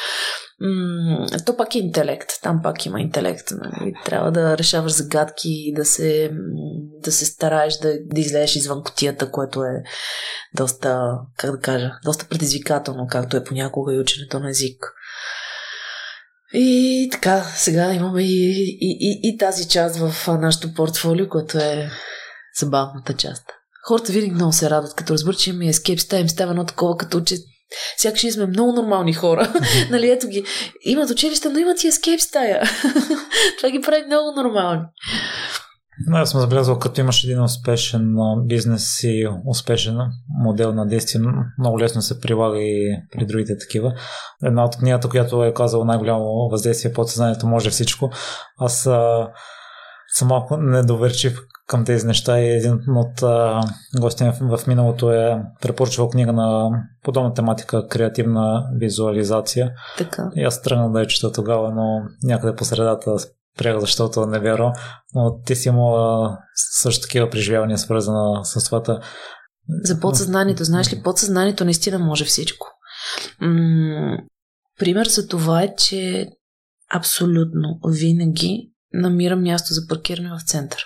то 1.45 1.57
пак 1.57 1.75
е 1.75 1.79
интелект. 1.79 2.29
Там 2.41 2.59
пак 2.63 2.85
има 2.85 3.01
интелект. 3.01 3.47
Нали? 3.51 3.93
Трябва 4.05 4.31
да 4.31 4.57
решаваш 4.57 4.91
загадки, 4.91 5.73
да 5.75 5.85
се, 5.85 6.31
да 7.03 7.11
се 7.11 7.25
стараеш 7.25 7.77
да, 7.77 7.93
да 8.05 8.21
излезеш 8.21 8.55
извън 8.55 8.83
котията, 8.83 9.31
което 9.31 9.63
е 9.63 9.83
доста, 10.55 11.17
как 11.37 11.51
да 11.51 11.59
кажа, 11.59 11.91
доста 12.05 12.25
предизвикателно, 12.29 13.07
както 13.09 13.37
е 13.37 13.43
понякога 13.43 13.93
и 13.93 13.99
ученето 13.99 14.39
на 14.39 14.49
език. 14.49 14.93
И 16.53 17.09
така, 17.11 17.43
сега 17.43 17.93
имаме 17.93 18.23
и, 18.23 18.51
и, 18.81 18.97
и, 18.99 19.19
и 19.23 19.37
тази 19.37 19.67
част 19.67 19.95
в 19.95 20.27
нашото 20.27 20.73
портфолио, 20.73 21.29
което 21.29 21.57
е 21.57 21.89
забавната 22.59 23.13
част. 23.13 23.43
Хората 23.87 24.11
винаги 24.11 24.31
много 24.31 24.53
се 24.53 24.69
радват, 24.69 24.93
като 24.93 25.13
разбърт, 25.13 25.39
че 25.39 25.49
имаме 25.49 25.67
ескейп, 25.67 25.99
стая 25.99 26.21
им 26.21 26.29
става 26.29 26.51
едно 26.51 26.65
такова, 26.65 26.97
като 26.97 27.21
че 27.21 27.35
сякаш 27.97 28.23
ние 28.23 28.31
сме 28.31 28.45
много 28.45 28.71
нормални 28.71 29.13
хора. 29.13 29.53
нали, 29.89 30.09
ето 30.09 30.27
ги. 30.27 30.45
Имат 30.81 31.09
училище, 31.09 31.49
но 31.49 31.59
имат 31.59 31.83
и 31.83 31.87
ескейп 31.87 32.21
стая. 32.21 32.61
Това 33.57 33.69
ги 33.69 33.81
прави 33.81 34.03
много 34.05 34.41
нормални. 34.41 34.81
Но 36.07 36.17
аз 36.17 36.31
съм 36.31 36.41
забелязал, 36.41 36.79
като 36.79 37.01
имаш 37.01 37.23
един 37.23 37.43
успешен 37.43 38.15
бизнес 38.45 39.03
и 39.03 39.27
успешен 39.45 39.97
модел 40.43 40.73
на 40.73 40.87
действие, 40.87 41.21
много 41.59 41.79
лесно 41.79 42.01
се 42.01 42.19
прилага 42.19 42.59
и 42.59 42.97
при 43.11 43.25
другите 43.25 43.57
такива. 43.57 43.93
Една 44.43 44.65
от 44.65 44.75
книгата, 44.75 45.09
която 45.09 45.43
е 45.43 45.53
казала 45.53 45.85
най-голямо 45.85 46.49
въздействие 46.51 46.93
под 46.93 47.09
съзнанието 47.09 47.47
може 47.47 47.69
всичко. 47.69 48.11
Аз 48.59 48.81
съм 50.13 50.27
малко 50.27 50.57
недоверчив 50.57 51.39
към 51.67 51.85
тези 51.85 52.07
неща 52.07 52.39
и 52.39 52.49
един 52.49 52.79
от 52.87 53.23
гостите 53.99 54.33
в 54.41 54.59
миналото 54.67 55.11
е 55.11 55.41
препоръчвал 55.61 56.09
книга 56.09 56.33
на 56.33 56.69
подобна 57.03 57.33
тематика 57.33 57.87
креативна 57.87 58.67
визуализация. 58.75 59.71
Така. 59.97 60.31
И 60.35 60.43
аз 60.43 60.61
тръгнах 60.61 60.91
да 60.91 60.99
я 60.99 61.07
чета 61.07 61.31
тогава, 61.31 61.71
но 61.71 62.01
някъде 62.23 62.55
по 62.55 62.65
средата 62.65 63.15
спрях, 63.55 63.79
защото 63.79 64.25
не 64.25 64.39
вярвам. 64.39 64.73
Но 65.15 65.41
ти 65.45 65.55
си 65.55 65.67
имала 65.67 66.37
също 66.55 67.01
такива 67.01 67.29
преживявания, 67.29 67.77
свързана 67.77 68.45
с 68.45 68.65
това. 68.65 68.99
За 69.83 69.99
подсъзнанието, 69.99 70.63
знаеш 70.63 70.93
ли, 70.93 71.03
подсъзнанието 71.03 71.65
наистина 71.65 71.99
може 71.99 72.25
всичко. 72.25 72.67
М- 73.41 74.17
пример 74.79 75.07
за 75.07 75.27
това 75.27 75.61
е, 75.61 75.75
че 75.75 76.27
абсолютно 76.93 77.79
винаги 77.87 78.71
намирам 78.93 79.43
място 79.43 79.73
за 79.73 79.87
паркиране 79.87 80.29
в 80.29 80.45
центъра. 80.45 80.83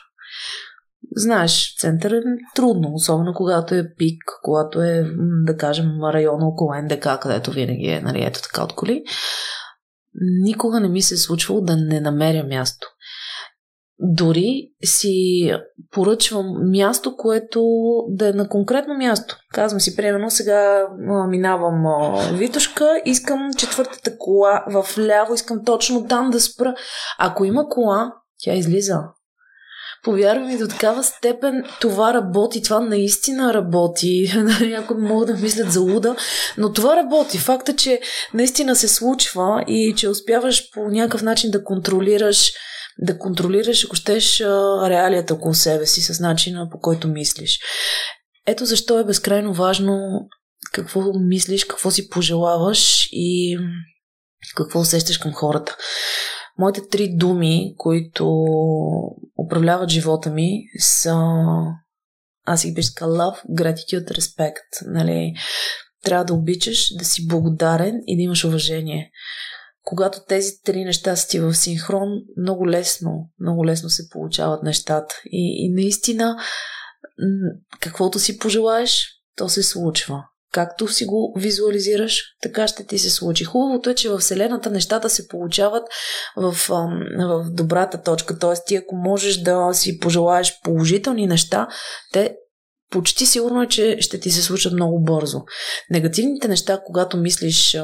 Знаеш, 1.15 1.75
център 1.79 2.11
е 2.11 2.21
трудно, 2.55 2.89
особено 2.93 3.33
когато 3.33 3.75
е 3.75 3.93
пик, 3.97 4.23
когато 4.43 4.81
е, 4.81 5.03
да 5.43 5.57
кажем, 5.57 5.85
района 6.13 6.47
около 6.47 6.71
НДК, 6.83 7.07
където 7.21 7.51
винаги 7.51 7.87
е, 7.87 8.01
нали, 8.01 8.23
ето 8.23 8.41
така 8.41 8.63
от 8.63 8.73
коли. 8.73 9.03
Никога 10.41 10.79
не 10.79 10.89
ми 10.89 11.01
се 11.01 11.13
е 11.13 11.17
случвало 11.17 11.61
да 11.61 11.75
не 11.75 12.01
намеря 12.01 12.43
място. 12.43 12.87
Дори 13.99 14.71
си 14.83 15.51
поръчвам 15.91 16.71
място, 16.71 17.15
което 17.17 17.63
да 18.09 18.29
е 18.29 18.33
на 18.33 18.49
конкретно 18.49 18.93
място. 18.93 19.37
Казвам 19.53 19.79
си, 19.79 19.95
примерно, 19.95 20.31
сега 20.31 20.87
минавам 21.29 21.83
Витушка, 22.33 23.01
искам 23.05 23.49
четвъртата 23.57 24.17
кола 24.17 24.65
в 24.67 24.97
ляво, 24.97 25.33
искам 25.33 25.65
точно 25.65 26.07
там 26.07 26.29
да 26.29 26.39
спра. 26.39 26.75
Ако 27.19 27.45
има 27.45 27.69
кола, 27.69 28.13
тя 28.39 28.53
излиза. 28.53 29.03
Повярвам 30.03 30.47
ми, 30.47 30.57
до 30.57 30.67
такава 30.67 31.03
степен 31.03 31.63
това 31.81 32.13
работи, 32.13 32.63
това 32.63 32.79
наистина 32.79 33.53
работи. 33.53 34.31
Някои 34.61 34.97
могат 34.97 35.27
да 35.27 35.33
мислят 35.33 35.71
за 35.71 35.81
луда, 35.81 36.15
но 36.57 36.73
това 36.73 36.95
работи. 36.95 37.37
Факта, 37.37 37.75
че 37.75 38.01
наистина 38.33 38.75
се 38.75 38.87
случва 38.87 39.63
и 39.67 39.93
че 39.97 40.09
успяваш 40.09 40.71
по 40.73 40.89
някакъв 40.89 41.21
начин 41.21 41.51
да 41.51 41.63
контролираш 41.63 42.51
да 42.99 43.19
контролираш, 43.19 43.85
ако 43.85 43.95
щеш, 43.95 44.41
реалията 44.89 45.33
около 45.33 45.53
себе 45.53 45.85
си 45.85 46.01
с 46.01 46.19
начина 46.19 46.69
по 46.71 46.79
който 46.79 47.07
мислиш. 47.07 47.59
Ето 48.47 48.65
защо 48.65 48.99
е 48.99 49.03
безкрайно 49.03 49.53
важно 49.53 49.99
какво 50.73 51.01
мислиш, 51.19 51.65
какво 51.65 51.91
си 51.91 52.09
пожелаваш 52.09 53.07
и 53.11 53.57
какво 54.55 54.79
усещаш 54.79 55.17
към 55.17 55.33
хората. 55.33 55.77
Моите 56.57 56.87
три 56.87 57.15
думи, 57.15 57.73
които 57.77 58.27
управляват 59.37 59.89
живота 59.89 60.29
ми, 60.29 60.63
са 60.79 61.15
аз 62.45 62.65
ги 62.65 62.73
бих 62.73 62.85
love, 62.85 63.45
gratitude, 63.49 64.11
respect. 64.11 64.85
Нали? 64.85 65.33
Трябва 66.03 66.25
да 66.25 66.33
обичаш, 66.33 66.95
да 66.97 67.05
си 67.05 67.27
благодарен 67.27 68.01
и 68.07 68.17
да 68.17 68.23
имаш 68.23 68.43
уважение. 68.43 69.11
Когато 69.83 70.19
тези 70.27 70.51
три 70.63 70.83
неща 70.83 71.15
са 71.15 71.27
ти 71.27 71.39
в 71.39 71.53
синхрон, 71.53 72.09
много 72.37 72.69
лесно, 72.69 73.29
много 73.39 73.65
лесно 73.65 73.89
се 73.89 74.09
получават 74.09 74.63
нещата. 74.63 75.15
И, 75.25 75.65
и 75.65 75.73
наистина, 75.73 76.37
каквото 77.79 78.19
си 78.19 78.37
пожелаеш, 78.37 79.07
то 79.35 79.49
се 79.49 79.63
случва. 79.63 80.23
Както 80.51 80.87
си 80.87 81.05
го 81.05 81.33
визуализираш, 81.37 82.23
така 82.41 82.67
ще 82.67 82.85
ти 82.85 82.99
се 82.99 83.09
случи. 83.09 83.43
Хубавото 83.43 83.89
е, 83.89 83.95
че 83.95 84.09
в 84.09 84.17
Вселената 84.17 84.69
нещата 84.69 85.09
се 85.09 85.27
получават 85.27 85.83
в, 86.35 86.55
в 87.17 87.45
добрата 87.51 88.01
точка. 88.01 88.39
Т.е. 88.39 88.53
ти 88.65 88.75
ако 88.75 88.95
можеш 88.95 89.37
да 89.37 89.73
си 89.73 89.99
пожелаеш 89.99 90.59
положителни 90.63 91.27
неща, 91.27 91.67
те 92.13 92.35
почти 92.89 93.25
сигурно 93.25 93.63
е, 93.63 93.67
че 93.67 93.97
ще 93.99 94.19
ти 94.19 94.31
се 94.31 94.41
случат 94.41 94.73
много 94.73 95.03
бързо. 95.03 95.41
Негативните 95.89 96.47
неща, 96.47 96.81
когато 96.85 97.17
мислиш, 97.17 97.77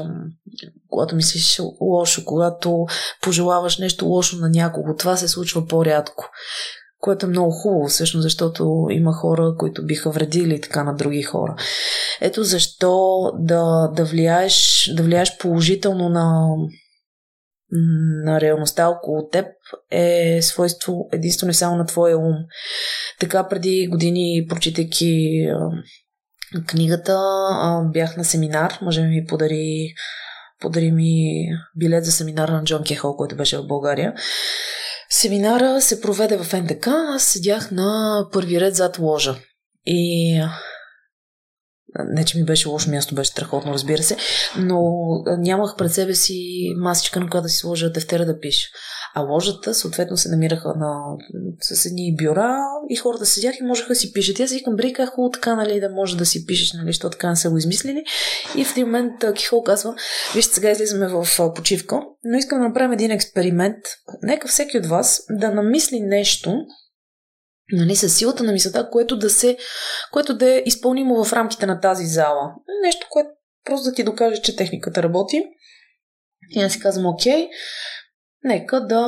когато 0.88 1.16
мислиш 1.16 1.60
лошо, 1.80 2.24
когато 2.24 2.86
пожелаваш 3.22 3.78
нещо 3.78 4.06
лошо 4.06 4.36
на 4.36 4.48
някого, 4.48 4.96
това 4.96 5.16
се 5.16 5.28
случва 5.28 5.66
по-рядко. 5.66 6.30
Което 7.04 7.26
е 7.26 7.28
много 7.28 7.50
хубаво, 7.50 7.88
всъщност, 7.88 8.22
защото 8.22 8.86
има 8.90 9.12
хора, 9.12 9.54
които 9.58 9.86
биха 9.86 10.10
вредили 10.10 10.60
така 10.60 10.84
на 10.84 10.94
други 10.94 11.22
хора. 11.22 11.56
Ето 12.20 12.44
защо 12.44 13.22
да, 13.38 13.88
да, 13.96 14.04
влияеш, 14.04 14.90
да 14.96 15.02
влияеш 15.02 15.38
положително 15.38 16.08
на, 16.08 16.56
на 18.24 18.40
реалността 18.40 18.88
около 18.88 19.28
теб 19.28 19.46
е 19.90 20.38
свойство 20.42 21.08
единствено 21.12 21.50
и 21.50 21.54
само 21.54 21.76
на 21.76 21.86
твоя 21.86 22.18
ум. 22.18 22.36
Така 23.20 23.48
преди 23.48 23.88
години, 23.90 24.46
прочитайки 24.48 25.46
книгата, 26.66 27.18
бях 27.92 28.16
на 28.16 28.24
семинар. 28.24 28.78
Може 28.82 29.02
ми 29.02 29.24
подари, 29.28 29.94
подари 30.60 30.90
ми 30.90 31.44
билет 31.76 32.04
за 32.04 32.12
семинар 32.12 32.48
на 32.48 32.64
Джон 32.64 32.82
Кехол, 32.84 33.16
който 33.16 33.36
беше 33.36 33.58
в 33.58 33.66
България. 33.66 34.14
Семинара 35.16 35.80
се 35.80 36.00
проведе 36.00 36.36
в 36.36 36.52
НДК, 36.52 36.86
аз 36.86 37.22
седях 37.24 37.70
на 37.70 38.28
първи 38.32 38.60
ред 38.60 38.74
зад 38.74 38.98
ложа. 38.98 39.36
И 39.86 40.40
не, 42.08 42.24
че 42.24 42.38
ми 42.38 42.44
беше 42.44 42.68
лошо 42.68 42.90
място, 42.90 43.14
беше 43.14 43.30
страхотно, 43.30 43.72
разбира 43.72 44.02
се, 44.02 44.16
но 44.58 44.92
нямах 45.38 45.74
пред 45.78 45.92
себе 45.92 46.14
си 46.14 46.38
масичка, 46.76 47.20
на 47.20 47.30
която 47.30 47.42
да 47.42 47.48
си 47.48 47.56
сложа 47.56 47.92
тефтера 47.92 48.26
да 48.26 48.40
пиша. 48.40 48.68
А 49.16 49.20
ложата, 49.20 49.74
съответно, 49.74 50.16
се 50.16 50.28
намираха 50.28 50.68
на 50.76 51.16
с 51.60 51.86
едни 51.86 52.16
бюра 52.16 52.58
и 52.90 52.96
хората 52.96 53.26
седях 53.26 53.54
и 53.60 53.64
можеха 53.64 53.88
да 53.88 53.94
си 53.94 54.12
пишат. 54.12 54.40
аз 54.40 54.52
викам, 54.52 54.76
брей, 54.76 54.92
как 54.92 55.08
хубаво 55.08 55.30
така, 55.30 55.54
нали, 55.54 55.80
да 55.80 55.88
може 55.88 56.16
да 56.16 56.26
си 56.26 56.46
пишеш, 56.46 56.72
нали, 56.72 56.86
защото 56.86 57.12
така 57.12 57.30
не 57.30 57.36
са 57.36 57.50
го 57.50 57.58
измислили. 57.58 58.04
И 58.56 58.64
в 58.64 58.70
един 58.70 58.86
момент 58.86 59.12
Кихол 59.34 59.62
казва, 59.62 59.94
вижте, 60.34 60.54
сега 60.54 60.70
излизаме 60.70 61.08
в 61.08 61.26
почивка, 61.54 62.00
но 62.24 62.38
искам 62.38 62.58
да 62.58 62.68
направим 62.68 62.92
един 62.92 63.10
експеримент. 63.10 63.76
Нека 64.22 64.48
всеки 64.48 64.78
от 64.78 64.86
вас 64.86 65.22
да 65.30 65.50
намисли 65.50 66.00
нещо, 66.00 66.54
нали, 67.72 67.96
с 67.96 68.08
силата 68.08 68.44
на 68.44 68.52
мисълта, 68.52 68.90
което 68.90 69.16
да, 69.18 69.30
се, 69.30 69.56
което 70.12 70.34
да 70.34 70.50
е 70.50 70.62
изпълнимо 70.66 71.24
в 71.24 71.32
рамките 71.32 71.66
на 71.66 71.80
тази 71.80 72.06
зала. 72.06 72.54
Нещо, 72.82 73.06
което 73.10 73.30
просто 73.64 73.90
да 73.90 73.94
ти 73.94 74.04
докаже, 74.04 74.42
че 74.42 74.56
техниката 74.56 75.02
работи. 75.02 75.44
И 76.50 76.60
аз 76.60 76.72
си 76.72 76.80
казвам, 76.80 77.06
окей, 77.06 77.48
нека 78.44 78.86
да... 78.86 79.06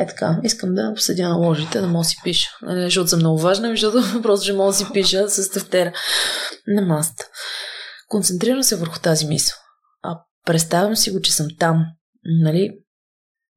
Е 0.00 0.06
така, 0.06 0.40
искам 0.44 0.74
да 0.74 0.94
седя 0.96 1.28
на 1.28 1.36
ложите, 1.36 1.80
да 1.80 1.86
мога 1.86 2.04
си 2.04 2.16
пиша. 2.24 2.50
Нали, 2.62 2.82
защото 2.82 3.08
съм 3.08 3.18
много 3.18 3.38
важна, 3.38 3.68
защото 3.70 4.02
просто 4.22 4.44
ще 4.44 4.52
мога 4.52 4.70
да 4.70 4.76
си 4.76 4.86
пиша 4.92 5.28
с 5.28 5.50
тефтера 5.50 5.92
на 6.66 6.82
маста. 6.82 7.24
Концентрирам 8.08 8.62
се 8.62 8.76
върху 8.76 9.00
тази 9.00 9.26
мисъл. 9.26 9.56
А 10.02 10.18
представям 10.46 10.96
си 10.96 11.10
го, 11.10 11.20
че 11.20 11.32
съм 11.32 11.46
там. 11.58 11.84
Нали? 12.24 12.78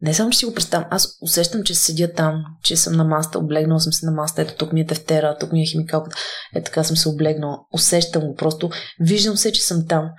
Не 0.02 0.14
само, 0.14 0.30
че 0.30 0.40
си 0.40 0.46
го 0.46 0.54
представям, 0.54 0.88
аз 0.92 1.18
усещам, 1.22 1.64
че 1.64 1.76
седя 1.76 2.14
там, 2.14 2.44
че 2.64 2.76
съм 2.76 2.94
на 2.94 3.04
маста, 3.04 3.40
облегнала 3.40 3.80
съм 3.80 3.94
се 3.94 4.06
на 4.06 4.12
маста, 4.12 4.42
ето 4.42 4.56
тук 4.56 4.74
ми 4.74 4.82
е 4.82 4.86
тефтера, 4.86 5.38
тук 5.40 5.52
ми 5.52 5.62
е 5.62 5.66
химикалката, 5.66 6.18
е 6.56 6.64
така 6.64 6.84
съм 6.84 6.98
се 6.98 7.10
облегнала, 7.10 7.58
усещам 7.74 8.22
го, 8.22 8.36
просто 8.36 8.70
виждам 9.00 9.38
се, 9.38 9.52
че 9.52 9.62
съм 9.62 9.88
там. 9.88 10.10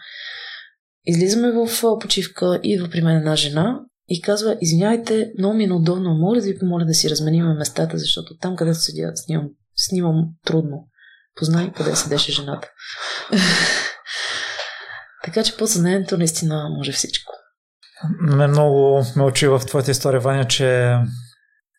Излизаме 1.04 1.52
в 1.52 1.98
почивка, 2.00 2.60
идва 2.62 2.88
при 2.88 3.02
мен 3.02 3.16
една 3.16 3.36
жена 3.36 3.80
и 4.08 4.22
казва, 4.22 4.56
извинявайте, 4.60 5.32
много 5.38 5.54
ми 5.54 5.64
е 5.64 5.66
неудобно, 5.66 6.14
моля 6.14 6.40
да 6.40 6.46
ви 6.46 6.58
помоля 6.58 6.84
да 6.84 6.94
си 6.94 7.10
разменим 7.10 7.44
местата, 7.44 7.98
защото 7.98 8.36
там, 8.36 8.56
където 8.56 8.78
седя, 8.78 9.12
снимам, 9.14 9.48
снимам 9.76 10.24
трудно. 10.44 10.88
Познай 11.36 11.72
къде 11.72 11.96
седеше 11.96 12.32
жената. 12.32 12.68
така 15.24 15.44
че 15.44 15.56
по-съзнанието 15.56 16.18
наистина 16.18 16.68
може 16.76 16.92
всичко. 16.92 17.41
Ме 18.20 18.46
много 18.46 19.04
ме 19.16 19.22
очи 19.22 19.48
в 19.48 19.58
твоята 19.58 19.90
история, 19.90 20.20
Ваня, 20.20 20.48
че 20.48 20.96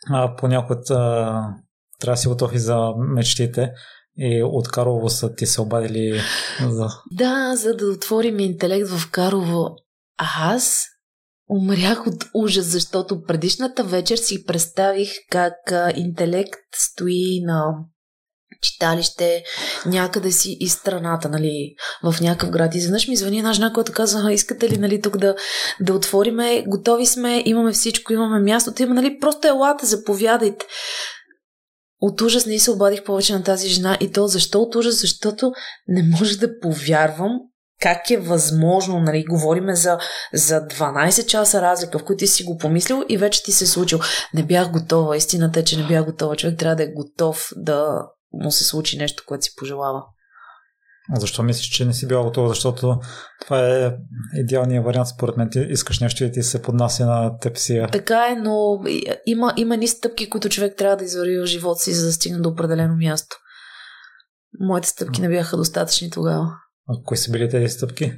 а, 0.09 0.35
понякога 0.35 0.81
трябва 1.99 2.13
да 2.13 2.17
си 2.17 2.27
готов 2.27 2.53
и 2.53 2.59
за 2.59 2.77
мечтите. 2.97 3.71
И 4.17 4.43
от 4.43 4.67
Карово 4.67 5.09
са 5.09 5.35
ти 5.35 5.45
се 5.45 5.61
обадили 5.61 6.21
за... 6.69 6.87
Да, 7.11 7.55
за 7.55 7.73
да 7.73 7.85
отворим 7.85 8.39
интелект 8.39 8.89
в 8.89 9.11
Карово. 9.11 9.75
А 10.17 10.53
аз 10.55 10.85
умрях 11.49 12.07
от 12.07 12.25
ужас, 12.33 12.65
защото 12.65 13.23
предишната 13.23 13.83
вечер 13.83 14.17
си 14.17 14.45
представих 14.45 15.09
как 15.31 15.53
интелект 15.95 16.59
стои 16.75 17.41
на 17.43 17.75
читалище 18.61 19.43
някъде 19.85 20.31
си 20.31 20.57
из 20.59 20.73
страната, 20.73 21.29
нали, 21.29 21.75
в 22.03 22.21
някакъв 22.21 22.49
град. 22.49 22.75
И 22.75 22.77
изведнъж 22.77 23.07
ми 23.07 23.15
звъни 23.15 23.37
една 23.37 23.53
жена, 23.53 23.73
която 23.73 23.91
казва, 23.91 24.33
искате 24.33 24.69
ли, 24.69 24.77
нали, 24.77 25.01
тук 25.01 25.17
да, 25.17 25.35
да 25.79 25.93
отвориме, 25.93 26.63
готови 26.67 27.05
сме, 27.05 27.43
имаме 27.45 27.71
всичко, 27.71 28.13
имаме 28.13 28.39
мястото, 28.39 28.83
има, 28.83 28.93
нали, 28.93 29.19
просто 29.19 29.47
елата, 29.47 29.85
заповядайте. 29.85 30.65
От 32.01 32.21
ужас 32.21 32.45
не 32.45 32.59
се 32.59 32.71
обадих 32.71 33.03
повече 33.03 33.33
на 33.33 33.43
тази 33.43 33.69
жена 33.69 33.97
и 33.99 34.11
то 34.11 34.27
защо 34.27 34.61
от 34.61 34.75
ужас? 34.75 35.01
Защото 35.01 35.51
не 35.87 36.03
може 36.03 36.37
да 36.37 36.59
повярвам 36.59 37.39
как 37.83 38.11
е 38.11 38.17
възможно, 38.17 38.99
нали, 38.99 39.25
говориме 39.29 39.75
за, 39.75 39.97
за 40.33 40.67
12 40.67 41.25
часа 41.25 41.61
разлика, 41.61 41.99
в 41.99 42.03
които 42.03 42.19
ти 42.19 42.27
си 42.27 42.43
го 42.43 42.57
помислил 42.57 43.03
и 43.09 43.17
вече 43.17 43.43
ти 43.43 43.51
се 43.51 43.63
е 43.63 43.67
случил. 43.67 43.99
Не 44.33 44.43
бях 44.43 44.71
готова, 44.71 45.17
истината 45.17 45.59
е, 45.59 45.63
че 45.63 45.77
не 45.77 45.87
бях 45.87 46.05
готова. 46.05 46.35
Човек 46.35 46.59
трябва 46.59 46.75
да 46.75 46.83
е 46.83 46.87
готов 46.87 47.49
да 47.55 47.97
му 48.33 48.51
се 48.51 48.63
случи 48.63 48.97
нещо, 48.97 49.23
което 49.27 49.43
си 49.43 49.55
пожелава. 49.57 50.03
А 51.15 51.19
защо 51.19 51.43
мислиш, 51.43 51.69
че 51.69 51.85
не 51.85 51.93
си 51.93 52.07
била 52.07 52.23
готова? 52.23 52.49
Защото 52.49 52.99
това 53.41 53.59
е 53.69 53.95
идеалният 54.35 54.85
вариант, 54.85 55.07
според 55.07 55.37
мен. 55.37 55.49
Ти 55.49 55.59
искаш 55.59 55.99
нещо 55.99 56.23
и 56.23 56.31
ти 56.31 56.43
се 56.43 56.61
поднася 56.61 57.05
на 57.05 57.37
теб 57.37 57.57
си. 57.57 57.85
Така 57.91 58.27
е, 58.27 58.35
но 58.35 58.79
има, 59.25 59.53
има 59.57 59.77
ни 59.77 59.87
стъпки, 59.87 60.29
които 60.29 60.49
човек 60.49 60.75
трябва 60.77 60.97
да 60.97 61.03
извърви 61.03 61.39
в 61.39 61.45
живота 61.45 61.79
си, 61.79 61.93
за 61.93 62.05
да 62.05 62.13
стигне 62.13 62.39
до 62.39 62.49
определено 62.49 62.95
място. 62.95 63.35
Моите 64.59 64.87
стъпки 64.87 65.21
не 65.21 65.29
бяха 65.29 65.57
достатъчни 65.57 66.09
тогава. 66.09 66.47
А 66.89 66.93
кои 67.05 67.17
са 67.17 67.31
били 67.31 67.49
тези 67.49 67.69
стъпки? 67.69 68.13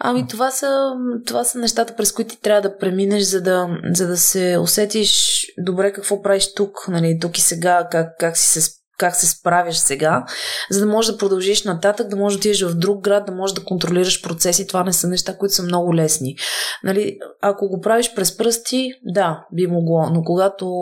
Ами 0.00 0.26
това 0.26 0.50
са, 0.50 0.92
това 1.26 1.44
са 1.44 1.58
нещата, 1.58 1.96
през 1.96 2.12
които 2.12 2.30
ти 2.30 2.40
трябва 2.40 2.62
да 2.62 2.78
преминеш, 2.78 3.22
за 3.22 3.42
да, 3.42 3.68
за 3.94 4.06
да 4.06 4.16
се 4.16 4.58
усетиш 4.58 5.42
добре 5.58 5.92
какво 5.92 6.22
правиш 6.22 6.54
тук, 6.54 6.88
нали, 6.88 7.18
тук 7.20 7.38
и 7.38 7.40
сега, 7.40 7.88
как, 7.90 8.08
как 8.18 8.36
си 8.36 8.60
се 8.60 8.81
как 8.98 9.16
се 9.16 9.26
справяш 9.26 9.76
сега, 9.76 10.24
за 10.70 10.80
да 10.80 10.86
можеш 10.86 11.12
да 11.12 11.18
продължиш 11.18 11.64
нататък, 11.64 12.08
да 12.08 12.16
можеш 12.16 12.36
да 12.36 12.40
отидеш 12.40 12.62
в 12.62 12.74
друг 12.74 13.04
град, 13.04 13.26
да 13.26 13.32
можеш 13.32 13.54
да 13.54 13.64
контролираш 13.64 14.22
процеси. 14.22 14.66
Това 14.66 14.84
не 14.84 14.92
са 14.92 15.08
неща, 15.08 15.36
които 15.36 15.54
са 15.54 15.62
много 15.62 15.94
лесни. 15.94 16.36
Нали, 16.84 17.18
ако 17.42 17.68
го 17.68 17.80
правиш 17.80 18.14
през 18.14 18.36
пръсти, 18.36 18.92
да, 19.04 19.46
би 19.52 19.66
могло, 19.66 20.10
но 20.10 20.22
когато 20.22 20.72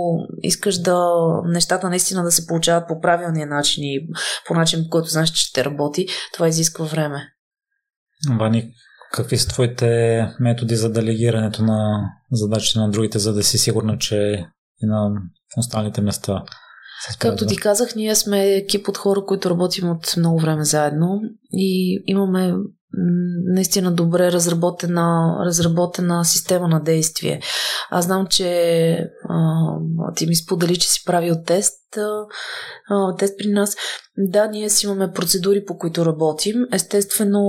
искаш 0.42 0.78
да 0.78 0.98
нещата 1.44 1.88
наистина 1.88 2.22
да 2.22 2.30
се 2.30 2.46
получават 2.46 2.88
по 2.88 3.00
правилния 3.00 3.46
начин 3.46 3.84
и 3.84 4.08
по 4.46 4.54
начин, 4.54 4.84
по 4.84 4.90
който 4.90 5.08
знаеш, 5.08 5.30
че 5.30 5.42
ще 5.42 5.64
работи, 5.64 6.06
това 6.34 6.48
изисква 6.48 6.84
време. 6.84 7.22
Вани, 8.38 8.72
какви 9.12 9.38
са 9.38 9.48
твоите 9.48 10.20
методи 10.40 10.76
за 10.76 10.92
делегирането 10.92 11.62
на 11.62 12.10
задачите 12.32 12.78
на 12.78 12.90
другите, 12.90 13.18
за 13.18 13.32
да 13.32 13.42
си 13.42 13.58
сигурна, 13.58 13.98
че 13.98 14.46
и 14.82 14.86
на 14.86 15.10
останалите 15.56 16.00
места 16.00 16.42
Както 17.18 17.46
ти 17.46 17.56
казах, 17.56 17.94
ние 17.94 18.14
сме 18.14 18.54
екип 18.54 18.88
от 18.88 18.98
хора, 18.98 19.24
които 19.26 19.50
работим 19.50 19.90
от 19.90 20.16
много 20.16 20.40
време 20.40 20.64
заедно 20.64 21.20
и 21.52 22.02
имаме 22.06 22.54
наистина 23.54 23.92
добре 23.92 24.32
разработена, 24.32 25.36
разработена 25.46 26.24
система 26.24 26.68
на 26.68 26.82
действие. 26.82 27.40
Аз 27.90 28.04
знам, 28.04 28.26
че 28.26 28.90
а, 29.28 30.14
ти 30.16 30.26
ми 30.26 30.36
сподели, 30.36 30.76
че 30.76 30.88
си 30.88 31.02
правил 31.06 31.34
тест, 31.46 31.96
а, 32.90 33.16
тест 33.16 33.34
при 33.38 33.48
нас. 33.48 33.76
Да, 34.18 34.46
ние 34.46 34.70
си 34.70 34.86
имаме 34.86 35.12
процедури, 35.12 35.64
по 35.64 35.78
които 35.78 36.06
работим. 36.06 36.56
Естествено, 36.72 37.42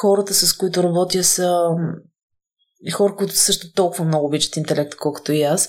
хората, 0.00 0.34
с 0.34 0.56
които 0.56 0.82
работя, 0.82 1.24
са 1.24 1.68
хора, 2.92 3.14
които 3.16 3.36
също 3.36 3.72
толкова 3.72 4.04
много 4.04 4.26
обичат 4.26 4.56
интелект, 4.56 4.94
колкото 4.94 5.32
и 5.32 5.42
аз. 5.42 5.68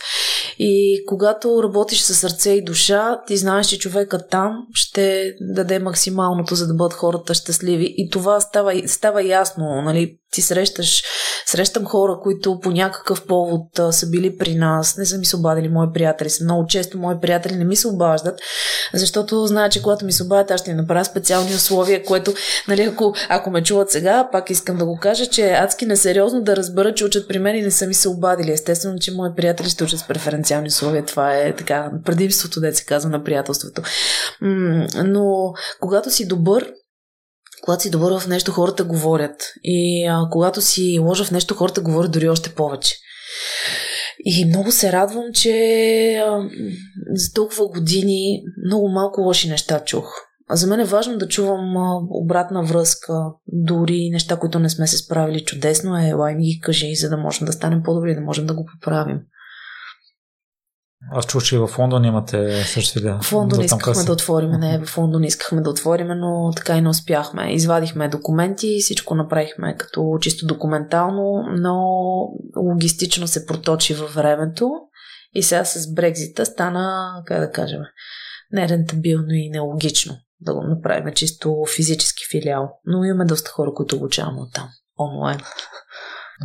И 0.60 1.03
когато 1.08 1.64
работиш 1.64 2.01
със 2.01 2.20
сърце 2.20 2.49
и 2.49 2.64
душа, 2.64 3.22
ти 3.28 3.38
знаеш, 3.38 3.68
че 3.68 3.80
човека 3.80 4.28
там 4.28 4.58
ще 4.74 5.34
даде 5.41 5.80
максималното, 5.80 6.55
за 6.55 6.68
да 6.68 6.74
бъдат 6.74 6.93
хората 6.93 7.34
щастливи. 7.34 7.93
И 7.97 8.10
това 8.10 8.39
става, 8.39 8.82
става 8.88 9.24
ясно. 9.24 9.82
Нали? 9.82 10.18
Ти 10.32 10.41
срещаш, 10.41 11.03
срещам 11.45 11.86
хора, 11.86 12.20
които 12.24 12.60
по 12.60 12.72
някакъв 12.72 13.26
повод 13.26 13.62
са 13.91 14.10
били 14.10 14.38
при 14.38 14.55
нас, 14.55 14.97
не 14.97 15.05
са 15.05 15.18
ми 15.18 15.26
се 15.26 15.36
обадили 15.36 15.70
мои 15.70 15.88
приятели. 15.93 16.30
Са 16.30 16.43
много 16.43 16.68
често 16.68 16.97
мои 16.97 17.20
приятели 17.22 17.55
не 17.55 17.66
ми 17.66 17.76
се 17.76 17.88
обаждат, 17.88 18.39
защото 18.93 19.47
знаят, 19.47 19.72
че 19.72 19.82
когато 19.82 20.05
ми 20.05 20.12
се 20.12 20.24
обадят, 20.24 20.51
аз 20.51 20.62
ще 20.62 20.72
им 20.72 20.78
направя 20.78 21.05
специални 21.05 21.55
условия, 21.55 22.03
което, 22.03 22.34
нали, 22.68 22.82
ако, 22.82 23.14
ако 23.30 23.49
ме 23.49 23.64
чуват 23.64 23.91
сега, 23.91 24.30
пак 24.32 24.49
искам 24.49 24.78
да 24.78 24.86
го 24.86 24.97
кажа, 25.01 25.26
че 25.26 25.47
е 25.47 25.58
адски 25.58 25.86
несериозно 25.86 26.41
да 26.41 26.55
разбера, 26.55 26.93
че 26.98 27.06
учат 27.06 27.28
при 27.28 27.39
мен 27.39 27.56
и 27.56 27.62
не 27.62 27.72
са 27.72 27.88
ми 27.88 27.93
се 27.93 28.10
обадили. 28.10 28.52
Естествено, 28.52 29.00
че 29.00 29.14
мои 29.14 29.30
приятели 29.36 29.70
ще 29.70 29.84
учат 29.84 30.00
с 30.00 30.08
преференциални 30.08 30.68
условия. 30.68 31.06
Това 31.06 31.38
е 31.38 31.56
така 31.56 31.91
предимството, 32.06 32.60
да 32.60 32.76
се 32.76 32.86
казва, 32.86 33.10
на 33.10 33.24
приятелството. 33.24 33.82
Но 35.06 35.54
когато 35.80 36.12
си 36.12 36.28
добър, 36.28 36.74
когато 37.64 37.84
си 37.84 37.89
добър 37.89 38.20
в 38.20 38.28
нещо, 38.28 38.52
хората 38.52 38.84
говорят. 38.84 39.54
И 39.64 40.08
а, 40.08 40.20
когато 40.32 40.62
си 40.62 41.00
лоша 41.02 41.24
в 41.24 41.32
нещо, 41.32 41.56
хората 41.56 41.82
говорят 41.82 42.12
дори 42.12 42.30
още 42.30 42.50
повече. 42.50 42.95
И 44.26 44.45
много 44.45 44.72
се 44.72 44.91
радвам, 44.91 45.26
че 45.34 45.54
а, 46.16 46.50
за 47.16 47.34
толкова 47.34 47.68
години 47.68 48.41
много 48.66 48.89
малко 48.89 49.22
лоши 49.22 49.50
неща 49.50 49.84
чух. 49.86 50.27
За 50.52 50.68
мен 50.68 50.80
е 50.80 50.86
важно 50.86 51.18
да 51.18 51.28
чувам 51.28 51.74
обратна 52.10 52.64
връзка, 52.64 53.14
дори 53.48 54.10
неща, 54.12 54.36
които 54.36 54.60
не 54.60 54.70
сме 54.70 54.88
се 54.88 54.98
справили 54.98 55.45
чудесно, 55.45 55.98
е 55.98 56.14
лай 56.14 56.36
ми 56.36 56.43
ги 56.43 56.60
кажи, 56.60 56.95
за 56.95 57.10
да 57.10 57.18
можем 57.18 57.45
да 57.45 57.54
станем 57.54 57.84
по-добри, 57.84 58.16
да 58.16 58.22
можем 58.22 58.45
да 58.45 58.54
го 58.54 58.66
поправим. 58.66 59.20
Аз 61.12 61.26
чух, 61.26 61.43
че 61.43 61.56
и 61.56 61.60
в 61.60 61.70
Лондон 61.80 62.06
имате 62.06 62.64
също 62.64 63.02
да. 63.02 63.20
В 63.22 63.34
Лондон 63.34 63.62
искахме 63.62 64.04
да 64.04 64.12
отворим, 64.12 64.50
не, 64.50 64.86
в 64.86 64.98
Лондон 64.98 65.24
искахме 65.24 65.62
да 65.62 65.70
отворим, 65.70 66.08
но 66.08 66.52
така 66.56 66.78
и 66.78 66.82
не 66.82 66.89
успяхме. 66.89 67.54
Извадихме 67.54 68.10
документи, 68.10 68.78
всичко 68.82 69.16
направихме 69.16 69.76
като 69.78 70.18
чисто 70.22 70.45
документално, 70.45 71.43
но 71.58 71.78
логистично 72.58 73.28
се 73.28 73.45
проточи 73.45 73.93
във 73.93 74.14
времето 74.14 74.72
и 75.34 75.43
сега 75.43 75.66
с 75.66 75.93
Брекзита 75.93 76.45
стана, 76.45 77.12
как 77.26 77.39
да 77.39 77.52
кажем, 77.52 77.82
нерентабилно 78.52 79.32
и 79.32 79.50
нелогично 79.50 80.18
да 80.40 80.54
го 80.54 80.64
направим 80.64 81.14
чисто 81.14 81.64
физически 81.76 82.24
филиал. 82.32 82.80
Но 82.86 83.04
имаме 83.04 83.26
доста 83.26 83.52
хора, 83.52 83.74
които 83.74 83.96
обучаваме 83.96 84.42
от 84.42 84.54
там, 84.54 84.70
онлайн. 85.00 85.40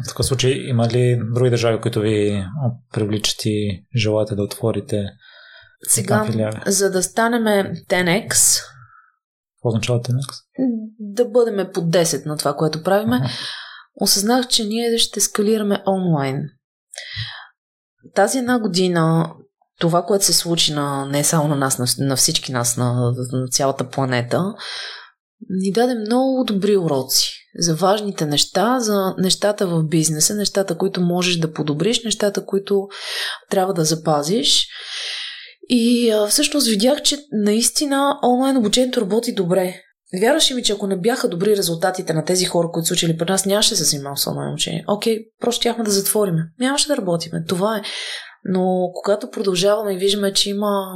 В 0.04 0.08
такъв 0.08 0.26
случай 0.26 0.52
има 0.52 0.88
ли 0.88 1.20
други 1.34 1.50
държави, 1.50 1.80
които 1.80 2.00
ви 2.00 2.44
привличат 2.92 3.44
и 3.44 3.86
желаете 3.96 4.34
да 4.34 4.42
отворите 4.42 5.04
Сега, 5.88 6.26
за 6.66 6.90
да 6.90 7.02
станем 7.02 7.42
10x, 7.88 8.28
какво 8.28 9.68
означава 9.68 10.00
10x? 10.00 10.34
Да 10.98 11.24
бъдем 11.24 11.70
по 11.74 11.80
10 11.80 12.26
на 12.26 12.36
това, 12.36 12.54
което 12.54 12.82
правиме. 12.82 13.16
Uh-huh. 13.16 13.30
Осъзнах, 14.00 14.48
че 14.48 14.64
ние 14.64 14.98
ще 14.98 15.20
скалираме 15.20 15.82
онлайн. 15.86 16.42
Тази 18.14 18.38
една 18.38 18.58
година 18.58 19.34
това, 19.82 20.02
което 20.02 20.24
се 20.24 20.32
случи 20.32 20.72
на, 20.72 21.06
не 21.06 21.24
само 21.24 21.48
на 21.48 21.56
нас, 21.56 21.78
на, 21.78 22.06
на 22.06 22.16
всички 22.16 22.52
нас, 22.52 22.76
на, 22.76 23.14
на 23.32 23.48
цялата 23.48 23.88
планета, 23.88 24.54
ни 25.50 25.72
даде 25.72 25.94
много 25.94 26.44
добри 26.44 26.76
уроци 26.76 27.30
за 27.58 27.74
важните 27.74 28.26
неща, 28.26 28.80
за 28.80 29.14
нещата 29.18 29.66
в 29.66 29.82
бизнеса, 29.82 30.34
нещата, 30.34 30.78
които 30.78 31.00
можеш 31.00 31.36
да 31.36 31.52
подобриш, 31.52 32.04
нещата, 32.04 32.46
които 32.46 32.88
трябва 33.50 33.74
да 33.74 33.84
запазиш. 33.84 34.68
И 35.68 36.10
а, 36.10 36.26
всъщност 36.26 36.68
видях, 36.68 37.02
че 37.02 37.18
наистина 37.32 38.18
онлайн 38.24 38.56
обучението 38.56 39.00
работи 39.00 39.34
добре. 39.34 39.74
Вярваше 40.20 40.54
ми, 40.54 40.62
че 40.62 40.72
ако 40.72 40.86
не 40.86 41.00
бяха 41.00 41.28
добри 41.28 41.56
резултатите 41.56 42.12
на 42.12 42.24
тези 42.24 42.44
хора, 42.44 42.68
които 42.72 42.86
са 42.86 42.94
учили 42.94 43.16
при 43.16 43.30
нас, 43.30 43.46
нямаше 43.46 43.70
да 43.70 43.76
се 43.76 43.84
занимавам 43.84 44.16
с 44.18 44.26
онлайн 44.26 44.48
обучение. 44.48 44.84
Окей, 44.88 45.18
просто 45.40 45.60
щяхме 45.60 45.84
да 45.84 45.90
затвориме. 45.90 46.42
Нямаше 46.58 46.88
да 46.88 46.96
работиме. 46.96 47.44
Това 47.48 47.76
е. 47.76 47.82
Но 48.44 48.90
когато 48.94 49.30
продължаваме 49.30 49.94
и 49.94 49.98
виждаме, 49.98 50.32
че 50.32 50.50
има 50.50 50.94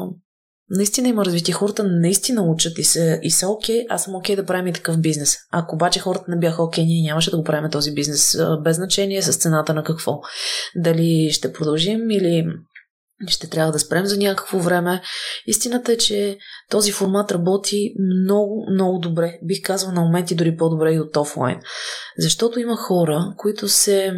наистина 0.71 1.09
има 1.09 1.25
развитие. 1.25 1.55
Хората 1.55 1.85
наистина 1.85 2.43
учат 2.43 2.79
и 2.79 2.85
са, 2.85 3.19
и 3.23 3.31
са 3.31 3.49
окей, 3.49 3.85
аз 3.89 4.05
съм 4.05 4.15
окей 4.15 4.37
да 4.37 4.47
правим 4.47 4.67
и 4.67 4.73
такъв 4.73 5.01
бизнес. 5.01 5.37
Ако 5.53 5.75
обаче 5.75 6.01
хората 6.01 6.25
не 6.29 6.39
бяха 6.39 6.63
окей, 6.63 6.85
ние 6.85 7.09
нямаше 7.09 7.31
да 7.31 7.37
го 7.37 7.45
правим 7.45 7.71
този 7.71 7.95
бизнес. 7.95 8.39
Без 8.65 8.77
значение 8.77 9.23
с 9.23 9.37
цената 9.37 9.75
на 9.75 9.85
какво. 9.85 10.21
Дали 10.77 11.31
ще 11.33 11.53
продължим 11.53 12.11
или 12.11 12.47
ще 13.27 13.51
трябва 13.51 13.73
да 13.73 13.79
спрем 13.79 14.07
за 14.07 14.17
някакво 14.17 14.59
време. 14.59 15.03
Истината 15.47 15.93
е, 15.93 15.97
че 15.97 16.39
този 16.71 16.93
формат 16.93 17.33
работи 17.33 17.95
много, 18.25 18.67
много 18.73 18.99
добре. 18.99 19.39
Бих 19.43 19.63
казал 19.63 19.93
на 19.93 20.01
моменти 20.01 20.35
дори 20.35 20.57
по-добре 20.57 20.93
и 20.93 21.01
от 21.01 21.17
офлайн. 21.17 21.61
Защото 22.19 22.61
има 22.61 22.77
хора, 22.77 23.35
които 23.37 23.69
се 23.69 24.13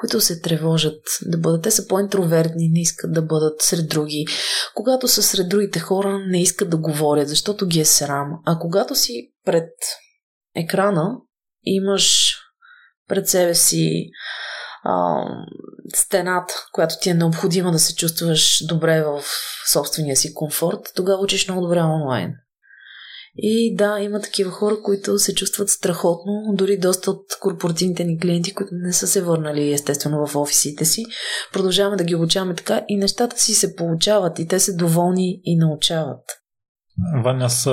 които 0.00 0.20
се 0.20 0.40
тревожат 0.40 1.02
да 1.22 1.38
бъдат. 1.38 1.62
Те 1.62 1.70
са 1.70 1.86
по-интровертни, 1.86 2.68
не 2.68 2.80
искат 2.80 3.12
да 3.12 3.22
бъдат 3.22 3.62
сред 3.62 3.88
други. 3.88 4.26
Когато 4.74 5.08
са 5.08 5.22
сред 5.22 5.48
другите 5.48 5.78
хора, 5.78 6.18
не 6.28 6.42
искат 6.42 6.70
да 6.70 6.76
говорят, 6.76 7.28
защото 7.28 7.66
ги 7.66 7.80
е 7.80 7.84
срам. 7.84 8.38
А 8.46 8.58
когато 8.58 8.94
си 8.94 9.32
пред 9.44 9.70
екрана, 10.56 11.16
имаш 11.64 12.36
пред 13.08 13.28
себе 13.28 13.54
си 13.54 14.10
а, 14.84 15.24
стената, 15.94 16.54
която 16.72 16.94
ти 17.00 17.10
е 17.10 17.14
необходима 17.14 17.72
да 17.72 17.78
се 17.78 17.94
чувстваш 17.94 18.66
добре 18.66 19.02
в 19.02 19.22
собствения 19.72 20.16
си 20.16 20.34
комфорт, 20.34 20.80
тогава 20.96 21.22
учиш 21.22 21.48
много 21.48 21.62
добре 21.62 21.80
онлайн. 21.80 22.34
И 23.42 23.76
да, 23.76 24.00
има 24.00 24.20
такива 24.20 24.50
хора, 24.50 24.74
които 24.82 25.18
се 25.18 25.34
чувстват 25.34 25.68
страхотно, 25.68 26.42
дори 26.54 26.78
доста 26.78 27.10
от 27.10 27.24
корпоративните 27.40 28.04
ни 28.04 28.18
клиенти, 28.18 28.54
които 28.54 28.70
не 28.72 28.92
са 28.92 29.06
се 29.06 29.22
върнали 29.22 29.72
естествено 29.72 30.26
в 30.26 30.36
офисите 30.36 30.84
си. 30.84 31.04
Продължаваме 31.52 31.96
да 31.96 32.04
ги 32.04 32.14
обучаваме 32.14 32.54
така 32.54 32.82
и 32.88 32.96
нещата 32.96 33.38
си 33.38 33.54
се 33.54 33.76
получават 33.76 34.38
и 34.38 34.48
те 34.48 34.60
са 34.60 34.76
доволни 34.76 35.40
и 35.44 35.56
научават. 35.56 36.24
Ваня, 37.24 37.44
аз 37.44 37.68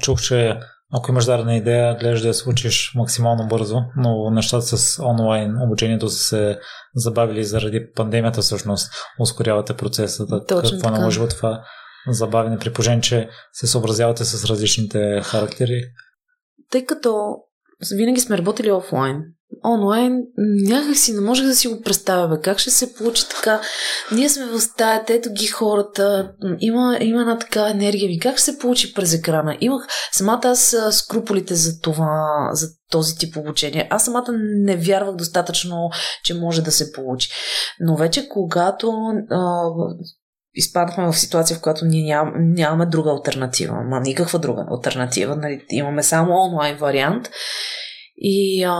чух, 0.00 0.22
че 0.22 0.58
ако 0.92 1.10
имаш 1.10 1.24
дадена 1.24 1.56
идея, 1.56 1.96
гледаш 2.00 2.20
да 2.20 2.28
я 2.28 2.34
случиш 2.34 2.92
максимално 2.94 3.48
бързо, 3.48 3.76
но 3.96 4.30
нещата 4.30 4.62
с 4.62 5.02
онлайн 5.02 5.62
обучението 5.62 6.08
са 6.08 6.18
се 6.18 6.58
забавили 6.94 7.44
заради 7.44 7.80
пандемията, 7.94 8.40
всъщност 8.40 8.92
ускорявате 9.20 9.76
процеса. 9.76 10.26
Точно 10.26 10.46
Какво 10.46 10.88
така. 10.88 10.90
наложи 10.90 11.20
това 11.28 11.62
забавене, 12.12 12.58
при 12.58 12.72
положение, 12.72 13.00
че 13.00 13.28
се 13.52 13.66
съобразявате 13.66 14.24
с 14.24 14.44
различните 14.44 15.20
характери? 15.24 15.82
Тъй 16.70 16.84
като 16.86 17.36
винаги 17.96 18.20
сме 18.20 18.38
работили 18.38 18.72
офлайн. 18.72 19.22
Онлайн 19.64 20.22
някак 20.62 20.96
си 20.96 21.12
не 21.12 21.20
можех 21.20 21.46
да 21.46 21.54
си 21.54 21.68
го 21.68 21.80
представя, 21.80 22.28
бе. 22.28 22.42
Как 22.42 22.58
ще 22.58 22.70
се 22.70 22.94
получи 22.94 23.28
така? 23.28 23.60
Ние 24.12 24.28
сме 24.28 24.46
в 24.46 24.60
стаята, 24.60 25.12
ето 25.12 25.32
ги 25.32 25.46
хората, 25.46 26.32
има, 26.60 26.98
има 27.00 27.20
една 27.20 27.38
така 27.38 27.68
енергия 27.68 28.08
ми. 28.08 28.18
Как 28.18 28.36
ще 28.38 28.52
се 28.52 28.58
получи 28.58 28.94
през 28.94 29.14
екрана? 29.14 29.56
Имах 29.60 29.86
самата 30.12 30.40
аз 30.44 30.76
скруполите 30.90 31.54
за 31.54 31.80
това, 31.80 32.50
за 32.52 32.68
този 32.90 33.16
тип 33.16 33.36
обучение. 33.36 33.88
Аз 33.90 34.04
самата 34.04 34.32
не 34.38 34.76
вярвах 34.76 35.16
достатъчно, 35.16 35.90
че 36.24 36.34
може 36.34 36.62
да 36.62 36.70
се 36.70 36.92
получи. 36.92 37.28
Но 37.80 37.96
вече 37.96 38.28
когато 38.28 38.92
изпаднахме 40.56 41.06
в 41.06 41.18
ситуация, 41.18 41.56
в 41.56 41.60
която 41.60 41.84
ние 41.84 42.04
ням, 42.04 42.32
нямаме 42.36 42.86
друга 42.86 43.10
альтернатива. 43.10 43.74
Ма 43.84 44.00
никаква 44.00 44.38
друга 44.38 44.66
альтернатива. 44.70 45.36
Нали? 45.36 45.64
Имаме 45.70 46.02
само 46.02 46.34
онлайн 46.34 46.76
вариант. 46.76 47.30
И, 48.16 48.64
а, 48.64 48.78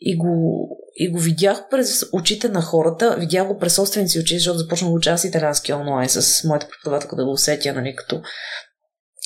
и, 0.00 0.16
го, 0.16 0.68
и 0.94 1.10
го 1.10 1.18
видях 1.18 1.68
през 1.70 2.04
очите 2.12 2.48
на 2.48 2.62
хората, 2.62 3.16
видях 3.18 3.46
го 3.46 3.58
през 3.58 3.74
собствените 3.74 4.10
си 4.10 4.18
очи, 4.18 4.38
защото 4.38 4.58
започнах 4.58 4.90
да 4.90 4.94
уча 4.94 5.18
с 5.18 5.24
италиански 5.24 5.72
онлайн 5.72 6.08
с 6.08 6.44
моята 6.44 6.68
преподавателка 6.68 7.16
да 7.16 7.24
го 7.24 7.32
усетя, 7.32 7.72
нали, 7.72 7.94
като, 7.96 8.22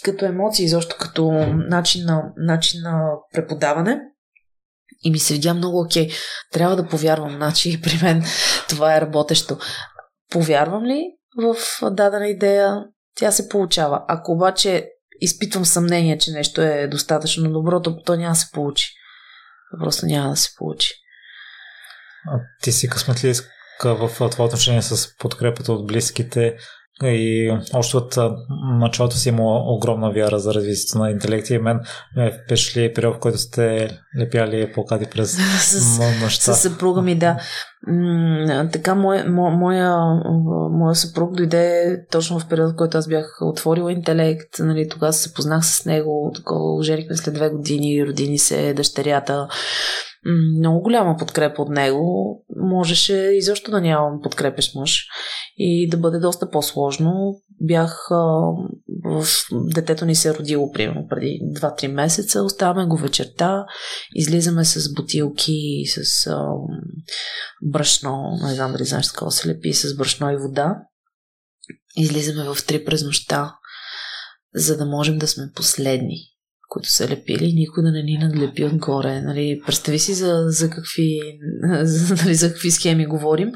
като 0.04 0.24
емоции, 0.24 0.68
защото 0.68 0.96
като 1.00 1.30
начин 1.68 2.04
на, 2.04 2.22
начин 2.36 2.80
на 2.82 3.10
преподаване. 3.32 4.00
И 5.04 5.10
ми 5.10 5.18
се 5.18 5.34
видя 5.34 5.54
много 5.54 5.80
окей. 5.80 6.08
Трябва 6.52 6.76
да 6.76 6.88
повярвам, 6.88 7.36
значи 7.36 7.80
при 7.82 7.98
мен 8.02 8.24
това 8.68 8.96
е 8.96 9.00
работещо. 9.00 9.58
Повярвам 10.30 10.84
ли? 10.84 11.02
В 11.36 11.56
дадена 11.90 12.28
идея, 12.28 12.84
тя 13.14 13.32
се 13.32 13.48
получава. 13.48 14.04
Ако 14.08 14.32
обаче 14.32 14.88
изпитвам 15.20 15.64
съмнение, 15.64 16.18
че 16.18 16.30
нещо 16.30 16.62
е 16.62 16.88
достатъчно 16.88 17.52
добро, 17.52 17.82
то, 17.82 18.02
то 18.02 18.16
няма 18.16 18.32
да 18.32 18.36
се 18.36 18.50
получи. 18.52 18.88
Просто 19.78 20.06
няма 20.06 20.30
да 20.30 20.36
се 20.36 20.50
получи. 20.58 20.94
А 22.28 22.40
ти 22.62 22.72
си 22.72 22.88
късметлийска 22.88 23.48
в 23.84 24.30
това 24.30 24.44
отношение 24.44 24.82
с 24.82 25.16
подкрепата 25.16 25.72
от 25.72 25.86
близките 25.86 26.56
и 27.02 27.52
още 27.74 27.96
от 27.96 28.18
началото 28.80 29.16
си 29.16 29.28
има 29.28 29.42
огромна 29.66 30.12
вяра 30.12 30.38
за 30.38 30.54
развитието 30.54 30.98
на 30.98 31.10
интелекта 31.10 31.54
и 31.54 31.58
мен 31.58 31.80
ме 32.16 32.32
впечатли 32.44 32.94
период, 32.94 33.16
в 33.16 33.18
който 33.18 33.38
сте 33.38 33.90
лепяли 34.20 34.72
плакати 34.72 35.06
през 35.10 35.38
нощта. 36.22 36.52
С 36.52 36.60
съпруга 36.60 37.02
ми, 37.02 37.14
да. 37.14 37.38
М- 37.86 38.68
така, 38.72 38.94
моя, 38.94 39.24
моя, 39.30 39.96
моя 40.70 40.94
съпруг 40.94 41.36
дойде 41.36 41.96
точно 42.10 42.38
в 42.38 42.48
период, 42.48 42.72
в 42.72 42.76
който 42.76 42.98
аз 42.98 43.08
бях 43.08 43.38
отворила 43.40 43.92
интелект. 43.92 44.58
Нали, 44.58 44.88
тогава 44.88 45.12
се 45.12 45.34
познах 45.34 45.64
с 45.64 45.84
него. 45.84 46.32
Такова 46.34 46.78
оженихме 46.78 47.16
след 47.16 47.34
две 47.34 47.50
години, 47.50 48.06
родини 48.06 48.38
се 48.38 48.74
дъщерята 48.74 49.48
много 50.58 50.82
голяма 50.82 51.16
подкрепа 51.16 51.62
от 51.62 51.68
него. 51.68 52.44
Можеше 52.56 53.14
изобщо 53.14 53.70
да 53.70 53.80
нямам 53.80 54.20
подкрепеш 54.22 54.74
мъж 54.74 55.06
и 55.56 55.88
да 55.88 55.96
бъде 55.96 56.18
доста 56.18 56.50
по-сложно. 56.50 57.34
Бях 57.60 58.10
а, 58.10 58.16
в 59.04 59.26
детето 59.52 60.04
ни 60.04 60.14
се 60.14 60.28
е 60.28 60.34
родило 60.34 60.72
примерно 60.72 61.06
преди 61.08 61.40
2-3 61.60 61.86
месеца, 61.86 62.42
оставаме 62.42 62.86
го 62.86 62.96
вечерта, 62.96 63.64
излизаме 64.14 64.64
с 64.64 64.94
бутилки, 64.94 65.84
с 65.86 66.26
а, 66.26 66.46
брашно, 67.62 68.38
не 68.42 68.54
знам 68.54 68.72
дали 68.72 68.84
знаеш 68.84 69.08
такова 69.08 69.30
се 69.30 69.48
лепи, 69.48 69.72
с 69.72 69.96
брашно 69.96 70.30
и 70.30 70.36
вода. 70.36 70.76
Излизаме 71.96 72.44
в 72.44 72.56
3 72.56 72.84
през 72.84 73.04
нощта, 73.04 73.56
за 74.54 74.76
да 74.76 74.86
можем 74.86 75.18
да 75.18 75.28
сме 75.28 75.50
последни 75.54 76.31
които 76.72 76.92
са 76.92 77.08
лепили, 77.08 77.52
никой 77.52 77.82
да 77.82 77.90
не 77.90 78.02
ни 78.02 78.18
надлепи 78.22 78.64
отгоре. 78.64 79.20
Нали, 79.20 79.60
представи 79.66 79.98
си 79.98 80.14
за, 80.14 80.44
за, 80.46 80.70
какви, 80.70 81.20
за, 81.82 82.14
нали, 82.24 82.34
за 82.34 82.48
какви 82.48 82.70
схеми 82.70 83.06
говорим. 83.06 83.52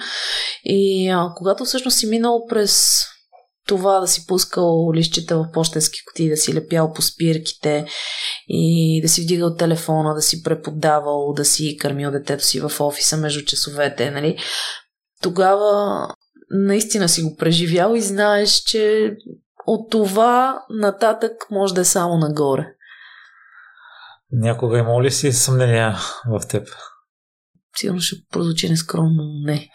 И 0.64 1.08
а, 1.08 1.32
когато 1.36 1.64
всъщност 1.64 1.98
си 1.98 2.06
минал 2.06 2.46
през 2.48 3.02
това 3.66 4.00
да 4.00 4.06
си 4.06 4.26
пускал 4.26 4.92
лищите 4.94 5.34
в 5.34 5.48
почтенски 5.52 5.98
кутии, 6.04 6.28
да 6.28 6.36
си 6.36 6.54
лепял 6.54 6.92
по 6.92 7.02
спирките 7.02 7.86
и 8.48 9.00
да 9.02 9.08
си 9.08 9.22
вдигал 9.22 9.54
телефона, 9.54 10.14
да 10.14 10.22
си 10.22 10.42
преподавал, 10.42 11.32
да 11.32 11.44
си 11.44 11.76
кърмил 11.80 12.10
детето 12.10 12.44
си 12.44 12.60
в 12.60 12.72
офиса 12.80 13.16
между 13.16 13.44
часовете, 13.44 14.10
нали? 14.10 14.38
Тогава 15.22 16.08
наистина 16.50 17.08
си 17.08 17.22
го 17.22 17.36
преживял 17.36 17.94
и 17.94 18.00
знаеш, 18.00 18.50
че 18.50 19.12
от 19.66 19.90
това 19.90 20.60
нататък 20.70 21.32
може 21.50 21.74
да 21.74 21.80
е 21.80 21.84
само 21.84 22.18
нагоре. 22.18 22.75
Някога 24.32 24.78
има 24.78 25.02
ли 25.02 25.10
си 25.10 25.32
съмнения 25.32 25.96
в 26.30 26.46
теб? 26.48 26.68
Сигурно 27.76 28.00
ще 28.00 28.16
прозвучи 28.32 28.68
нескромно, 28.68 29.24
не. 29.44 29.68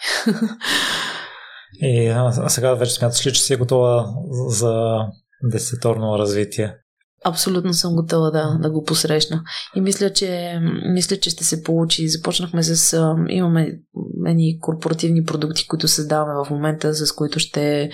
И 1.82 2.08
а 2.08 2.50
сега 2.50 2.74
вече 2.74 2.94
смяташ 2.94 3.28
ли, 3.28 3.34
че 3.34 3.42
си 3.42 3.54
е 3.54 3.58
готова 3.58 4.14
за 4.48 4.98
десеторно 5.44 6.20
развитие? 6.20 6.78
Абсолютно 7.26 7.74
съм 7.74 7.96
готова 7.96 8.32
да, 8.32 8.58
да 8.62 8.72
го 8.72 8.84
посрещна. 8.84 9.44
И 9.76 9.82
мисля, 9.82 10.14
че, 10.14 10.60
мисля, 10.94 11.18
че 11.18 11.30
ще 11.30 11.44
се 11.44 11.64
получи. 11.64 12.10
Започнахме 12.10 12.64
с... 12.64 12.98
Имаме 13.30 13.80
едни 14.28 14.60
корпоративни 14.60 15.24
продукти, 15.24 15.68
които 15.68 15.88
създаваме 15.88 16.46
в 16.46 16.50
момента, 16.50 16.94
с 16.94 17.12
които 17.12 17.40
ще... 17.40 17.90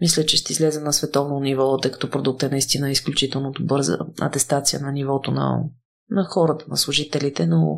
Мисля, 0.00 0.26
че 0.26 0.36
ще 0.36 0.52
излезе 0.52 0.80
на 0.80 0.92
световно 0.92 1.40
ниво, 1.40 1.78
тъй 1.78 1.90
като 1.90 2.10
продуктът 2.10 2.48
е 2.48 2.52
наистина 2.52 2.90
изключително 2.90 3.50
добър 3.50 3.82
за 3.82 3.98
атестация 4.20 4.80
на 4.80 4.92
нивото 4.92 5.30
на 5.30 5.58
на 6.10 6.24
хората, 6.24 6.64
на 6.68 6.76
служителите, 6.76 7.46
но 7.46 7.76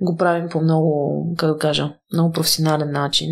го 0.00 0.16
правим 0.16 0.48
по 0.48 0.60
много, 0.60 1.34
как 1.38 1.52
да 1.52 1.58
кажа, 1.58 1.94
много 2.12 2.32
професионален 2.32 2.90
начин, 2.90 3.30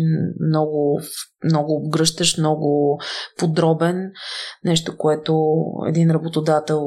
много, 0.49 1.01
много 1.43 1.89
гръщаш, 1.89 2.37
много 2.37 2.99
подробен, 3.37 4.11
нещо, 4.63 4.97
което 4.97 5.55
един 5.87 6.11
работодател 6.11 6.81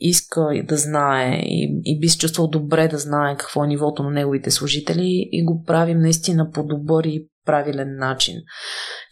иска 0.00 0.48
да 0.64 0.76
знае 0.76 1.40
и, 1.44 1.80
и 1.84 2.00
би 2.00 2.08
се 2.08 2.18
чувствал 2.18 2.48
добре 2.48 2.88
да 2.88 2.98
знае 2.98 3.36
какво 3.36 3.64
е 3.64 3.66
нивото 3.66 4.02
на 4.02 4.10
неговите 4.10 4.50
служители 4.50 5.28
и 5.32 5.44
го 5.44 5.64
правим 5.66 5.98
наистина 5.98 6.50
по 6.50 6.62
добър 6.64 7.04
и 7.04 7.28
правилен 7.44 7.96
начин, 7.96 8.34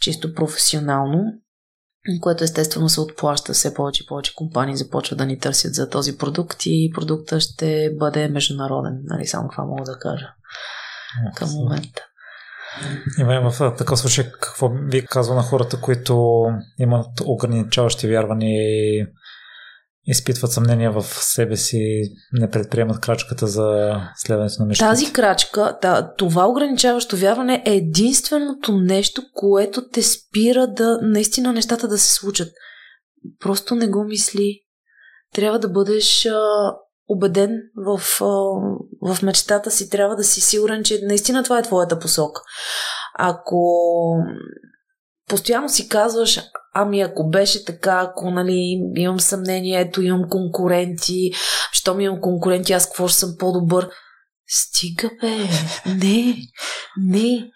чисто 0.00 0.34
професионално 0.34 1.22
което 2.20 2.44
естествено 2.44 2.88
се 2.88 3.00
отплаща. 3.00 3.52
Все 3.52 3.74
повече 3.74 4.02
и 4.04 4.06
повече 4.06 4.34
компании 4.34 4.76
започват 4.76 5.18
да 5.18 5.26
ни 5.26 5.38
търсят 5.38 5.74
за 5.74 5.88
този 5.88 6.18
продукт 6.18 6.58
и 6.66 6.92
продукта 6.94 7.40
ще 7.40 7.90
бъде 7.98 8.28
международен. 8.28 9.00
Нали, 9.04 9.26
само 9.26 9.48
това 9.48 9.64
мога 9.64 9.84
да 9.84 9.98
кажа 9.98 10.26
към 11.34 11.50
момента. 11.50 12.02
Има 13.18 13.50
в 13.50 13.74
такъв 13.78 13.98
случай 13.98 14.24
какво 14.24 14.68
ви 14.68 15.06
казва 15.06 15.34
на 15.34 15.42
хората, 15.42 15.80
които 15.80 16.44
имат 16.78 17.20
ограничаващи 17.24 18.08
вярвания 18.08 18.62
и 18.62 19.06
изпитват 20.06 20.52
съмнения 20.52 20.92
в 20.92 21.02
себе 21.02 21.56
си, 21.56 22.02
не 22.32 22.50
предприемат 22.50 23.00
крачката 23.00 23.46
за 23.46 23.92
следването 24.16 24.54
на 24.58 24.66
мечтите. 24.66 24.88
Тази 24.88 25.12
крачка, 25.12 25.78
да, 25.82 26.14
това 26.18 26.46
ограничаващо 26.46 27.16
вярване 27.16 27.62
е 27.66 27.74
единственото 27.74 28.72
нещо, 28.72 29.22
което 29.34 29.88
те 29.88 30.02
спира 30.02 30.66
да 30.66 30.98
наистина 31.02 31.52
нещата 31.52 31.88
да 31.88 31.98
се 31.98 32.14
случат. 32.14 32.48
Просто 33.40 33.74
не 33.74 33.88
го 33.88 34.04
мисли. 34.04 34.60
Трябва 35.34 35.58
да 35.58 35.68
бъдеш 35.68 36.26
а, 36.26 36.40
убеден 37.08 37.50
в, 37.76 38.00
а, 38.20 38.24
в 39.14 39.22
мечтата 39.22 39.70
си, 39.70 39.90
трябва 39.90 40.16
да 40.16 40.24
си 40.24 40.40
сигурен, 40.40 40.84
че 40.84 41.00
наистина 41.02 41.44
това 41.44 41.58
е 41.58 41.62
твоята 41.62 41.98
посока. 41.98 42.42
Ако 43.18 43.56
постоянно 45.28 45.68
си 45.68 45.88
казваш, 45.88 46.40
ами 46.74 47.00
ако 47.00 47.30
беше 47.30 47.64
така, 47.64 48.00
ако 48.10 48.30
нали, 48.30 48.80
имам 48.96 49.20
съмнение, 49.20 49.80
ето 49.80 50.02
имам 50.02 50.28
конкуренти, 50.30 51.30
щом 51.72 52.00
имам 52.00 52.20
конкуренти, 52.20 52.72
аз 52.72 52.86
какво 52.86 53.08
ще 53.08 53.18
съм 53.18 53.36
по-добър? 53.38 53.88
Стига 54.48 55.10
бе, 55.20 55.36
не, 55.86 56.36
не. 56.96 57.50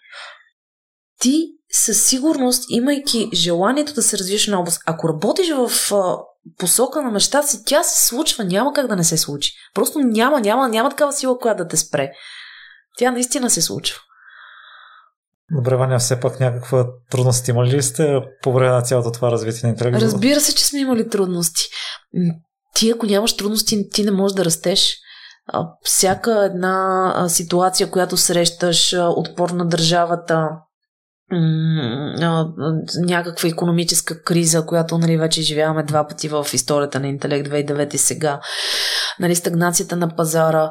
Ти 1.19 1.47
със 1.71 2.05
сигурност, 2.05 2.65
имайки 2.69 3.29
желанието 3.33 3.93
да 3.93 4.01
се 4.01 4.17
развиеш 4.17 4.47
на 4.47 4.59
област, 4.59 4.81
ако 4.85 5.09
работиш 5.09 5.49
в 5.51 5.91
посока 6.57 7.01
на 7.01 7.11
мечтата 7.11 7.47
си, 7.47 7.65
тя 7.65 7.83
се 7.83 8.07
случва, 8.07 8.43
няма 8.43 8.73
как 8.73 8.87
да 8.87 8.95
не 8.95 9.03
се 9.03 9.17
случи. 9.17 9.53
Просто 9.73 9.99
няма, 9.99 10.41
няма, 10.41 10.69
няма 10.69 10.89
такава 10.89 11.13
сила, 11.13 11.39
която 11.39 11.63
да 11.63 11.67
те 11.67 11.77
спре. 11.77 12.11
Тя 12.97 13.11
наистина 13.11 13.49
се 13.49 13.61
случва. 13.61 13.99
Добре, 15.55 15.75
Ваня, 15.75 15.99
все 15.99 16.19
пак 16.19 16.39
някаква 16.39 16.87
трудност 17.09 17.47
имали 17.47 17.71
ли 17.71 17.81
сте 17.81 18.19
по 18.43 18.53
време 18.53 18.71
на 18.71 18.81
цялото 18.81 19.11
това 19.11 19.31
развитие 19.31 19.59
на 19.63 19.69
интервю? 19.69 19.99
Разбира 20.01 20.39
се, 20.39 20.55
че 20.55 20.65
сме 20.65 20.79
имали 20.79 21.09
трудности. 21.09 21.61
Ти, 22.75 22.91
ако 22.91 23.05
нямаш 23.05 23.37
трудности, 23.37 23.89
ти 23.89 24.03
не 24.03 24.11
можеш 24.11 24.35
да 24.35 24.45
растеш. 24.45 24.97
Всяка 25.83 26.45
една 26.45 27.25
ситуация, 27.29 27.91
която 27.91 28.17
срещаш, 28.17 28.95
отпор 28.97 29.49
на 29.49 29.65
държавата, 29.65 30.49
някаква 33.07 33.49
економическа 33.49 34.23
криза, 34.23 34.65
която 34.65 34.97
нали, 34.97 35.17
вече 35.17 35.41
живяваме 35.41 35.83
два 35.83 36.07
пъти 36.07 36.27
в 36.27 36.45
историята 36.53 36.99
на 36.99 37.07
интелект 37.07 37.49
2009 37.49 37.95
и 37.95 37.97
сега. 37.97 38.39
Нали, 39.19 39.35
стагнацията 39.35 39.95
на 39.95 40.15
пазара, 40.15 40.69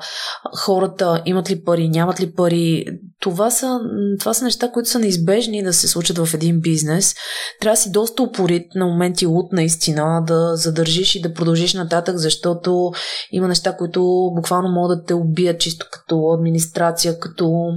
хората 0.59 1.23
имат 1.25 1.51
ли 1.51 1.65
пари, 1.65 1.89
нямат 1.89 2.21
ли 2.21 2.35
пари. 2.35 2.85
Това 3.21 3.51
са, 3.51 3.81
това 4.21 4.35
са 4.35 4.45
неща, 4.45 4.71
които 4.73 4.89
са 4.89 4.99
неизбежни 4.99 5.63
да 5.63 5.73
се 5.73 5.89
случат 5.89 6.19
в 6.19 6.35
един 6.35 6.61
бизнес. 6.61 7.15
Трябва 7.61 7.75
да 7.75 7.81
си 7.81 7.91
доста 7.91 8.23
упорит 8.23 8.67
на 8.75 8.87
моменти 8.87 9.27
лут 9.27 9.53
наистина, 9.53 10.23
да 10.27 10.57
задържиш 10.57 11.15
и 11.15 11.21
да 11.21 11.35
продължиш 11.35 11.75
нататък, 11.75 12.17
защото 12.17 12.91
има 13.31 13.49
неща, 13.49 13.77
които 13.77 14.31
буквално 14.37 14.69
могат 14.69 14.99
да 14.99 15.05
те 15.05 15.15
убият 15.15 15.61
чисто 15.61 15.87
като 15.93 16.33
администрация, 16.39 17.19
като 17.19 17.73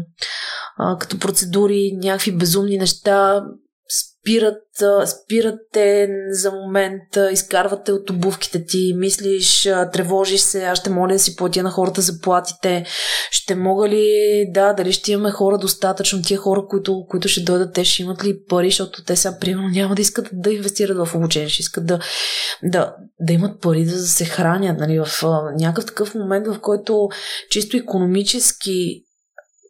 а, 0.77 0.97
като 0.97 1.19
процедури, 1.19 1.91
някакви 2.01 2.37
безумни 2.37 2.77
неща, 2.77 3.43
спират, 4.23 4.63
спират 5.05 5.59
те 5.73 6.07
за 6.29 6.51
момент, 6.51 7.03
изкарват 7.31 7.83
те 7.83 7.91
от 7.91 8.09
обувките 8.09 8.65
ти, 8.65 8.93
мислиш, 8.97 9.61
тревожиш 9.93 10.41
се, 10.41 10.65
аз 10.65 10.79
ще 10.79 10.89
моля 10.89 11.13
да 11.13 11.19
си 11.19 11.35
платя 11.35 11.63
на 11.63 11.71
хората 11.71 12.01
заплатите, 12.01 12.85
ще 13.31 13.55
мога 13.55 13.89
ли, 13.89 14.09
да, 14.53 14.73
дали 14.73 14.91
ще 14.91 15.11
имаме 15.11 15.31
хора 15.31 15.57
достатъчно, 15.57 16.21
тия 16.21 16.37
хора, 16.37 16.65
които, 16.69 17.05
които 17.09 17.27
ще 17.27 17.41
дойдат, 17.41 17.73
те 17.73 17.85
ще 17.85 18.03
имат 18.03 18.23
ли 18.23 18.43
пари, 18.49 18.67
защото 18.67 19.03
те 19.03 19.15
сега, 19.15 19.39
примерно, 19.39 19.67
няма 19.67 19.95
да 19.95 20.01
искат 20.01 20.29
да 20.33 20.53
инвестират 20.53 21.07
в 21.07 21.15
обучение, 21.15 21.49
ще 21.49 21.61
искат 21.61 21.85
да, 21.85 21.99
да, 22.63 22.95
да 23.19 23.33
имат 23.33 23.61
пари 23.61 23.85
да 23.85 23.97
се 23.97 24.25
хранят, 24.25 24.79
нали, 24.79 24.99
в 24.99 25.23
някакъв 25.57 25.85
такъв 25.85 26.15
момент, 26.15 26.47
в 26.47 26.59
който 26.59 27.09
чисто 27.49 27.77
економически 27.77 29.03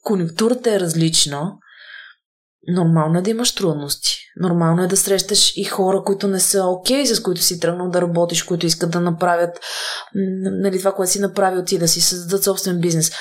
конъюнктурата 0.04 0.72
е 0.74 0.80
различна, 0.80 1.52
нормално 2.68 3.20
е 3.20 3.22
да 3.22 3.30
имаш 3.30 3.56
трудности. 3.56 4.10
Нормално 4.36 4.84
е 4.84 4.88
да 4.88 4.98
срещаш 4.98 5.54
и 5.56 5.64
хора, 5.64 6.04
които 6.06 6.28
не 6.28 6.40
са 6.40 6.64
окей, 6.66 7.04
okay, 7.04 7.14
с 7.14 7.22
които 7.22 7.42
си 7.42 7.60
тръгнал 7.60 7.90
да 7.90 8.02
работиш, 8.02 8.44
които 8.44 8.66
искат 8.66 8.92
да 8.92 9.00
направят 9.00 9.60
нали, 10.62 10.80
това, 10.80 10.92
което 10.92 11.12
си 11.12 11.20
направил 11.20 11.64
ти, 11.64 11.80
да 11.80 11.88
си 11.88 12.02
създадат 12.02 12.44
собствен 12.44 12.80
бизнес 12.80 13.12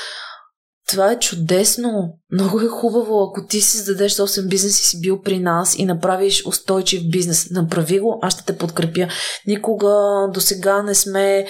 това 0.93 1.12
е 1.12 1.18
чудесно. 1.18 2.18
Много 2.32 2.61
е 2.61 2.68
хубаво, 2.68 3.22
ако 3.22 3.47
ти 3.47 3.61
си 3.61 3.78
зададеш 3.78 4.12
собствен 4.12 4.49
бизнес 4.49 4.80
и 4.80 4.86
си 4.86 5.01
бил 5.01 5.22
при 5.22 5.38
нас 5.38 5.78
и 5.78 5.84
направиш 5.84 6.47
устойчив 6.47 7.11
бизнес. 7.11 7.51
Направи 7.51 8.01
го, 8.01 8.18
аз 8.22 8.34
ще 8.34 8.45
те 8.45 8.59
подкрепя. 8.59 9.09
Никога 9.47 9.95
до 10.34 10.40
сега 10.40 10.82
не 10.82 10.95
сме, 10.95 11.47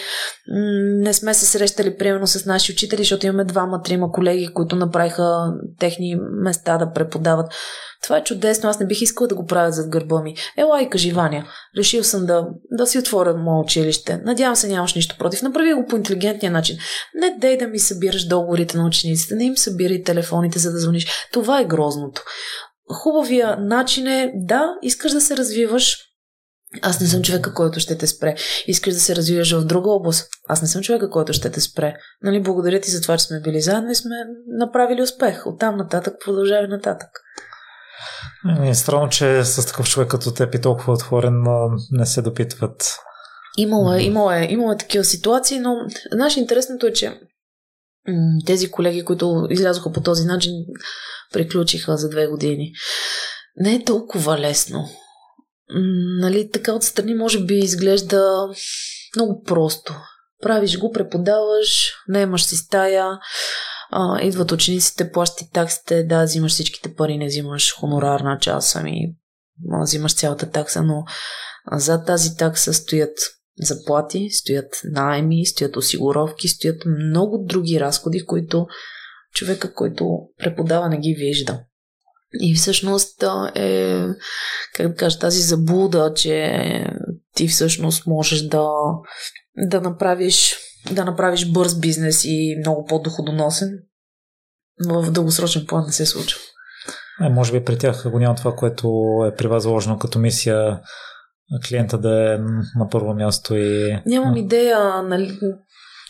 не 1.01 1.13
сме 1.13 1.35
се 1.35 1.47
срещали 1.47 1.97
примерно 1.97 2.27
с 2.27 2.47
наши 2.47 2.73
учители, 2.73 2.99
защото 3.03 3.27
имаме 3.27 3.45
двама-трима 3.45 4.13
колеги, 4.13 4.49
които 4.55 4.77
направиха 4.77 5.53
техни 5.79 6.17
места 6.43 6.79
да 6.79 6.93
преподават. 6.93 7.53
Това 8.03 8.17
е 8.17 8.25
чудесно, 8.25 8.69
аз 8.69 8.81
не 8.81 8.87
бих 8.87 9.03
искала 9.03 9.29
да 9.29 9.35
го 9.35 9.47
правя 9.47 9.73
зад 9.73 9.89
гърба 9.89 10.23
ми. 10.23 10.35
Ела 10.57 10.83
и 10.83 10.91
кажи, 10.91 11.13
Ваня, 11.13 11.45
решил 11.79 12.05
съм 12.05 12.27
да, 12.27 12.47
да 12.71 12.87
си 12.87 12.99
отворя 12.99 13.35
мое 13.35 13.61
училище. 13.61 14.21
Надявам 14.25 14.57
се, 14.57 14.69
нямаш 14.69 14.95
нищо 14.95 15.17
против. 15.19 15.43
Направи 15.43 15.75
го 15.75 15.87
по 15.87 15.97
интелигентния 15.97 16.53
начин. 16.53 16.77
Не 17.15 17.37
дей 17.41 17.59
да 17.59 17.67
ми 17.67 17.79
събираш 17.79 18.27
договорите 18.27 18.77
на 18.77 18.87
учениците, 18.87 19.32
не 19.37 19.45
им 19.45 19.57
събирай 19.57 20.03
телефоните, 20.03 20.59
за 20.59 20.73
да 20.73 20.79
звъниш. 20.79 21.07
Това 21.33 21.61
е 21.61 21.65
грозното. 21.65 22.23
Хубавия 23.03 23.57
начин 23.57 24.07
е, 24.07 24.33
да, 24.35 24.65
искаш 24.83 25.13
да 25.13 25.21
се 25.21 25.37
развиваш, 25.37 25.99
Аз 26.83 27.01
не 27.01 27.07
съм 27.07 27.23
човека, 27.23 27.55
който 27.55 27.81
ще 27.81 27.99
те 27.99 28.07
спре. 28.07 28.35
Искаш 28.67 28.95
да 28.95 29.01
се 29.01 29.17
развиваш 29.17 29.53
в 29.53 29.65
друга 29.65 29.91
област. 29.91 30.29
Аз 30.49 30.63
не 30.63 30.69
съм 30.69 30.83
човека, 30.83 31.11
който 31.11 31.33
ще 31.33 31.51
те 31.51 31.61
спре. 31.61 31.95
Нали, 32.23 32.43
благодаря 32.43 32.81
ти 32.81 32.91
за 32.91 33.03
това, 33.03 33.17
че 33.17 33.25
сме 33.25 33.41
били 33.41 33.61
заедно 33.61 33.91
и 33.91 33.95
сме 33.95 34.17
направили 34.59 35.03
успех. 35.03 35.47
Оттам 35.47 35.77
нататък 35.77 36.15
продължаваме 36.25 36.69
нататък. 36.69 37.09
Ми 38.61 38.71
е 38.71 38.75
странно, 38.75 39.09
че 39.09 39.45
с 39.45 39.67
такъв 39.67 39.89
човек 39.89 40.09
като 40.09 40.35
теб 40.35 40.55
и 40.55 40.61
толкова 40.61 40.93
отворен 40.93 41.45
не 41.91 42.07
се 42.07 42.23
допитват. 42.23 42.97
Имало 43.59 43.93
е, 43.93 44.03
имало 44.03 44.33
е, 44.33 44.47
имало 44.51 44.73
е 44.73 44.77
такива 44.77 45.05
ситуации, 45.05 45.59
но 45.59 45.77
знаеш, 46.13 46.37
интересното 46.37 46.87
е, 46.87 46.93
че 46.93 47.21
тези 48.47 48.71
колеги, 48.71 49.05
които 49.05 49.47
излязоха 49.51 49.93
по 49.93 50.01
този 50.01 50.25
начин, 50.25 50.53
приключиха 51.33 51.97
за 51.97 52.09
две 52.09 52.27
години. 52.27 52.73
Не 53.57 53.75
е 53.75 53.85
толкова 53.85 54.39
лесно. 54.39 54.89
Нали, 56.21 56.51
така 56.51 56.73
отстрани 56.75 57.15
може 57.15 57.45
би 57.45 57.55
изглежда 57.55 58.49
много 59.17 59.43
просто. 59.43 59.95
Правиш 60.43 60.79
го, 60.79 60.91
преподаваш, 60.91 61.93
наемаш 62.09 62.45
си 62.45 62.57
стая, 62.57 63.19
а, 63.91 64.23
идват 64.23 64.53
учениците, 64.53 65.11
плащи 65.11 65.51
таксите, 65.53 66.05
да, 66.05 66.25
взимаш 66.25 66.53
всичките 66.53 66.95
пари, 66.95 67.19
не 67.19 67.27
взимаш 67.27 67.75
хонорар 67.75 68.21
на 68.21 68.39
час, 68.39 68.77
ами 68.77 69.15
взимаш 69.83 70.15
цялата 70.15 70.51
такса, 70.51 70.83
но 70.83 71.05
зад 71.73 72.07
тази 72.07 72.37
такса 72.37 72.75
стоят 72.75 73.19
заплати, 73.59 74.31
стоят 74.31 74.81
найми, 74.85 75.47
стоят 75.47 75.77
осигуровки, 75.77 76.49
стоят 76.49 76.83
много 76.87 77.45
други 77.49 77.81
разходи, 77.81 78.27
които 78.27 78.67
човека, 79.35 79.75
който 79.75 80.19
преподава, 80.39 80.89
не 80.89 80.99
ги 80.99 81.15
вижда. 81.19 81.61
И 82.41 82.55
всъщност 82.55 83.25
е, 83.55 84.07
как 84.75 84.89
да 84.89 84.95
кажа, 84.95 85.19
тази 85.19 85.43
заблуда, 85.43 86.13
че 86.17 86.87
ти 87.35 87.49
всъщност 87.49 88.07
можеш 88.07 88.43
да, 88.43 88.69
да 89.57 89.81
направиш 89.81 90.57
да 90.91 91.05
направиш 91.05 91.51
бърз 91.51 91.79
бизнес 91.79 92.25
и 92.25 92.57
много 92.59 92.85
по-доходоносен, 92.85 93.69
в 94.87 95.11
дългосрочен 95.11 95.67
план 95.67 95.85
не 95.87 95.93
се 95.93 96.07
случва. 96.07 96.41
Е, 97.25 97.29
може 97.29 97.53
би 97.53 97.65
при 97.65 97.79
тях 97.79 98.11
го 98.11 98.19
няма 98.19 98.35
това, 98.35 98.55
което 98.57 98.89
е 99.33 99.37
при 99.37 99.47
вас 99.47 99.63
заложено 99.63 99.99
като 99.99 100.19
мисия 100.19 100.81
клиента 101.69 101.99
да 101.99 102.35
е 102.35 102.39
на 102.79 102.89
първо 102.91 103.15
място 103.15 103.55
и... 103.55 103.99
Нямам 104.07 104.37
идея, 104.37 105.03
нали, 105.03 105.39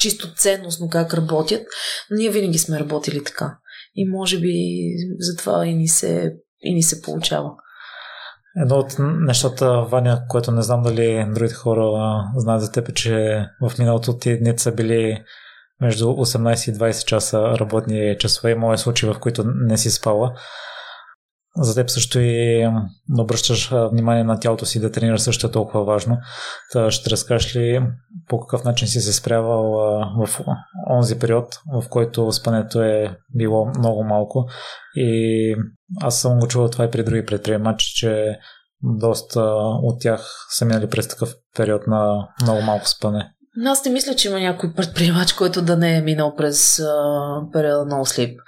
чисто 0.01 0.35
ценностно 0.35 0.89
как 0.89 1.15
работят, 1.15 1.63
но 2.11 2.17
ние 2.17 2.31
винаги 2.31 2.59
сме 2.59 2.81
работили 2.81 3.25
така. 3.25 3.59
И 3.95 4.09
може 4.09 4.41
би 4.41 4.55
затова 5.19 5.67
и 5.67 5.75
ни 5.75 5.89
се, 5.89 6.35
и 6.61 6.75
ни 6.75 6.83
се 6.83 7.03
получава. 7.03 7.51
Едно 8.63 8.77
от 8.77 8.97
нещата, 8.99 9.83
Ваня, 9.83 10.23
което 10.29 10.53
не 10.53 10.63
знам 10.63 10.83
дали 10.83 11.27
другите 11.35 11.55
хора 11.55 12.15
знаят 12.37 12.63
за 12.63 12.73
теб, 12.73 12.89
е, 12.89 12.95
че 12.95 13.47
в 13.63 13.79
миналото 13.79 14.19
ти 14.19 14.39
дни 14.39 14.59
са 14.59 14.73
били 14.73 15.25
между 15.81 16.05
18 16.05 16.71
и 16.71 16.75
20 16.75 17.05
часа 17.05 17.39
работни 17.59 18.17
часове. 18.19 18.55
моят 18.55 18.81
случай, 18.81 19.11
в 19.11 19.19
които 19.19 19.45
не 19.47 19.79
си 19.79 19.91
спала. 19.91 20.35
За 21.57 21.75
теб 21.75 21.91
също 21.91 22.21
и 22.21 22.69
да 23.09 23.23
обръщаш 23.23 23.71
внимание 23.91 24.25
на 24.25 24.41
тялото 24.41 24.67
си 24.67 24.81
да 24.81 24.93
тренираш 24.93 25.21
също 25.21 25.47
е 25.47 25.51
толкова 25.51 25.85
важно. 25.85 26.19
Та 26.73 26.91
ще 26.91 27.11
разкажеш 27.11 27.57
ли 27.57 27.87
по 28.29 28.41
какъв 28.41 28.65
начин 28.65 28.89
си 28.89 29.01
се 29.01 29.13
спрявал 29.13 29.73
в 30.19 30.41
онзи 30.91 31.19
период, 31.19 31.47
в 31.73 31.89
който 31.89 32.33
спането 32.33 32.83
е 32.83 33.17
било 33.37 33.67
много 33.79 34.05
малко 34.05 34.49
и 34.95 35.55
аз 36.03 36.21
съм 36.21 36.39
го 36.39 36.49
чувал 36.49 36.71
това 36.71 36.85
и 36.85 36.91
при 36.91 37.05
други 37.05 37.27
предприемачи, 37.27 37.95
че 37.95 38.39
доста 38.83 39.41
от 39.83 40.01
тях 40.01 40.47
са 40.51 40.65
минали 40.65 40.89
през 40.89 41.09
такъв 41.09 41.35
период 41.57 41.87
на 41.87 42.29
много 42.43 42.63
малко 42.63 42.89
спане. 42.89 43.33
Аз 43.67 43.85
не 43.85 43.91
мисля, 43.91 44.15
че 44.15 44.29
има 44.29 44.41
някой 44.41 44.75
предприемач, 44.75 45.33
който 45.33 45.63
да 45.63 45.77
не 45.77 45.97
е 45.97 46.03
минал 46.03 46.35
през 46.37 46.81
а, 46.81 46.95
периода 47.53 47.85
на 47.85 48.07
слип. 48.07 48.41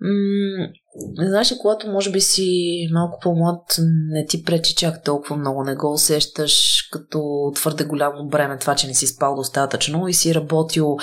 М- 0.00 0.68
знаеш 1.28 1.54
когато 1.60 1.90
може 1.90 2.10
би 2.10 2.20
си 2.20 2.76
малко 2.92 3.18
по-млад, 3.22 3.76
не 4.08 4.26
ти 4.26 4.42
пречи 4.42 4.74
чак 4.74 5.04
толкова 5.04 5.36
много, 5.36 5.64
не 5.64 5.74
го 5.74 5.92
усещаш 5.92 6.82
като 6.92 7.50
твърде 7.54 7.84
голямо 7.84 8.28
бреме 8.28 8.58
това, 8.58 8.74
че 8.74 8.86
не 8.86 8.94
си 8.94 9.06
спал 9.06 9.34
достатъчно 9.34 10.08
и 10.08 10.14
си 10.14 10.34
работил 10.34 10.96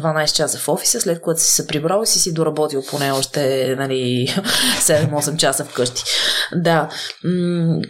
12 0.00 0.32
часа 0.32 0.58
в 0.58 0.68
офиса, 0.68 1.00
след 1.00 1.20
което 1.20 1.40
си 1.40 1.54
се 1.54 1.66
прибрал 1.66 2.02
и 2.02 2.06
си 2.06 2.18
си 2.18 2.34
доработил 2.34 2.82
поне 2.90 3.12
още 3.12 3.74
нали, 3.78 4.28
7-8 4.80 5.36
часа 5.36 5.64
вкъщи. 5.64 6.02
Да, 6.56 6.88
м- 7.24 7.80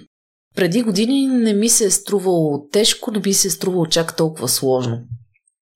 преди 0.57 0.83
години 0.83 1.27
не 1.27 1.53
ми 1.53 1.69
се 1.69 1.85
е 1.85 1.91
струвало 1.91 2.69
тежко, 2.73 3.11
не 3.11 3.21
би 3.21 3.35
се 3.35 3.49
е 3.49 3.51
струвало 3.51 3.87
чак 3.87 4.17
толкова 4.17 4.49
сложно. 4.49 4.99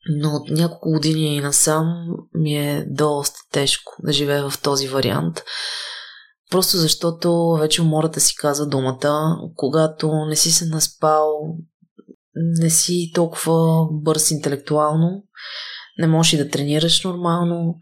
Но 0.08 0.30
от 0.30 0.50
няколко 0.50 0.90
години 0.90 1.40
насам 1.40 2.06
ми 2.34 2.54
е 2.54 2.86
доста 2.88 3.40
тежко 3.52 3.92
да 4.02 4.12
живея 4.12 4.50
в 4.50 4.62
този 4.62 4.88
вариант. 4.88 5.42
Просто 6.50 6.76
защото 6.76 7.56
вече 7.60 7.82
умората 7.82 8.20
си 8.20 8.34
каза 8.36 8.66
думата. 8.66 9.36
Когато 9.56 10.12
не 10.28 10.36
си 10.36 10.52
се 10.52 10.66
наспал, 10.66 11.28
не 12.34 12.70
си 12.70 13.10
толкова 13.14 13.86
бърз 13.92 14.30
интелектуално, 14.30 15.24
не 15.98 16.06
можеш 16.06 16.32
и 16.32 16.36
да 16.36 16.48
тренираш 16.48 17.04
нормално, 17.04 17.78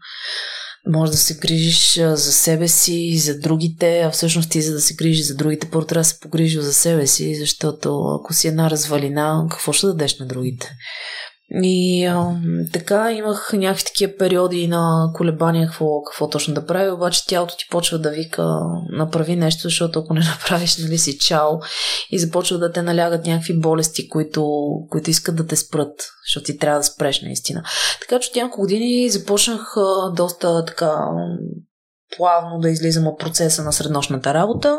може 0.87 1.11
да 1.11 1.17
се 1.17 1.37
грижиш 1.37 1.95
за 1.99 2.31
себе 2.33 2.67
си, 2.67 3.17
за 3.17 3.39
другите, 3.39 4.01
а 4.01 4.11
всъщност 4.11 4.51
ти 4.51 4.61
за 4.61 4.73
да 4.73 4.81
се 4.81 4.93
грижиш 4.93 5.25
за 5.25 5.35
другите, 5.35 5.69
първо 5.71 5.87
трябва 5.87 6.01
да 6.01 6.05
се 6.05 6.19
погрижи 6.19 6.61
за 6.61 6.73
себе 6.73 7.07
си, 7.07 7.35
защото 7.35 8.03
ако 8.19 8.33
си 8.33 8.47
една 8.47 8.69
развалина, 8.69 9.47
какво 9.51 9.73
ще 9.73 9.87
дадеш 9.87 10.19
на 10.19 10.25
другите? 10.25 10.75
И 11.53 12.05
а, 12.05 12.35
така 12.73 13.11
имах 13.11 13.53
някакви 13.53 13.83
такива 13.83 14.13
периоди 14.19 14.67
на 14.67 15.11
колебания 15.13 15.67
какво, 15.67 16.01
какво 16.01 16.29
точно 16.29 16.53
да 16.53 16.65
правя, 16.65 16.93
обаче 16.93 17.27
тялото 17.27 17.57
ти 17.57 17.65
почва 17.71 17.99
да 17.99 18.09
вика 18.09 18.59
направи 18.89 19.35
нещо, 19.35 19.61
защото 19.63 19.99
ако 19.99 20.13
не 20.13 20.19
направиш, 20.39 20.77
нали 20.77 20.97
си 20.97 21.17
чао 21.17 21.51
и 22.11 22.19
започва 22.19 22.57
да 22.57 22.71
те 22.71 22.81
налягат 22.81 23.25
някакви 23.25 23.59
болести, 23.59 24.09
които, 24.09 24.45
които 24.89 25.09
искат 25.09 25.35
да 25.35 25.47
те 25.47 25.55
спрат, 25.55 26.09
защото 26.27 26.43
ти 26.43 26.57
трябва 26.57 26.79
да 26.79 26.83
спреш 26.83 27.21
наистина. 27.21 27.63
Така 28.01 28.19
че 28.19 28.29
от 28.29 28.35
няколко 28.35 28.61
години 28.61 29.09
започнах 29.09 29.77
а, 29.77 30.11
доста 30.15 30.65
така 30.65 30.95
плавно 32.17 32.59
да 32.59 32.69
излизам 32.69 33.07
от 33.07 33.19
процеса 33.19 33.63
на 33.63 33.73
среднощната 33.73 34.33
работа. 34.33 34.77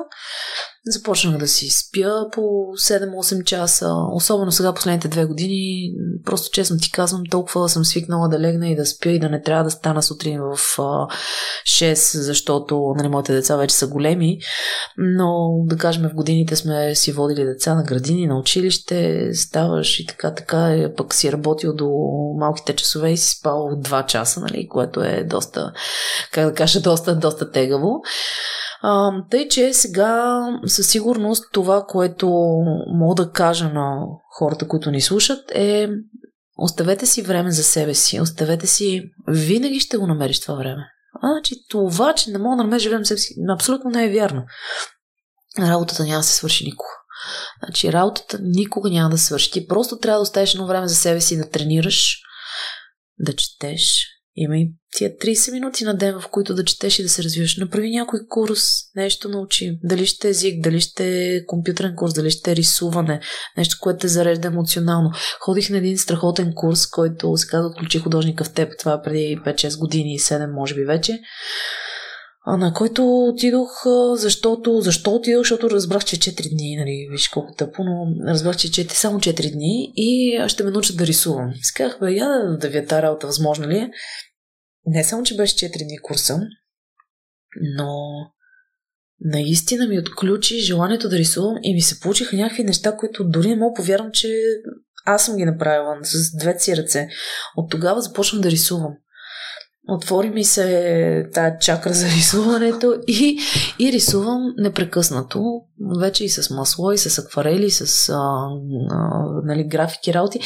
Започнах 0.86 1.38
да 1.38 1.48
си 1.48 1.70
спя 1.70 2.26
по 2.32 2.40
7-8 2.40 3.44
часа, 3.44 3.88
особено 4.12 4.52
сега 4.52 4.72
последните 4.72 5.08
две 5.08 5.24
години. 5.24 5.92
Просто 6.24 6.50
честно 6.52 6.76
ти 6.76 6.92
казвам, 6.92 7.22
толкова 7.30 7.68
съм 7.68 7.84
свикнала 7.84 8.28
да 8.28 8.40
легна 8.40 8.68
и 8.68 8.76
да 8.76 8.86
спя 8.86 9.10
и 9.10 9.18
да 9.18 9.28
не 9.28 9.42
трябва 9.42 9.64
да 9.64 9.70
стана 9.70 10.02
сутрин 10.02 10.40
в 10.40 10.56
6, 10.56 12.18
защото 12.18 12.94
нали, 12.96 13.08
моите 13.08 13.32
деца 13.32 13.56
вече 13.56 13.74
са 13.74 13.86
големи. 13.86 14.38
Но 14.98 15.50
да 15.66 15.76
кажем 15.76 16.08
в 16.08 16.14
годините 16.14 16.56
сме 16.56 16.94
си 16.94 17.12
водили 17.12 17.44
деца 17.44 17.74
на 17.74 17.82
градини, 17.82 18.26
на 18.26 18.38
училище, 18.38 19.30
ставаш 19.34 20.00
и 20.00 20.06
така, 20.06 20.34
така, 20.34 20.88
пък 20.96 21.14
си 21.14 21.32
работил 21.32 21.74
до 21.74 21.90
малките 22.38 22.76
часове 22.76 23.10
и 23.10 23.16
си 23.16 23.36
спал 23.38 23.68
2 23.84 24.06
часа, 24.06 24.40
нали, 24.40 24.68
което 24.68 25.00
е 25.00 25.24
доста, 25.24 25.72
как 26.32 26.46
да 26.46 26.54
кажа, 26.54 26.80
доста, 26.80 27.16
доста 27.16 27.50
тегаво. 27.50 28.00
А, 28.84 29.12
тъй, 29.30 29.48
че 29.48 29.72
сега 29.72 30.42
със 30.72 30.88
сигурност 30.88 31.44
това, 31.52 31.84
което 31.88 32.28
мога 32.86 33.24
да 33.24 33.30
кажа 33.30 33.68
на 33.68 34.06
хората, 34.38 34.68
които 34.68 34.90
ни 34.90 35.00
слушат 35.00 35.50
е 35.54 35.88
оставете 36.58 37.06
си 37.06 37.22
време 37.22 37.50
за 37.50 37.64
себе 37.64 37.94
си, 37.94 38.20
оставете 38.20 38.66
си, 38.66 39.02
винаги 39.28 39.80
ще 39.80 39.96
го 39.96 40.06
намериш 40.06 40.40
това 40.40 40.54
време. 40.54 40.82
А, 41.22 41.28
значи 41.32 41.54
това, 41.68 42.14
че 42.14 42.30
не 42.30 42.38
мога 42.38 42.56
да 42.56 42.62
намериш 42.62 42.86
време 42.86 43.04
за 43.04 43.08
себе 43.08 43.18
си, 43.18 43.34
абсолютно 43.54 43.90
не 43.90 44.04
е 44.04 44.12
вярно. 44.12 44.44
Работата 45.58 46.04
няма 46.04 46.18
да 46.18 46.22
се 46.22 46.34
свърши 46.34 46.64
никога. 46.64 46.90
Значи 47.64 47.92
работата 47.92 48.38
никога 48.42 48.90
няма 48.90 49.10
да 49.10 49.18
свърши. 49.18 49.50
Ти 49.50 49.66
просто 49.66 49.98
трябва 49.98 50.18
да 50.18 50.22
оставиш 50.22 50.54
едно 50.54 50.66
време 50.66 50.88
за 50.88 50.94
себе 50.94 51.20
си 51.20 51.36
да 51.36 51.50
тренираш, 51.50 52.18
да 53.18 53.36
четеш, 53.36 54.06
има 54.36 54.56
и 54.56 54.74
тия 54.96 55.10
30 55.18 55.52
минути 55.52 55.84
на 55.84 55.94
ден, 55.96 56.20
в 56.20 56.28
които 56.28 56.54
да 56.54 56.64
четеш 56.64 56.98
и 56.98 57.02
да 57.02 57.08
се 57.08 57.22
развиваш. 57.22 57.56
Направи 57.56 57.90
някой 57.90 58.20
курс, 58.28 58.60
нещо 58.96 59.28
научи. 59.28 59.78
Дали 59.84 60.06
ще 60.06 60.28
е 60.28 60.30
език, 60.30 60.62
дали 60.62 60.80
ще 60.80 61.34
е 61.34 61.46
компютърен 61.46 61.94
курс, 61.96 62.14
дали 62.14 62.30
ще 62.30 62.52
е 62.52 62.56
рисуване, 62.56 63.20
нещо, 63.56 63.76
което 63.80 63.98
те 63.98 64.08
зарежда 64.08 64.48
емоционално. 64.48 65.10
Ходих 65.40 65.70
на 65.70 65.78
един 65.78 65.98
страхотен 65.98 66.52
курс, 66.54 66.86
който 66.86 67.36
се 67.36 67.46
казва 67.46 67.68
Отключи 67.68 67.98
художника 67.98 68.44
в 68.44 68.52
теб. 68.52 68.72
Това 68.78 68.92
е 68.92 69.02
преди 69.04 69.38
5-6 69.46 69.78
години, 69.78 70.18
7 70.18 70.54
може 70.54 70.74
би 70.74 70.84
вече. 70.84 71.20
На 72.46 72.72
който 72.74 73.26
отидох, 73.26 73.82
защото, 74.14 74.80
защо 74.80 75.14
отидох, 75.14 75.40
защото 75.40 75.70
разбрах, 75.70 76.04
че 76.04 76.16
4 76.16 76.50
дни, 76.50 76.76
нали, 76.76 77.08
виж 77.10 77.28
колко 77.28 77.54
тъпо, 77.54 77.84
но 77.84 78.26
разбрах, 78.32 78.56
че 78.56 78.68
4, 78.68 78.92
само 78.92 79.18
4 79.18 79.52
дни 79.52 79.92
и 79.96 80.40
ще 80.48 80.64
ме 80.64 80.70
научат 80.70 80.96
да 80.96 81.06
рисувам. 81.06 81.52
Сказах, 81.62 81.98
бе, 82.00 82.12
я 82.12 82.56
да 82.60 82.68
ви 82.68 82.78
е 82.78 82.86
тази 82.86 83.02
работа, 83.02 83.26
възможно 83.26 83.68
ли 83.68 83.76
е? 83.76 83.90
Не 84.86 85.04
само, 85.04 85.22
че 85.22 85.36
беше 85.36 85.56
4 85.56 85.84
дни 85.84 85.98
курса, 85.98 86.40
но 87.60 87.94
наистина 89.20 89.86
ми 89.86 89.98
отключи 89.98 90.60
желанието 90.60 91.08
да 91.08 91.18
рисувам 91.18 91.56
и 91.62 91.74
ми 91.74 91.80
се 91.80 92.00
получиха 92.00 92.36
някакви 92.36 92.64
неща, 92.64 92.96
които 92.96 93.24
дори 93.24 93.48
не 93.48 93.56
мога 93.56 93.74
повярвам, 93.74 94.10
че 94.12 94.28
аз 95.04 95.24
съм 95.26 95.36
ги 95.36 95.44
направила 95.44 95.96
с 96.02 96.36
двете 96.36 96.62
си 96.62 96.76
ръце. 96.76 97.08
От 97.56 97.70
тогава 97.70 98.00
започвам 98.00 98.40
да 98.40 98.50
рисувам. 98.50 98.92
Отвори 99.88 100.30
ми 100.30 100.44
се 100.44 101.28
тая 101.32 101.58
чакра 101.58 101.92
за 101.92 102.06
рисуването 102.16 102.94
и, 103.06 103.38
и 103.78 103.92
рисувам 103.92 104.54
непрекъснато. 104.56 105.60
Вече 106.00 106.24
и 106.24 106.28
с 106.28 106.54
масло, 106.54 106.92
и 106.92 106.98
с 106.98 107.18
акварели, 107.18 107.66
и 107.66 107.70
с 107.70 108.08
а, 108.08 108.48
а, 108.90 109.24
нали, 109.44 109.64
графики, 109.64 110.14
работи. 110.14 110.40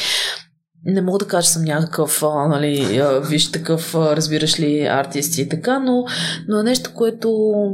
Не 0.89 1.01
мога 1.01 1.19
да 1.19 1.27
кажа, 1.27 1.45
че 1.45 1.53
съм 1.53 1.63
някакъв, 1.63 2.23
а, 2.23 2.47
нали, 2.47 2.97
а, 2.97 3.19
виж 3.19 3.51
такъв, 3.51 3.95
а, 3.95 4.15
разбираш 4.15 4.59
ли, 4.59 4.85
артист 4.85 5.37
и 5.37 5.49
така, 5.49 5.79
но, 5.79 6.05
но 6.47 6.59
е 6.59 6.63
нещо, 6.63 6.93
което 6.93 7.29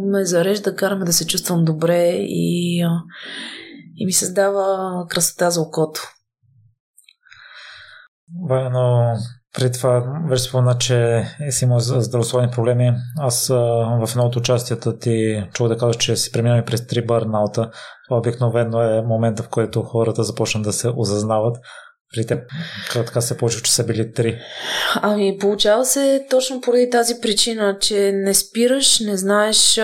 ме 0.06 0.26
зарежда, 0.26 0.76
караме 0.76 1.06
да 1.06 1.14
се 1.14 1.28
чувствам 1.28 1.66
добре 1.66 2.10
и, 2.18 2.82
а, 2.82 2.90
и 3.96 4.06
ми 4.06 4.14
създава 4.14 5.06
красота 5.10 5.52
за 5.52 5.62
окото. 5.62 6.02
но 8.50 9.16
преди 9.54 9.72
това 9.72 10.22
вече 10.30 10.44
спомена, 10.44 10.78
че 10.78 11.26
си 11.50 11.66
имал 11.66 11.80
здравословни 11.80 12.52
проблеми. 12.52 12.94
Аз 13.20 13.48
в 13.48 14.08
едно 14.12 14.24
от 14.24 14.36
участията 14.36 15.00
ти 15.00 15.44
чух 15.54 15.68
да 15.68 15.78
казваш, 15.78 15.98
че 15.98 16.16
си 16.16 16.32
преминали 16.32 16.66
през 16.66 16.88
три 16.88 17.06
бърнаута. 17.06 17.72
Обикновено 18.12 18.82
е 18.82 19.02
момента, 19.02 19.44
в 19.44 19.50
който 19.50 19.84
хората 19.84 20.24
започнат 20.24 20.64
да 20.64 20.74
се 20.74 20.90
осъзнават. 20.96 21.58
При 22.14 22.26
теб 22.26 22.40
как 22.92 23.06
така 23.06 23.22
се 23.22 23.38
получи, 23.38 23.62
че 23.64 23.72
са 23.72 23.84
били 23.84 24.12
три? 24.12 24.40
Ами, 24.96 25.38
получава 25.40 25.86
се 25.86 26.26
точно 26.30 26.62
поради 26.62 26.90
тази 26.90 27.16
причина, 27.22 27.78
че 27.82 28.12
не 28.12 28.34
спираш, 28.34 29.00
не 29.00 29.18
знаеш, 29.18 29.80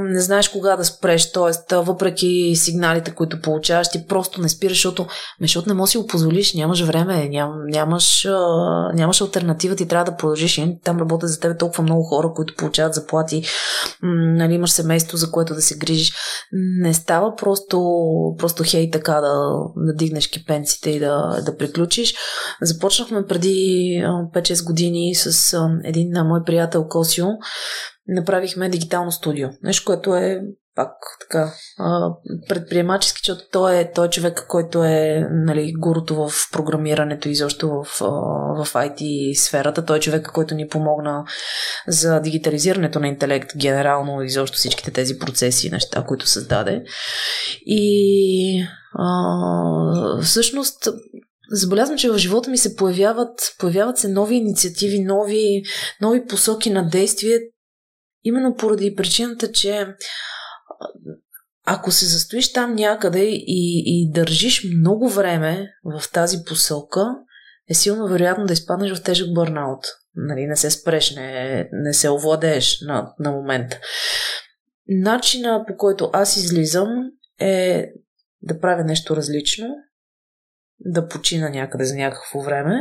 не 0.00 0.20
знаеш 0.20 0.48
кога 0.48 0.76
да 0.76 0.84
спреш. 0.84 1.32
Тоест, 1.32 1.72
въпреки 1.72 2.52
сигналите, 2.56 3.10
които 3.10 3.40
получаваш, 3.40 3.90
ти 3.90 4.06
просто 4.06 4.40
не 4.40 4.48
спираш, 4.48 4.76
защото, 4.76 5.06
защото 5.40 5.68
не 5.68 5.74
можеш 5.74 5.88
да 5.88 5.90
си 5.90 5.98
го 5.98 6.06
позволиш, 6.06 6.54
нямаш 6.54 6.80
време, 6.80 7.28
ням, 7.28 7.50
нямаш, 7.66 8.26
нямаш 8.94 9.20
альтернатива, 9.20 9.76
ти 9.76 9.88
трябва 9.88 10.10
да 10.10 10.16
продължиш. 10.16 10.58
И 10.58 10.78
там 10.84 10.98
работят 11.00 11.30
за 11.30 11.40
теб 11.40 11.58
толкова 11.58 11.82
много 11.82 12.02
хора, 12.02 12.32
които 12.36 12.54
получават 12.56 12.94
заплати, 12.94 13.42
нали, 14.02 14.54
имаш 14.54 14.70
семейство, 14.70 15.16
за 15.16 15.30
което 15.30 15.54
да 15.54 15.62
се 15.62 15.78
грижиш. 15.78 16.12
Не 16.80 16.94
става 16.94 17.36
просто, 17.36 17.78
просто 18.38 18.62
хей 18.66 18.90
така 18.90 19.14
да, 19.14 19.52
да 19.76 19.94
дигнеш 19.94 20.28
кипенците 20.28 20.90
и 20.90 20.98
да, 20.98 21.40
да. 21.44 21.56
Започнахме 22.62 23.26
преди 23.26 24.00
5-6 24.34 24.66
години 24.66 25.14
с 25.14 25.58
един 25.84 26.12
мой 26.24 26.44
приятел 26.46 26.88
Косио. 26.88 27.26
Направихме 28.08 28.68
дигитално 28.68 29.12
студио. 29.12 29.48
Нещо, 29.62 29.84
което 29.86 30.14
е 30.16 30.40
пак 30.74 30.90
така 31.20 31.52
предприемачески, 32.48 33.20
защото 33.24 33.48
той 33.52 33.78
е, 33.78 33.92
той 33.92 34.06
е 34.06 34.10
човек, 34.10 34.46
който 34.48 34.84
е 34.84 35.28
нали, 35.30 35.72
гурото 35.78 36.14
в 36.14 36.32
програмирането 36.52 37.28
и 37.28 37.34
защо 37.34 37.68
в, 37.68 37.84
в 38.64 38.72
IT 38.72 39.34
сферата. 39.34 39.84
Той 39.84 39.96
е 39.96 40.00
човек, 40.00 40.30
който 40.34 40.54
ни 40.54 40.68
помогна 40.68 41.24
за 41.88 42.20
дигитализирането 42.20 43.00
на 43.00 43.08
интелект 43.08 43.56
генерално 43.56 44.22
и 44.22 44.30
защо 44.30 44.56
всичките 44.56 44.90
тези 44.90 45.18
процеси 45.18 45.66
и 45.66 45.70
неща, 45.70 46.04
които 46.08 46.26
създаде. 46.26 46.84
И 47.66 48.66
а, 48.94 50.22
всъщност 50.22 50.88
Забелязвам, 51.50 51.98
че 51.98 52.10
в 52.10 52.18
живота 52.18 52.50
ми 52.50 52.58
се 52.58 52.76
появяват, 52.76 53.54
появяват 53.58 53.98
се 53.98 54.08
нови 54.08 54.34
инициативи, 54.34 55.04
нови, 55.04 55.62
нови 56.00 56.26
посоки 56.26 56.70
на 56.70 56.88
действие, 56.88 57.38
именно 58.24 58.54
поради 58.54 58.94
причината, 58.94 59.52
че 59.52 59.86
ако 61.66 61.90
се 61.90 62.06
застоиш 62.06 62.52
там 62.52 62.74
някъде 62.74 63.24
и, 63.24 63.82
и 63.86 64.10
държиш 64.12 64.64
много 64.76 65.08
време 65.08 65.68
в 65.84 66.12
тази 66.12 66.38
посока, 66.46 67.06
е 67.70 67.74
силно 67.74 68.08
вероятно 68.08 68.46
да 68.46 68.52
изпаднеш 68.52 68.98
в 68.98 69.02
тежък 69.02 69.34
бърнаут. 69.34 69.84
Нали, 70.14 70.46
не 70.46 70.56
се 70.56 70.70
спреш, 70.70 71.14
не, 71.16 71.68
не 71.72 71.94
се 71.94 72.10
овладееш 72.10 72.80
на, 72.80 73.14
на 73.18 73.30
момента. 73.30 73.80
Начина 74.88 75.64
по 75.68 75.76
който 75.76 76.10
аз 76.12 76.36
излизам 76.36 76.88
е 77.40 77.86
да 78.42 78.60
правя 78.60 78.84
нещо 78.84 79.16
различно, 79.16 79.66
да 80.80 81.08
почина 81.08 81.48
някъде 81.48 81.84
за 81.84 81.94
някакво 81.94 82.40
време. 82.40 82.78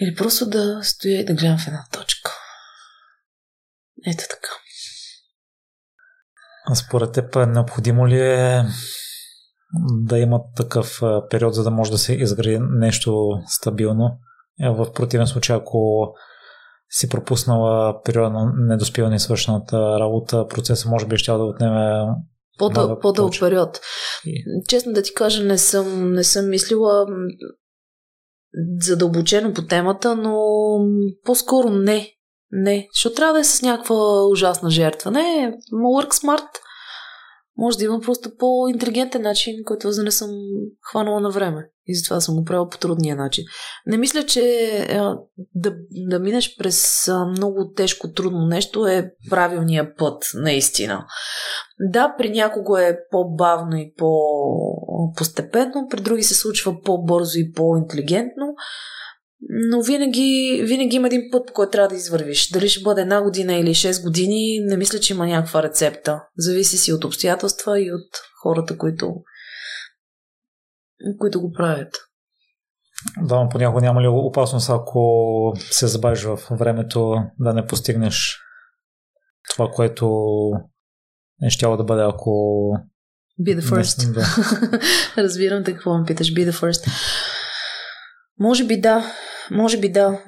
Или 0.00 0.14
просто 0.14 0.48
да 0.48 0.80
стоя 0.82 1.20
и 1.20 1.24
да 1.24 1.34
гледам 1.34 1.58
в 1.58 1.66
една 1.66 1.84
точка. 1.92 2.30
Ето 4.06 4.24
така. 4.30 4.48
А 6.66 6.74
според 6.74 7.12
теб 7.12 7.36
необходимо 7.36 8.08
ли 8.08 8.20
е 8.20 8.62
да 9.90 10.18
има 10.18 10.40
такъв 10.56 11.00
период, 11.30 11.54
за 11.54 11.62
да 11.62 11.70
може 11.70 11.90
да 11.90 11.98
се 11.98 12.14
изгради 12.14 12.58
нещо 12.60 13.42
стабилно? 13.46 14.18
Е, 14.60 14.70
в 14.70 14.92
противен 14.92 15.26
случай, 15.26 15.56
ако 15.56 16.12
си 16.90 17.08
пропуснала 17.08 18.02
периода 18.02 18.30
на 18.30 18.52
недоспиване 18.56 19.16
и 19.16 19.18
свършената 19.18 20.00
работа, 20.00 20.48
процесът 20.48 20.90
може 20.90 21.06
би 21.06 21.16
ще 21.16 21.32
да 21.32 21.38
отнеме 21.38 22.06
по-дъл, 22.58 22.98
по-дълъг 22.98 23.34
период. 23.40 23.80
Честно 24.68 24.92
да 24.92 25.02
ти 25.02 25.14
кажа, 25.14 25.44
не 25.44 25.58
съм, 25.58 26.12
не 26.12 26.24
съм 26.24 26.50
мислила 26.50 27.06
задълбочено 28.80 29.54
по 29.54 29.62
темата, 29.62 30.16
но 30.16 30.36
по-скоро 31.24 31.70
не. 31.70 32.10
Не, 32.50 32.88
защото 32.94 33.16
трябва 33.16 33.32
да 33.34 33.40
е 33.40 33.44
с 33.44 33.62
някаква 33.62 34.26
ужасна 34.26 34.70
жертва. 34.70 35.10
Не, 35.10 35.54
work 35.72 36.08
smart. 36.08 36.48
Може 37.56 37.78
да 37.78 37.84
има 37.84 38.00
просто 38.00 38.36
по-интелигентен 38.38 39.22
начин, 39.22 39.54
който 39.64 39.90
да 39.90 40.02
не 40.02 40.10
съм 40.10 40.30
хванала 40.90 41.20
на 41.20 41.30
време. 41.30 41.68
И 41.86 41.94
затова 41.94 42.20
съм 42.20 42.34
го 42.34 42.44
правила 42.44 42.68
по 42.68 42.78
трудния 42.78 43.16
начин. 43.16 43.44
Не 43.86 43.96
мисля, 43.96 44.26
че 44.26 44.42
да, 45.54 45.74
да 45.90 46.20
минеш 46.20 46.56
през 46.56 47.10
много 47.28 47.72
тежко, 47.76 48.12
трудно 48.12 48.46
нещо 48.46 48.86
е 48.86 49.12
правилния 49.30 49.94
път, 49.96 50.30
наистина. 50.34 51.06
Да, 51.80 52.14
при 52.18 52.30
някого 52.30 52.76
е 52.76 52.98
по-бавно 53.10 53.76
и 53.76 53.92
по-постепенно, 53.96 55.86
при 55.90 56.00
други 56.00 56.22
се 56.22 56.34
случва 56.34 56.80
по-бързо 56.84 57.38
и 57.38 57.52
по-интелигентно, 57.52 58.54
но 59.48 59.82
винаги, 59.82 60.60
винаги 60.64 60.96
има 60.96 61.06
един 61.06 61.22
път, 61.32 61.46
по 61.46 61.52
който 61.52 61.70
трябва 61.70 61.88
да 61.88 61.94
извървиш. 61.94 62.50
Дали 62.50 62.68
ще 62.68 62.82
бъде 62.82 63.00
една 63.00 63.22
година 63.22 63.54
или 63.54 63.68
6 63.68 64.02
години, 64.02 64.60
не 64.60 64.76
мисля, 64.76 65.00
че 65.00 65.12
има 65.12 65.26
някаква 65.26 65.62
рецепта. 65.62 66.22
Зависи 66.38 66.78
си 66.78 66.92
от 66.92 67.04
обстоятелства 67.04 67.80
и 67.80 67.92
от 67.92 68.08
хората, 68.42 68.78
които, 68.78 69.14
които 71.18 71.40
го 71.40 71.52
правят. 71.52 71.94
Да, 73.22 73.36
но 73.36 73.48
понякога 73.48 73.80
няма 73.80 74.02
ли 74.02 74.08
опасност, 74.08 74.70
ако 74.70 75.52
се 75.70 75.86
забавиш 75.86 76.22
в 76.22 76.38
времето, 76.50 77.16
да 77.40 77.54
не 77.54 77.66
постигнеш 77.66 78.40
това, 79.50 79.70
което 79.70 80.06
е 81.42 81.50
щяло 81.50 81.76
да 81.76 81.84
бъде, 81.84 82.02
ако... 82.02 82.30
Be 83.40 83.60
the 83.60 83.62
first. 83.62 84.06
Не, 84.06 84.12
да. 84.12 84.26
Разбирам 85.22 85.64
те 85.64 85.72
какво 85.72 85.98
ме 85.98 86.04
питаш. 86.04 86.34
Be 86.34 86.50
the 86.50 86.52
first. 86.52 86.90
Може 88.38 88.64
би 88.64 88.80
да. 88.80 89.12
Може 89.50 89.78
би 89.78 89.88
да. 89.88 90.20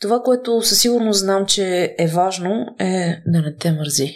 Това, 0.00 0.20
което 0.24 0.62
със 0.62 0.80
сигурност 0.80 1.20
знам, 1.20 1.46
че 1.46 1.94
е 1.98 2.06
важно, 2.06 2.66
е 2.78 3.22
да 3.26 3.42
не 3.42 3.56
те 3.56 3.72
мързи. 3.72 4.14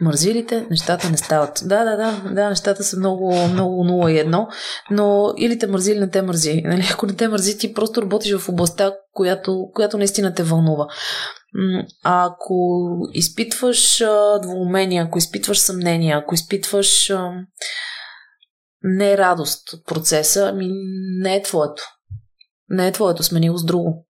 Мързилите, 0.00 0.66
нещата 0.70 1.10
не 1.10 1.16
стават. 1.16 1.62
Да, 1.64 1.84
да, 1.84 1.96
да, 1.96 2.34
да, 2.34 2.48
нещата 2.48 2.84
са 2.84 2.96
много, 2.96 3.34
много 3.48 3.84
0 3.84 4.10
и 4.10 4.30
1, 4.30 4.46
но 4.90 5.34
или 5.38 5.58
те 5.58 5.66
мързи, 5.66 5.92
или 5.92 6.00
не 6.00 6.10
те 6.10 6.22
мързи. 6.22 6.62
Нали? 6.64 6.88
Ако 6.92 7.06
не 7.06 7.16
те 7.16 7.28
мързи, 7.28 7.58
ти 7.58 7.74
просто 7.74 8.02
работиш 8.02 8.36
в 8.36 8.48
областта, 8.48 8.94
която, 9.12 9.70
която 9.74 9.98
наистина 9.98 10.34
те 10.34 10.42
вълнува. 10.42 10.86
А 12.04 12.26
ако 12.26 12.88
изпитваш 13.12 14.02
двоумение, 14.42 15.02
ако 15.02 15.18
изпитваш 15.18 15.58
съмнение, 15.58 16.14
ако 16.14 16.34
изпитваш 16.34 17.12
не 18.82 19.18
радост 19.18 19.72
от 19.72 19.86
процеса, 19.86 20.50
ами 20.52 20.68
не 21.20 21.36
е 21.36 21.42
твоето. 21.42 21.82
Не 22.70 22.88
е 22.88 22.92
твоето, 22.92 23.22
смени 23.22 23.50
го 23.50 23.58
с 23.58 23.64
друго. 23.64 24.06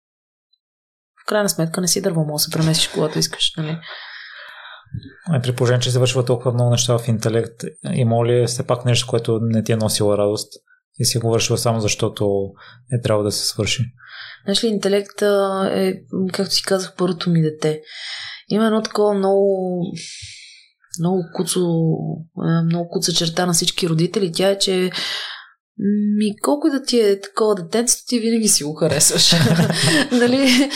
В 1.24 1.26
крайна 1.26 1.50
сметка 1.50 1.82
не 1.82 1.88
си 1.88 2.02
дърво, 2.02 2.26
може 2.26 2.34
да 2.34 2.40
се 2.40 2.52
преместиш, 2.52 2.88
когато 2.88 3.20
искаш. 3.20 3.54
Нали? 3.58 3.78
А 5.28 5.42
при 5.42 5.56
положение, 5.56 5.82
че 5.82 5.92
се 5.92 6.00
вършва 6.00 6.26
толкова 6.26 6.54
много 6.54 6.70
неща 6.70 6.98
в 6.98 7.08
интелект, 7.08 7.64
има 7.94 8.26
ли 8.26 8.48
все 8.48 8.68
пак 8.68 8.86
нещо, 8.86 9.08
което 9.10 9.40
не 9.42 9.64
ти 9.64 9.72
е 9.72 9.76
носила 9.76 10.18
радост 10.18 10.54
и 11.00 11.06
си 11.06 11.20
го 11.20 11.30
вършила 11.30 11.58
само 11.58 11.80
защото 11.80 12.52
е 12.92 13.02
трябва 13.02 13.24
да 13.24 13.32
се 13.32 13.48
свърши? 13.48 13.84
Знаеш 14.46 14.64
ли, 14.64 14.68
интелект 14.68 15.22
е, 15.22 15.94
както 16.34 16.54
си 16.54 16.64
казах, 16.64 16.96
първото 16.98 17.30
ми 17.30 17.42
дете. 17.42 17.82
Има 18.50 18.66
едно 18.66 18.82
такова 18.82 19.14
много 19.14 19.82
много 21.00 21.24
куцо, 21.34 21.60
много 22.66 22.90
куца 22.90 23.14
черта 23.14 23.46
на 23.46 23.54
всички 23.54 23.90
родители. 23.90 24.32
Тя 24.32 24.50
е, 24.50 24.60
че 24.60 24.92
ми, 26.18 26.38
колко 26.38 26.70
да 26.70 26.84
ти 26.84 27.00
е 27.00 27.22
такова 27.22 27.56
детенство, 27.56 28.04
ти 28.08 28.20
винаги 28.20 28.48
си 28.48 28.64
го 28.64 28.74
харесваш. 28.74 29.32
нали? 30.12 30.70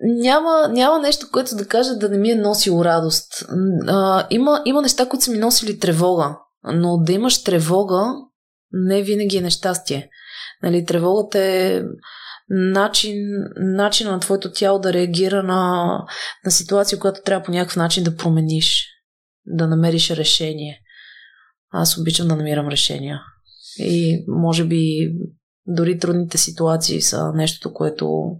няма, 0.00 0.68
няма 0.68 0.98
нещо, 0.98 1.26
което 1.32 1.56
да 1.56 1.66
кажа 1.66 1.94
да 1.94 2.08
не 2.08 2.18
ми 2.18 2.30
е 2.30 2.34
носило 2.34 2.84
радост. 2.84 3.46
А, 3.86 4.26
има, 4.30 4.62
има 4.64 4.82
неща, 4.82 5.08
които 5.08 5.24
са 5.24 5.30
ми 5.30 5.38
носили 5.38 5.78
тревога, 5.78 6.38
но 6.64 6.98
да 6.98 7.12
имаш 7.12 7.42
тревога 7.42 8.14
не 8.72 9.02
винаги 9.02 9.36
е 9.36 9.40
нещастие. 9.40 10.10
Нали, 10.62 10.84
тревогата 10.84 11.38
е 11.38 11.82
начин, 12.48 13.16
начин 13.56 14.06
на 14.06 14.20
твоето 14.20 14.52
тяло 14.52 14.78
да 14.78 14.92
реагира 14.92 15.42
на, 15.42 15.86
на 16.44 16.50
ситуация, 16.50 16.98
която 16.98 17.20
трябва 17.24 17.44
по 17.44 17.52
някакъв 17.52 17.76
начин 17.76 18.04
да 18.04 18.16
промениш, 18.16 18.86
да 19.46 19.66
намериш 19.66 20.10
решение. 20.10 20.80
Аз 21.72 21.98
обичам 21.98 22.28
да 22.28 22.36
намирам 22.36 22.68
решения. 22.68 23.20
И 23.78 24.24
може 24.28 24.64
би 24.64 25.12
дори 25.66 25.98
трудните 25.98 26.38
ситуации 26.38 27.02
са 27.02 27.32
нещото, 27.34 27.74
което, 27.74 28.36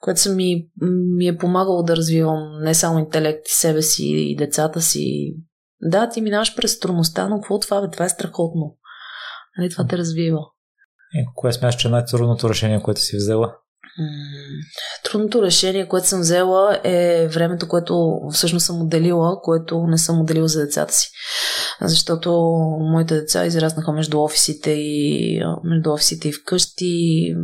което 0.00 0.20
са 0.20 0.34
ми, 0.34 0.68
ми 1.16 1.26
е 1.26 1.36
помагало 1.36 1.82
да 1.82 1.96
развивам 1.96 2.62
не 2.62 2.74
само 2.74 2.98
интелект 2.98 3.48
и 3.48 3.54
себе 3.54 3.82
си 3.82 4.04
и 4.06 4.36
децата 4.36 4.80
си. 4.80 5.34
Да, 5.80 6.08
ти 6.08 6.20
минаваш 6.20 6.56
през 6.56 6.78
трудността, 6.78 7.28
но 7.28 7.40
какво 7.40 7.58
това 7.58 7.80
бе? 7.80 7.90
Това 7.90 8.04
е 8.04 8.08
страхотно. 8.08 8.76
Нали, 9.58 9.70
това 9.70 9.86
те 9.86 9.98
развива. 9.98 10.40
И 11.14 11.26
кое 11.34 11.52
смяташ, 11.52 11.80
че 11.80 11.88
е 11.88 11.90
най-трудното 11.90 12.50
решение, 12.50 12.82
което 12.82 13.00
си 13.00 13.16
взела? 13.16 13.56
Трудното 15.04 15.42
решение, 15.42 15.88
което 15.88 16.08
съм 16.08 16.20
взела 16.20 16.80
е 16.84 17.28
времето, 17.28 17.68
което 17.68 18.20
всъщност 18.32 18.66
съм 18.66 18.82
отделила, 18.82 19.40
което 19.42 19.86
не 19.86 19.98
съм 19.98 20.20
отделила 20.20 20.48
за 20.48 20.60
децата 20.60 20.94
си. 20.94 21.10
Защото 21.82 22.30
моите 22.80 23.14
деца 23.14 23.46
израснаха 23.46 23.92
между 23.92 24.20
офисите 24.20 24.70
и 24.70 25.40
между 25.64 25.92
офисите 25.92 26.28
и 26.28 26.32
вкъщи 26.32 27.34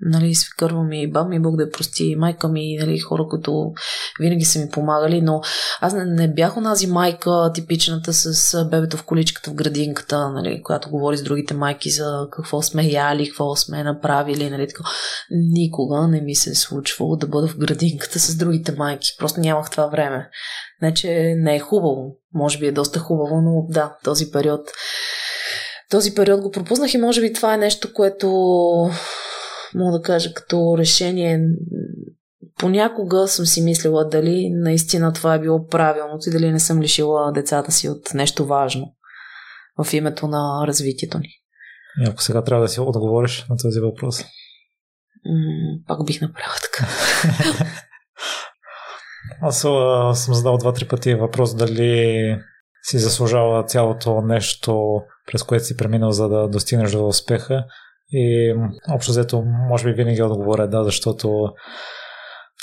нали, 0.00 0.34
свекърва 0.34 0.82
ми, 0.82 1.10
баба 1.10 1.28
ми, 1.28 1.40
Бог 1.40 1.56
да 1.56 1.62
я 1.62 1.70
прости, 1.70 2.14
майка 2.18 2.48
ми, 2.48 2.76
нали, 2.80 2.98
хора, 2.98 3.26
които 3.30 3.72
винаги 4.20 4.44
са 4.44 4.58
ми 4.58 4.68
помагали, 4.68 5.20
но 5.20 5.40
аз 5.80 5.94
не, 5.94 6.04
не 6.04 6.34
бях 6.34 6.56
онази 6.56 6.86
майка, 6.86 7.50
типичната 7.54 8.12
с 8.12 8.64
бебето 8.70 8.96
в 8.96 9.04
количката 9.04 9.50
в 9.50 9.54
градинката, 9.54 10.30
нали, 10.30 10.62
която 10.62 10.90
говори 10.90 11.16
с 11.16 11.22
другите 11.22 11.54
майки 11.54 11.90
за 11.90 12.28
какво 12.32 12.62
сме 12.62 12.84
яли, 12.84 13.28
какво 13.28 13.56
сме 13.56 13.84
направили, 13.84 14.50
нали, 14.50 14.68
така. 14.68 14.82
Никога 15.30 16.08
не 16.08 16.20
ми 16.20 16.34
се 16.34 16.50
е 16.50 16.54
случвало 16.54 17.16
да 17.16 17.26
бъда 17.26 17.48
в 17.48 17.58
градинката 17.58 18.18
с 18.18 18.36
другите 18.36 18.72
майки. 18.72 19.08
Просто 19.18 19.40
нямах 19.40 19.70
това 19.70 19.86
време. 19.86 20.28
Не, 20.82 20.94
че 20.94 21.34
не 21.36 21.56
е 21.56 21.60
хубаво. 21.60 22.16
Може 22.34 22.58
би 22.58 22.66
е 22.66 22.72
доста 22.72 22.98
хубаво, 22.98 23.40
но 23.40 23.66
да, 23.68 23.96
този 24.04 24.30
период 24.30 24.60
този 25.90 26.14
период 26.14 26.40
го 26.40 26.50
пропуснах 26.50 26.94
и 26.94 26.98
може 26.98 27.20
би 27.20 27.32
това 27.32 27.54
е 27.54 27.58
нещо, 27.58 27.92
което 27.92 28.28
мога 29.74 29.98
да 29.98 30.02
кажа, 30.02 30.34
като 30.34 30.78
решение. 30.78 31.48
Понякога 32.58 33.28
съм 33.28 33.46
си 33.46 33.62
мислила 33.62 34.08
дали 34.08 34.50
наистина 34.50 35.12
това 35.12 35.34
е 35.34 35.40
било 35.40 35.66
правилното 35.66 36.28
и 36.28 36.32
дали 36.32 36.52
не 36.52 36.60
съм 36.60 36.82
лишила 36.82 37.32
децата 37.32 37.72
си 37.72 37.88
от 37.88 38.14
нещо 38.14 38.46
важно 38.46 38.94
в 39.84 39.92
името 39.92 40.26
на 40.26 40.66
развитието 40.66 41.18
ни. 41.18 41.28
И 42.00 42.08
ако 42.08 42.22
сега 42.22 42.44
трябва 42.44 42.64
да 42.64 42.68
си 42.68 42.80
отговориш 42.80 43.46
на 43.50 43.56
този 43.56 43.80
въпрос? 43.80 44.20
М- 44.20 45.78
пак 45.86 46.06
бих 46.06 46.20
направила 46.20 46.54
така. 46.62 46.86
Аз 49.42 49.60
съм 50.24 50.34
задал 50.34 50.58
два-три 50.58 50.88
пъти 50.88 51.14
въпрос 51.14 51.54
дали 51.54 52.36
си 52.82 52.98
заслужава 52.98 53.64
цялото 53.64 54.20
нещо, 54.20 55.00
през 55.26 55.42
което 55.42 55.64
си 55.64 55.76
преминал, 55.76 56.10
за 56.10 56.28
да 56.28 56.48
достигнеш 56.48 56.92
до 56.92 57.06
успеха. 57.06 57.64
И 58.10 58.54
общо 58.94 59.10
взето, 59.10 59.42
може 59.68 59.84
би 59.84 59.92
винаги 59.92 60.22
отговоря 60.22 60.68
да, 60.68 60.84
защото 60.84 61.28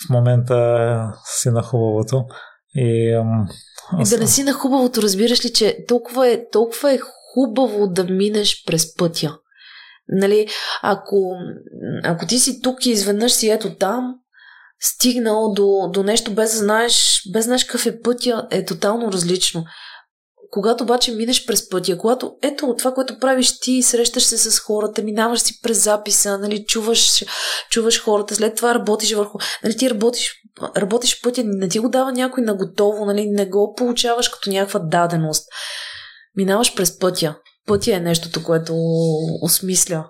в 0.08 0.10
момента 0.10 1.14
си 1.26 1.50
на 1.50 1.64
хубавото. 1.64 2.26
И, 2.76 3.14
аз... 3.92 4.10
да 4.10 4.18
не 4.18 4.28
си 4.28 4.44
на 4.44 4.54
хубавото, 4.54 5.02
разбираш 5.02 5.46
ли, 5.46 5.54
че 5.54 5.78
толкова 5.88 6.30
е, 6.30 6.50
толкова 6.52 6.94
е 6.94 7.00
хубаво 7.34 7.88
да 7.88 8.04
минеш 8.04 8.64
през 8.66 8.96
пътя. 8.96 9.38
Нали, 10.08 10.48
ако, 10.82 11.36
ако 12.04 12.26
ти 12.26 12.40
си 12.40 12.62
тук 12.62 12.86
и 12.86 12.90
изведнъж 12.90 13.32
си 13.32 13.50
ето 13.50 13.76
там, 13.76 14.16
стигнал 14.80 15.54
до, 15.54 15.90
до 15.94 16.04
нещо 16.04 16.32
без 16.32 16.52
да 16.52 16.58
знаеш, 16.58 17.22
без 17.34 17.46
знаеш 17.46 17.64
какъв 17.64 17.86
е 17.86 18.02
пътя, 18.02 18.48
е 18.52 18.66
тотално 18.66 19.12
различно. 19.12 19.66
Когато 20.52 20.84
обаче 20.84 21.12
минеш 21.12 21.46
през 21.46 21.70
пътя, 21.70 21.98
когато 21.98 22.36
ето 22.42 22.76
това, 22.78 22.94
което 22.94 23.20
правиш 23.20 23.60
ти, 23.60 23.84
срещаш 23.84 24.24
се 24.24 24.38
с 24.38 24.60
хората, 24.60 25.04
минаваш 25.04 25.40
си 25.40 25.62
през 25.62 25.84
записа, 25.84 26.38
нали, 26.38 26.66
чуваш, 26.66 27.24
чуваш 27.70 28.04
хората, 28.04 28.36
след 28.36 28.56
това 28.56 28.76
работиш 28.76 29.14
върху... 29.14 29.38
Нали, 29.64 29.78
ти 29.78 29.90
работиш, 29.90 30.34
работиш 30.78 31.22
пътя, 31.22 31.42
не 31.46 31.70
ти 31.70 31.80
го 31.80 31.90
дава 31.90 32.12
някой 32.12 32.44
на 32.44 32.56
готово, 32.56 33.06
нали, 33.06 33.30
не 33.30 33.46
го 33.46 33.74
получаваш 33.78 34.30
като 34.30 34.50
някаква 34.50 34.80
даденост. 34.80 35.48
Минаваш 36.36 36.76
през 36.76 37.00
пътя. 37.00 37.36
Пътя 37.68 37.96
е 37.96 38.00
нещото, 38.00 38.44
което 38.44 38.74
осмисля, 39.42 40.06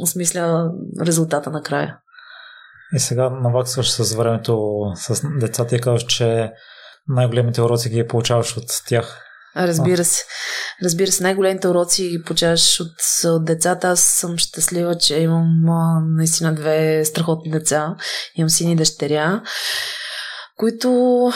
осмисля 0.00 0.70
резултата 1.06 1.50
накрая. 1.50 1.98
И 2.94 2.98
сега 2.98 3.30
наваксваш 3.30 3.90
с 3.90 4.14
времето 4.14 4.78
с 4.94 5.22
децата 5.40 5.76
и 5.76 5.80
казваш, 5.80 6.04
че 6.04 6.50
най-големите 7.08 7.62
уроци 7.62 7.90
ги 7.90 8.06
получаваш 8.06 8.56
от 8.56 8.64
тях. 8.88 9.23
Разбира 9.56 10.04
се. 10.04 10.24
Разбира 10.82 11.12
се, 11.12 11.22
най-големите 11.22 11.68
уроци 11.68 12.08
ги 12.08 12.22
получаваш 12.22 12.80
от, 12.80 12.90
от 13.24 13.44
децата. 13.44 13.88
Аз 13.88 14.00
съм 14.00 14.38
щастлива, 14.38 14.98
че 14.98 15.18
имам 15.18 15.68
а, 15.68 16.00
наистина 16.16 16.54
две 16.54 17.04
страхотни 17.04 17.50
деца. 17.50 17.96
Имам 18.34 18.50
сини 18.50 18.76
дъщеря, 18.76 19.42
които 20.56 21.30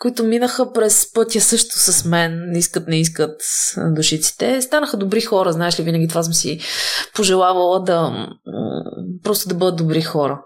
които 0.00 0.24
минаха 0.24 0.72
през 0.72 1.12
пътя 1.12 1.40
също 1.40 1.78
с 1.78 2.04
мен, 2.04 2.52
искат, 2.56 2.88
не 2.88 3.00
искат 3.00 3.40
душиците. 3.76 4.62
Станаха 4.62 4.96
добри 4.96 5.20
хора, 5.20 5.52
знаеш 5.52 5.80
ли, 5.80 5.84
винаги 5.84 6.08
това 6.08 6.22
съм 6.22 6.34
си 6.34 6.60
пожелавала 7.14 7.82
да 7.82 8.26
просто 9.22 9.48
да 9.48 9.54
бъдат 9.54 9.76
добри 9.76 10.02
хора. 10.02 10.40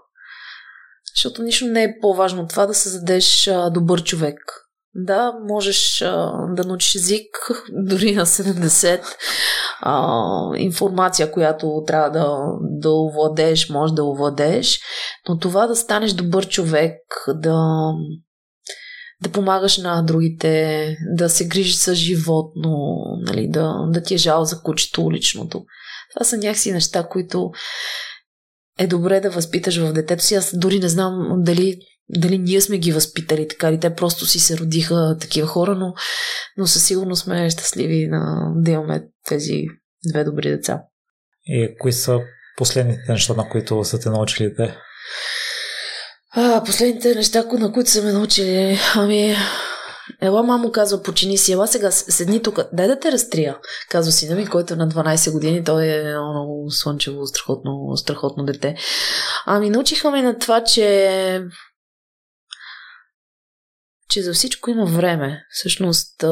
Защото 1.15 1.43
нищо 1.43 1.65
не 1.65 1.83
е 1.83 1.93
по-важно 2.01 2.41
от 2.41 2.49
това 2.49 2.65
да 2.65 2.73
създадеш 2.73 3.49
добър 3.71 4.03
човек. 4.03 4.37
Да, 4.95 5.33
можеш 5.47 6.01
а, 6.01 6.31
да 6.55 6.63
научиш 6.63 6.95
език 6.95 7.51
дори 7.89 8.15
на 8.15 8.25
70. 8.25 9.01
А, 9.81 10.57
информация, 10.57 11.31
която 11.31 11.83
трябва 11.87 12.09
да, 12.09 12.37
да 12.61 12.91
овладееш, 12.91 13.69
може 13.69 13.93
да 13.93 14.03
овладееш. 14.03 14.79
Но 15.29 15.37
това 15.37 15.67
да 15.67 15.75
станеш 15.75 16.13
добър 16.13 16.47
човек, 16.47 17.01
да, 17.27 17.91
да 19.23 19.29
помагаш 19.31 19.77
на 19.77 20.01
другите, 20.01 20.95
да 21.17 21.29
се 21.29 21.47
грижиш 21.47 21.83
за 21.83 21.95
животно, 21.95 22.95
нали, 23.21 23.47
да, 23.49 23.73
да 23.89 24.03
ти 24.03 24.13
е 24.13 24.17
жал 24.17 24.45
за 24.45 24.61
кучето 24.61 25.01
уличното. 25.01 25.65
Това 26.13 26.25
са 26.25 26.37
някакси 26.37 26.71
неща, 26.71 27.07
които 27.07 27.51
е 28.79 28.87
добре 28.87 29.19
да 29.19 29.29
възпиташ 29.29 29.77
в 29.77 29.93
детето 29.93 30.23
си. 30.23 30.35
Аз 30.35 30.57
дори 30.57 30.79
не 30.79 30.89
знам 30.89 31.13
дали 31.37 31.79
дали 32.17 32.37
ние 32.37 32.61
сме 32.61 32.77
ги 32.77 32.91
възпитали 32.91 33.47
така 33.47 33.69
или 33.69 33.79
те 33.79 33.95
просто 33.95 34.25
си 34.25 34.39
се 34.39 34.57
родиха 34.57 35.17
такива 35.21 35.47
хора, 35.47 35.75
но, 35.75 35.93
но 36.57 36.67
със 36.67 36.85
сигурност 36.85 37.23
сме 37.23 37.49
щастливи 37.49 38.07
на, 38.07 38.51
да 38.55 38.71
имаме 38.71 39.03
тези 39.27 39.63
две 40.11 40.23
добри 40.23 40.49
деца. 40.49 40.81
И 41.45 41.75
кои 41.79 41.93
са 41.93 42.19
последните 42.57 43.11
неща, 43.11 43.33
на 43.33 43.49
които 43.49 43.83
са 43.83 43.99
те 43.99 44.09
научили 44.09 44.55
те? 44.55 44.77
А, 46.33 46.63
последните 46.63 47.15
неща, 47.15 47.43
на 47.51 47.71
които 47.71 47.89
са 47.89 48.03
ме 48.03 48.11
научили, 48.11 48.79
ами, 48.95 49.35
Ела, 50.21 50.43
мамо, 50.43 50.71
казва, 50.71 51.03
почини 51.03 51.37
си, 51.37 51.51
ела 51.53 51.67
сега, 51.67 51.91
седни 51.91 52.41
тук, 52.41 52.59
дай 52.73 52.87
да 52.87 52.99
те 52.99 53.11
разтрия, 53.11 53.57
казва 53.89 54.11
сина 54.11 54.35
ми, 54.35 54.47
който 54.47 54.73
е 54.73 54.77
на 54.77 54.89
12 54.89 55.31
години, 55.31 55.63
той 55.63 55.85
е 55.85 56.03
много 56.03 56.71
слънчево, 56.71 57.27
страхотно, 57.27 57.97
страхотно 57.97 58.45
дете. 58.45 58.75
Ами, 59.45 59.69
научиха 59.69 60.11
ме 60.11 60.21
на 60.21 60.39
това, 60.39 60.63
че 60.63 61.41
че 64.11 64.21
за 64.21 64.33
всичко 64.33 64.69
има 64.69 64.85
време. 64.85 65.45
Всъщност, 65.49 66.23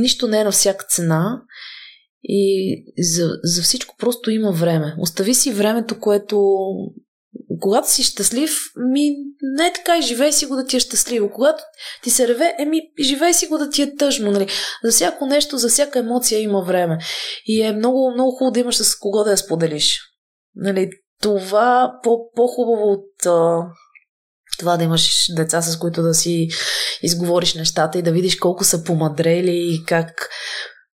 нищо 0.00 0.28
не 0.28 0.40
е 0.40 0.44
на 0.44 0.50
всяка 0.50 0.86
цена 0.88 1.42
и 2.22 2.76
за, 2.98 3.30
за 3.42 3.62
всичко 3.62 3.94
просто 3.98 4.30
има 4.30 4.52
време. 4.52 4.94
Остави 4.98 5.34
си 5.34 5.52
времето, 5.52 6.00
което 6.00 6.56
когато 7.60 7.90
си 7.90 8.02
щастлив, 8.02 8.72
ми 8.76 9.16
не 9.42 9.66
е 9.66 9.72
така 9.72 9.98
и 9.98 10.02
живей 10.02 10.32
си 10.32 10.46
го 10.46 10.56
да 10.56 10.66
ти 10.66 10.76
е 10.76 10.80
щастливо. 10.80 11.30
Когато 11.30 11.62
ти 12.02 12.10
се 12.10 12.28
реве, 12.28 12.54
еми 12.58 12.80
живей 13.00 13.34
си 13.34 13.46
го 13.46 13.58
да 13.58 13.70
ти 13.70 13.82
е 13.82 13.96
тъжно. 13.96 14.30
Нали? 14.30 14.46
За 14.84 14.90
всяко 14.90 15.26
нещо, 15.26 15.58
за 15.58 15.68
всяка 15.68 15.98
емоция 15.98 16.40
има 16.40 16.62
време. 16.62 16.98
И 17.46 17.62
е 17.62 17.72
много, 17.72 18.10
много 18.14 18.30
хубаво 18.30 18.52
да 18.52 18.60
имаш 18.60 18.76
с 18.76 18.98
кого 18.98 19.24
да 19.24 19.30
я 19.30 19.36
споделиш. 19.36 20.00
Нали? 20.54 20.90
Това 21.22 21.92
по- 22.02 22.30
по-хубаво 22.34 22.92
от 22.92 23.26
това 24.56 24.76
да 24.76 24.84
имаш 24.84 25.26
деца, 25.36 25.62
с 25.62 25.78
които 25.78 26.02
да 26.02 26.14
си 26.14 26.48
изговориш 27.02 27.54
нещата 27.54 27.98
и 27.98 28.02
да 28.02 28.12
видиш 28.12 28.36
колко 28.36 28.64
са 28.64 28.84
помадрели 28.84 29.74
и 29.74 29.84
как 29.86 30.28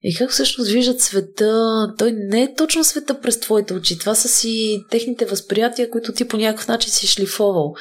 И 0.08 0.16
как 0.16 0.32
всъщност 0.32 0.72
виждат 0.72 1.02
света, 1.02 1.88
той 1.98 2.12
не 2.12 2.44
е 2.44 2.56
точно 2.56 2.84
света 2.84 3.22
през 3.22 3.40
твоите 3.40 3.74
очи. 3.74 4.00
Това 4.00 4.16
са 4.16 4.28
си 4.28 4.84
техните 4.92 5.26
възприятия, 5.26 5.90
които 5.90 6.14
ти 6.14 6.28
по 6.28 6.38
някакъв 6.38 6.68
начин 6.68 6.92
си 6.92 7.08
шлифовал. 7.08 7.74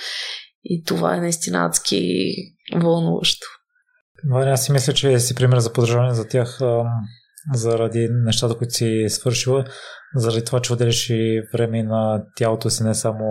И 0.64 0.82
това 0.84 1.16
е 1.16 1.20
наистина 1.20 1.66
адски 1.66 2.24
вълнуващо. 2.82 3.46
Ваня, 4.30 4.50
аз 4.50 4.64
си 4.64 4.72
мисля, 4.72 4.92
че 4.92 5.18
си 5.20 5.34
пример 5.34 5.58
за 5.58 5.72
подражание 5.72 6.14
за 6.14 6.28
тях 6.28 6.58
заради 7.54 8.08
нещата, 8.10 8.54
които 8.54 8.74
си 8.74 9.06
свършила, 9.08 9.64
заради 10.16 10.44
това, 10.44 10.60
че 10.60 10.72
отделиш 10.72 11.10
и 11.10 11.42
време 11.52 11.82
на 11.82 12.22
тялото 12.36 12.70
си, 12.70 12.82
не 12.82 12.94
само 12.94 13.24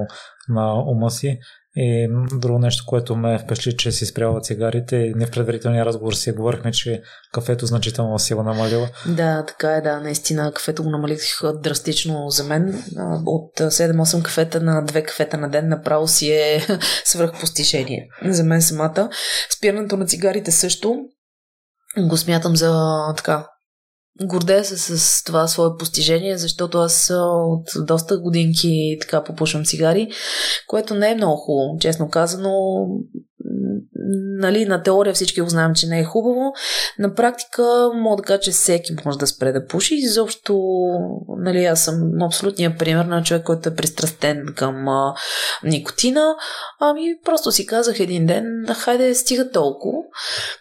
на 0.49 0.73
ума 0.73 1.11
си. 1.11 1.37
И 1.75 2.07
друго 2.39 2.59
нещо, 2.59 2.83
което 2.87 3.15
ме 3.15 3.39
впечатли, 3.39 3.77
че 3.77 3.91
си 3.91 4.05
спряла 4.05 4.41
цигарите, 4.41 5.13
не 5.15 5.25
в 5.25 5.31
предварителния 5.31 5.85
разговор 5.85 6.13
си 6.13 6.31
говорихме, 6.31 6.71
че 6.71 7.01
кафето 7.31 7.65
значително 7.65 8.19
си 8.19 8.33
го 8.33 8.43
намалила. 8.43 8.89
Да, 9.07 9.45
така 9.45 9.75
е, 9.75 9.81
да, 9.81 9.99
наистина 9.99 10.51
кафето 10.51 10.83
го 10.83 10.89
намалих 10.89 11.19
драстично 11.63 12.29
за 12.29 12.43
мен. 12.43 12.83
От 13.25 13.59
7-8 13.59 14.23
кафета 14.23 14.61
на 14.61 14.85
2 14.85 15.05
кафета 15.05 15.37
на 15.37 15.49
ден 15.49 15.69
направо 15.69 16.07
си 16.07 16.31
е 16.31 16.61
свръхпостижение. 17.05 18.07
За 18.25 18.43
мен 18.43 18.61
самата. 18.61 19.09
Спирането 19.57 19.97
на 19.97 20.05
цигарите 20.05 20.51
също 20.51 20.95
го 21.97 22.17
смятам 22.17 22.55
за 22.55 22.99
така 23.17 23.47
Гордея 24.21 24.65
се 24.65 24.77
с 24.77 25.23
това 25.23 25.47
свое 25.47 25.69
постижение, 25.79 26.37
защото 26.37 26.77
аз 26.77 27.11
от 27.19 27.85
доста 27.85 28.19
годинки 28.19 28.97
така 29.01 29.23
попушвам 29.23 29.65
цигари, 29.65 30.09
което 30.67 30.95
не 30.95 31.11
е 31.11 31.15
много 31.15 31.35
хубаво, 31.35 31.77
честно 31.79 32.09
казано 32.09 32.85
нали, 34.37 34.65
на 34.65 34.83
теория 34.83 35.13
всички 35.13 35.41
го 35.41 35.49
знаем, 35.49 35.73
че 35.75 35.87
не 35.87 35.99
е 35.99 36.03
хубаво. 36.03 36.53
На 36.99 37.15
практика 37.15 37.91
мога 37.95 38.15
да 38.15 38.23
кажа, 38.23 38.39
че 38.39 38.51
всеки 38.51 38.93
може 39.05 39.17
да 39.17 39.27
спре 39.27 39.51
да 39.51 39.65
пуши. 39.65 39.95
Изобщо, 39.95 40.59
нали, 41.37 41.65
аз 41.65 41.83
съм 41.83 42.21
абсолютния 42.21 42.77
пример 42.77 43.05
на 43.05 43.23
човек, 43.23 43.43
който 43.43 43.69
е 43.69 43.75
пристрастен 43.75 44.45
към 44.55 44.87
а, 44.87 45.13
никотина. 45.63 46.35
Ами, 46.79 47.01
просто 47.25 47.51
си 47.51 47.65
казах 47.65 47.99
един 47.99 48.25
ден, 48.25 48.65
хайде, 48.73 49.15
стига 49.15 49.49
толкова. 49.49 49.97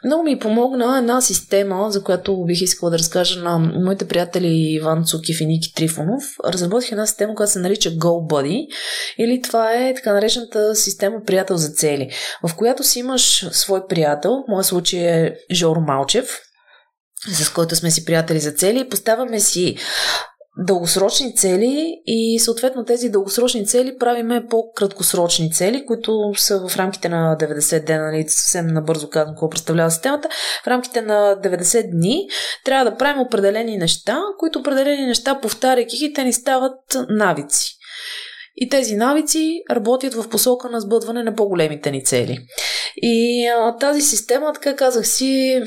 Много 0.05 0.23
ми 0.23 0.39
помогна 0.39 0.99
една 0.99 1.21
система, 1.21 1.91
за 1.91 2.05
която 2.05 2.45
бих 2.45 2.63
искала 2.63 2.91
да 2.91 2.99
разкажа 2.99 3.41
на 3.41 3.59
моите 3.59 4.09
приятели 4.09 4.49
Иван 4.49 5.05
Цукив 5.05 5.41
и 5.41 5.47
Ники 5.47 5.75
Трифонов. 5.75 6.25
Разработих 6.45 6.93
една 6.93 7.07
система, 7.07 7.35
която 7.35 7.53
се 7.53 7.59
нарича 7.59 7.91
GoBuddy, 7.91 8.67
или 9.19 9.43
това 9.43 9.73
е 9.73 9.95
така 9.95 10.13
наречената 10.13 10.75
система 10.75 11.17
приятел 11.27 11.57
за 11.57 11.69
цели, 11.69 12.11
в 12.49 12.57
която 12.57 12.72
си 12.81 12.99
имаш 12.99 13.49
свой 13.53 13.87
приятел, 13.87 14.45
моят 14.49 14.67
случай 14.67 15.01
е 15.01 15.35
Жоро 15.53 15.81
Малчев, 15.81 16.41
с 17.29 17.51
който 17.51 17.77
сме 17.77 17.91
си 17.91 18.05
приятели 18.05 18.41
за 18.41 18.53
цели, 18.53 18.89
поставяме 18.89 19.41
си 19.41 19.77
дългосрочни 20.59 21.37
цели 21.37 22.03
и 22.07 22.41
съответно 22.41 22.85
тези 22.85 23.09
дългосрочни 23.09 23.67
цели 23.67 23.99
правиме 23.99 24.47
по-краткосрочни 24.51 25.53
цели, 25.53 25.87
които 25.87 26.33
са 26.37 26.69
в 26.69 26.77
рамките 26.77 27.09
на 27.09 27.37
90 27.41 27.85
дена, 27.85 28.05
нали, 28.05 28.29
съвсем 28.29 28.67
набързо 28.67 29.11
казвам 29.11 29.35
какво 29.35 29.49
представлява 29.49 29.91
системата, 29.91 30.29
в 30.65 30.67
рамките 30.67 31.03
на 31.03 31.37
90 31.45 31.91
дни 31.91 32.29
трябва 32.65 32.91
да 32.91 32.97
правим 32.97 33.23
определени 33.23 33.77
неща, 33.77 34.19
които 34.39 34.59
определени 34.59 35.07
неща, 35.07 35.39
повтаряйки 35.43 35.99
ги, 35.99 36.13
те 36.13 36.25
ни 36.25 36.33
стават 36.33 36.97
навици. 37.09 37.79
И 38.57 38.69
тези 38.69 38.97
навици 38.97 39.63
работят 39.71 40.15
в 40.15 40.29
посока 40.29 40.71
на 40.71 40.81
сбъдване 40.81 41.23
на 41.23 41.35
по-големите 41.35 41.91
ни 41.91 42.05
цели. 42.05 42.39
И 42.97 43.47
а, 43.47 43.77
тази 43.77 44.01
система, 44.01 44.53
така 44.53 44.77
казах 44.77 45.07
си, 45.07 45.63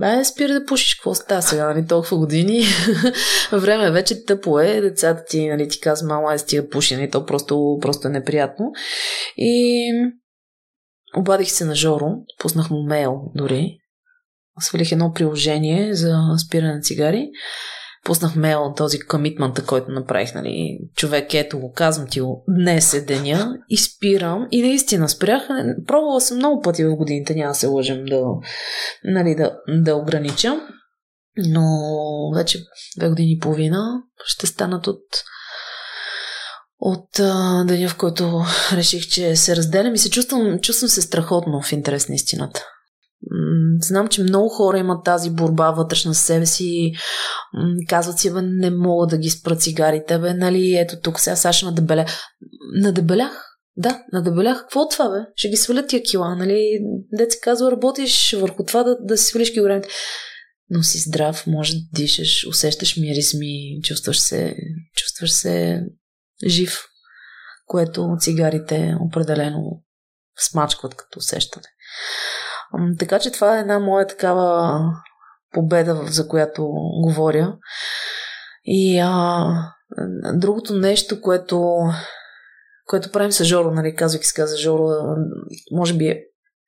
бе, 0.00 0.24
спира 0.24 0.52
да 0.52 0.64
пушиш, 0.64 0.94
какво 0.94 1.14
става 1.14 1.42
сега, 1.42 1.74
нали, 1.74 1.86
толкова 1.86 2.16
години. 2.16 2.62
Време 3.52 3.90
вече 3.90 4.24
тъпо 4.24 4.60
е, 4.60 4.80
децата 4.80 5.24
ти, 5.28 5.48
нали, 5.48 5.68
ти 5.68 5.80
казвам, 5.80 6.08
мала 6.08 6.34
е 6.34 6.38
стига 6.38 6.68
пуши, 6.68 6.96
нали, 6.96 7.10
то 7.10 7.26
просто, 7.26 7.78
просто 7.80 8.08
е 8.08 8.10
неприятно. 8.10 8.72
И 9.36 9.90
обадих 11.16 11.50
се 11.50 11.64
на 11.64 11.74
Жоро, 11.74 12.06
пуснах 12.38 12.70
му 12.70 12.86
мейл 12.88 13.20
дори, 13.34 13.78
свалих 14.60 14.92
едно 14.92 15.12
приложение 15.12 15.94
за 15.94 16.16
спиране 16.46 16.74
на 16.74 16.80
цигари 16.80 17.30
пуснах 18.04 18.36
мейл 18.36 18.72
този 18.76 19.00
комитмента, 19.00 19.64
който 19.64 19.90
направих, 19.90 20.34
нали, 20.34 20.78
човек, 20.96 21.34
ето 21.34 21.58
го, 21.58 21.72
казвам 21.72 22.06
ти 22.10 22.20
го, 22.20 22.44
днес 22.48 22.94
е 22.94 23.00
деня 23.00 23.56
и 23.68 23.76
спирам 23.76 24.48
и 24.50 24.62
наистина 24.62 25.08
спрях. 25.08 25.42
Пробвала 25.86 26.20
съм 26.20 26.36
много 26.36 26.62
пъти 26.62 26.84
в 26.84 26.96
годините, 26.96 27.34
няма 27.34 27.54
се 27.54 27.66
лъжем 27.66 28.04
да, 28.04 28.22
нали, 29.04 29.34
да, 29.34 29.56
да 29.68 29.94
огранича, 29.94 30.60
но 31.36 31.66
вече 32.34 32.58
две 32.98 33.08
години 33.08 33.32
и 33.32 33.38
половина 33.38 34.02
ще 34.24 34.46
станат 34.46 34.86
от 34.86 35.02
от 36.86 37.18
а, 37.18 37.64
деня, 37.64 37.88
в 37.88 37.96
който 37.96 38.44
реших, 38.72 39.08
че 39.08 39.36
се 39.36 39.56
разделям 39.56 39.94
и 39.94 39.98
се 39.98 40.10
чувствам, 40.10 40.58
чувствам 40.60 40.88
се 40.88 41.02
страхотно 41.02 41.62
в 41.62 41.72
интерес 41.72 42.08
на 42.08 42.14
истината. 42.14 42.66
Знам, 43.80 44.08
че 44.08 44.22
много 44.22 44.48
хора 44.48 44.78
имат 44.78 45.04
тази 45.04 45.30
борба 45.30 45.70
вътрешна 45.70 46.14
с 46.14 46.18
себе 46.18 46.46
си. 46.46 46.92
Казват 47.88 48.18
си, 48.18 48.32
бе, 48.32 48.42
не 48.42 48.70
мога 48.70 49.06
да 49.06 49.18
ги 49.18 49.30
спра 49.30 49.56
цигарите, 49.56 50.18
бе, 50.18 50.34
нали, 50.34 50.76
ето 50.76 51.00
тук 51.02 51.20
сега 51.20 51.36
Саша 51.36 51.66
надебеля. 51.66 52.06
Надебелях? 52.80 53.50
Да, 53.76 54.02
надебелях. 54.12 54.60
Какво 54.60 54.80
от 54.80 54.90
това, 54.90 55.10
бе? 55.10 55.18
Ще 55.36 55.48
ги 55.48 55.56
свалят 55.56 55.88
тия 55.88 56.02
кила, 56.02 56.36
нали? 56.36 56.78
Се 57.30 57.40
казва, 57.42 57.70
работиш 57.72 58.32
върху 58.32 58.64
това 58.64 58.82
да, 58.82 58.96
да 59.00 59.18
си 59.18 59.24
свалиш 59.24 59.52
килограмите. 59.52 59.88
Но 60.70 60.82
си 60.82 60.98
здрав, 60.98 61.46
може 61.46 61.72
да 61.72 61.80
дишаш, 61.92 62.46
усещаш 62.46 62.96
миризми, 62.96 63.80
чувстваш 63.82 64.18
се, 64.18 64.56
чувстваш 64.96 65.32
се 65.32 65.80
жив, 66.46 66.84
което 67.66 68.16
цигарите 68.20 68.96
определено 69.00 69.82
смачкват 70.50 70.94
като 70.94 71.18
усещане. 71.18 71.66
Така 72.98 73.18
че 73.18 73.32
това 73.32 73.56
е 73.56 73.60
една 73.60 73.78
моя 73.78 74.06
такава 74.06 74.78
победа, 75.52 76.02
за 76.06 76.28
която 76.28 76.68
говоря. 77.02 77.56
И 78.64 78.98
а, 78.98 79.46
другото 80.34 80.74
нещо, 80.74 81.20
което, 81.20 81.76
което 82.86 83.10
правим 83.12 83.32
с 83.32 83.44
Жоро, 83.44 83.70
нали, 83.70 83.96
казвайки 83.96 84.26
си 84.26 84.34
каза 84.34 84.56
Жоро, 84.56 84.88
може 85.72 85.94
би 85.94 86.06
е 86.06 86.20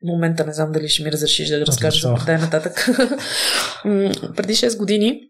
момента, 0.02 0.46
не 0.46 0.52
знам 0.52 0.72
дали 0.72 0.88
ще 0.88 1.02
ми 1.02 1.12
разрешиш 1.12 1.48
да 1.48 1.66
разкажа 1.66 2.08
за 2.08 2.14
предай 2.14 2.38
нататък. 2.38 2.74
Преди 4.36 4.54
6 4.54 4.78
години 4.78 5.20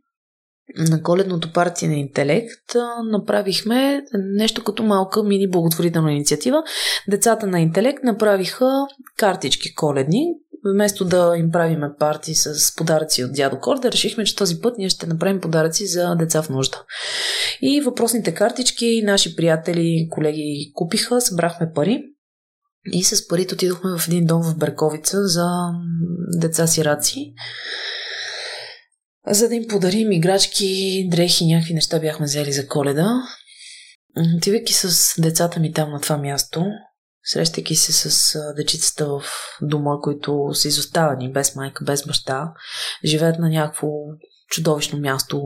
на 0.91 1.03
коледното 1.03 1.53
партия 1.53 1.91
на 1.91 1.97
интелект 1.97 2.75
направихме 3.05 4.03
нещо 4.15 4.65
като 4.65 4.83
малка 4.83 5.23
мини 5.23 5.51
благотворителна 5.51 6.13
инициатива. 6.13 6.63
Децата 7.11 7.47
на 7.47 7.61
интелект 7.61 8.03
направиха 8.05 8.87
картички 9.17 9.75
коледни, 9.75 10.25
вместо 10.75 11.05
да 11.05 11.35
им 11.37 11.51
правиме 11.51 11.89
парти 11.99 12.35
с 12.35 12.77
подаръци 12.77 13.25
от 13.25 13.33
дядо 13.33 13.61
Корда, 13.61 13.93
решихме, 13.93 14.25
че 14.25 14.37
този 14.37 14.61
път 14.61 14.79
ние 14.79 14.89
ще 14.89 15.07
направим 15.07 15.41
подаръци 15.41 15.87
за 15.87 16.15
деца 16.15 16.43
в 16.43 16.49
нужда. 16.49 16.83
И 17.63 17.81
въпросните 17.81 18.35
картички 18.35 19.03
наши 19.05 19.37
приятели, 19.37 20.09
колеги 20.11 20.71
купиха, 20.75 21.21
събрахме 21.21 21.73
пари 21.75 22.03
и 22.93 23.05
с 23.05 23.29
парите 23.29 23.55
отидохме 23.55 23.99
в 23.99 24.09
един 24.09 24.27
дом 24.27 24.43
в 24.43 24.59
Берковица 24.59 25.27
за 25.27 25.49
деца 26.41 26.67
сираци 26.67 27.35
за 29.31 29.49
да 29.49 29.55
им 29.55 29.67
подарим 29.69 30.13
играчки, 30.13 31.09
дрехи, 31.11 31.47
някакви 31.47 31.75
неща 31.75 31.99
бяхме 31.99 32.27
взели 32.27 32.53
за 32.53 32.69
коледа. 32.69 33.23
Отивайки 34.37 34.73
с 34.73 35.15
децата 35.23 35.61
ми 35.61 35.73
там 35.73 35.91
на 35.91 36.01
това 36.01 36.17
място, 36.17 36.65
срещайки 37.27 37.77
се 37.77 37.93
с 37.93 38.39
дечицата 38.57 39.07
в 39.07 39.23
дома, 39.63 39.91
които 40.03 40.49
са 40.53 40.69
изоставени 40.69 41.33
без 41.33 41.55
майка, 41.55 41.85
без 41.85 42.07
баща, 42.07 42.53
живеят 43.05 43.39
на 43.39 43.49
някакво 43.49 43.89
чудовищно 44.49 44.99
място, 44.99 45.43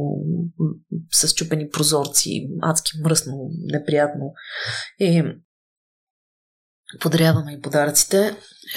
с 1.13 1.35
чупени 1.35 1.71
прозорци, 1.71 2.49
адски 2.63 2.93
мръсно, 3.05 3.51
неприятно. 3.59 4.33
И 4.99 5.23
подаряваме 7.01 7.53
и 7.53 7.61
подаръците. 7.61 8.37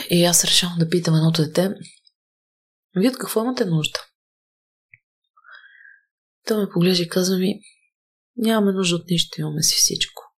И 0.09 0.25
аз 0.25 0.45
решавам 0.45 0.77
да 0.79 0.89
питам 0.89 1.15
едното 1.15 1.41
дете, 1.41 1.75
вие 2.95 3.09
от 3.09 3.17
какво 3.17 3.43
имате 3.43 3.65
нужда? 3.65 3.99
Той 6.47 6.57
ме 6.57 6.69
поглежда 6.73 7.03
и 7.03 7.09
казва 7.09 7.37
ми, 7.37 7.59
нямаме 8.37 8.71
нужда 8.71 8.95
от 8.95 9.09
нищо, 9.09 9.41
имаме 9.41 9.63
си 9.63 9.75
всичко. 9.75 10.32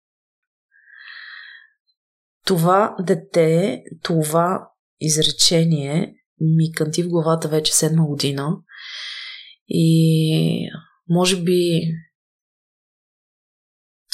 Това 2.45 2.95
дете, 2.99 3.83
това 4.03 4.69
изречение 4.99 6.13
ми 6.41 6.71
канти 6.71 7.03
в 7.03 7.07
главата 7.07 7.47
вече 7.47 7.73
седма 7.73 8.05
година. 8.05 8.57
И 9.67 10.69
може 11.09 11.43
би 11.43 11.81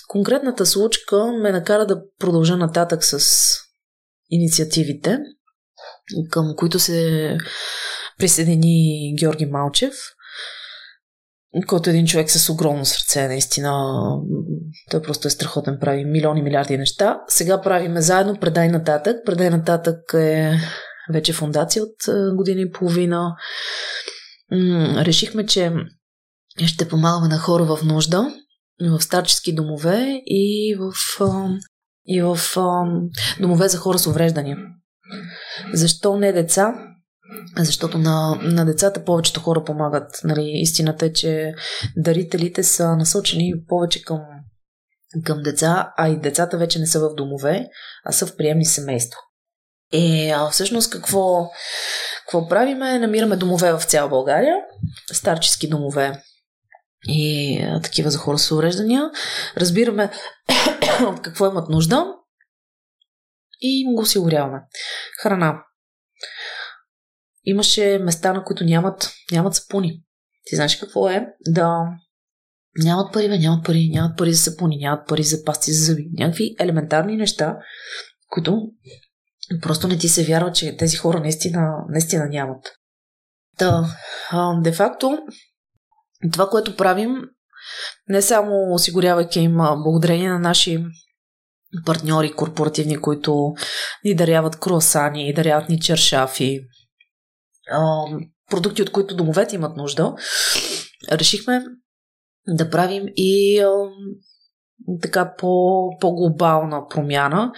конкретната 0.07 0.65
случка 0.65 1.31
ме 1.41 1.51
накара 1.51 1.85
да 1.85 2.03
продължа 2.19 2.57
нататък 2.57 3.03
с 3.03 3.19
инициативите, 4.29 5.17
към 6.29 6.53
които 6.57 6.79
се 6.79 7.37
присъедини 8.17 9.15
Георги 9.19 9.45
Малчев– 9.45 9.93
който 11.67 11.89
е 11.89 11.93
един 11.93 12.05
човек 12.05 12.31
с 12.31 12.49
огромно 12.49 12.85
сърце, 12.85 13.27
наистина. 13.27 13.99
Той 14.91 15.01
просто 15.01 15.27
е 15.27 15.31
страхотен, 15.31 15.77
прави 15.81 16.05
милиони, 16.05 16.41
милиарди 16.41 16.77
неща. 16.77 17.21
Сега 17.27 17.61
правиме 17.61 18.01
заедно 18.01 18.39
Предай 18.39 18.69
нататък. 18.69 19.15
Предай 19.25 19.49
нататък 19.49 20.13
е 20.13 20.53
вече 21.13 21.33
фундация 21.33 21.83
от 21.83 22.07
е, 22.07 22.35
година 22.35 22.61
и 22.61 22.71
половина. 22.71 23.35
Решихме, 24.97 25.45
че 25.45 25.73
ще 26.65 26.87
помагаме 26.87 27.27
на 27.27 27.37
хора 27.37 27.63
в 27.63 27.83
нужда, 27.83 28.33
в 28.81 29.01
старчески 29.01 29.55
домове 29.55 30.21
и 30.25 30.75
в, 30.79 30.93
и 32.05 32.21
в 32.21 32.37
домове 33.39 33.67
за 33.67 33.77
хора 33.77 33.99
с 33.99 34.07
увреждания. 34.07 34.57
Защо 35.73 36.17
не 36.17 36.33
деца? 36.33 36.73
Защото 37.57 37.97
на, 37.97 38.39
на 38.41 38.65
децата 38.65 39.05
повечето 39.05 39.39
хора 39.39 39.63
помагат. 39.63 40.21
Нали, 40.23 40.51
истината 40.53 41.05
е, 41.05 41.13
че 41.13 41.53
дарителите 41.97 42.63
са 42.63 42.95
насочени 42.95 43.53
повече 43.67 44.01
към, 44.01 44.19
към 45.23 45.41
деца, 45.41 45.93
а 45.97 46.09
и 46.09 46.19
децата 46.19 46.57
вече 46.57 46.79
не 46.79 46.87
са 46.87 46.99
в 46.99 47.15
домове, 47.15 47.67
а 48.05 48.11
са 48.11 48.25
в 48.25 48.37
приемни 48.37 48.65
семейства. 48.65 49.17
Е, 49.93 50.31
а 50.35 50.49
всъщност 50.49 50.91
какво, 50.91 51.49
какво 52.21 52.47
правиме? 52.47 52.99
Намираме 52.99 53.35
домове 53.35 53.73
в 53.73 53.83
цяла 53.83 54.09
България, 54.09 54.55
старчески 55.11 55.69
домове 55.69 56.23
и 57.07 57.57
а, 57.63 57.81
такива 57.81 58.09
за 58.09 58.17
хора 58.17 58.37
с 58.37 58.51
увреждания. 58.51 59.09
Разбираме 59.57 60.11
от 61.07 61.21
какво 61.21 61.47
имат 61.47 61.69
нужда 61.69 62.05
и 63.61 63.85
го 63.95 64.01
осигуряваме. 64.01 64.59
Храна. 65.21 65.63
Имаше 67.43 67.99
места, 68.01 68.33
на 68.33 68.43
които 68.43 68.63
нямат, 68.63 69.11
нямат 69.31 69.55
сапуни. 69.55 70.03
Ти 70.45 70.55
знаеш 70.55 70.75
какво 70.75 71.09
е? 71.09 71.27
Да 71.47 71.83
нямат 72.77 73.13
пари, 73.13 73.29
бе, 73.29 73.37
нямат 73.37 73.65
пари, 73.65 73.89
нямат 73.93 74.17
пари 74.17 74.33
за 74.33 74.51
сапуни, 74.51 74.77
нямат 74.77 75.07
пари 75.07 75.23
за 75.23 75.43
пасти 75.43 75.73
за 75.73 75.85
зъби. 75.85 76.09
Някакви 76.13 76.55
елементарни 76.59 77.17
неща, 77.17 77.57
които 78.29 78.61
просто 79.61 79.87
не 79.87 79.97
ти 79.97 80.09
се 80.09 80.23
вярва, 80.23 80.51
че 80.51 80.77
тези 80.77 80.97
хора 80.97 81.19
наистина, 81.19 81.71
наистина 81.89 82.25
нямат. 82.25 82.71
Да, 83.59 83.85
де-факто, 84.61 85.17
това, 86.31 86.49
което 86.49 86.75
правим, 86.75 87.15
не 88.07 88.21
само 88.21 88.73
осигурявайки 88.73 89.39
им 89.39 89.57
благодарение 89.57 90.29
на 90.29 90.39
наши 90.39 90.85
партньори 91.85 92.33
корпоративни, 92.33 92.97
които 92.97 93.53
ни 94.03 94.15
даряват 94.15 94.59
круасани, 94.59 95.33
даряват 95.33 95.69
ни 95.69 95.79
чершафи, 95.79 96.61
продукти, 98.49 98.81
от 98.81 98.89
които 98.89 99.15
домовете 99.15 99.55
имат 99.55 99.77
нужда, 99.77 100.13
решихме 101.11 101.63
да 102.47 102.69
правим 102.69 103.03
и 103.15 103.63
така 105.01 105.33
по, 105.37 105.81
по-глобална 105.99 106.87
промяна. 106.87 107.51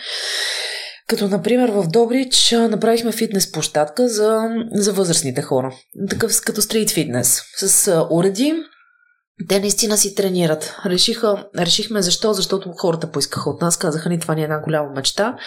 Като, 1.08 1.28
например, 1.28 1.70
в 1.70 1.88
Добрич 1.88 2.52
направихме 2.52 3.12
фитнес 3.12 3.52
площадка 3.52 4.08
за, 4.08 4.42
за 4.72 4.94
възрастните 4.94 5.42
хора. 5.42 5.76
Такъв 6.10 6.42
като 6.46 6.62
стрит 6.62 6.92
фитнес. 6.92 7.42
С 7.58 8.06
уреди, 8.10 8.54
те 9.50 9.60
наистина 9.60 9.98
си 9.98 10.16
тренират. 10.16 10.76
Решиха, 10.86 11.48
решихме 11.58 12.02
защо? 12.02 12.34
Защото 12.34 12.72
хората 12.72 13.12
поискаха 13.12 13.50
от 13.50 13.62
нас, 13.62 13.78
казаха 13.78 14.10
ни 14.10 14.20
това 14.20 14.36
ни 14.36 14.42
е 14.42 14.44
една 14.44 14.62
голяма 14.62 14.90
мечта, 14.96 15.38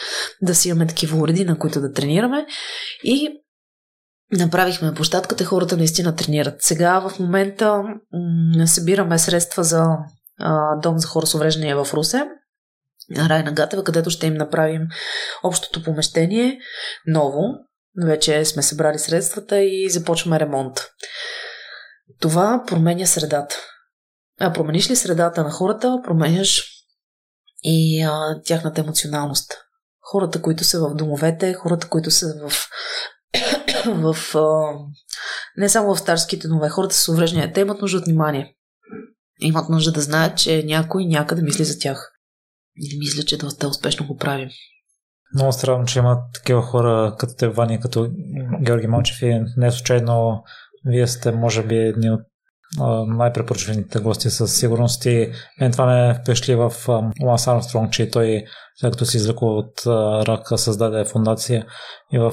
да 0.42 0.54
си 0.54 0.68
имаме 0.68 0.86
такива 0.86 1.18
уреди, 1.18 1.44
на 1.44 1.58
които 1.58 1.80
да 1.80 1.92
тренираме. 1.92 2.46
И 3.04 3.28
направихме 4.32 4.94
площадката, 4.94 5.44
хората 5.44 5.76
наистина 5.76 6.16
тренират. 6.16 6.62
Сега 6.62 7.00
в 7.00 7.18
момента 7.18 7.82
м- 8.12 8.66
събираме 8.66 9.18
средства 9.18 9.64
за 9.64 9.86
а, 10.38 10.76
дом 10.82 10.98
за 10.98 11.08
хора 11.08 11.26
с 11.26 11.34
увреждания 11.34 11.84
в 11.84 11.94
Русе, 11.94 12.24
Райна 13.16 13.52
Гатева, 13.52 13.84
където 13.84 14.10
ще 14.10 14.26
им 14.26 14.34
направим 14.34 14.82
общото 15.42 15.82
помещение 15.82 16.58
ново. 17.06 17.42
Вече 18.04 18.44
сме 18.44 18.62
събрали 18.62 18.98
средствата 18.98 19.60
и 19.60 19.90
започваме 19.90 20.40
ремонт. 20.40 20.80
Това 22.20 22.64
променя 22.66 23.06
средата. 23.06 23.56
А 24.40 24.52
промениш 24.52 24.90
ли 24.90 24.96
средата 24.96 25.42
на 25.42 25.50
хората, 25.50 25.98
променяш 26.04 26.64
и 27.62 28.02
а, 28.02 28.42
тяхната 28.44 28.80
емоционалност. 28.80 29.52
Хората, 30.00 30.42
които 30.42 30.64
са 30.64 30.80
в 30.80 30.94
домовете, 30.94 31.54
хората, 31.54 31.88
които 31.88 32.10
са 32.10 32.26
в, 32.48 32.68
в 33.86 34.16
а, 34.34 34.78
не 35.56 35.68
само 35.68 35.94
в 35.94 35.98
старските 35.98 36.48
домове, 36.48 36.68
хората 36.68 36.94
с 36.94 37.08
увреждания, 37.08 37.52
те 37.52 37.60
имат 37.60 37.80
нужда 37.80 37.98
от 37.98 38.04
внимание. 38.04 38.54
Имат 39.40 39.68
нужда 39.68 39.92
да 39.92 40.00
знаят, 40.00 40.38
че 40.38 40.62
някой 40.66 41.06
някъде 41.06 41.42
мисли 41.42 41.64
за 41.64 41.78
тях. 41.78 42.12
И 42.76 42.98
мисля, 42.98 43.22
че 43.22 43.38
доста 43.38 43.68
успешно 43.68 44.06
го 44.06 44.16
правим. 44.16 44.48
Много 45.34 45.52
странно, 45.52 45.86
че 45.86 45.98
има 45.98 46.22
такива 46.34 46.62
хора 46.62 47.16
като 47.18 47.34
те, 47.38 47.48
Вани, 47.48 47.80
като 47.80 48.10
Георги 48.62 48.86
Малчев 48.86 49.22
и 49.22 49.44
не 49.56 49.70
случайно 49.70 50.44
вие 50.84 51.06
сте, 51.06 51.32
може 51.32 51.62
би, 51.62 51.76
едни 51.76 52.10
от 52.10 52.20
най-препоръчваните 53.06 53.98
гости 53.98 54.30
със 54.30 54.56
сигурност 54.56 55.06
и 55.06 55.32
мен 55.60 55.72
това 55.72 55.86
ме 55.86 56.14
впечатли 56.14 56.54
в 56.54 56.72
Ланс 57.22 57.46
Армстронг, 57.46 57.92
че 57.92 58.10
той 58.10 58.44
след 58.80 58.92
като 58.92 59.04
си 59.04 59.16
излекува 59.16 59.52
от 59.52 59.86
рака 60.28 60.58
създаде 60.58 61.04
фундация 61.04 61.66
и 62.12 62.18
в 62.18 62.32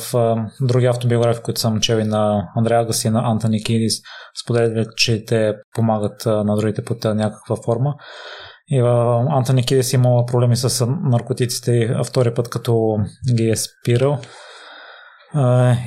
други 0.61 0.85
автобиографии, 0.85 1.43
които 1.43 1.59
съм 1.59 1.79
чел 1.79 1.97
и 1.97 2.03
на 2.03 2.47
Андрея 2.55 2.85
Гаси 2.85 3.07
и 3.07 3.11
на 3.11 3.31
Антони 3.31 3.63
Кидис, 3.63 3.93
споделят, 4.43 4.97
че 4.97 5.25
те 5.25 5.53
помагат 5.75 6.25
на 6.25 6.55
другите 6.55 6.83
под 6.83 7.03
някаква 7.03 7.55
форма. 7.65 7.95
И 8.67 8.79
Антони 9.29 9.65
Кидис 9.65 9.93
имал 9.93 10.25
проблеми 10.25 10.55
с 10.55 10.85
наркотиците 10.85 11.95
втори 12.05 12.33
път 12.33 12.49
като 12.49 12.97
ги 13.35 13.49
е 13.49 13.55
спирал 13.55 14.19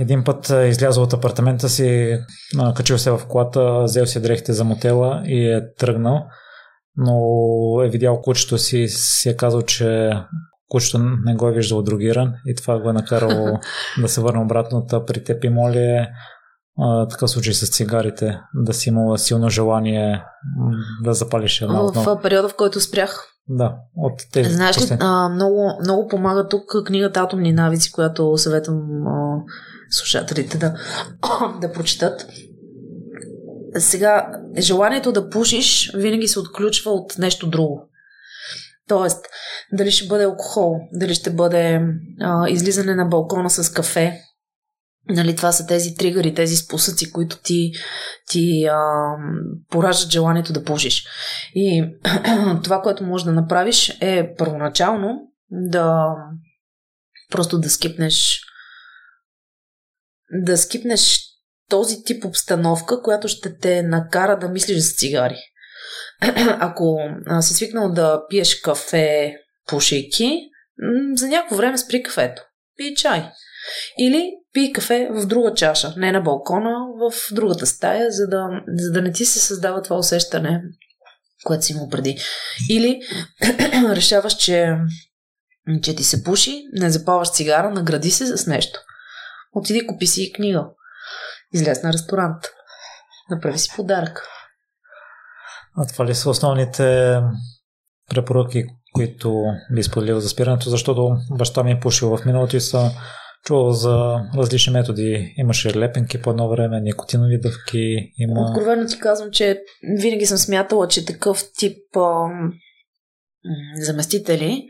един 0.01 0.25
път 0.25 0.53
излязъл 0.67 1.05
от 1.05 1.13
апартамента 1.13 1.69
си, 1.69 2.19
качил 2.77 2.99
се 2.99 3.11
в 3.11 3.21
колата, 3.29 3.83
взел 3.83 4.07
си 4.07 4.23
дрехите 4.23 4.53
за 4.53 4.65
мотела 4.65 5.23
и 5.27 5.53
е 5.53 5.75
тръгнал, 5.79 6.27
но 6.97 7.15
е 7.83 7.89
видял 7.89 8.21
кучето 8.21 8.59
си 8.59 8.79
и 8.79 8.89
си 8.89 9.29
е 9.29 9.37
казал, 9.37 9.63
че 9.63 10.13
кучето 10.69 10.99
не 10.99 11.35
го 11.35 11.49
е 11.49 11.53
виждал 11.53 11.83
другиран 11.83 12.35
и 12.47 12.55
това 12.55 12.79
го 12.79 12.91
е 12.91 12.93
накарало 12.93 13.59
да 14.01 14.09
се 14.09 14.21
върне 14.21 14.43
обратно. 14.43 14.87
Та 14.87 15.05
при 15.05 15.25
теб 15.25 15.45
има 15.45 15.71
ли 15.71 16.07
такъв 17.11 17.31
случай 17.31 17.55
с 17.55 17.71
цигарите, 17.71 18.41
да 18.55 18.75
си 18.75 18.89
имала 18.89 19.19
силно 19.19 19.49
желание 19.49 20.25
да 21.03 21.15
запалиш 21.15 21.61
една 21.61 21.81
В 21.83 22.23
периода, 22.23 22.49
в 22.49 22.57
който 22.57 22.81
спрях. 22.81 23.36
Да, 23.49 23.77
от 23.97 24.23
тези. 24.33 24.51
Знаеш 24.51 24.79
ли, 24.79 24.97
а, 25.01 25.29
много, 25.29 25.79
много 25.83 26.09
помага 26.09 26.49
тук 26.49 26.63
книгата 26.87 27.21
Атомни 27.21 27.53
навици, 27.53 27.93
която 27.93 28.37
съветвам 28.39 29.07
а, 29.07 29.43
слушателите 29.91 30.59
да, 30.59 30.75
да 31.61 31.73
прочитат. 31.73 32.27
Сега, 33.79 34.33
желанието 34.59 35.13
да 35.13 35.31
пушиш 35.31 35.93
винаги 35.95 36.29
се 36.29 36.41
отключва 36.41 36.91
от 36.91 37.19
нещо 37.19 37.51
друго. 37.51 37.89
Тоест, 38.89 39.27
дали 39.73 39.91
ще 39.91 40.09
бъде 40.09 40.25
алкохол, 40.25 40.77
дали 40.93 41.15
ще 41.15 41.31
бъде 41.31 41.81
а, 42.21 42.49
излизане 42.49 42.95
на 42.95 43.05
балкона 43.05 43.51
с 43.51 43.73
кафе, 43.73 44.21
Нали, 45.09 45.37
това 45.37 45.53
са 45.53 45.67
тези 45.67 45.95
тригъри, 45.95 46.35
тези 46.35 46.57
спусъци, 46.57 47.13
които 47.13 47.39
ти, 47.43 47.73
ти 48.29 48.65
а, 48.65 48.79
пораждат 49.71 50.11
желанието 50.11 50.53
да 50.53 50.65
пушиш. 50.65 51.07
И 51.55 51.85
това, 52.65 52.83
което 52.83 53.05
можеш 53.05 53.25
да 53.25 53.33
направиш 53.33 53.99
е 54.01 54.35
първоначално 54.39 55.33
да 55.51 56.07
просто 57.31 57.59
да 57.59 57.71
скипнеш 57.71 58.41
да 60.33 60.59
скипнеш 60.59 61.21
този 61.69 62.05
тип 62.05 62.25
обстановка, 62.25 63.03
която 63.03 63.29
ще 63.29 63.59
те 63.59 63.83
накара 63.83 64.39
да 64.39 64.49
мислиш 64.49 64.79
за 64.79 64.95
цигари. 64.95 65.39
Ако 66.61 66.99
си 67.41 67.55
свикнал 67.55 67.93
да 67.93 68.23
пиеш 68.29 68.61
кафе, 68.61 69.37
пушейки, 69.69 70.41
за 71.15 71.29
някакво 71.29 71.57
време 71.57 71.79
спри 71.79 72.03
кафето. 72.03 72.43
Пи 72.77 72.95
чай. 72.95 73.31
Или 73.99 74.31
пий 74.57 74.73
кафе 74.73 75.09
в 75.13 75.27
друга 75.27 75.55
чаша, 75.55 75.95
не 75.97 76.13
на 76.13 76.21
балкона, 76.21 76.71
в 77.01 77.35
другата 77.35 77.67
стая, 77.67 78.11
за 78.11 78.27
да, 78.29 78.49
за 78.69 78.93
да 78.93 79.03
не 79.03 79.13
ти 79.13 79.25
се 79.25 79.39
създава 79.39 79.83
това 79.83 79.97
усещане, 79.97 80.63
което 81.45 81.65
си 81.65 81.73
имал 81.73 81.89
преди. 81.89 82.19
Или 82.71 83.01
решаваш, 83.91 84.37
че, 84.37 84.77
че 85.83 85.97
ти 85.97 86.05
се 86.05 86.25
пуши, 86.25 86.63
не 86.73 86.91
запаваш 86.91 87.33
цигара, 87.33 87.71
награди 87.71 88.11
се 88.11 88.37
с 88.37 88.47
нещо. 88.47 88.81
Отиди 89.53 89.87
купи 89.87 90.07
си 90.07 90.33
книга. 90.33 90.67
Излез 91.55 91.83
на 91.83 91.93
ресторант. 91.93 92.45
Направи 93.31 93.59
си 93.59 93.73
подарък. 93.77 94.29
А 95.77 95.87
това 95.87 96.07
ли 96.07 96.15
са 96.15 96.31
основните 96.31 97.19
препоръки, 98.11 98.65
които 98.95 99.45
би 99.75 99.83
споделил 99.83 100.21
за 100.21 100.29
спирането, 100.29 100.71
защото 100.71 101.17
баща 101.31 101.63
ми 101.63 101.73
е 101.73 101.81
пушил 101.81 102.17
в 102.17 102.25
миналото 102.25 102.57
и 102.57 102.61
са 102.61 102.91
чувал 103.47 103.73
за 103.73 104.21
различни 104.37 104.73
методи. 104.73 105.35
Имаше 105.37 105.77
лепенки 105.77 106.23
по 106.23 106.31
едно 106.31 106.49
време, 106.49 106.81
никотинови 106.81 107.41
дъвки. 107.41 108.13
Има... 108.17 108.41
Откровено 108.41 108.87
ти 108.87 108.99
казвам, 108.99 109.31
че 109.31 109.63
винаги 110.01 110.27
съм 110.27 110.39
смятала, 110.39 110.89
че 110.89 111.05
такъв 111.05 111.43
тип 111.59 111.97
а, 111.97 112.29
заместители 113.81 114.69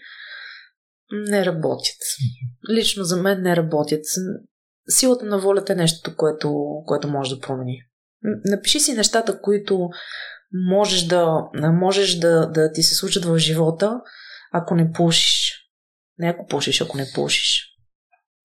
не 1.12 1.44
работят. 1.44 1.96
Лично 2.70 3.04
за 3.04 3.16
мен 3.16 3.42
не 3.42 3.56
работят. 3.56 4.04
Силата 4.88 5.26
на 5.26 5.38
волята 5.38 5.72
е 5.72 5.76
нещо, 5.76 6.16
което, 6.16 6.64
което 6.86 7.08
може 7.08 7.34
да 7.34 7.40
промени. 7.40 7.82
Напиши 8.44 8.80
си 8.80 8.92
нещата, 8.92 9.40
които 9.40 9.88
можеш 10.52 11.02
да, 11.02 11.48
можеш 11.72 12.14
да, 12.14 12.46
да 12.46 12.72
ти 12.72 12.82
се 12.82 12.94
случат 12.94 13.24
в 13.24 13.38
живота, 13.38 14.00
ако 14.52 14.74
не 14.74 14.92
пушиш. 14.92 15.52
Не 16.18 16.28
ако 16.28 16.46
пушиш, 16.46 16.80
ако 16.80 16.96
не 16.96 17.06
пушиш. 17.14 17.65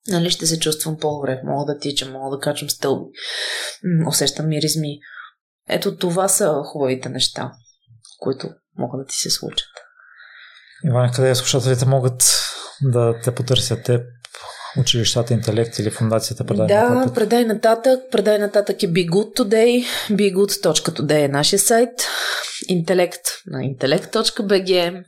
Нали 0.08 0.30
ще 0.30 0.46
се 0.46 0.60
чувствам 0.60 0.98
по-добре, 0.98 1.42
мога 1.46 1.74
да 1.74 1.80
тичам, 1.80 2.12
мога 2.12 2.38
да 2.38 2.42
качвам 2.42 2.70
стълби, 2.70 3.12
усещам 4.08 4.48
миризми. 4.48 5.00
Ето 5.70 5.98
това 5.98 6.28
са 6.28 6.62
хубавите 6.66 7.10
неща, 7.10 7.52
които 8.20 8.50
могат 8.78 9.02
да 9.02 9.06
ти 9.06 9.16
се 9.16 9.30
случат. 9.30 9.70
Иван, 10.86 11.12
къде 11.12 11.36
слушателите 11.36 11.86
могат 11.86 12.24
да 12.82 13.20
те 13.24 13.36
потърсят 13.36 13.84
теб? 13.84 14.02
Училищата 14.78 15.34
Интелект 15.34 15.80
или 15.80 15.90
фундацията 15.90 16.46
Предай 16.46 16.68
да, 16.68 16.90
нататък? 16.90 17.08
Да, 17.08 17.14
Предай 17.14 17.46
нататък. 17.46 18.00
Предай 18.12 18.40
нататък 18.40 18.84
е 18.84 18.88
Be 18.88 19.10
Good 19.10 19.38
Today. 19.38 19.86
BeGood.today 20.10 21.26
е 21.26 21.28
нашия 21.28 21.60
сайт. 21.60 21.90
Интелект 22.68 23.22
на 23.48 23.60
intellect.bg. 23.60 25.04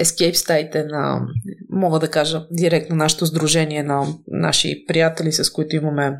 Escape 0.00 0.32
стаите 0.32 0.84
на, 0.84 1.20
мога 1.70 1.98
да 1.98 2.10
кажа, 2.10 2.46
директно 2.50 2.96
нашето 2.96 3.26
сдружение 3.26 3.82
на 3.82 4.06
наши 4.26 4.84
приятели, 4.88 5.32
с 5.32 5.52
които 5.52 5.76
имаме 5.76 6.16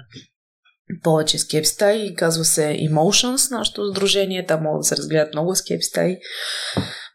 повече 1.02 1.38
escape 1.38 1.62
стаи. 1.62 2.14
Казва 2.14 2.44
се 2.44 2.62
Emotions, 2.62 3.50
нашето 3.50 3.90
сдружение. 3.90 4.46
Там 4.46 4.62
могат 4.62 4.80
да 4.80 4.84
се 4.84 4.96
разгледат 4.96 5.34
много 5.34 5.54
escape 5.54 5.80
стаи. 5.80 6.16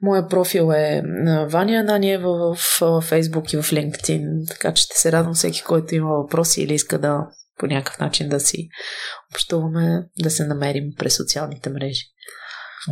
Моя 0.01 0.27
профил 0.27 0.71
е 0.71 1.01
Ваня 1.49 1.79
Ананиева 1.79 2.55
в 2.55 2.79
Facebook 2.81 3.53
и 3.53 3.61
в 3.61 3.71
LinkedIn, 3.71 4.47
така 4.47 4.73
че 4.73 4.83
ще 4.83 4.97
се 4.97 5.11
радвам 5.11 5.33
всеки, 5.33 5.63
който 5.63 5.95
има 5.95 6.09
въпроси 6.09 6.61
или 6.61 6.73
иска 6.73 6.99
да 6.99 7.27
по 7.59 7.67
някакъв 7.67 7.99
начин 7.99 8.29
да 8.29 8.39
си 8.39 8.69
общуваме, 9.33 10.03
да 10.19 10.29
се 10.29 10.45
намерим 10.45 10.83
през 10.99 11.15
социалните 11.15 11.69
мрежи. 11.69 12.03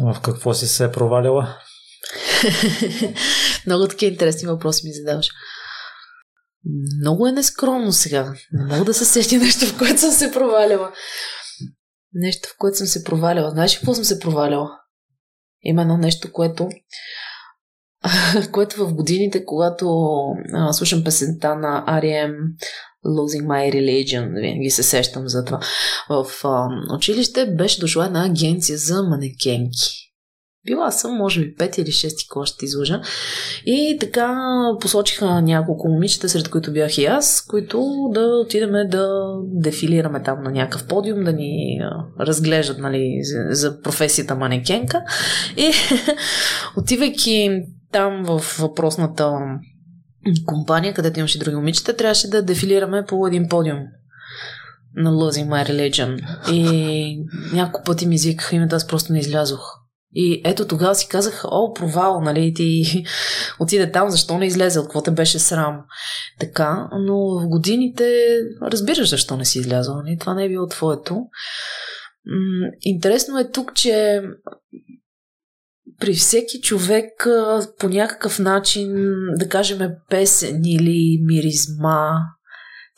В 0.02 0.22
какво 0.22 0.53
си 0.53 0.68
се 0.68 0.91
провалила? 0.91 1.57
Много 3.65 3.88
такива 3.88 4.11
интересни 4.11 4.47
въпроси 4.47 4.88
ми 4.88 4.93
задаваш. 4.93 5.29
Много 7.01 7.27
е 7.27 7.31
нескромно 7.31 7.91
сега. 7.91 8.33
Не 8.51 8.65
мога 8.73 8.85
да 8.85 8.93
се 8.93 9.05
сетя 9.05 9.38
нещо, 9.38 9.65
в 9.65 9.77
което 9.77 9.99
съм 9.99 10.11
се 10.11 10.31
провалила. 10.31 10.91
Нещо, 12.13 12.49
в 12.49 12.55
което 12.57 12.77
съм 12.77 12.88
се 12.88 13.03
провалила. 13.03 13.51
Знаеш 13.51 13.77
какво 13.77 13.93
съм 13.93 14.03
се 14.03 14.19
провалила? 14.19 14.69
Има 15.63 15.81
едно 15.81 15.97
нещо, 15.97 16.31
което 16.31 16.69
което 18.51 18.88
в 18.88 18.93
годините, 18.93 19.45
когато 19.45 19.88
а, 20.53 20.73
слушам 20.73 21.03
песента 21.03 21.55
на 21.55 21.85
R.E.M. 21.88 22.33
Losing 23.05 23.45
My 23.45 23.73
Religion, 23.73 24.41
винаги 24.41 24.69
се 24.69 24.83
сещам 24.83 25.27
за 25.27 25.45
това. 25.45 25.59
В 26.09 26.25
а, 26.43 26.67
училище 26.95 27.45
беше 27.45 27.79
дошла 27.79 28.05
една 28.05 28.25
агенция 28.25 28.77
за 28.77 29.03
манекенки. 29.03 30.10
Била 30.65 30.91
съм, 30.91 31.15
може 31.15 31.41
би, 31.41 31.55
5 31.55 31.79
или 31.79 31.91
6 31.91 32.29
кога 32.29 32.45
ще 32.45 32.65
излъжа. 32.65 33.01
И 33.65 33.97
така 33.99 34.35
посочиха 34.81 35.41
няколко 35.41 35.88
момичета, 35.88 36.29
сред 36.29 36.49
които 36.49 36.73
бях 36.73 36.97
и 36.97 37.05
аз, 37.05 37.45
които 37.49 38.09
да 38.13 38.21
отидем 38.21 38.71
да 38.89 39.09
дефилираме 39.43 40.23
там 40.23 40.43
на 40.43 40.51
някакъв 40.51 40.88
подиум, 40.88 41.23
да 41.23 41.33
ни 41.33 41.79
разглеждат 42.19 42.77
нали, 42.77 43.19
за 43.49 43.81
професията 43.81 44.35
манекенка. 44.35 45.01
И 45.57 45.71
отивайки 46.77 47.63
там 47.91 48.23
в 48.25 48.57
въпросната 48.59 49.33
компания, 50.45 50.93
където 50.93 51.19
имаше 51.19 51.39
други 51.39 51.55
момичета, 51.55 51.95
трябваше 51.95 52.29
да 52.29 52.41
дефилираме 52.41 53.05
по 53.07 53.27
един 53.27 53.47
подиум 53.49 53.79
на 54.95 55.11
Losing 55.11 55.47
My 55.47 55.69
Religion. 55.69 56.19
И 56.51 57.23
няколко 57.53 57.83
пъти 57.85 58.07
ми 58.07 58.15
извикаха 58.15 58.55
името, 58.55 58.75
аз 58.75 58.88
просто 58.88 59.13
не 59.13 59.19
излязох. 59.19 59.80
И 60.13 60.41
ето 60.45 60.67
тогава 60.67 60.95
си 60.95 61.07
казах, 61.07 61.45
о, 61.45 61.73
провал, 61.73 62.21
нали, 62.21 62.53
ти 62.53 62.83
отиде 63.59 63.91
там, 63.91 64.09
защо 64.09 64.38
не 64.38 64.45
излезе, 64.45 64.79
от 64.79 64.85
какво 64.85 65.01
те 65.01 65.11
беше 65.11 65.39
срам. 65.39 65.81
Така, 66.39 66.89
но 66.91 67.39
в 67.39 67.47
годините 67.47 68.38
разбираш 68.61 69.09
защо 69.09 69.38
не 69.38 69.45
си 69.45 69.59
излязъл, 69.59 69.95
нали? 69.95 70.17
това 70.19 70.33
не 70.33 70.45
е 70.45 70.49
било 70.49 70.67
твоето. 70.67 71.21
Интересно 72.81 73.39
е 73.39 73.51
тук, 73.51 73.73
че 73.75 74.21
при 75.99 76.13
всеки 76.13 76.61
човек 76.61 77.27
по 77.79 77.89
някакъв 77.89 78.39
начин, 78.39 79.15
да 79.35 79.49
кажем 79.49 79.79
песен 80.09 80.61
или 80.65 81.21
миризма, 81.25 82.09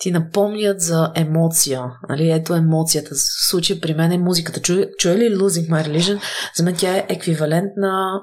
ти 0.04 0.12
напомнят 0.12 0.82
за 0.82 1.12
емоция. 1.16 1.84
Нали? 2.10 2.32
Ето 2.32 2.54
емоцията. 2.54 3.16
В 3.16 3.48
случая 3.50 3.82
при 3.82 3.94
мен 3.94 4.12
е 4.12 4.18
музиката. 4.18 4.62
Чуе, 4.62 4.90
чуе 4.98 5.18
ли 5.18 5.36
Losing 5.36 5.70
My 5.70 5.88
Religion? 5.88 6.22
За 6.56 6.64
мен 6.64 6.76
тя 6.78 6.98
е 6.98 7.06
еквивалент 7.10 7.72
на 7.78 8.22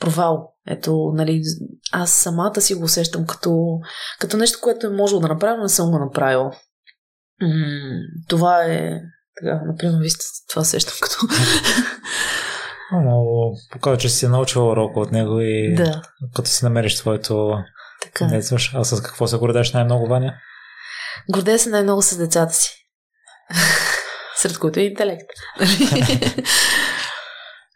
провал. 0.00 0.48
Ето, 0.68 1.12
нали, 1.14 1.42
аз 1.92 2.12
самата 2.12 2.60
си 2.60 2.74
го 2.74 2.84
усещам 2.84 3.26
като, 3.26 3.78
като 4.20 4.36
нещо, 4.36 4.58
което 4.62 4.86
е 4.86 4.90
можело 4.90 5.20
да 5.20 5.28
направя, 5.28 5.56
но 5.56 5.62
не 5.62 5.68
съм 5.68 5.90
го 5.90 5.98
направила. 5.98 6.50
М- 7.42 7.48
това 8.28 8.64
е, 8.64 9.00
така, 9.40 9.60
например, 9.66 9.98
вижте, 10.00 10.24
това 10.50 10.64
сещам 10.64 10.94
като... 11.02 11.16
Но 12.92 13.24
показва, 13.72 13.98
че 13.98 14.08
си 14.08 14.28
научила 14.28 14.72
урока 14.72 15.00
от 15.00 15.12
него 15.12 15.40
и 15.40 15.74
да. 15.74 16.02
като 16.34 16.48
си 16.48 16.64
намериш 16.64 16.94
своето 16.94 17.58
така. 18.02 18.26
не 18.26 18.36
А 18.74 18.84
с 18.84 19.02
какво 19.02 19.26
се 19.26 19.36
гордеш 19.36 19.72
най-много, 19.72 20.06
Ваня? 20.06 20.34
Гордея 21.30 21.58
се 21.58 21.70
най-много 21.70 22.02
с 22.02 22.16
децата 22.16 22.54
си. 22.54 22.86
Сред 24.36 24.58
които 24.58 24.80
е 24.80 24.82
интелект. 24.82 25.30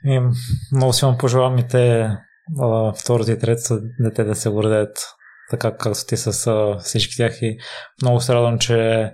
и 0.05 0.20
много 0.73 0.93
си 0.93 1.05
вам 1.05 1.18
пожелавам 1.18 1.59
и 1.59 1.68
те 1.68 2.10
второто 3.01 3.31
и 3.31 3.39
третото 3.39 3.78
дете 4.01 4.24
да 4.24 4.35
се 4.35 4.48
гордеят 4.48 4.98
така 5.51 5.77
както 5.77 6.06
ти 6.06 6.16
с 6.16 6.51
всички 6.81 7.16
тях 7.16 7.43
и 7.43 7.59
много 8.02 8.20
се 8.20 8.35
радвам, 8.35 8.59
че 8.59 9.10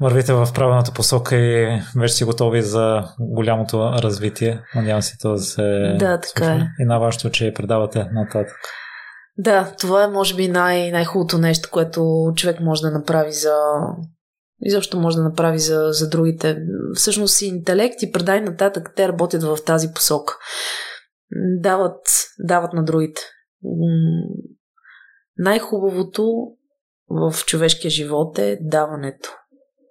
вървите 0.00 0.32
в 0.32 0.48
правилната 0.54 0.92
посока 0.92 1.36
и 1.36 1.82
вече 1.96 2.14
си 2.14 2.24
готови 2.24 2.62
за 2.62 3.02
голямото 3.20 3.92
развитие. 4.02 4.60
Надявам 4.74 5.02
се 5.02 5.18
това 5.18 5.34
да 5.34 5.40
се 5.40 5.96
Да, 5.98 6.20
така 6.20 6.52
е. 6.52 6.60
И 6.78 6.84
на 6.84 6.98
вашето, 6.98 7.30
че 7.30 7.52
предавате 7.54 8.06
нататък. 8.12 8.56
Да, 9.38 9.74
това 9.78 10.04
е 10.04 10.08
може 10.08 10.34
би 10.34 10.48
най- 10.48 10.90
най-хубавото 10.90 11.38
нещо, 11.38 11.68
което 11.72 12.32
човек 12.36 12.60
може 12.60 12.82
да 12.82 12.90
направи 12.90 13.32
за 13.32 13.54
изобщо 14.60 15.00
може 15.00 15.16
да 15.16 15.22
направи 15.22 15.58
за, 15.58 15.88
за 15.90 16.08
другите. 16.08 16.58
Всъщност 16.94 17.42
и 17.42 17.46
интелект 17.46 18.02
и 18.02 18.12
предай 18.12 18.40
нататък, 18.40 18.92
те 18.96 19.08
работят 19.08 19.42
в 19.42 19.58
тази 19.66 19.92
посока. 19.94 20.34
Дават, 21.60 22.00
дават 22.38 22.72
на 22.72 22.84
другите. 22.84 23.22
Най-хубавото 25.38 26.32
в 27.10 27.34
човешкия 27.46 27.90
живот 27.90 28.38
е 28.38 28.58
даването. 28.60 29.34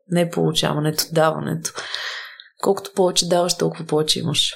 Не 0.08 0.30
получаването, 0.30 1.04
даването. 1.12 1.74
Колкото 2.64 2.92
повече 2.96 3.28
даваш, 3.28 3.58
толкова 3.58 3.86
повече 3.86 4.20
имаш. 4.20 4.54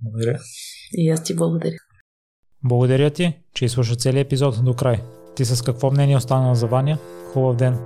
Благодаря. 0.00 0.38
И 0.92 1.10
аз 1.10 1.24
ти 1.24 1.36
благодаря. 1.36 1.76
Благодаря 2.64 3.10
ти, 3.10 3.32
че 3.54 3.64
изслуша 3.64 3.96
целият 3.96 4.26
епизод 4.26 4.64
до 4.64 4.74
край. 4.74 5.00
Ти 5.36 5.44
с 5.44 5.62
какво 5.62 5.90
мнение 5.90 6.16
остана 6.16 6.54
за 6.54 6.66
Ваня? 6.66 6.98
Хубав 7.32 7.56
ден! 7.56 7.78